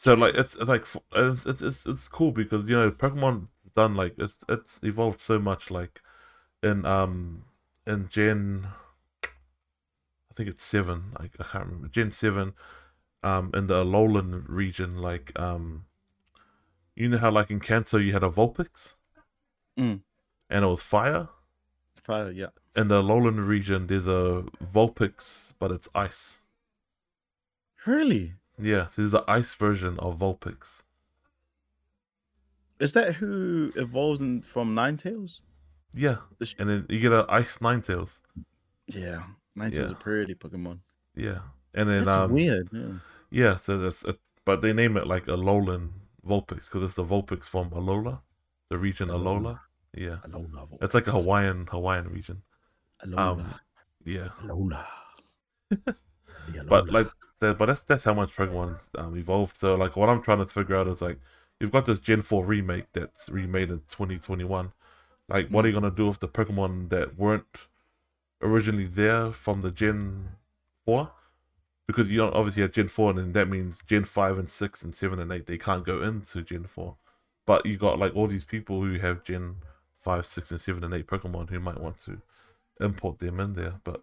So 0.00 0.14
like 0.14 0.34
it's, 0.34 0.54
it's 0.54 0.66
like 0.66 0.86
it's, 1.14 1.44
it's 1.44 1.84
it's 1.84 2.08
cool 2.08 2.32
because 2.32 2.66
you 2.66 2.74
know 2.74 2.90
Pokemon 2.90 3.48
done 3.76 3.94
like 3.94 4.14
it's 4.16 4.42
it's 4.48 4.80
evolved 4.82 5.18
so 5.18 5.38
much 5.38 5.70
like 5.70 6.00
in 6.62 6.86
um 6.86 7.44
in 7.86 8.08
Gen 8.08 8.68
I 9.22 10.34
think 10.34 10.48
it's 10.48 10.62
seven. 10.64 11.12
I, 11.18 11.24
I 11.24 11.44
can't 11.44 11.66
remember. 11.66 11.88
Gen 11.88 12.12
seven, 12.12 12.54
um, 13.22 13.50
in 13.52 13.66
the 13.66 13.84
Alolan 13.84 14.44
region, 14.48 14.96
like 14.96 15.38
um, 15.38 15.84
you 16.96 17.10
know 17.10 17.18
how 17.18 17.30
like 17.30 17.50
in 17.50 17.60
Kanto 17.60 17.98
you 17.98 18.14
had 18.14 18.24
a 18.24 18.30
Vulpix, 18.30 18.94
mm. 19.78 20.00
and 20.48 20.64
it 20.64 20.66
was 20.66 20.80
fire. 20.80 21.28
Fire, 22.02 22.30
yeah. 22.30 22.52
In 22.74 22.88
the 22.88 23.02
Alolan 23.02 23.46
region, 23.46 23.86
there's 23.86 24.06
a 24.06 24.46
Vulpix, 24.64 25.52
but 25.58 25.70
it's 25.70 25.90
ice. 25.94 26.40
Really? 27.84 28.36
Yeah, 28.60 28.86
so 28.88 29.02
there's 29.02 29.12
the 29.12 29.24
ice 29.28 29.54
version 29.54 29.98
of 29.98 30.18
Vulpix. 30.18 30.82
Is 32.78 32.92
that 32.94 33.14
who 33.14 33.72
evolves 33.76 34.20
in, 34.20 34.42
from 34.42 34.74
Ninetales? 34.74 35.40
Yeah, 35.94 36.16
and 36.58 36.70
then 36.70 36.86
you 36.88 37.00
get 37.00 37.12
an 37.12 37.26
ice 37.28 37.58
Ninetales. 37.58 38.20
Yeah, 38.88 39.24
Ninetales 39.56 39.76
yeah. 39.76 39.90
a 39.90 39.94
pretty 39.94 40.34
Pokemon. 40.34 40.78
Yeah, 41.14 41.40
and 41.74 41.88
then 41.88 42.04
that's 42.04 42.24
um, 42.24 42.32
weird. 42.32 42.68
Yeah. 42.72 42.92
yeah, 43.30 43.56
so 43.56 43.78
that's 43.78 44.04
a, 44.04 44.16
but 44.44 44.62
they 44.62 44.72
name 44.72 44.96
it 44.96 45.06
like 45.06 45.26
Alolan 45.26 45.90
Vulpix 46.26 46.66
because 46.66 46.84
it's 46.84 46.94
the 46.94 47.04
Vulpix 47.04 47.44
from 47.44 47.70
Alola, 47.70 48.20
the 48.68 48.78
region 48.78 49.08
Alola. 49.08 49.40
Alola. 49.40 49.60
Yeah, 49.94 50.16
Alola. 50.28 50.68
Vulpix. 50.68 50.82
It's 50.82 50.94
like 50.94 51.06
a 51.06 51.12
Hawaiian 51.12 51.66
Hawaiian 51.70 52.08
region. 52.08 52.42
Alola. 53.04 53.18
Um, 53.18 53.54
yeah. 54.04 54.28
Alola. 54.42 54.84
but 56.68 56.90
like, 56.90 57.08
but 57.40 57.66
that's 57.66 57.82
that's 57.82 58.04
how 58.04 58.14
much 58.14 58.36
Pokemon 58.36 58.78
um, 58.96 59.16
evolved. 59.16 59.56
So 59.56 59.74
like, 59.74 59.96
what 59.96 60.08
I'm 60.08 60.22
trying 60.22 60.38
to 60.38 60.46
figure 60.46 60.76
out 60.76 60.88
is 60.88 61.02
like, 61.02 61.18
you've 61.58 61.72
got 61.72 61.86
this 61.86 61.98
Gen 61.98 62.22
Four 62.22 62.44
remake 62.44 62.92
that's 62.92 63.28
remade 63.28 63.70
in 63.70 63.82
2021 63.88 64.72
like, 65.30 65.48
what 65.48 65.64
are 65.64 65.68
you 65.68 65.74
gonna 65.74 65.92
do 65.92 66.08
with 66.08 66.18
the 66.18 66.28
Pokemon 66.28 66.90
that 66.90 67.16
weren't 67.16 67.68
originally 68.42 68.84
there 68.84 69.32
from 69.32 69.62
the 69.62 69.70
Gen 69.70 70.30
Four? 70.84 71.12
Because 71.86 72.10
you 72.10 72.18
don't 72.18 72.34
obviously 72.34 72.62
have 72.62 72.72
Gen 72.72 72.88
Four, 72.88 73.10
and 73.10 73.18
then 73.18 73.32
that 73.32 73.48
means 73.48 73.80
Gen 73.86 74.04
Five 74.04 74.38
and 74.38 74.50
Six 74.50 74.82
and 74.82 74.92
Seven 74.92 75.20
and 75.20 75.30
Eight 75.30 75.46
they 75.46 75.56
can't 75.56 75.86
go 75.86 76.02
into 76.02 76.42
Gen 76.42 76.64
Four. 76.64 76.96
But 77.46 77.64
you 77.64 77.76
got 77.76 77.98
like 77.98 78.14
all 78.16 78.26
these 78.26 78.44
people 78.44 78.82
who 78.82 78.98
have 78.98 79.22
Gen 79.22 79.56
Five, 79.96 80.26
Six, 80.26 80.50
and 80.50 80.60
Seven 80.60 80.82
and 80.82 80.92
Eight 80.92 81.06
Pokemon 81.06 81.50
who 81.50 81.60
might 81.60 81.80
want 81.80 81.98
to 81.98 82.20
import 82.80 83.20
them 83.20 83.38
in 83.38 83.52
there. 83.52 83.74
But 83.84 84.02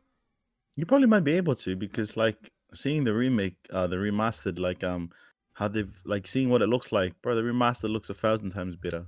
you 0.78 0.86
probably 0.86 1.08
might 1.08 1.26
be 1.26 1.34
able 1.34 1.56
to 1.56 1.76
because 1.76 2.16
like 2.16 2.54
seeing 2.74 3.04
the 3.04 3.14
remake, 3.14 3.58
uh, 3.72 3.88
the 3.88 3.96
remastered, 3.96 4.60
like 4.60 4.84
um, 4.84 5.12
how 5.54 5.68
they've 5.68 6.02
like 6.06 6.28
seeing 6.28 6.50
what 6.50 6.62
it 6.62 6.68
looks 6.68 6.92
like, 6.92 7.20
bro. 7.22 7.36
The 7.36 7.42
remaster 7.42 7.90
looks 7.90 8.10
a 8.10 8.14
thousand 8.14 8.52
times 8.52 8.76
better. 8.76 9.06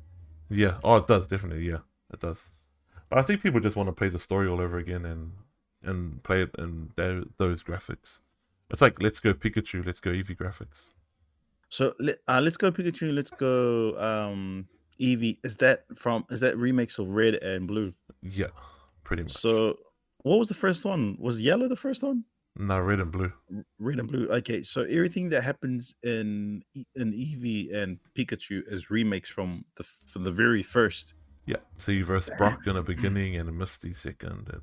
Yeah. 0.50 0.78
Oh, 0.84 0.98
it 0.98 1.08
does 1.08 1.28
definitely. 1.28 1.68
Yeah. 1.68 1.80
It 2.14 2.20
does. 2.20 2.52
But 3.10 3.20
I 3.20 3.22
think 3.24 3.42
people 3.42 3.60
just 3.60 3.76
want 3.76 3.88
to 3.88 3.94
play 3.94 4.10
the 4.10 4.20
story 4.20 4.48
all 4.48 4.62
over 4.62 4.78
again 4.78 5.06
and 5.06 5.32
and 5.84 6.22
play 6.24 6.44
it 6.44 6.52
in 6.58 6.92
their, 6.96 7.24
those 7.38 7.64
graphics. 7.64 8.20
It's 8.70 8.82
like 8.82 9.02
let's 9.02 9.20
go 9.20 9.34
Pikachu, 9.34 9.86
let's 9.86 10.00
go 10.00 10.12
Eevee 10.12 10.38
graphics. 10.38 10.94
So 11.70 11.94
uh, 12.28 12.42
let's 12.42 12.58
go 12.58 12.72
Pikachu, 12.72 13.14
let's 13.14 13.32
go 13.32 14.00
um 14.00 14.68
Eevee. 15.00 15.38
Is 15.44 15.58
that 15.58 15.86
from 15.96 16.26
is 16.30 16.42
that 16.42 16.58
remakes 16.58 17.00
of 17.00 17.10
Red 17.10 17.36
and 17.36 17.68
Blue? 17.68 17.94
Yeah, 18.22 18.48
pretty 19.04 19.24
much. 19.24 19.34
So 19.34 19.78
what 20.24 20.40
was 20.40 20.48
the 20.48 20.54
first 20.54 20.86
one? 20.86 21.16
Was 21.20 21.42
Yellow 21.42 21.68
the 21.68 21.76
first 21.76 22.04
one? 22.04 22.24
No, 22.56 22.80
Red 22.80 23.00
and 23.00 23.12
Blue. 23.12 23.32
Red 23.80 24.00
and 24.00 24.08
Blue. 24.08 24.28
Okay, 24.30 24.64
so 24.64 24.82
everything 24.84 25.30
that 25.30 25.44
happens 25.44 25.96
in 26.04 26.64
in 26.96 27.14
Eevee 27.14 27.74
and 27.74 28.00
Pikachu 28.18 28.62
is 28.68 28.90
remakes 28.90 29.30
from 29.30 29.64
the 29.76 29.84
from 30.08 30.24
the 30.24 30.32
very 30.32 30.64
first. 30.64 31.14
Yeah. 31.46 31.58
So 31.78 31.92
you 31.92 32.06
verse 32.06 32.30
Brock 32.38 32.68
in 32.68 32.74
the 32.74 32.82
mm-hmm. 32.82 32.88
beginning 32.88 33.36
and 33.38 33.48
a 33.48 33.52
Misty 33.52 33.94
second, 33.94 34.50
and 34.52 34.62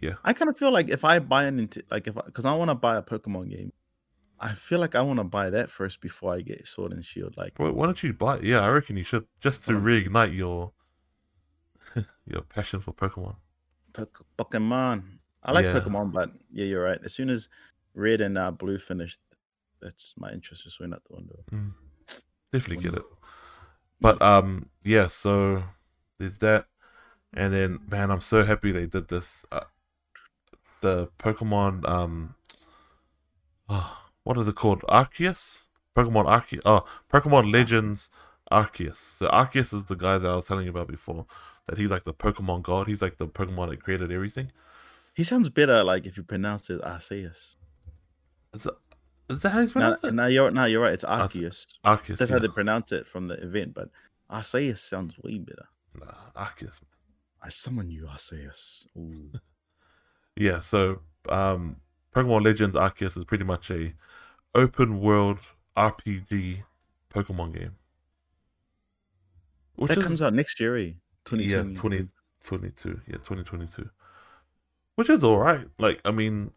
yeah. 0.00 0.14
I 0.24 0.32
kind 0.32 0.48
of 0.48 0.58
feel 0.58 0.72
like 0.72 0.90
if 0.90 1.04
I 1.04 1.18
buy 1.18 1.44
an 1.44 1.68
like 1.90 2.06
if 2.06 2.14
because 2.14 2.44
I, 2.44 2.52
I 2.52 2.56
want 2.56 2.70
to 2.70 2.74
buy 2.74 2.96
a 2.96 3.02
Pokemon 3.02 3.50
game, 3.50 3.72
I 4.38 4.52
feel 4.52 4.80
like 4.80 4.94
I 4.94 5.00
want 5.00 5.18
to 5.18 5.24
buy 5.24 5.50
that 5.50 5.70
first 5.70 6.00
before 6.00 6.34
I 6.34 6.40
get 6.40 6.68
Sword 6.68 6.92
and 6.92 7.04
Shield. 7.04 7.36
Like, 7.36 7.58
well, 7.58 7.72
why 7.72 7.86
don't 7.86 8.02
you 8.02 8.12
buy? 8.12 8.40
Yeah, 8.40 8.60
I 8.60 8.68
reckon 8.68 8.96
you 8.96 9.04
should 9.04 9.26
just 9.40 9.64
to 9.64 9.72
reignite 9.72 10.36
your 10.36 10.72
your 12.26 12.42
passion 12.42 12.80
for 12.80 12.92
Pokemon. 12.92 13.36
Pokemon. 14.38 15.20
I 15.44 15.52
like 15.52 15.64
yeah. 15.64 15.78
Pokemon, 15.78 16.12
but 16.12 16.30
yeah, 16.52 16.64
you're 16.64 16.82
right. 16.82 16.98
As 17.04 17.12
soon 17.12 17.30
as 17.30 17.48
Red 17.94 18.20
and 18.20 18.38
uh, 18.38 18.50
Blue 18.50 18.78
finished, 18.78 19.20
that's 19.80 20.14
my 20.16 20.32
interest 20.32 20.64
just 20.64 20.80
went 20.80 20.94
out 20.94 21.02
the 21.08 21.16
window. 21.16 21.44
Mm. 21.52 21.72
Definitely 22.52 22.82
get 22.82 22.94
it. 22.94 23.04
But 24.00 24.20
um, 24.22 24.70
yeah. 24.82 25.08
So 25.08 25.64
there's 26.18 26.38
that, 26.38 26.66
and 27.32 27.52
then 27.52 27.80
man, 27.88 28.10
I'm 28.10 28.20
so 28.20 28.44
happy 28.44 28.72
they 28.72 28.86
did 28.86 29.08
this. 29.08 29.44
Uh, 29.52 29.60
the 30.80 31.08
Pokemon, 31.18 31.88
um, 31.88 32.34
oh, 33.68 33.98
what 34.22 34.38
is 34.38 34.48
it 34.48 34.54
called? 34.54 34.82
Arceus. 34.82 35.66
Pokemon 35.96 36.26
Arceus. 36.26 36.60
Oh, 36.64 36.84
Pokemon 37.12 37.52
Legends 37.52 38.10
Arceus. 38.50 38.96
So 38.96 39.28
Arceus 39.28 39.72
is 39.72 39.84
the 39.84 39.94
guy 39.94 40.18
that 40.18 40.30
I 40.30 40.36
was 40.36 40.46
telling 40.46 40.64
you 40.64 40.70
about 40.70 40.88
before. 40.88 41.26
That 41.66 41.78
he's 41.78 41.90
like 41.90 42.04
the 42.04 42.14
Pokemon 42.14 42.62
god. 42.62 42.86
He's 42.86 43.00
like 43.00 43.16
the 43.16 43.28
Pokemon 43.28 43.70
that 43.70 43.82
created 43.82 44.12
everything. 44.12 44.50
He 45.14 45.24
sounds 45.24 45.48
better 45.48 45.82
like 45.84 46.06
if 46.06 46.16
you 46.16 46.24
pronounce 46.24 46.68
it 46.70 46.80
Arceus. 46.82 47.56
Is, 48.52 48.66
it, 48.66 48.74
is 49.30 49.40
that 49.40 49.50
how 49.50 49.60
you 49.60 49.68
pronounce 49.68 50.02
now, 50.02 50.08
it? 50.08 50.14
No, 50.14 50.26
you're 50.26 50.50
no, 50.50 50.64
you're 50.64 50.82
right. 50.82 50.92
It's 50.92 51.04
Arceus. 51.04 51.66
Arceus. 51.84 52.18
That's 52.18 52.30
yeah. 52.30 52.36
how 52.36 52.40
they 52.40 52.48
pronounce 52.48 52.92
it 52.92 53.06
from 53.06 53.28
the 53.28 53.34
event, 53.34 53.74
but 53.74 53.90
Arceus 54.30 54.78
sounds 54.78 55.14
way 55.22 55.38
better. 55.38 55.66
Nah, 55.98 56.44
Arceus. 56.44 56.80
I 57.40 57.48
summon 57.48 57.90
you, 57.90 58.08
Arceus. 58.10 58.86
yeah, 60.36 60.60
so 60.60 61.00
um, 61.28 61.76
Pokemon 62.14 62.44
Legends 62.44 62.74
Arceus 62.74 63.16
is 63.16 63.24
pretty 63.24 63.44
much 63.44 63.70
a 63.70 63.94
open 64.54 65.00
world 65.00 65.38
RPG 65.76 66.64
Pokemon 67.10 67.54
game. 67.54 67.76
Which 69.76 69.90
that 69.90 69.98
is, 69.98 70.04
comes 70.04 70.22
out 70.22 70.34
next 70.34 70.58
year, 70.60 70.76
eh? 70.76 70.92
Yeah, 71.32 71.62
2022. 71.62 73.00
Yeah, 73.06 73.12
2022. 73.14 73.90
Which 74.96 75.10
is 75.10 75.24
alright. 75.24 75.66
Like, 75.78 76.00
I 76.04 76.10
mean, 76.10 76.52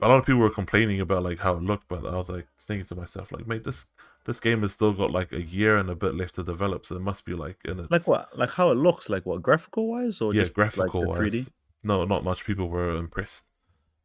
a 0.00 0.08
lot 0.08 0.18
of 0.18 0.26
people 0.26 0.40
were 0.40 0.50
complaining 0.50 1.00
about 1.00 1.22
like 1.22 1.38
how 1.38 1.56
it 1.56 1.62
looked, 1.62 1.88
but 1.88 2.06
I 2.06 2.16
was 2.16 2.28
like 2.28 2.46
thinking 2.60 2.86
to 2.86 2.94
myself, 2.94 3.32
like, 3.32 3.46
mate, 3.46 3.64
this 3.64 3.86
this 4.26 4.40
game 4.40 4.62
has 4.62 4.72
still 4.72 4.92
got 4.92 5.10
like 5.10 5.32
a 5.32 5.42
year 5.42 5.76
and 5.76 5.88
a 5.88 5.94
bit 5.94 6.14
left 6.14 6.34
to 6.34 6.42
develop, 6.42 6.86
so 6.86 6.96
it 6.96 7.02
must 7.02 7.24
be 7.24 7.34
like 7.34 7.58
in 7.64 7.80
its 7.80 7.90
like 7.90 8.06
what, 8.06 8.36
like 8.36 8.52
how 8.52 8.70
it 8.70 8.76
looks, 8.76 9.08
like 9.08 9.24
what 9.24 9.42
graphical 9.42 9.88
wise, 9.88 10.20
or 10.20 10.34
yeah, 10.34 10.42
just, 10.42 10.54
graphical 10.54 11.08
like, 11.08 11.20
wise. 11.20 11.50
No, 11.82 12.04
not 12.04 12.24
much 12.24 12.44
people 12.44 12.68
were 12.68 12.96
impressed. 12.96 13.44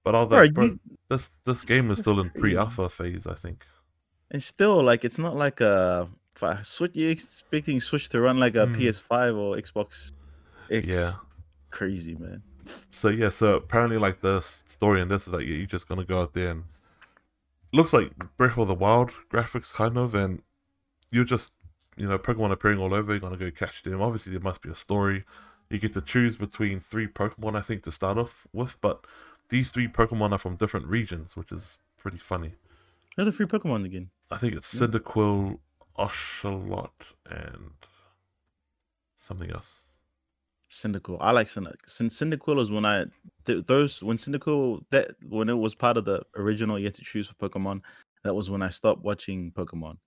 But 0.03 0.15
I 0.15 0.21
was 0.21 0.29
like, 0.29 0.53
bro, 0.53 0.65
you... 0.65 0.79
this 1.09 1.31
this 1.45 1.61
game 1.61 1.91
is 1.91 1.99
still 1.99 2.19
in 2.19 2.29
pre-alpha 2.39 2.89
phase, 2.89 3.27
I 3.27 3.35
think. 3.35 3.65
And 4.29 4.41
still, 4.41 4.81
like, 4.83 5.03
it's 5.03 5.17
not 5.17 5.35
like 5.35 5.61
a 5.61 6.07
Switch. 6.63 6.95
You 6.95 7.09
expecting 7.09 7.79
Switch 7.81 8.09
to 8.09 8.21
run 8.21 8.39
like 8.39 8.55
a 8.55 8.65
mm. 8.65 8.77
PS5 8.77 9.37
or 9.37 9.57
Xbox? 9.57 10.13
X. 10.69 10.87
Yeah, 10.87 11.13
crazy 11.69 12.15
man. 12.15 12.41
So 12.89 13.09
yeah, 13.09 13.29
so 13.29 13.55
apparently, 13.55 13.97
like 13.97 14.21
the 14.21 14.41
story 14.41 15.01
in 15.01 15.07
this 15.07 15.27
is 15.27 15.33
like 15.33 15.45
you're 15.45 15.65
just 15.65 15.87
gonna 15.87 16.05
go 16.05 16.21
out 16.21 16.33
there 16.33 16.51
and 16.51 16.63
looks 17.73 17.93
like 17.93 18.11
Breath 18.37 18.57
of 18.57 18.67
the 18.67 18.75
Wild 18.75 19.11
graphics, 19.29 19.73
kind 19.73 19.97
of, 19.97 20.13
and 20.13 20.41
you're 21.09 21.25
just, 21.25 21.53
you 21.95 22.07
know, 22.07 22.17
Pokemon 22.17 22.51
appearing 22.51 22.79
all 22.79 22.93
over. 22.93 23.11
You're 23.11 23.19
gonna 23.19 23.37
go 23.37 23.51
catch 23.51 23.81
them. 23.83 24.01
Obviously, 24.01 24.31
there 24.31 24.41
must 24.41 24.61
be 24.61 24.69
a 24.69 24.75
story. 24.75 25.23
You 25.69 25.79
get 25.79 25.93
to 25.93 26.01
choose 26.01 26.35
between 26.35 26.79
three 26.79 27.07
Pokemon, 27.07 27.55
I 27.55 27.61
think, 27.61 27.83
to 27.83 27.91
start 27.91 28.17
off 28.17 28.45
with, 28.51 28.79
but 28.81 29.05
these 29.49 29.71
three 29.71 29.87
Pokemon 29.87 30.33
are 30.33 30.37
from 30.37 30.57
different 30.57 30.87
regions, 30.87 31.37
which 31.37 31.51
is 31.51 31.77
pretty 31.97 32.17
funny. 32.17 32.53
Who 33.15 33.21
are 33.21 33.25
the 33.25 33.31
three 33.31 33.45
Pokemon 33.45 33.85
again? 33.85 34.09
I 34.29 34.37
think 34.37 34.53
it's 34.55 34.73
Cyndaquil, 34.73 35.59
Oshawott, 35.97 37.13
and 37.25 37.71
something 39.15 39.51
else. 39.51 39.90
Cyndaquil. 40.71 41.17
I 41.19 41.31
like 41.31 41.47
Cyndaquil. 41.47 41.85
Cyndaquil 41.87 42.59
is 42.61 42.71
when 42.71 42.85
I 42.85 43.05
th- 43.45 43.65
those 43.67 44.01
when 44.01 44.17
Cyndaquil 44.17 44.83
that 44.89 45.11
when 45.27 45.49
it 45.49 45.57
was 45.57 45.75
part 45.75 45.97
of 45.97 46.05
the 46.05 46.21
original 46.35 46.79
you 46.79 46.85
had 46.85 46.93
to 46.95 47.03
choose 47.03 47.27
for 47.27 47.49
Pokemon. 47.49 47.81
That 48.23 48.33
was 48.33 48.49
when 48.49 48.61
I 48.61 48.69
stopped 48.69 49.03
watching 49.03 49.51
Pokemon. 49.51 49.97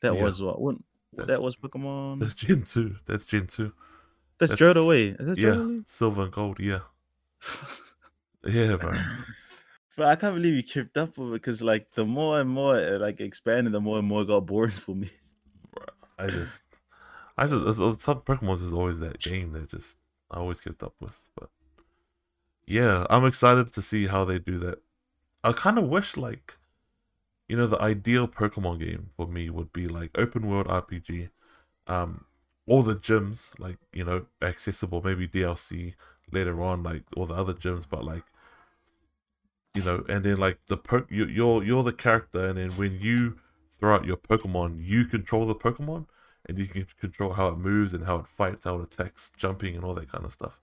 That 0.00 0.14
yeah. 0.14 0.22
was 0.22 0.42
what 0.42 0.60
when 0.60 0.82
that 1.12 1.42
was 1.42 1.56
Pokemon. 1.56 2.18
That's 2.18 2.34
Gen 2.34 2.62
two. 2.62 2.96
That's 3.06 3.24
Gen 3.24 3.46
two. 3.46 3.72
That's, 4.38 4.50
that's 4.50 4.60
Johto 4.60 4.88
Way. 4.88 5.08
Is 5.08 5.26
that 5.26 5.38
yeah, 5.38 5.48
Johto 5.48 5.88
silver 5.88 6.22
and 6.22 6.32
gold. 6.32 6.58
Yeah. 6.60 6.80
yeah, 8.44 8.76
bro. 8.76 8.94
But 9.96 10.06
I 10.06 10.16
can't 10.16 10.36
believe 10.36 10.54
you 10.54 10.62
kept 10.62 10.96
up 10.96 11.18
with 11.18 11.30
it 11.30 11.32
because, 11.32 11.60
like, 11.60 11.92
the 11.94 12.04
more 12.04 12.40
and 12.40 12.48
more 12.48 12.78
it 12.78 13.00
like 13.00 13.20
expanded, 13.20 13.72
the 13.72 13.80
more 13.80 13.98
and 13.98 14.06
more 14.06 14.22
it 14.22 14.26
got 14.26 14.46
boring 14.46 14.70
for 14.70 14.94
me. 14.94 15.10
I 16.18 16.28
just, 16.28 16.62
I 17.36 17.46
just 17.46 18.00
some 18.00 18.20
Pokemon 18.20 18.62
is 18.62 18.72
always 18.72 19.00
that 19.00 19.20
game 19.20 19.52
that 19.52 19.70
just 19.70 19.97
I 20.30 20.38
always 20.38 20.60
kept 20.60 20.82
up 20.82 20.94
with. 21.00 21.18
But 21.38 21.50
yeah, 22.66 23.06
I'm 23.08 23.24
excited 23.24 23.72
to 23.72 23.82
see 23.82 24.06
how 24.06 24.24
they 24.24 24.38
do 24.38 24.58
that. 24.58 24.82
I 25.42 25.52
kind 25.52 25.78
of 25.78 25.84
wish 25.84 26.16
like, 26.16 26.58
you 27.48 27.56
know, 27.56 27.66
the 27.66 27.80
ideal 27.80 28.28
Pokemon 28.28 28.80
game 28.80 29.10
for 29.16 29.26
me 29.26 29.48
would 29.48 29.72
be 29.72 29.88
like 29.88 30.10
open 30.16 30.46
world 30.46 30.66
RPG, 30.66 31.30
um, 31.86 32.26
all 32.66 32.82
the 32.82 32.94
gyms 32.94 33.58
like 33.58 33.78
you 33.92 34.04
know 34.04 34.26
accessible, 34.42 35.00
maybe 35.02 35.26
DLC 35.26 35.94
later 36.30 36.62
on, 36.62 36.82
like 36.82 37.04
all 37.16 37.26
the 37.26 37.34
other 37.34 37.54
gyms, 37.54 37.86
but 37.88 38.04
like 38.04 38.24
you 39.74 39.82
know, 39.82 40.04
and 40.08 40.24
then 40.24 40.36
like 40.36 40.58
the 40.66 40.76
you, 41.08 41.26
you're 41.26 41.62
you're 41.62 41.82
the 41.82 41.92
character, 41.92 42.46
and 42.46 42.58
then 42.58 42.70
when 42.72 43.00
you 43.00 43.38
throw 43.70 43.94
out 43.94 44.04
your 44.04 44.16
Pokemon, 44.16 44.84
you 44.84 45.04
control 45.04 45.46
the 45.46 45.54
Pokemon, 45.54 46.06
and 46.46 46.58
you 46.58 46.66
can 46.66 46.86
control 46.98 47.32
how 47.32 47.48
it 47.48 47.58
moves 47.58 47.94
and 47.94 48.04
how 48.04 48.16
it 48.16 48.26
fights, 48.26 48.64
how 48.64 48.80
it 48.80 48.94
attacks, 48.94 49.32
jumping, 49.36 49.74
and 49.74 49.84
all 49.84 49.94
that 49.94 50.10
kind 50.10 50.24
of 50.24 50.32
stuff. 50.32 50.60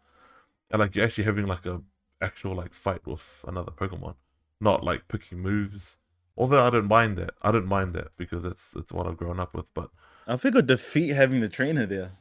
And 0.72 0.80
like 0.80 0.96
you're 0.96 1.06
actually 1.06 1.26
having 1.26 1.46
like 1.48 1.66
a 1.66 1.82
actual 2.22 2.56
like 2.56 2.74
fight 2.74 3.06
with 3.06 3.44
another 3.48 3.72
Pokemon, 3.72 4.16
not 4.60 4.84
like 4.84 5.08
picking 5.08 5.40
moves. 5.40 5.98
Although 6.38 6.66
I 6.66 6.70
don't 6.70 6.88
mind 6.88 7.18
that, 7.18 7.34
I 7.42 7.52
don't 7.52 7.68
mind 7.68 7.94
that 7.94 8.10
because 8.18 8.44
that's 8.44 8.76
it's 8.76 8.92
what 8.92 9.08
I've 9.08 9.18
grown 9.18 9.40
up 9.40 9.54
with. 9.54 9.74
But 9.74 9.90
I 10.28 10.38
think 10.38 10.56
it 10.56 10.68
defeat 10.68 11.10
having 11.10 11.42
the 11.42 11.50
trainer 11.50 11.86
there, 11.86 12.12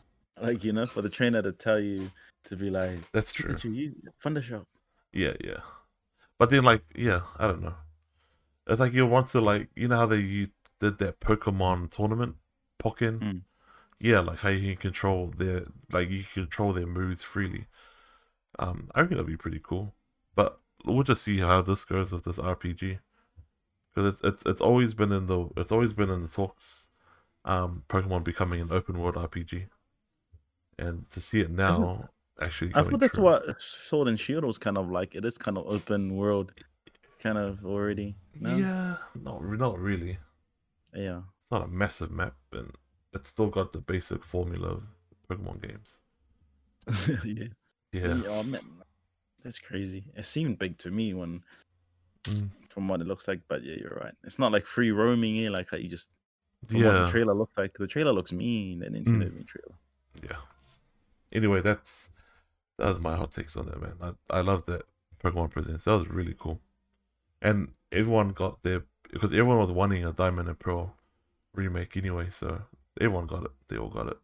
like 0.40 0.64
you 0.64 0.72
know, 0.72 0.86
for 0.86 1.02
the 1.02 1.08
trainer 1.08 1.42
to 1.42 1.52
tell 1.52 1.80
you 1.80 2.10
to 2.44 2.56
be 2.56 2.70
like, 2.70 3.10
that's 3.12 3.32
true. 3.32 3.56
You, 3.62 3.70
you, 3.70 3.94
Thundershock. 4.22 4.66
Yeah, 5.12 5.34
yeah. 5.42 5.60
But 6.38 6.50
then, 6.50 6.64
like, 6.64 6.82
yeah, 6.94 7.20
I 7.38 7.46
don't 7.46 7.62
know. 7.62 7.74
It's 8.66 8.80
like 8.80 8.92
you 8.92 9.06
want 9.06 9.28
to, 9.28 9.40
like, 9.40 9.68
you 9.76 9.88
know 9.88 9.96
how 9.96 10.06
they 10.06 10.16
you 10.18 10.48
did 10.80 10.98
that 10.98 11.20
Pokemon 11.20 11.90
tournament, 11.90 12.36
Pokken? 12.84 13.18
Mm. 13.20 13.40
Yeah, 14.00 14.20
like 14.20 14.38
how 14.40 14.50
you 14.50 14.72
can 14.72 14.76
control 14.76 15.32
their, 15.36 15.66
like, 15.90 16.10
you 16.10 16.24
can 16.24 16.44
control 16.44 16.72
their 16.72 16.86
moves 16.86 17.22
freely. 17.22 17.66
Um, 18.58 18.90
I 18.94 19.00
think 19.00 19.12
that'd 19.12 19.26
be 19.26 19.36
pretty 19.36 19.60
cool. 19.62 19.94
But 20.34 20.58
we'll 20.84 21.04
just 21.04 21.22
see 21.22 21.38
how 21.38 21.62
this 21.62 21.84
goes 21.84 22.12
with 22.12 22.24
this 22.24 22.38
RPG. 22.38 22.98
Because 23.94 24.14
it's, 24.14 24.24
it's, 24.24 24.42
it's 24.46 24.60
always 24.60 24.94
been 24.94 25.12
in 25.12 25.26
the, 25.26 25.48
it's 25.56 25.72
always 25.72 25.92
been 25.92 26.10
in 26.10 26.22
the 26.22 26.28
talks, 26.28 26.88
um, 27.44 27.84
Pokemon 27.88 28.24
becoming 28.24 28.60
an 28.60 28.72
open 28.72 28.98
world 28.98 29.14
RPG. 29.14 29.68
And 30.78 31.08
to 31.10 31.20
see 31.20 31.40
it 31.40 31.50
now, 31.50 32.08
actually. 32.40 32.72
I 32.74 32.82
thought 32.82 33.00
that's 33.00 33.14
true. 33.14 33.24
what 33.24 33.62
Sword 33.62 34.08
and 34.08 34.18
Shield 34.18 34.44
was 34.44 34.58
kind 34.58 34.76
of 34.76 34.90
like. 34.90 35.14
It 35.14 35.24
is 35.24 35.38
kind 35.38 35.56
of 35.56 35.66
open 35.66 36.16
world, 36.16 36.52
kind 37.22 37.38
of 37.38 37.64
already. 37.64 38.16
No? 38.40 38.56
Yeah, 38.56 38.96
not 39.22 39.42
not 39.44 39.78
really. 39.78 40.18
Yeah, 40.92 41.20
it's 41.44 41.52
not 41.52 41.64
a 41.64 41.68
massive 41.68 42.10
map, 42.10 42.36
and 42.52 42.72
it's 43.12 43.28
still 43.28 43.48
got 43.48 43.74
the 43.74 43.78
basic 43.78 44.24
formula 44.24 44.68
of 44.68 44.82
Pokemon 45.28 45.60
games. 45.60 45.98
yeah. 47.24 47.48
Yeah. 47.92 48.16
yeah 48.16 48.42
man, 48.50 48.62
that's 49.42 49.58
crazy. 49.58 50.04
It 50.16 50.24
seemed 50.24 50.58
big 50.58 50.78
to 50.78 50.90
me 50.90 51.12
when, 51.12 51.42
mm. 52.24 52.48
from 52.70 52.88
what 52.88 53.02
it 53.02 53.06
looks 53.06 53.28
like. 53.28 53.40
But 53.46 53.62
yeah, 53.62 53.76
you're 53.78 54.00
right. 54.02 54.14
It's 54.24 54.38
not 54.38 54.52
like 54.52 54.66
free 54.66 54.90
roaming 54.90 55.34
here, 55.34 55.50
like 55.50 55.70
how 55.70 55.76
you 55.76 55.88
just. 55.88 56.08
From 56.66 56.76
yeah. 56.78 56.86
What 56.86 57.06
the 57.06 57.10
trailer 57.10 57.34
looks 57.34 57.58
like. 57.58 57.74
The 57.74 57.86
trailer 57.86 58.12
looks 58.12 58.32
mean. 58.32 58.78
The 58.78 58.86
Nintendo 58.86 59.30
mm. 59.30 59.46
trailer. 59.46 59.74
Yeah. 60.22 60.38
Anyway, 61.30 61.60
that's 61.60 62.08
that 62.78 62.88
was 62.88 63.00
my 63.00 63.16
hot 63.16 63.32
takes 63.32 63.54
on 63.54 63.68
it, 63.68 63.78
man. 63.78 64.16
I 64.30 64.38
I 64.38 64.40
love 64.40 64.64
that 64.64 64.84
Pokemon 65.22 65.50
Presents. 65.50 65.84
That 65.84 65.98
was 65.98 66.08
really 66.08 66.34
cool, 66.38 66.60
and 67.42 67.72
everyone 67.92 68.30
got 68.30 68.62
their 68.62 68.84
because 69.12 69.32
everyone 69.32 69.58
was 69.58 69.70
wanting 69.70 70.06
a 70.06 70.12
Diamond 70.12 70.48
and 70.48 70.58
Pearl 70.58 70.96
remake 71.54 71.96
anyway. 71.96 72.28
So 72.30 72.62
everyone 73.00 73.26
got 73.26 73.44
it. 73.44 73.50
They 73.68 73.76
all 73.76 73.88
got 73.88 74.08
it. 74.08 74.16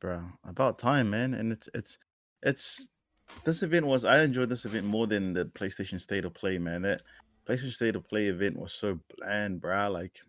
Bro, 0.00 0.22
about 0.44 0.78
time, 0.78 1.10
man. 1.10 1.34
And 1.34 1.52
it's 1.52 1.68
it's 1.74 1.98
it's 2.42 2.88
this 3.44 3.62
event 3.62 3.86
was 3.86 4.04
I 4.04 4.22
enjoyed 4.22 4.48
this 4.48 4.64
event 4.64 4.86
more 4.86 5.06
than 5.06 5.32
the 5.32 5.46
PlayStation 5.46 6.00
State 6.00 6.24
of 6.24 6.34
Play, 6.34 6.58
man. 6.58 6.82
That 6.82 7.02
PlayStation 7.48 7.72
State 7.72 7.96
of 7.96 8.08
Play 8.08 8.26
event 8.26 8.56
was 8.56 8.72
so 8.72 8.98
bland, 9.16 9.60
bro. 9.60 9.90
Like 9.90 10.20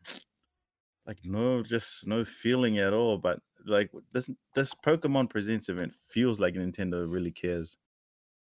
like 1.09 1.17
no 1.23 1.63
just 1.63 2.05
no 2.05 2.23
feeling 2.23 2.77
at 2.77 2.93
all 2.93 3.17
but 3.17 3.41
like 3.65 3.89
this 4.13 4.29
this 4.53 4.75
pokemon 4.85 5.27
presents 5.27 5.67
event 5.67 5.91
feels 6.07 6.39
like 6.39 6.53
nintendo 6.53 7.11
really 7.11 7.31
cares 7.31 7.77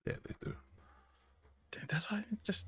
yeah 0.07 0.17
they 0.27 0.35
do 0.43 0.55
that's 1.89 2.11
why 2.11 2.25
just 2.43 2.67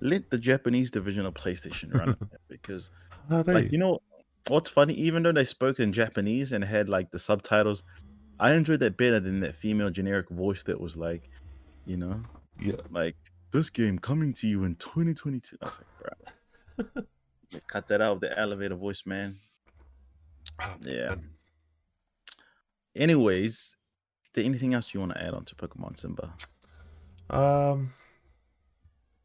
let 0.00 0.28
the 0.30 0.38
japanese 0.38 0.90
division 0.90 1.24
of 1.24 1.32
playstation 1.32 1.94
run 1.94 2.08
it 2.32 2.40
because 2.48 2.90
like 3.30 3.72
you 3.72 3.78
know 3.78 4.00
what's 4.48 4.68
funny 4.68 4.94
even 4.94 5.22
though 5.22 5.32
they 5.32 5.44
spoke 5.44 5.80
in 5.80 5.92
japanese 5.92 6.52
and 6.52 6.64
had 6.64 6.88
like 6.88 7.10
the 7.10 7.18
subtitles 7.18 7.82
i 8.38 8.52
enjoyed 8.52 8.80
that 8.80 8.96
better 8.96 9.18
than 9.18 9.40
that 9.40 9.56
female 9.56 9.90
generic 9.90 10.28
voice 10.30 10.62
that 10.62 10.80
was 10.80 10.96
like 10.96 11.28
you 11.84 11.96
know 11.96 12.20
yeah 12.60 12.74
like 12.90 13.16
this 13.50 13.70
game 13.70 13.98
coming 13.98 14.32
to 14.32 14.46
you 14.46 14.64
in 14.64 14.74
2022 14.76 15.56
i 15.62 15.66
was 15.66 15.78
like 15.78 16.14
bro 16.94 17.02
cut 17.66 17.88
that 17.88 18.00
out 18.00 18.12
of 18.12 18.20
the 18.20 18.38
elevator 18.38 18.74
voice, 18.74 19.04
man. 19.06 19.36
Oh, 20.60 20.76
yeah. 20.82 21.14
Anyways, 22.94 23.52
is 23.52 23.76
there 24.32 24.44
anything 24.44 24.74
else 24.74 24.94
you 24.94 25.00
want 25.00 25.12
to 25.12 25.22
add 25.22 25.34
on 25.34 25.44
to 25.44 25.54
Pokemon 25.54 25.98
Simba? 25.98 26.32
Um, 27.28 27.92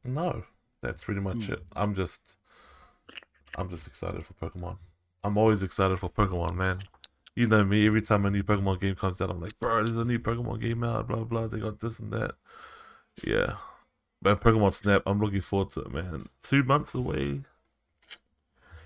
no, 0.03 0.43
that's 0.81 1.03
pretty 1.03 1.21
much 1.21 1.45
hmm. 1.45 1.53
it. 1.53 1.63
I'm 1.75 1.95
just, 1.95 2.37
I'm 3.55 3.69
just 3.69 3.87
excited 3.87 4.23
for 4.25 4.33
Pokemon. 4.33 4.77
I'm 5.23 5.37
always 5.37 5.63
excited 5.63 5.99
for 5.99 6.09
Pokemon, 6.09 6.55
man. 6.55 6.83
You 7.35 7.47
know 7.47 7.63
me. 7.63 7.87
Every 7.87 8.01
time 8.01 8.25
a 8.25 8.31
new 8.31 8.43
Pokemon 8.43 8.81
game 8.81 8.95
comes 8.95 9.21
out, 9.21 9.29
I'm 9.29 9.41
like, 9.41 9.57
bro, 9.59 9.83
there's 9.83 9.97
a 9.97 10.05
new 10.05 10.19
Pokemon 10.19 10.61
game 10.61 10.83
out. 10.83 11.07
Blah 11.07 11.23
blah. 11.23 11.47
They 11.47 11.59
got 11.59 11.79
this 11.79 11.99
and 11.99 12.11
that. 12.11 12.35
Yeah, 13.23 13.55
but 14.21 14.41
Pokemon 14.41 14.73
Snap, 14.73 15.03
I'm 15.05 15.19
looking 15.19 15.41
forward 15.41 15.71
to 15.71 15.81
it, 15.81 15.91
man. 15.91 16.27
Two 16.41 16.63
months 16.63 16.93
away. 16.95 17.41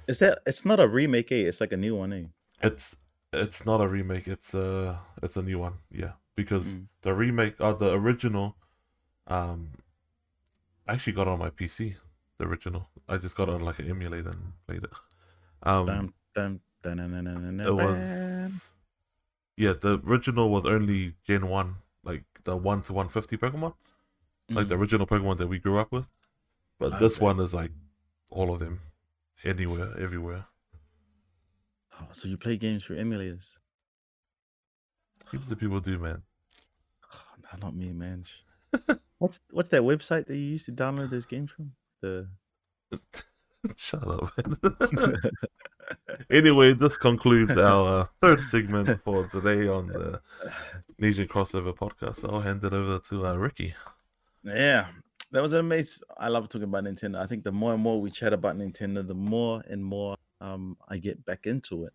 Is 0.07 0.19
that? 0.19 0.39
It's 0.45 0.65
not 0.65 0.79
a 0.79 0.87
remake, 0.87 1.31
eh? 1.31 1.47
It's 1.47 1.61
like 1.61 1.71
a 1.71 1.77
new 1.77 1.95
one, 1.95 2.13
eh? 2.13 2.23
It's 2.61 2.97
it's 3.33 3.65
not 3.65 3.81
a 3.81 3.87
remake. 3.87 4.27
It's 4.27 4.53
a 4.53 4.99
it's 5.21 5.35
a 5.35 5.43
new 5.43 5.59
one. 5.59 5.75
Yeah, 5.91 6.13
because 6.35 6.65
mm. 6.65 6.85
the 7.01 7.13
remake 7.13 7.55
or 7.59 7.67
uh, 7.67 7.73
the 7.73 7.93
original, 7.93 8.55
um, 9.27 9.71
I 10.87 10.93
actually 10.93 11.13
got 11.13 11.27
on 11.27 11.39
my 11.39 11.49
PC. 11.49 11.95
The 12.37 12.45
original, 12.45 12.89
I 13.07 13.17
just 13.17 13.35
got 13.35 13.49
on 13.49 13.61
like 13.61 13.79
an 13.79 13.89
emulator 13.89 14.29
and 14.29 14.53
played 14.67 14.83
it. 14.83 14.89
Um, 15.63 15.85
dun, 15.85 16.13
dun, 16.35 16.59
dun, 16.81 17.61
it 17.61 17.73
was 17.73 18.73
yeah. 19.57 19.73
The 19.79 20.01
original 20.05 20.49
was 20.49 20.65
only 20.65 21.13
Gen 21.25 21.47
one, 21.47 21.75
like 22.03 22.23
the 22.43 22.57
one 22.57 22.81
to 22.83 22.93
one 22.93 23.07
fifty 23.07 23.37
Pokemon, 23.37 23.73
mm. 24.51 24.55
like 24.55 24.67
the 24.67 24.75
mm. 24.75 24.79
original 24.79 25.07
Pokemon 25.07 25.37
that 25.37 25.47
we 25.47 25.59
grew 25.59 25.77
up 25.77 25.91
with. 25.91 26.09
But 26.77 26.93
okay. 26.93 26.99
this 26.99 27.19
one 27.19 27.39
is 27.39 27.53
like 27.53 27.71
all 28.31 28.53
of 28.53 28.59
them 28.59 28.81
anywhere, 29.43 29.93
everywhere. 29.97 30.45
Oh, 31.99 32.07
so 32.11 32.27
you 32.27 32.37
play 32.37 32.57
games 32.57 32.83
for 32.83 32.95
emulators? 32.95 33.43
Heaps 35.31 35.49
of 35.49 35.59
people 35.59 35.79
do, 35.79 35.97
man. 35.99 36.21
Oh, 37.53 37.57
not 37.61 37.75
me, 37.75 37.93
man. 37.93 38.25
what's 39.19 39.39
what's 39.51 39.69
that 39.69 39.83
website 39.83 40.25
that 40.25 40.35
you 40.35 40.43
used 40.43 40.65
to 40.65 40.71
download 40.71 41.09
those 41.09 41.25
games 41.25 41.51
from? 41.51 41.71
The 42.01 42.27
Shut 43.75 44.07
up, 44.07 44.31
anyway, 46.29 46.73
this 46.73 46.97
concludes 46.97 47.57
our 47.57 48.01
uh, 48.01 48.05
third 48.21 48.41
segment 48.41 49.01
for 49.01 49.25
today 49.27 49.67
on 49.67 49.87
the 49.87 50.21
Nesian 51.01 51.27
Crossover 51.27 51.75
podcast. 51.75 52.17
So 52.17 52.29
I'll 52.29 52.41
hand 52.41 52.63
it 52.63 52.73
over 52.73 52.99
to 53.09 53.25
uh, 53.25 53.35
Ricky. 53.35 53.73
Yeah, 54.43 54.87
that 55.31 55.41
was 55.41 55.53
amazing. 55.53 56.03
I 56.17 56.27
love 56.27 56.47
talking 56.47 56.65
about 56.65 56.83
Nintendo. 56.83 57.19
I 57.19 57.25
think 57.25 57.43
the 57.43 57.51
more 57.51 57.73
and 57.73 57.81
more 57.81 57.99
we 57.99 58.11
chat 58.11 58.33
about 58.33 58.55
Nintendo, 58.55 59.05
the 59.05 59.15
more 59.15 59.63
and 59.67 59.83
more 59.83 60.15
um, 60.41 60.77
I 60.87 60.97
get 60.97 61.25
back 61.25 61.47
into 61.47 61.85
it. 61.85 61.93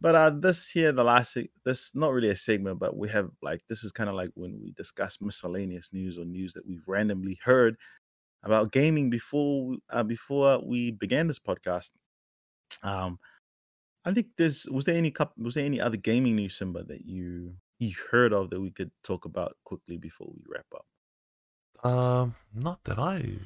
But 0.00 0.14
uh, 0.14 0.30
this 0.30 0.70
here, 0.70 0.92
the 0.92 1.04
last 1.04 1.36
this 1.64 1.94
not 1.94 2.12
really 2.12 2.28
a 2.28 2.36
segment, 2.36 2.78
but 2.78 2.96
we 2.96 3.08
have 3.08 3.30
like 3.42 3.62
this 3.68 3.82
is 3.82 3.92
kind 3.92 4.08
of 4.10 4.16
like 4.16 4.30
when 4.34 4.60
we 4.62 4.72
discuss 4.72 5.20
miscellaneous 5.20 5.92
news 5.92 6.18
or 6.18 6.24
news 6.24 6.54
that 6.54 6.66
we've 6.66 6.86
randomly 6.86 7.38
heard 7.42 7.76
about 8.46 8.72
gaming 8.72 9.10
before 9.10 9.76
uh, 9.90 10.02
before 10.02 10.60
we 10.64 10.92
began 10.92 11.26
this 11.26 11.38
podcast. 11.38 11.90
Um, 12.82 13.18
I 14.04 14.12
think 14.12 14.28
there's 14.38 14.66
was 14.70 14.84
there 14.84 14.96
any 14.96 15.12
was 15.36 15.54
there 15.54 15.66
any 15.66 15.80
other 15.80 15.96
gaming 15.98 16.36
news, 16.36 16.56
Simba, 16.56 16.84
that 16.84 17.04
you 17.04 17.54
you 17.78 17.92
heard 18.10 18.32
of 18.32 18.48
that 18.50 18.60
we 18.60 18.70
could 18.70 18.90
talk 19.02 19.24
about 19.24 19.56
quickly 19.64 19.98
before 19.98 20.28
we 20.32 20.42
wrap 20.48 20.66
up? 20.74 21.90
Um, 21.90 22.34
not 22.54 22.82
that 22.84 22.98
I. 22.98 23.38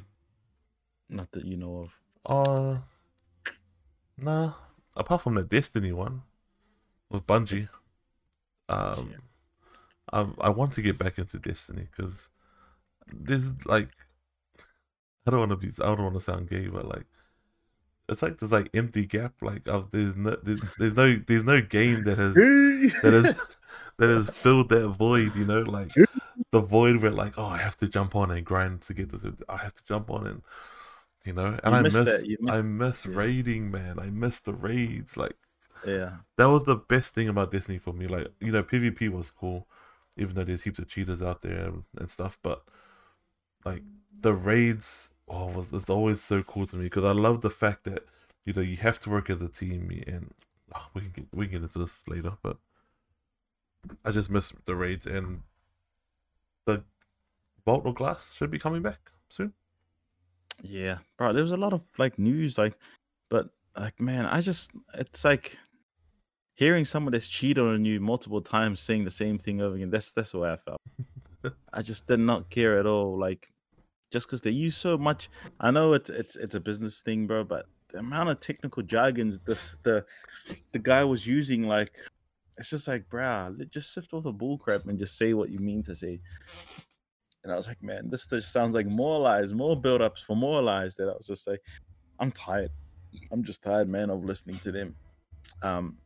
Not 1.08 1.32
that 1.32 1.44
you 1.44 1.56
know 1.56 1.88
of. 1.88 1.90
Uh, 2.26 3.52
nah. 4.16 4.52
Apart 4.94 5.22
from 5.22 5.34
the 5.34 5.42
Destiny 5.42 5.92
one, 5.92 6.22
with 7.08 7.26
Bungie. 7.26 7.68
Um, 8.68 9.14
I 10.12 10.26
I 10.40 10.50
want 10.50 10.72
to 10.74 10.82
get 10.82 10.98
back 10.98 11.18
into 11.18 11.38
Destiny 11.38 11.88
because 11.90 12.30
there's 13.12 13.54
like 13.64 13.88
I 15.26 15.30
don't 15.30 15.40
want 15.40 15.50
to 15.52 15.56
be 15.56 15.70
I 15.82 15.86
don't 15.94 16.02
want 16.02 16.14
to 16.14 16.20
sound 16.20 16.48
gay, 16.48 16.66
but 16.68 16.86
like 16.86 17.06
it's 18.08 18.22
like 18.22 18.38
there's 18.38 18.52
like 18.52 18.70
empty 18.74 19.06
gap. 19.06 19.34
Like 19.40 19.66
of 19.66 19.90
there's 19.90 20.16
no 20.16 20.36
there's, 20.42 20.62
there's 20.78 20.94
no 20.94 21.20
there's 21.26 21.44
no 21.44 21.60
game 21.60 22.04
that 22.04 22.18
has 22.18 22.34
that 23.02 23.12
has 23.12 23.34
that 23.98 24.08
has 24.08 24.30
filled 24.30 24.70
that 24.70 24.88
void. 24.88 25.34
You 25.36 25.44
know, 25.44 25.60
like 25.60 25.92
the 26.50 26.60
void 26.60 27.02
where 27.02 27.12
like 27.12 27.34
oh 27.38 27.46
I 27.46 27.58
have 27.58 27.76
to 27.78 27.88
jump 27.88 28.16
on 28.16 28.30
and 28.30 28.44
grind 28.44 28.82
to 28.82 28.94
get 28.94 29.10
this. 29.10 29.24
I 29.48 29.58
have 29.58 29.74
to 29.74 29.84
jump 29.84 30.10
on 30.10 30.26
and 30.26 30.42
you 31.24 31.34
know, 31.34 31.58
and 31.62 31.72
you 31.72 31.78
I 31.78 31.82
miss, 31.82 31.94
miss 31.94 32.26
I 32.48 32.62
miss 32.62 33.06
yeah. 33.06 33.12
raiding, 33.14 33.70
man. 33.70 33.98
I 33.98 34.06
miss 34.06 34.40
the 34.40 34.54
raids. 34.54 35.16
Like 35.16 35.36
yeah, 35.86 36.12
that 36.36 36.46
was 36.46 36.64
the 36.64 36.76
best 36.76 37.14
thing 37.14 37.28
about 37.28 37.52
Destiny 37.52 37.78
for 37.78 37.92
me. 37.92 38.06
Like 38.06 38.28
you 38.40 38.52
know, 38.52 38.62
PvP 38.62 39.10
was 39.10 39.30
cool, 39.30 39.68
even 40.16 40.34
though 40.34 40.44
there's 40.44 40.62
heaps 40.62 40.78
of 40.78 40.88
cheaters 40.88 41.22
out 41.22 41.42
there 41.42 41.66
and, 41.66 41.84
and 41.98 42.10
stuff. 42.10 42.38
But 42.42 42.62
like 43.64 43.82
the 44.20 44.34
raids, 44.34 45.10
oh, 45.28 45.46
was 45.46 45.72
it's 45.72 45.90
always 45.90 46.20
so 46.22 46.42
cool 46.42 46.66
to 46.66 46.76
me 46.76 46.84
because 46.84 47.04
I 47.04 47.12
love 47.12 47.40
the 47.40 47.50
fact 47.50 47.84
that 47.84 48.06
you 48.44 48.52
know 48.52 48.62
you 48.62 48.76
have 48.78 48.98
to 49.00 49.10
work 49.10 49.30
as 49.30 49.40
a 49.42 49.48
team 49.48 49.90
and 50.06 50.32
oh, 50.74 50.86
we 50.94 51.02
can 51.02 51.10
get 51.10 51.26
we 51.32 51.46
can 51.46 51.52
get 51.52 51.62
into 51.62 51.78
this 51.78 52.08
later, 52.08 52.32
but 52.42 52.56
I 54.04 54.10
just 54.10 54.30
miss 54.30 54.52
the 54.64 54.76
raids 54.76 55.06
and 55.06 55.42
the 56.66 56.82
Vault 57.64 57.86
of 57.86 57.94
Glass 57.94 58.32
should 58.34 58.50
be 58.50 58.58
coming 58.58 58.82
back 58.82 59.10
soon. 59.28 59.52
Yeah, 60.62 60.98
bro. 61.16 61.32
There 61.32 61.42
was 61.42 61.52
a 61.52 61.56
lot 61.56 61.72
of 61.72 61.82
like 61.98 62.18
news, 62.18 62.58
like, 62.58 62.74
but 63.28 63.48
like, 63.76 63.98
man, 64.00 64.26
I 64.26 64.40
just 64.40 64.70
it's 64.94 65.24
like 65.24 65.56
hearing 66.54 66.84
someone 66.84 67.12
that's 67.12 67.28
cheated 67.28 67.64
on 67.64 67.84
you 67.84 68.00
multiple 68.00 68.42
times 68.42 68.80
saying 68.80 69.04
the 69.04 69.10
same 69.10 69.38
thing 69.38 69.62
over 69.62 69.76
again. 69.76 69.90
That's 69.90 70.12
that's 70.12 70.32
the 70.32 70.38
way 70.38 70.52
I 70.52 70.56
felt. 70.56 70.80
I 71.72 71.82
just 71.82 72.06
did 72.06 72.20
not 72.20 72.50
care 72.50 72.78
at 72.78 72.86
all. 72.86 73.18
Like, 73.18 73.48
just 74.10 74.26
because 74.26 74.42
they 74.42 74.50
use 74.50 74.76
so 74.76 74.98
much. 74.98 75.28
I 75.60 75.70
know 75.70 75.92
it's 75.92 76.10
it's 76.10 76.36
it's 76.36 76.54
a 76.54 76.60
business 76.60 77.00
thing, 77.00 77.26
bro, 77.26 77.44
but 77.44 77.66
the 77.92 77.98
amount 77.98 78.28
of 78.28 78.40
technical 78.40 78.82
jargons 78.82 79.40
the 79.44 79.58
the 79.82 80.04
the 80.72 80.78
guy 80.78 81.04
was 81.04 81.26
using, 81.26 81.62
like, 81.64 81.92
it's 82.58 82.70
just 82.70 82.88
like, 82.88 83.08
bruh, 83.08 83.70
just 83.70 83.92
sift 83.92 84.12
off 84.12 84.24
the 84.24 84.32
bullcrap 84.32 84.86
and 84.86 84.98
just 84.98 85.16
say 85.16 85.34
what 85.34 85.50
you 85.50 85.58
mean 85.58 85.82
to 85.84 85.96
say. 85.96 86.20
And 87.42 87.52
I 87.52 87.56
was 87.56 87.68
like, 87.68 87.82
man, 87.82 88.10
this 88.10 88.26
just 88.26 88.52
sounds 88.52 88.74
like 88.74 88.86
more 88.86 89.18
lies, 89.18 89.54
more 89.54 89.80
build-ups 89.80 90.20
for 90.20 90.36
more 90.36 90.60
lies. 90.60 90.94
That 90.96 91.08
I 91.08 91.12
was 91.16 91.26
just 91.26 91.46
like, 91.46 91.62
I'm 92.18 92.30
tired. 92.30 92.70
I'm 93.32 93.42
just 93.42 93.62
tired, 93.62 93.88
man, 93.88 94.10
of 94.10 94.24
listening 94.24 94.58
to 94.58 94.72
them. 94.72 94.94
Um, 95.62 95.96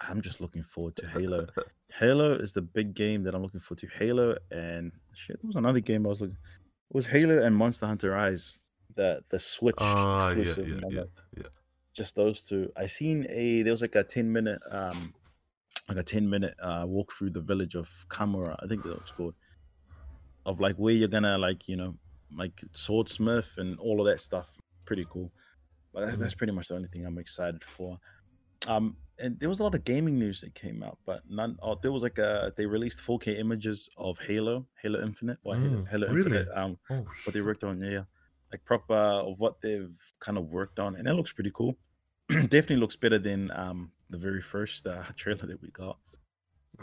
I'm 0.00 0.22
just 0.22 0.40
looking 0.40 0.62
forward 0.62 0.96
to 0.96 1.08
Halo. 1.08 1.46
Halo 1.98 2.34
is 2.34 2.52
the 2.52 2.62
big 2.62 2.94
game 2.94 3.22
that 3.24 3.34
I'm 3.34 3.42
looking 3.42 3.60
forward 3.60 3.80
to. 3.80 3.88
Halo 3.98 4.36
and 4.50 4.92
shit, 5.14 5.40
there 5.40 5.48
was 5.48 5.56
another 5.56 5.80
game 5.80 6.06
I 6.06 6.10
was 6.10 6.20
looking. 6.20 6.36
It 6.90 6.94
was 6.94 7.06
Halo 7.06 7.42
and 7.42 7.56
Monster 7.56 7.86
Hunter 7.86 8.10
Rise, 8.10 8.58
the 8.94 9.22
the 9.28 9.38
Switch 9.38 9.74
uh, 9.78 10.26
exclusive. 10.30 10.68
Yeah, 10.68 10.74
yeah, 10.74 10.88
yeah, 10.90 11.02
yeah. 11.38 11.48
Just 11.92 12.16
those 12.16 12.42
two. 12.42 12.70
I 12.76 12.86
seen 12.86 13.26
a 13.28 13.62
there 13.62 13.72
was 13.72 13.82
like 13.82 13.94
a 13.94 14.04
ten 14.04 14.32
minute 14.32 14.60
um 14.70 15.14
like 15.88 15.98
a 15.98 16.02
ten 16.02 16.28
minute 16.28 16.54
uh 16.62 16.84
walk 16.86 17.12
through 17.12 17.30
the 17.30 17.40
village 17.40 17.74
of 17.74 17.88
Kamura. 18.08 18.56
I 18.62 18.66
think 18.66 18.82
that's 18.82 18.94
what 18.94 19.00
it's 19.02 19.10
called 19.12 19.34
of 20.46 20.60
like 20.60 20.76
where 20.76 20.94
you're 20.94 21.08
gonna 21.08 21.38
like 21.38 21.68
you 21.68 21.76
know 21.76 21.94
like 22.36 22.62
swordsmith 22.72 23.54
and 23.58 23.78
all 23.78 24.00
of 24.00 24.06
that 24.06 24.20
stuff. 24.20 24.50
Pretty 24.84 25.06
cool. 25.10 25.30
But 25.92 26.08
mm-hmm. 26.08 26.20
that's 26.20 26.34
pretty 26.34 26.52
much 26.52 26.68
the 26.68 26.74
only 26.74 26.88
thing 26.88 27.06
I'm 27.06 27.18
excited 27.18 27.62
for. 27.64 27.98
Um, 28.66 28.96
and 29.18 29.38
there 29.38 29.48
was 29.48 29.60
a 29.60 29.62
lot 29.62 29.74
of 29.74 29.84
gaming 29.84 30.18
news 30.18 30.40
that 30.40 30.54
came 30.54 30.82
out, 30.82 30.98
but 31.06 31.22
none. 31.28 31.58
Oh, 31.62 31.78
there 31.80 31.92
was 31.92 32.02
like 32.02 32.18
a 32.18 32.52
they 32.56 32.66
released 32.66 33.00
4K 33.00 33.38
images 33.38 33.88
of 33.96 34.18
Halo, 34.18 34.66
Halo 34.82 35.02
Infinite, 35.02 35.38
or 35.44 35.54
mm, 35.54 35.62
Halo, 35.62 35.84
Halo 35.86 36.06
really? 36.08 36.38
Infinite. 36.38 36.48
Um, 36.54 36.78
oh, 36.90 37.06
what 37.24 37.34
they 37.34 37.40
worked 37.40 37.64
on, 37.64 37.80
yeah, 37.80 38.04
like 38.52 38.64
proper 38.64 38.94
of 38.94 39.38
what 39.38 39.60
they've 39.60 39.94
kind 40.20 40.38
of 40.38 40.50
worked 40.50 40.78
on, 40.78 40.96
and 40.96 41.06
it 41.06 41.14
looks 41.14 41.32
pretty 41.32 41.52
cool. 41.54 41.76
Definitely 42.28 42.76
looks 42.76 42.96
better 42.96 43.18
than 43.18 43.50
um 43.52 43.92
the 44.10 44.18
very 44.18 44.40
first 44.40 44.86
uh, 44.86 45.02
trailer 45.16 45.46
that 45.46 45.60
we 45.62 45.70
got. 45.70 45.98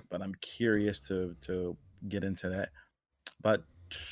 But 0.10 0.22
I'm 0.22 0.36
curious 0.36 1.00
to 1.02 1.36
to 1.42 1.76
get 2.08 2.24
into 2.24 2.50
that. 2.50 2.70
But 3.42 3.64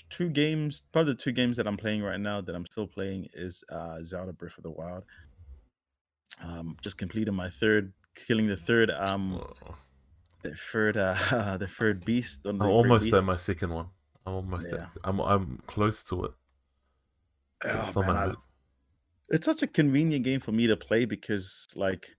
two 0.10 0.30
games, 0.30 0.84
probably 0.92 1.14
the 1.14 1.20
two 1.20 1.32
games 1.32 1.58
that 1.58 1.68
I'm 1.68 1.78
playing 1.78 2.04
right 2.04 2.20
now 2.20 2.42
that 2.42 2.56
I'm 2.56 2.66
still 2.66 2.88
playing 2.88 3.28
is 3.34 3.64
uh, 3.72 3.98
Zelda 4.04 4.34
Breath 4.34 4.58
of 4.58 4.64
the 4.64 4.72
Wild. 4.72 5.04
Um, 6.44 6.78
just 6.82 6.98
completed 6.98 7.32
my 7.32 7.50
third, 7.50 7.92
killing 8.28 8.48
the 8.48 8.58
third, 8.58 8.92
um, 8.92 9.42
the 10.42 10.56
third, 10.72 10.98
uh, 10.98 11.58
the 11.60 11.68
third 11.68 12.06
beast. 12.06 12.42
I'm 12.46 12.62
almost 12.62 13.12
at 13.14 13.24
my 13.24 13.38
second 13.38 13.74
one. 13.74 13.88
I'm 14.26 14.34
almost 14.34 14.68
yeah. 14.72 14.84
at. 14.84 14.90
I'm 15.04 15.20
I'm 15.20 15.62
close 15.68 16.04
to 16.06 16.26
it. 16.26 16.32
Oh, 17.66 18.04
man, 18.04 18.16
I, 18.16 18.34
it's 19.30 19.46
such 19.46 19.64
a 19.64 19.68
convenient 19.68 20.24
game 20.24 20.40
for 20.40 20.52
me 20.52 20.68
to 20.68 20.78
play 20.78 21.06
because 21.06 21.68
like 21.76 22.10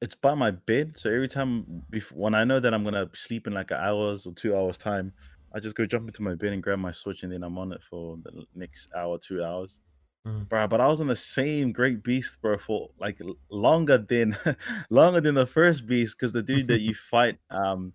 it's 0.00 0.14
by 0.14 0.34
my 0.34 0.50
bed. 0.50 0.98
So 0.98 1.10
every 1.10 1.28
time 1.28 1.84
before, 1.90 2.18
when 2.18 2.34
I 2.34 2.44
know 2.44 2.60
that 2.60 2.74
I'm 2.74 2.84
gonna 2.84 3.08
sleep 3.14 3.46
in 3.46 3.54
like 3.54 3.70
an 3.70 3.78
hours 3.78 4.26
or 4.26 4.32
two 4.32 4.56
hours 4.56 4.78
time, 4.78 5.12
I 5.54 5.60
just 5.60 5.76
go 5.76 5.86
jump 5.86 6.08
into 6.08 6.22
my 6.22 6.34
bed 6.34 6.52
and 6.52 6.62
grab 6.62 6.78
my 6.78 6.92
Switch, 6.92 7.22
and 7.22 7.32
then 7.32 7.42
I'm 7.42 7.58
on 7.58 7.72
it 7.72 7.82
for 7.88 8.18
the 8.24 8.44
next 8.54 8.88
hour, 8.96 9.18
two 9.18 9.44
hours. 9.44 9.80
Mm. 10.26 10.48
Bro, 10.48 10.68
but 10.68 10.80
I 10.80 10.86
was 10.86 11.00
on 11.00 11.08
the 11.08 11.16
same 11.16 11.72
Great 11.72 12.02
Beast, 12.02 12.40
bro, 12.40 12.56
for 12.56 12.90
like 13.00 13.20
longer 13.50 13.98
than 13.98 14.36
longer 14.90 15.20
than 15.20 15.34
the 15.34 15.46
first 15.46 15.86
Beast, 15.86 16.16
because 16.16 16.32
the 16.32 16.42
dude 16.42 16.68
that 16.68 16.80
you 16.80 16.94
fight, 17.10 17.38
um, 17.50 17.92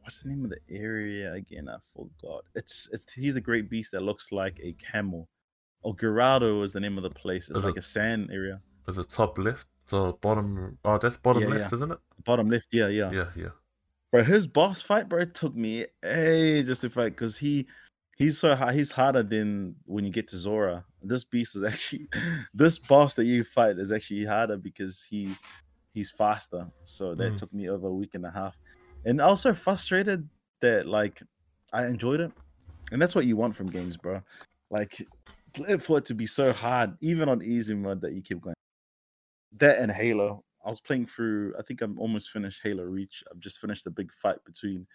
what's 0.00 0.20
the 0.20 0.28
name 0.28 0.44
of 0.44 0.50
the 0.50 0.58
area 0.68 1.32
again? 1.32 1.68
I 1.68 1.76
forgot. 1.94 2.44
It's 2.54 2.88
it's 2.92 3.12
he's 3.12 3.36
a 3.36 3.40
Great 3.40 3.70
Beast 3.70 3.92
that 3.92 4.02
looks 4.02 4.32
like 4.32 4.58
a 4.62 4.72
camel. 4.72 5.28
Oh, 5.84 5.92
Gerudo 5.92 6.64
is 6.64 6.72
the 6.72 6.80
name 6.80 6.96
of 6.96 7.02
the 7.04 7.10
place. 7.10 7.48
It's 7.48 7.58
is 7.58 7.64
like 7.64 7.76
it, 7.76 7.80
a 7.80 7.82
sand 7.82 8.30
area. 8.32 8.60
Is 8.88 8.98
it 8.98 9.10
top 9.10 9.38
left? 9.38 9.66
So 9.86 10.18
bottom. 10.20 10.78
Oh, 10.84 10.98
that's 10.98 11.18
bottom 11.18 11.42
yeah, 11.44 11.48
left, 11.50 11.72
yeah. 11.72 11.76
isn't 11.76 11.92
it? 11.92 11.98
Bottom 12.24 12.50
left. 12.50 12.68
Yeah, 12.72 12.88
yeah, 12.88 13.12
yeah, 13.12 13.26
yeah 13.36 13.48
bro. 14.14 14.22
His 14.22 14.46
boss 14.46 14.80
fight, 14.80 15.08
bro, 15.08 15.24
took 15.24 15.56
me 15.56 15.86
ages 16.04 16.78
to 16.80 16.90
fight 16.90 17.16
because 17.16 17.36
he 17.36 17.66
he's 18.16 18.38
so 18.38 18.54
high, 18.54 18.72
he's 18.72 18.92
harder 18.92 19.24
than 19.24 19.74
when 19.86 20.04
you 20.04 20.12
get 20.12 20.28
to 20.28 20.36
Zora. 20.36 20.84
This 21.06 21.24
beast 21.24 21.56
is 21.56 21.64
actually 21.64 22.08
this 22.54 22.78
boss 22.78 23.14
that 23.14 23.24
you 23.24 23.44
fight 23.44 23.78
is 23.78 23.92
actually 23.92 24.24
harder 24.24 24.56
because 24.56 25.02
he's 25.02 25.40
he's 25.92 26.10
faster. 26.10 26.66
So 26.84 27.14
that 27.14 27.32
mm. 27.32 27.36
took 27.36 27.52
me 27.52 27.68
over 27.68 27.86
a 27.86 27.94
week 27.94 28.14
and 28.14 28.26
a 28.26 28.30
half. 28.30 28.56
And 29.04 29.20
also 29.20 29.54
frustrated 29.54 30.28
that 30.60 30.86
like 30.86 31.22
I 31.72 31.86
enjoyed 31.86 32.20
it. 32.20 32.32
And 32.92 33.00
that's 33.00 33.14
what 33.14 33.26
you 33.26 33.36
want 33.36 33.56
from 33.56 33.66
games, 33.66 33.96
bro. 33.96 34.22
Like 34.70 35.06
for 35.78 35.98
it 35.98 36.04
to 36.06 36.14
be 36.14 36.26
so 36.26 36.52
hard, 36.52 36.96
even 37.00 37.28
on 37.28 37.42
easy 37.42 37.74
mode 37.74 38.00
that 38.02 38.12
you 38.12 38.22
keep 38.22 38.40
going. 38.40 38.56
That 39.58 39.78
and 39.78 39.90
Halo. 39.90 40.44
I 40.66 40.70
was 40.70 40.80
playing 40.80 41.06
through. 41.06 41.54
I 41.58 41.62
think 41.62 41.82
I'm 41.82 41.98
almost 41.98 42.30
finished 42.30 42.62
Halo 42.62 42.84
Reach. 42.84 43.22
I've 43.30 43.38
just 43.38 43.58
finished 43.58 43.84
the 43.84 43.90
big 43.90 44.10
fight 44.12 44.42
between 44.46 44.86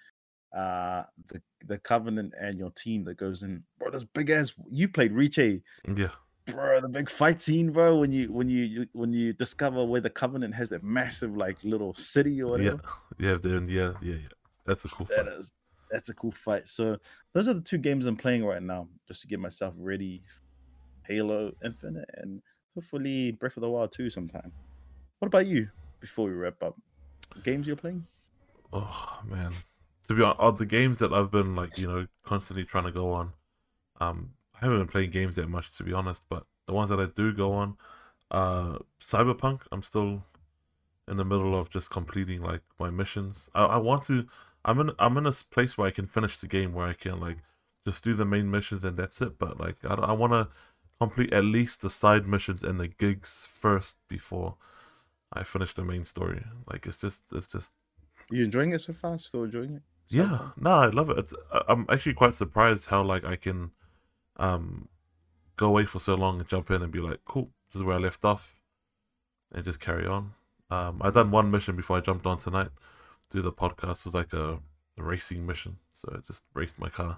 uh 0.56 1.04
the 1.28 1.42
the 1.66 1.78
Covenant 1.80 2.34
and 2.40 2.58
your 2.58 2.72
team 2.72 3.04
that 3.06 3.18
goes 3.18 3.44
in. 3.44 3.64
Bro, 3.80 3.92
this 3.92 4.04
big 4.04 4.30
ass. 4.30 4.54
You've 4.70 4.94
played 4.94 5.12
Reach, 5.12 5.38
eh? 5.40 5.58
Yeah. 5.96 6.10
Bro, 6.46 6.82
the 6.82 6.90
big 6.90 7.10
fight 7.10 7.42
scene, 7.42 7.72
bro. 7.72 7.98
When 7.98 8.12
you 8.12 8.32
when 8.32 8.50
you 8.50 8.88
when 8.94 9.14
you 9.14 9.34
discover 9.34 9.86
where 9.86 10.02
the 10.02 10.10
Covenant 10.10 10.56
has 10.56 10.70
that 10.70 10.84
massive 10.84 11.36
like 11.38 11.64
little 11.64 11.94
city 11.96 12.42
or 12.42 12.52
whatever. 12.52 12.80
Yeah, 13.20 13.38
yeah, 13.44 13.60
yeah, 13.68 13.94
yeah, 14.02 14.16
yeah. 14.16 14.28
That's 14.66 14.86
a 14.86 14.88
cool. 14.88 15.06
That 15.08 15.26
fight. 15.26 15.34
is 15.38 15.52
that's 15.92 16.10
a 16.10 16.14
cool 16.14 16.32
fight. 16.32 16.68
So 16.68 16.98
those 17.34 17.48
are 17.48 17.54
the 17.54 17.62
two 17.62 17.78
games 17.78 18.06
I'm 18.06 18.16
playing 18.16 18.46
right 18.46 18.62
now, 18.62 18.88
just 19.08 19.22
to 19.22 19.28
get 19.28 19.40
myself 19.40 19.74
ready. 19.78 20.24
Halo 21.06 21.52
Infinite 21.66 22.10
and 22.18 22.42
hopefully 22.76 23.32
Breath 23.32 23.58
of 23.58 23.62
the 23.62 23.70
Wild 23.70 23.92
2 23.92 24.12
sometime. 24.12 24.52
What 25.18 25.26
about 25.26 25.48
you? 25.48 25.68
Before 26.00 26.28
we 26.28 26.34
wrap 26.34 26.62
up, 26.64 26.78
games 27.44 27.68
you're 27.68 27.76
playing? 27.76 28.06
Oh 28.72 29.20
man, 29.26 29.52
to 30.10 30.16
be 30.16 30.24
honest, 30.24 30.58
the 30.58 30.66
games 30.66 30.98
that 30.98 31.14
I've 31.14 31.30
been 31.30 31.56
like 31.56 31.78
you 31.78 31.88
know 31.88 32.08
constantly 32.24 32.66
trying 32.66 32.86
to 32.86 32.92
go 32.92 33.12
on. 33.14 33.34
Um, 34.02 34.32
I 34.56 34.66
haven't 34.66 34.80
been 34.80 34.88
playing 34.88 35.12
games 35.12 35.36
that 35.36 35.48
much 35.48 35.78
to 35.78 35.84
be 35.84 35.94
honest, 35.94 36.26
but 36.28 36.46
the 36.66 36.74
ones 36.74 36.90
that 36.90 37.00
I 37.00 37.06
do 37.06 37.32
go 37.32 37.54
on, 37.54 37.78
uh, 38.32 38.80
Cyberpunk. 39.00 39.62
I'm 39.72 39.84
still 39.84 40.24
in 41.08 41.18
the 41.18 41.26
middle 41.26 41.56
of 41.56 41.70
just 41.70 41.92
completing 41.92 42.42
like 42.42 42.62
my 42.80 42.90
missions. 42.90 43.52
I, 43.54 43.66
I 43.66 43.78
want 43.78 44.02
to. 44.06 44.26
I'm 44.66 44.80
in. 44.80 44.92
I'm 44.98 45.16
in 45.18 45.28
a 45.28 45.32
place 45.32 45.78
where 45.78 45.88
I 45.88 45.92
can 45.92 46.08
finish 46.08 46.38
the 46.38 46.48
game 46.48 46.74
where 46.74 46.88
I 46.88 46.94
can 46.94 47.20
like 47.20 47.38
just 47.86 48.04
do 48.04 48.16
the 48.16 48.26
main 48.26 48.50
missions 48.50 48.84
and 48.84 48.98
that's 48.98 49.22
it. 49.22 49.38
But 49.38 49.60
like 49.60 49.78
I, 49.88 49.94
I 49.94 50.14
want 50.14 50.34
to 50.34 50.48
complete 51.00 51.32
at 51.32 51.46
least 51.46 51.82
the 51.82 51.90
side 51.92 52.26
missions 52.26 52.64
and 52.64 52.80
the 52.80 52.88
gigs 52.88 53.48
first 53.54 54.00
before 54.08 54.58
I 55.32 55.44
finish 55.44 55.76
the 55.76 55.84
main 55.86 56.04
story. 56.04 56.46
Like 56.66 56.88
it's 56.88 56.98
just 56.98 57.32
it's 57.32 57.52
just. 57.52 57.74
You 58.32 58.44
enjoying 58.44 58.74
it 58.74 58.82
so 58.82 58.94
far? 58.94 59.20
Still 59.20 59.44
enjoying 59.44 59.76
it? 59.76 59.84
Yeah, 60.10 60.50
no, 60.58 60.72
I 60.72 60.88
love 60.88 61.10
it. 61.10 61.20
It's, 61.20 61.34
I'm 61.68 61.86
actually 61.90 62.16
quite 62.16 62.36
surprised 62.36 62.88
how 62.88 63.04
like 63.04 63.24
I 63.24 63.36
can, 63.36 63.72
um, 64.38 64.90
go 65.56 65.68
away 65.68 65.86
for 65.86 66.00
so 66.00 66.16
long 66.16 66.40
and 66.40 66.48
jump 66.48 66.72
in 66.72 66.82
and 66.82 66.92
be 66.92 67.00
like, 67.00 67.20
cool, 67.26 67.50
this 67.70 67.76
is 67.80 67.84
where 67.84 67.98
I 67.98 68.00
left 68.00 68.24
off, 68.24 68.60
and 69.52 69.66
just 69.66 69.80
carry 69.80 70.08
on. 70.08 70.34
Um, 70.72 71.02
I 71.02 71.10
done 71.10 71.32
one 71.32 71.52
mission 71.52 71.76
before 71.76 71.98
I 71.98 72.02
jumped 72.02 72.26
on 72.26 72.38
tonight. 72.38 72.70
Do 73.30 73.42
the 73.42 73.52
podcast 73.52 74.06
was 74.06 74.14
like 74.14 74.34
a, 74.34 74.60
a 74.98 75.04
racing 75.04 75.46
mission, 75.46 75.78
so 75.92 76.12
I 76.16 76.20
just 76.26 76.44
raced 76.54 76.80
my 76.80 76.90
car. 76.90 77.18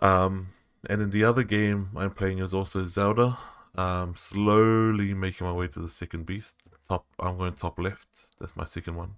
Um, 0.00 0.48
and 0.88 1.00
then 1.00 1.10
the 1.10 1.24
other 1.24 1.42
game 1.42 1.90
I'm 1.96 2.12
playing 2.12 2.38
is 2.38 2.54
also 2.54 2.84
Zelda. 2.84 3.36
Um, 3.74 4.14
slowly 4.16 5.12
making 5.12 5.46
my 5.46 5.52
way 5.52 5.68
to 5.68 5.80
the 5.80 5.88
second 5.88 6.24
beast. 6.24 6.56
Top, 6.86 7.04
I'm 7.18 7.36
going 7.36 7.54
top 7.54 7.78
left. 7.78 8.28
That's 8.38 8.56
my 8.56 8.64
second 8.64 8.94
one. 8.94 9.16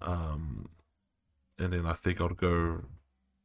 Um, 0.00 0.68
and 1.60 1.72
then 1.72 1.86
I 1.86 1.92
think 1.92 2.20
I'll 2.20 2.28
go 2.30 2.84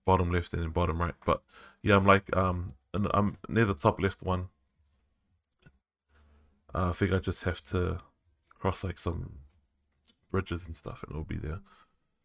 bottom 0.05 0.31
left 0.31 0.53
and 0.53 0.61
then 0.63 0.69
bottom 0.71 0.99
right. 0.99 1.13
But 1.25 1.41
yeah, 1.81 1.95
I'm 1.97 2.05
like 2.05 2.35
um, 2.35 2.73
I'm 2.93 3.37
near 3.49 3.65
the 3.65 3.73
top 3.75 3.99
left 4.01 4.21
one. 4.23 4.49
Uh, 6.73 6.89
I 6.89 6.91
think 6.93 7.11
I 7.13 7.19
just 7.19 7.43
have 7.43 7.61
to 7.65 7.99
cross 8.49 8.83
like 8.83 8.97
some 8.99 9.39
bridges 10.31 10.67
and 10.67 10.75
stuff, 10.75 11.03
and 11.03 11.11
it'll 11.11 11.23
be 11.23 11.37
there. 11.37 11.59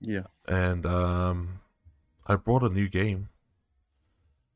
Yeah. 0.01 0.25
And 0.49 0.87
um, 0.87 1.61
I 2.27 2.37
brought 2.37 2.63
a 2.63 2.69
new 2.69 2.89
game. 2.89 3.29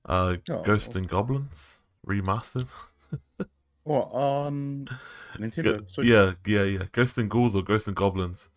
Uh, 0.07 0.37
Oh, 0.51 0.63
Ghosts 0.63 0.97
and 0.97 1.09
Goblins 1.09 1.81
remastered. 2.07 2.69
Or 3.87 4.09
on 4.17 4.89
Nintendo. 5.37 5.85
Go- 5.95 6.03
yeah, 6.03 6.33
yeah, 6.47 6.63
yeah. 6.65 6.85
Ghost 6.91 7.19
and 7.19 7.29
Ghouls 7.29 7.55
or 7.55 7.63
Ghosts 7.63 7.87
and 7.87 7.95
Goblins. 7.95 8.49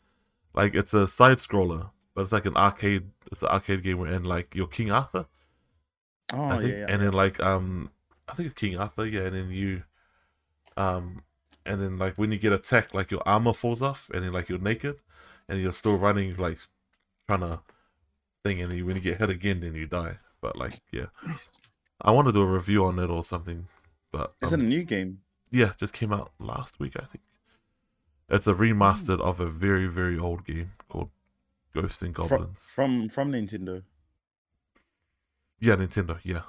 Like 0.53 0.73
it's 0.73 0.93
a 0.93 1.05
side 1.05 1.39
scroller, 1.39 1.91
but 2.17 2.23
it's 2.23 2.31
like 2.31 2.47
an 2.47 2.57
arcade. 2.57 3.11
It's 3.31 3.43
an 3.43 3.49
arcade 3.49 3.83
game 3.83 3.99
where 3.99 4.11
and 4.11 4.25
like 4.25 4.55
you're 4.55 4.65
King 4.65 4.89
Arthur. 4.89 5.27
Oh 6.33 6.57
think, 6.57 6.71
yeah, 6.71 6.77
yeah. 6.79 6.85
and 6.89 7.03
then 7.03 7.13
like 7.13 7.39
um, 7.39 7.91
I 8.27 8.33
think 8.33 8.47
it's 8.47 8.59
King 8.59 8.75
Arthur. 8.75 9.05
Yeah, 9.05 9.25
and 9.25 9.35
then 9.35 9.51
you, 9.51 9.83
um, 10.75 11.21
and 11.63 11.79
then 11.79 11.99
like 11.99 12.17
when 12.17 12.31
you 12.31 12.39
get 12.39 12.51
attacked, 12.51 12.95
like 12.95 13.11
your 13.11 13.21
armor 13.23 13.53
falls 13.53 13.83
off, 13.83 14.09
and 14.15 14.23
then 14.23 14.33
like 14.33 14.49
you're 14.49 14.57
naked, 14.57 14.95
and 15.47 15.61
you're 15.61 15.71
still 15.71 15.95
running 15.95 16.35
like 16.37 16.57
trying 17.27 17.41
to 17.41 17.59
thing, 18.43 18.63
and 18.63 18.71
then 18.71 18.83
when 18.83 18.95
you 18.95 19.01
get 19.03 19.19
hit 19.19 19.29
again, 19.29 19.59
then 19.59 19.75
you 19.75 19.85
die. 19.85 20.17
But 20.41 20.57
like 20.57 20.79
yeah, 20.91 21.09
I 22.01 22.09
want 22.09 22.25
to 22.29 22.33
do 22.33 22.41
a 22.41 22.51
review 22.51 22.83
on 22.85 22.97
it 22.97 23.11
or 23.11 23.23
something. 23.23 23.67
But 24.11 24.33
Is 24.41 24.53
um, 24.53 24.61
it 24.61 24.63
a 24.63 24.67
new 24.67 24.83
game? 24.83 25.19
yeah, 25.51 25.73
just 25.79 25.93
came 25.93 26.11
out 26.11 26.31
last 26.39 26.79
week, 26.79 26.93
I 26.99 27.05
think. 27.05 27.25
It's 28.27 28.47
a 28.47 28.55
remastered 28.55 29.19
of 29.19 29.39
a 29.39 29.45
very, 29.45 29.85
very 29.85 30.17
old 30.17 30.45
game 30.45 30.71
Ghosts 31.81 32.01
and 32.01 32.13
Goblins. 32.13 32.71
From 32.75 33.09
from 33.09 33.31
Nintendo. 33.31 33.83
yeah, 35.59 35.75
Nintendo. 35.75 36.19
Yeah. 36.23 36.41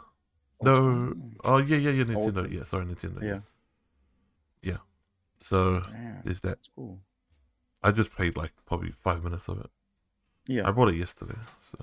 No. 0.62 0.74
Oh, 0.74 1.14
Oh 1.44 1.58
yeah, 1.58 1.76
yeah, 1.76 1.90
yeah. 1.90 2.14
Old 2.14 2.34
Nintendo. 2.34 2.50
Yeah, 2.52 2.64
sorry, 2.64 2.86
Nintendo. 2.86 3.22
Yeah. 3.22 3.40
Yeah. 4.62 4.78
So 5.38 5.82
Yeah. 5.90 6.20
there's 6.24 6.40
that. 6.40 6.58
Cool. 6.74 6.98
I 7.82 7.92
just 7.92 8.12
played 8.12 8.36
like 8.36 8.52
probably 8.66 8.90
five 8.92 9.22
minutes 9.22 9.48
of 9.48 9.60
it. 9.60 9.70
Yeah. 10.46 10.66
I 10.68 10.72
bought 10.72 10.88
it 10.88 10.96
yesterday. 10.96 11.38
So 11.60 11.78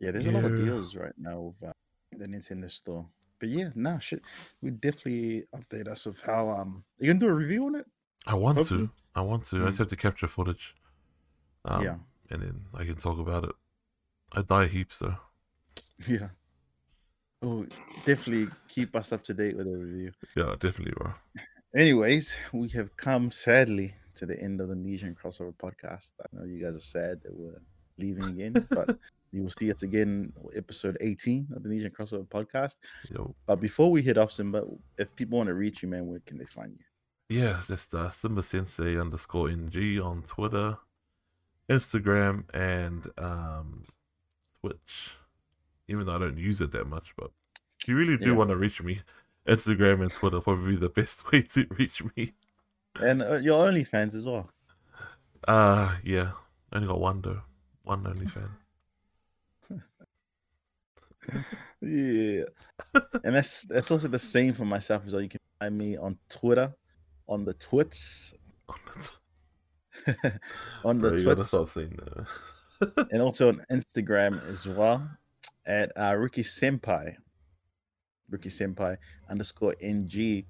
Yeah, 0.00 0.10
there's 0.12 0.26
a 0.26 0.32
lot 0.32 0.44
of 0.44 0.56
deals 0.56 0.94
right 0.94 1.14
now 1.18 1.40
with 1.60 1.68
uh, 1.70 1.72
the 2.12 2.26
Nintendo 2.26 2.70
store. 2.70 3.06
But 3.40 3.48
yeah, 3.48 3.70
nah, 3.74 3.98
shit. 3.98 4.22
We 4.62 4.70
definitely 4.70 5.44
update 5.54 5.88
us 5.88 6.06
of 6.06 6.20
how 6.20 6.50
um 6.50 6.84
you 6.98 7.08
gonna 7.08 7.18
do 7.20 7.28
a 7.28 7.34
review 7.34 7.66
on 7.66 7.74
it? 7.76 7.86
I 8.26 8.34
want 8.34 8.58
Hopefully. 8.58 8.86
to. 8.86 8.90
I 9.16 9.20
want 9.22 9.44
to. 9.46 9.62
I 9.62 9.66
just 9.66 9.76
Mm. 9.76 9.78
have 9.78 9.88
to 9.88 9.96
capture 9.96 10.28
footage. 10.28 10.74
Um, 11.64 11.84
yeah. 11.84 11.96
And 12.30 12.42
then 12.42 12.60
I 12.74 12.84
can 12.84 12.96
talk 12.96 13.18
about 13.18 13.44
it. 13.44 13.52
I 14.32 14.42
die 14.42 14.66
heaps 14.66 14.98
though. 14.98 15.16
Yeah. 16.08 16.28
Oh, 17.40 17.66
definitely 18.04 18.48
keep 18.68 18.96
us 18.96 19.12
up 19.12 19.22
to 19.24 19.34
date 19.34 19.56
with 19.56 19.66
the 19.66 19.76
review. 19.76 20.12
Yeah, 20.34 20.56
definitely, 20.58 20.94
bro. 20.96 21.12
Anyways, 21.76 22.34
we 22.52 22.68
have 22.70 22.96
come 22.96 23.30
sadly 23.30 23.94
to 24.14 24.26
the 24.26 24.40
end 24.40 24.60
of 24.60 24.68
the 24.68 24.74
Nesian 24.74 25.14
crossover 25.14 25.54
podcast. 25.54 26.12
I 26.22 26.26
know 26.32 26.44
you 26.44 26.64
guys 26.64 26.74
are 26.74 26.80
sad 26.80 27.20
that 27.22 27.34
we're 27.34 27.60
leaving 27.98 28.24
again, 28.24 28.66
but 28.70 28.96
you 29.30 29.42
will 29.42 29.50
see 29.50 29.70
us 29.70 29.82
again, 29.82 30.32
episode 30.56 30.96
18 31.00 31.48
of 31.54 31.62
the 31.62 31.68
Nesian 31.68 31.92
crossover 31.92 32.26
podcast. 32.26 32.76
Yo. 33.10 33.34
But 33.46 33.60
before 33.60 33.90
we 33.90 34.02
hit 34.02 34.16
off, 34.16 34.32
Simba, 34.32 34.64
if 34.96 35.14
people 35.14 35.38
want 35.38 35.48
to 35.48 35.54
reach 35.54 35.82
you, 35.82 35.88
man, 35.88 36.06
where 36.06 36.20
can 36.20 36.38
they 36.38 36.46
find 36.46 36.72
you? 36.72 37.40
Yeah, 37.40 37.60
just 37.66 37.94
uh, 37.94 38.10
Simba 38.10 38.42
Sensei 38.42 38.98
underscore 38.98 39.50
NG 39.50 40.00
on 40.00 40.22
Twitter, 40.22 40.78
Instagram, 41.68 42.44
and 42.54 43.10
um, 43.18 43.84
Twitch. 44.60 45.12
Even 45.88 46.06
though 46.06 46.16
I 46.16 46.18
don't 46.18 46.38
use 46.38 46.60
it 46.60 46.70
that 46.72 46.86
much, 46.86 47.14
but 47.16 47.30
if 47.80 47.88
you 47.88 47.96
really 47.96 48.16
do 48.16 48.30
Yeah. 48.30 48.36
want 48.36 48.50
to 48.50 48.56
reach 48.56 48.82
me, 48.82 49.00
Instagram 49.46 50.00
and 50.02 50.10
Twitter 50.12 50.40
probably 50.40 50.76
the 50.76 50.88
best 51.00 51.30
way 51.30 51.42
to 51.42 51.66
reach 51.70 52.02
me. 52.16 52.32
And 53.00 53.22
uh, 53.22 53.34
your 53.36 53.66
OnlyFans 53.66 54.14
as 54.14 54.24
well. 54.24 54.48
Uh 55.46 55.94
yeah, 56.02 56.30
only 56.72 56.88
got 56.88 57.00
one 57.00 57.20
though, 57.20 57.42
one 57.82 58.06
only 58.06 58.26
fan. 58.26 58.48
Yeah. 61.80 62.44
and 63.24 63.34
that's 63.34 63.64
that's 63.64 63.90
also 63.90 64.08
the 64.08 64.18
same 64.18 64.52
for 64.54 64.64
myself 64.64 65.06
as 65.06 65.12
well. 65.12 65.22
You 65.22 65.28
can 65.28 65.40
find 65.58 65.76
me 65.76 65.96
on 65.96 66.18
Twitter, 66.30 66.74
on 67.28 67.44
the 67.44 67.54
twits, 67.54 68.32
on 68.68 68.76
the 68.86 69.10
Bro, 70.82 71.12
you 71.16 71.24
gotta 71.24 71.44
stop 71.44 71.68
saying 71.68 71.98
that. 71.98 73.08
and 73.10 73.22
also 73.22 73.48
on 73.48 73.64
Instagram 73.70 74.46
as 74.48 74.66
well 74.66 75.08
at 75.66 75.92
uh, 75.96 76.14
Ricky 76.14 76.42
Senpai, 76.42 77.14
Ricky 78.30 78.48
Senpai 78.48 78.96
underscore 79.30 79.74
NG, 79.80 80.44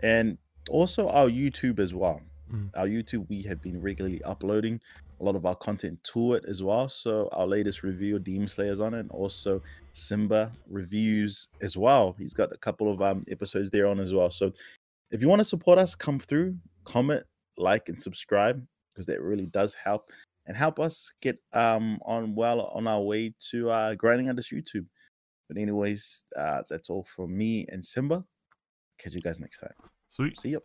and 0.00 0.38
also 0.70 1.08
our 1.08 1.28
YouTube 1.28 1.78
as 1.78 1.94
well. 1.94 2.20
Mm. 2.52 2.70
Our 2.74 2.86
YouTube, 2.86 3.28
we 3.28 3.42
have 3.42 3.62
been 3.62 3.80
regularly 3.80 4.22
uploading 4.24 4.80
a 5.20 5.24
lot 5.24 5.34
of 5.34 5.46
our 5.46 5.54
content 5.56 5.98
to 6.04 6.34
it 6.34 6.44
as 6.46 6.62
well. 6.62 6.88
So 6.88 7.28
our 7.32 7.46
latest 7.46 7.82
review 7.82 8.16
of 8.16 8.24
Demon 8.24 8.48
Slayer 8.48 8.72
is 8.72 8.80
on 8.80 8.94
it, 8.94 9.00
and 9.00 9.10
also 9.10 9.62
Simba 9.92 10.52
reviews 10.68 11.48
as 11.60 11.76
well. 11.76 12.14
He's 12.18 12.34
got 12.34 12.52
a 12.52 12.58
couple 12.58 12.92
of 12.92 13.02
um 13.02 13.24
episodes 13.30 13.70
there 13.70 13.86
on 13.86 14.00
as 14.00 14.12
well. 14.12 14.30
So 14.30 14.52
if 15.10 15.22
you 15.22 15.28
want 15.28 15.40
to 15.40 15.44
support 15.44 15.78
us, 15.78 15.94
come 15.94 16.18
through, 16.18 16.56
comment, 16.84 17.24
like, 17.56 17.88
and 17.88 18.00
subscribe 18.00 18.64
because 18.98 19.06
that 19.06 19.22
really 19.22 19.46
does 19.46 19.74
help 19.74 20.10
and 20.46 20.56
help 20.56 20.80
us 20.80 21.12
get 21.22 21.38
um 21.52 22.00
on 22.04 22.34
well 22.34 22.62
on 22.74 22.88
our 22.88 23.00
way 23.00 23.32
to 23.50 23.70
uh 23.70 23.94
grinding 23.94 24.28
on 24.28 24.34
this 24.34 24.50
YouTube. 24.50 24.86
But 25.48 25.56
anyways, 25.56 26.24
uh 26.36 26.62
that's 26.68 26.90
all 26.90 27.04
from 27.04 27.36
me 27.38 27.64
and 27.70 27.84
Simba. 27.84 28.24
Catch 28.98 29.14
you 29.14 29.20
guys 29.20 29.38
next 29.38 29.60
time. 29.60 29.74
Sweet. 30.08 30.40
See 30.40 30.50
ya. 30.50 30.58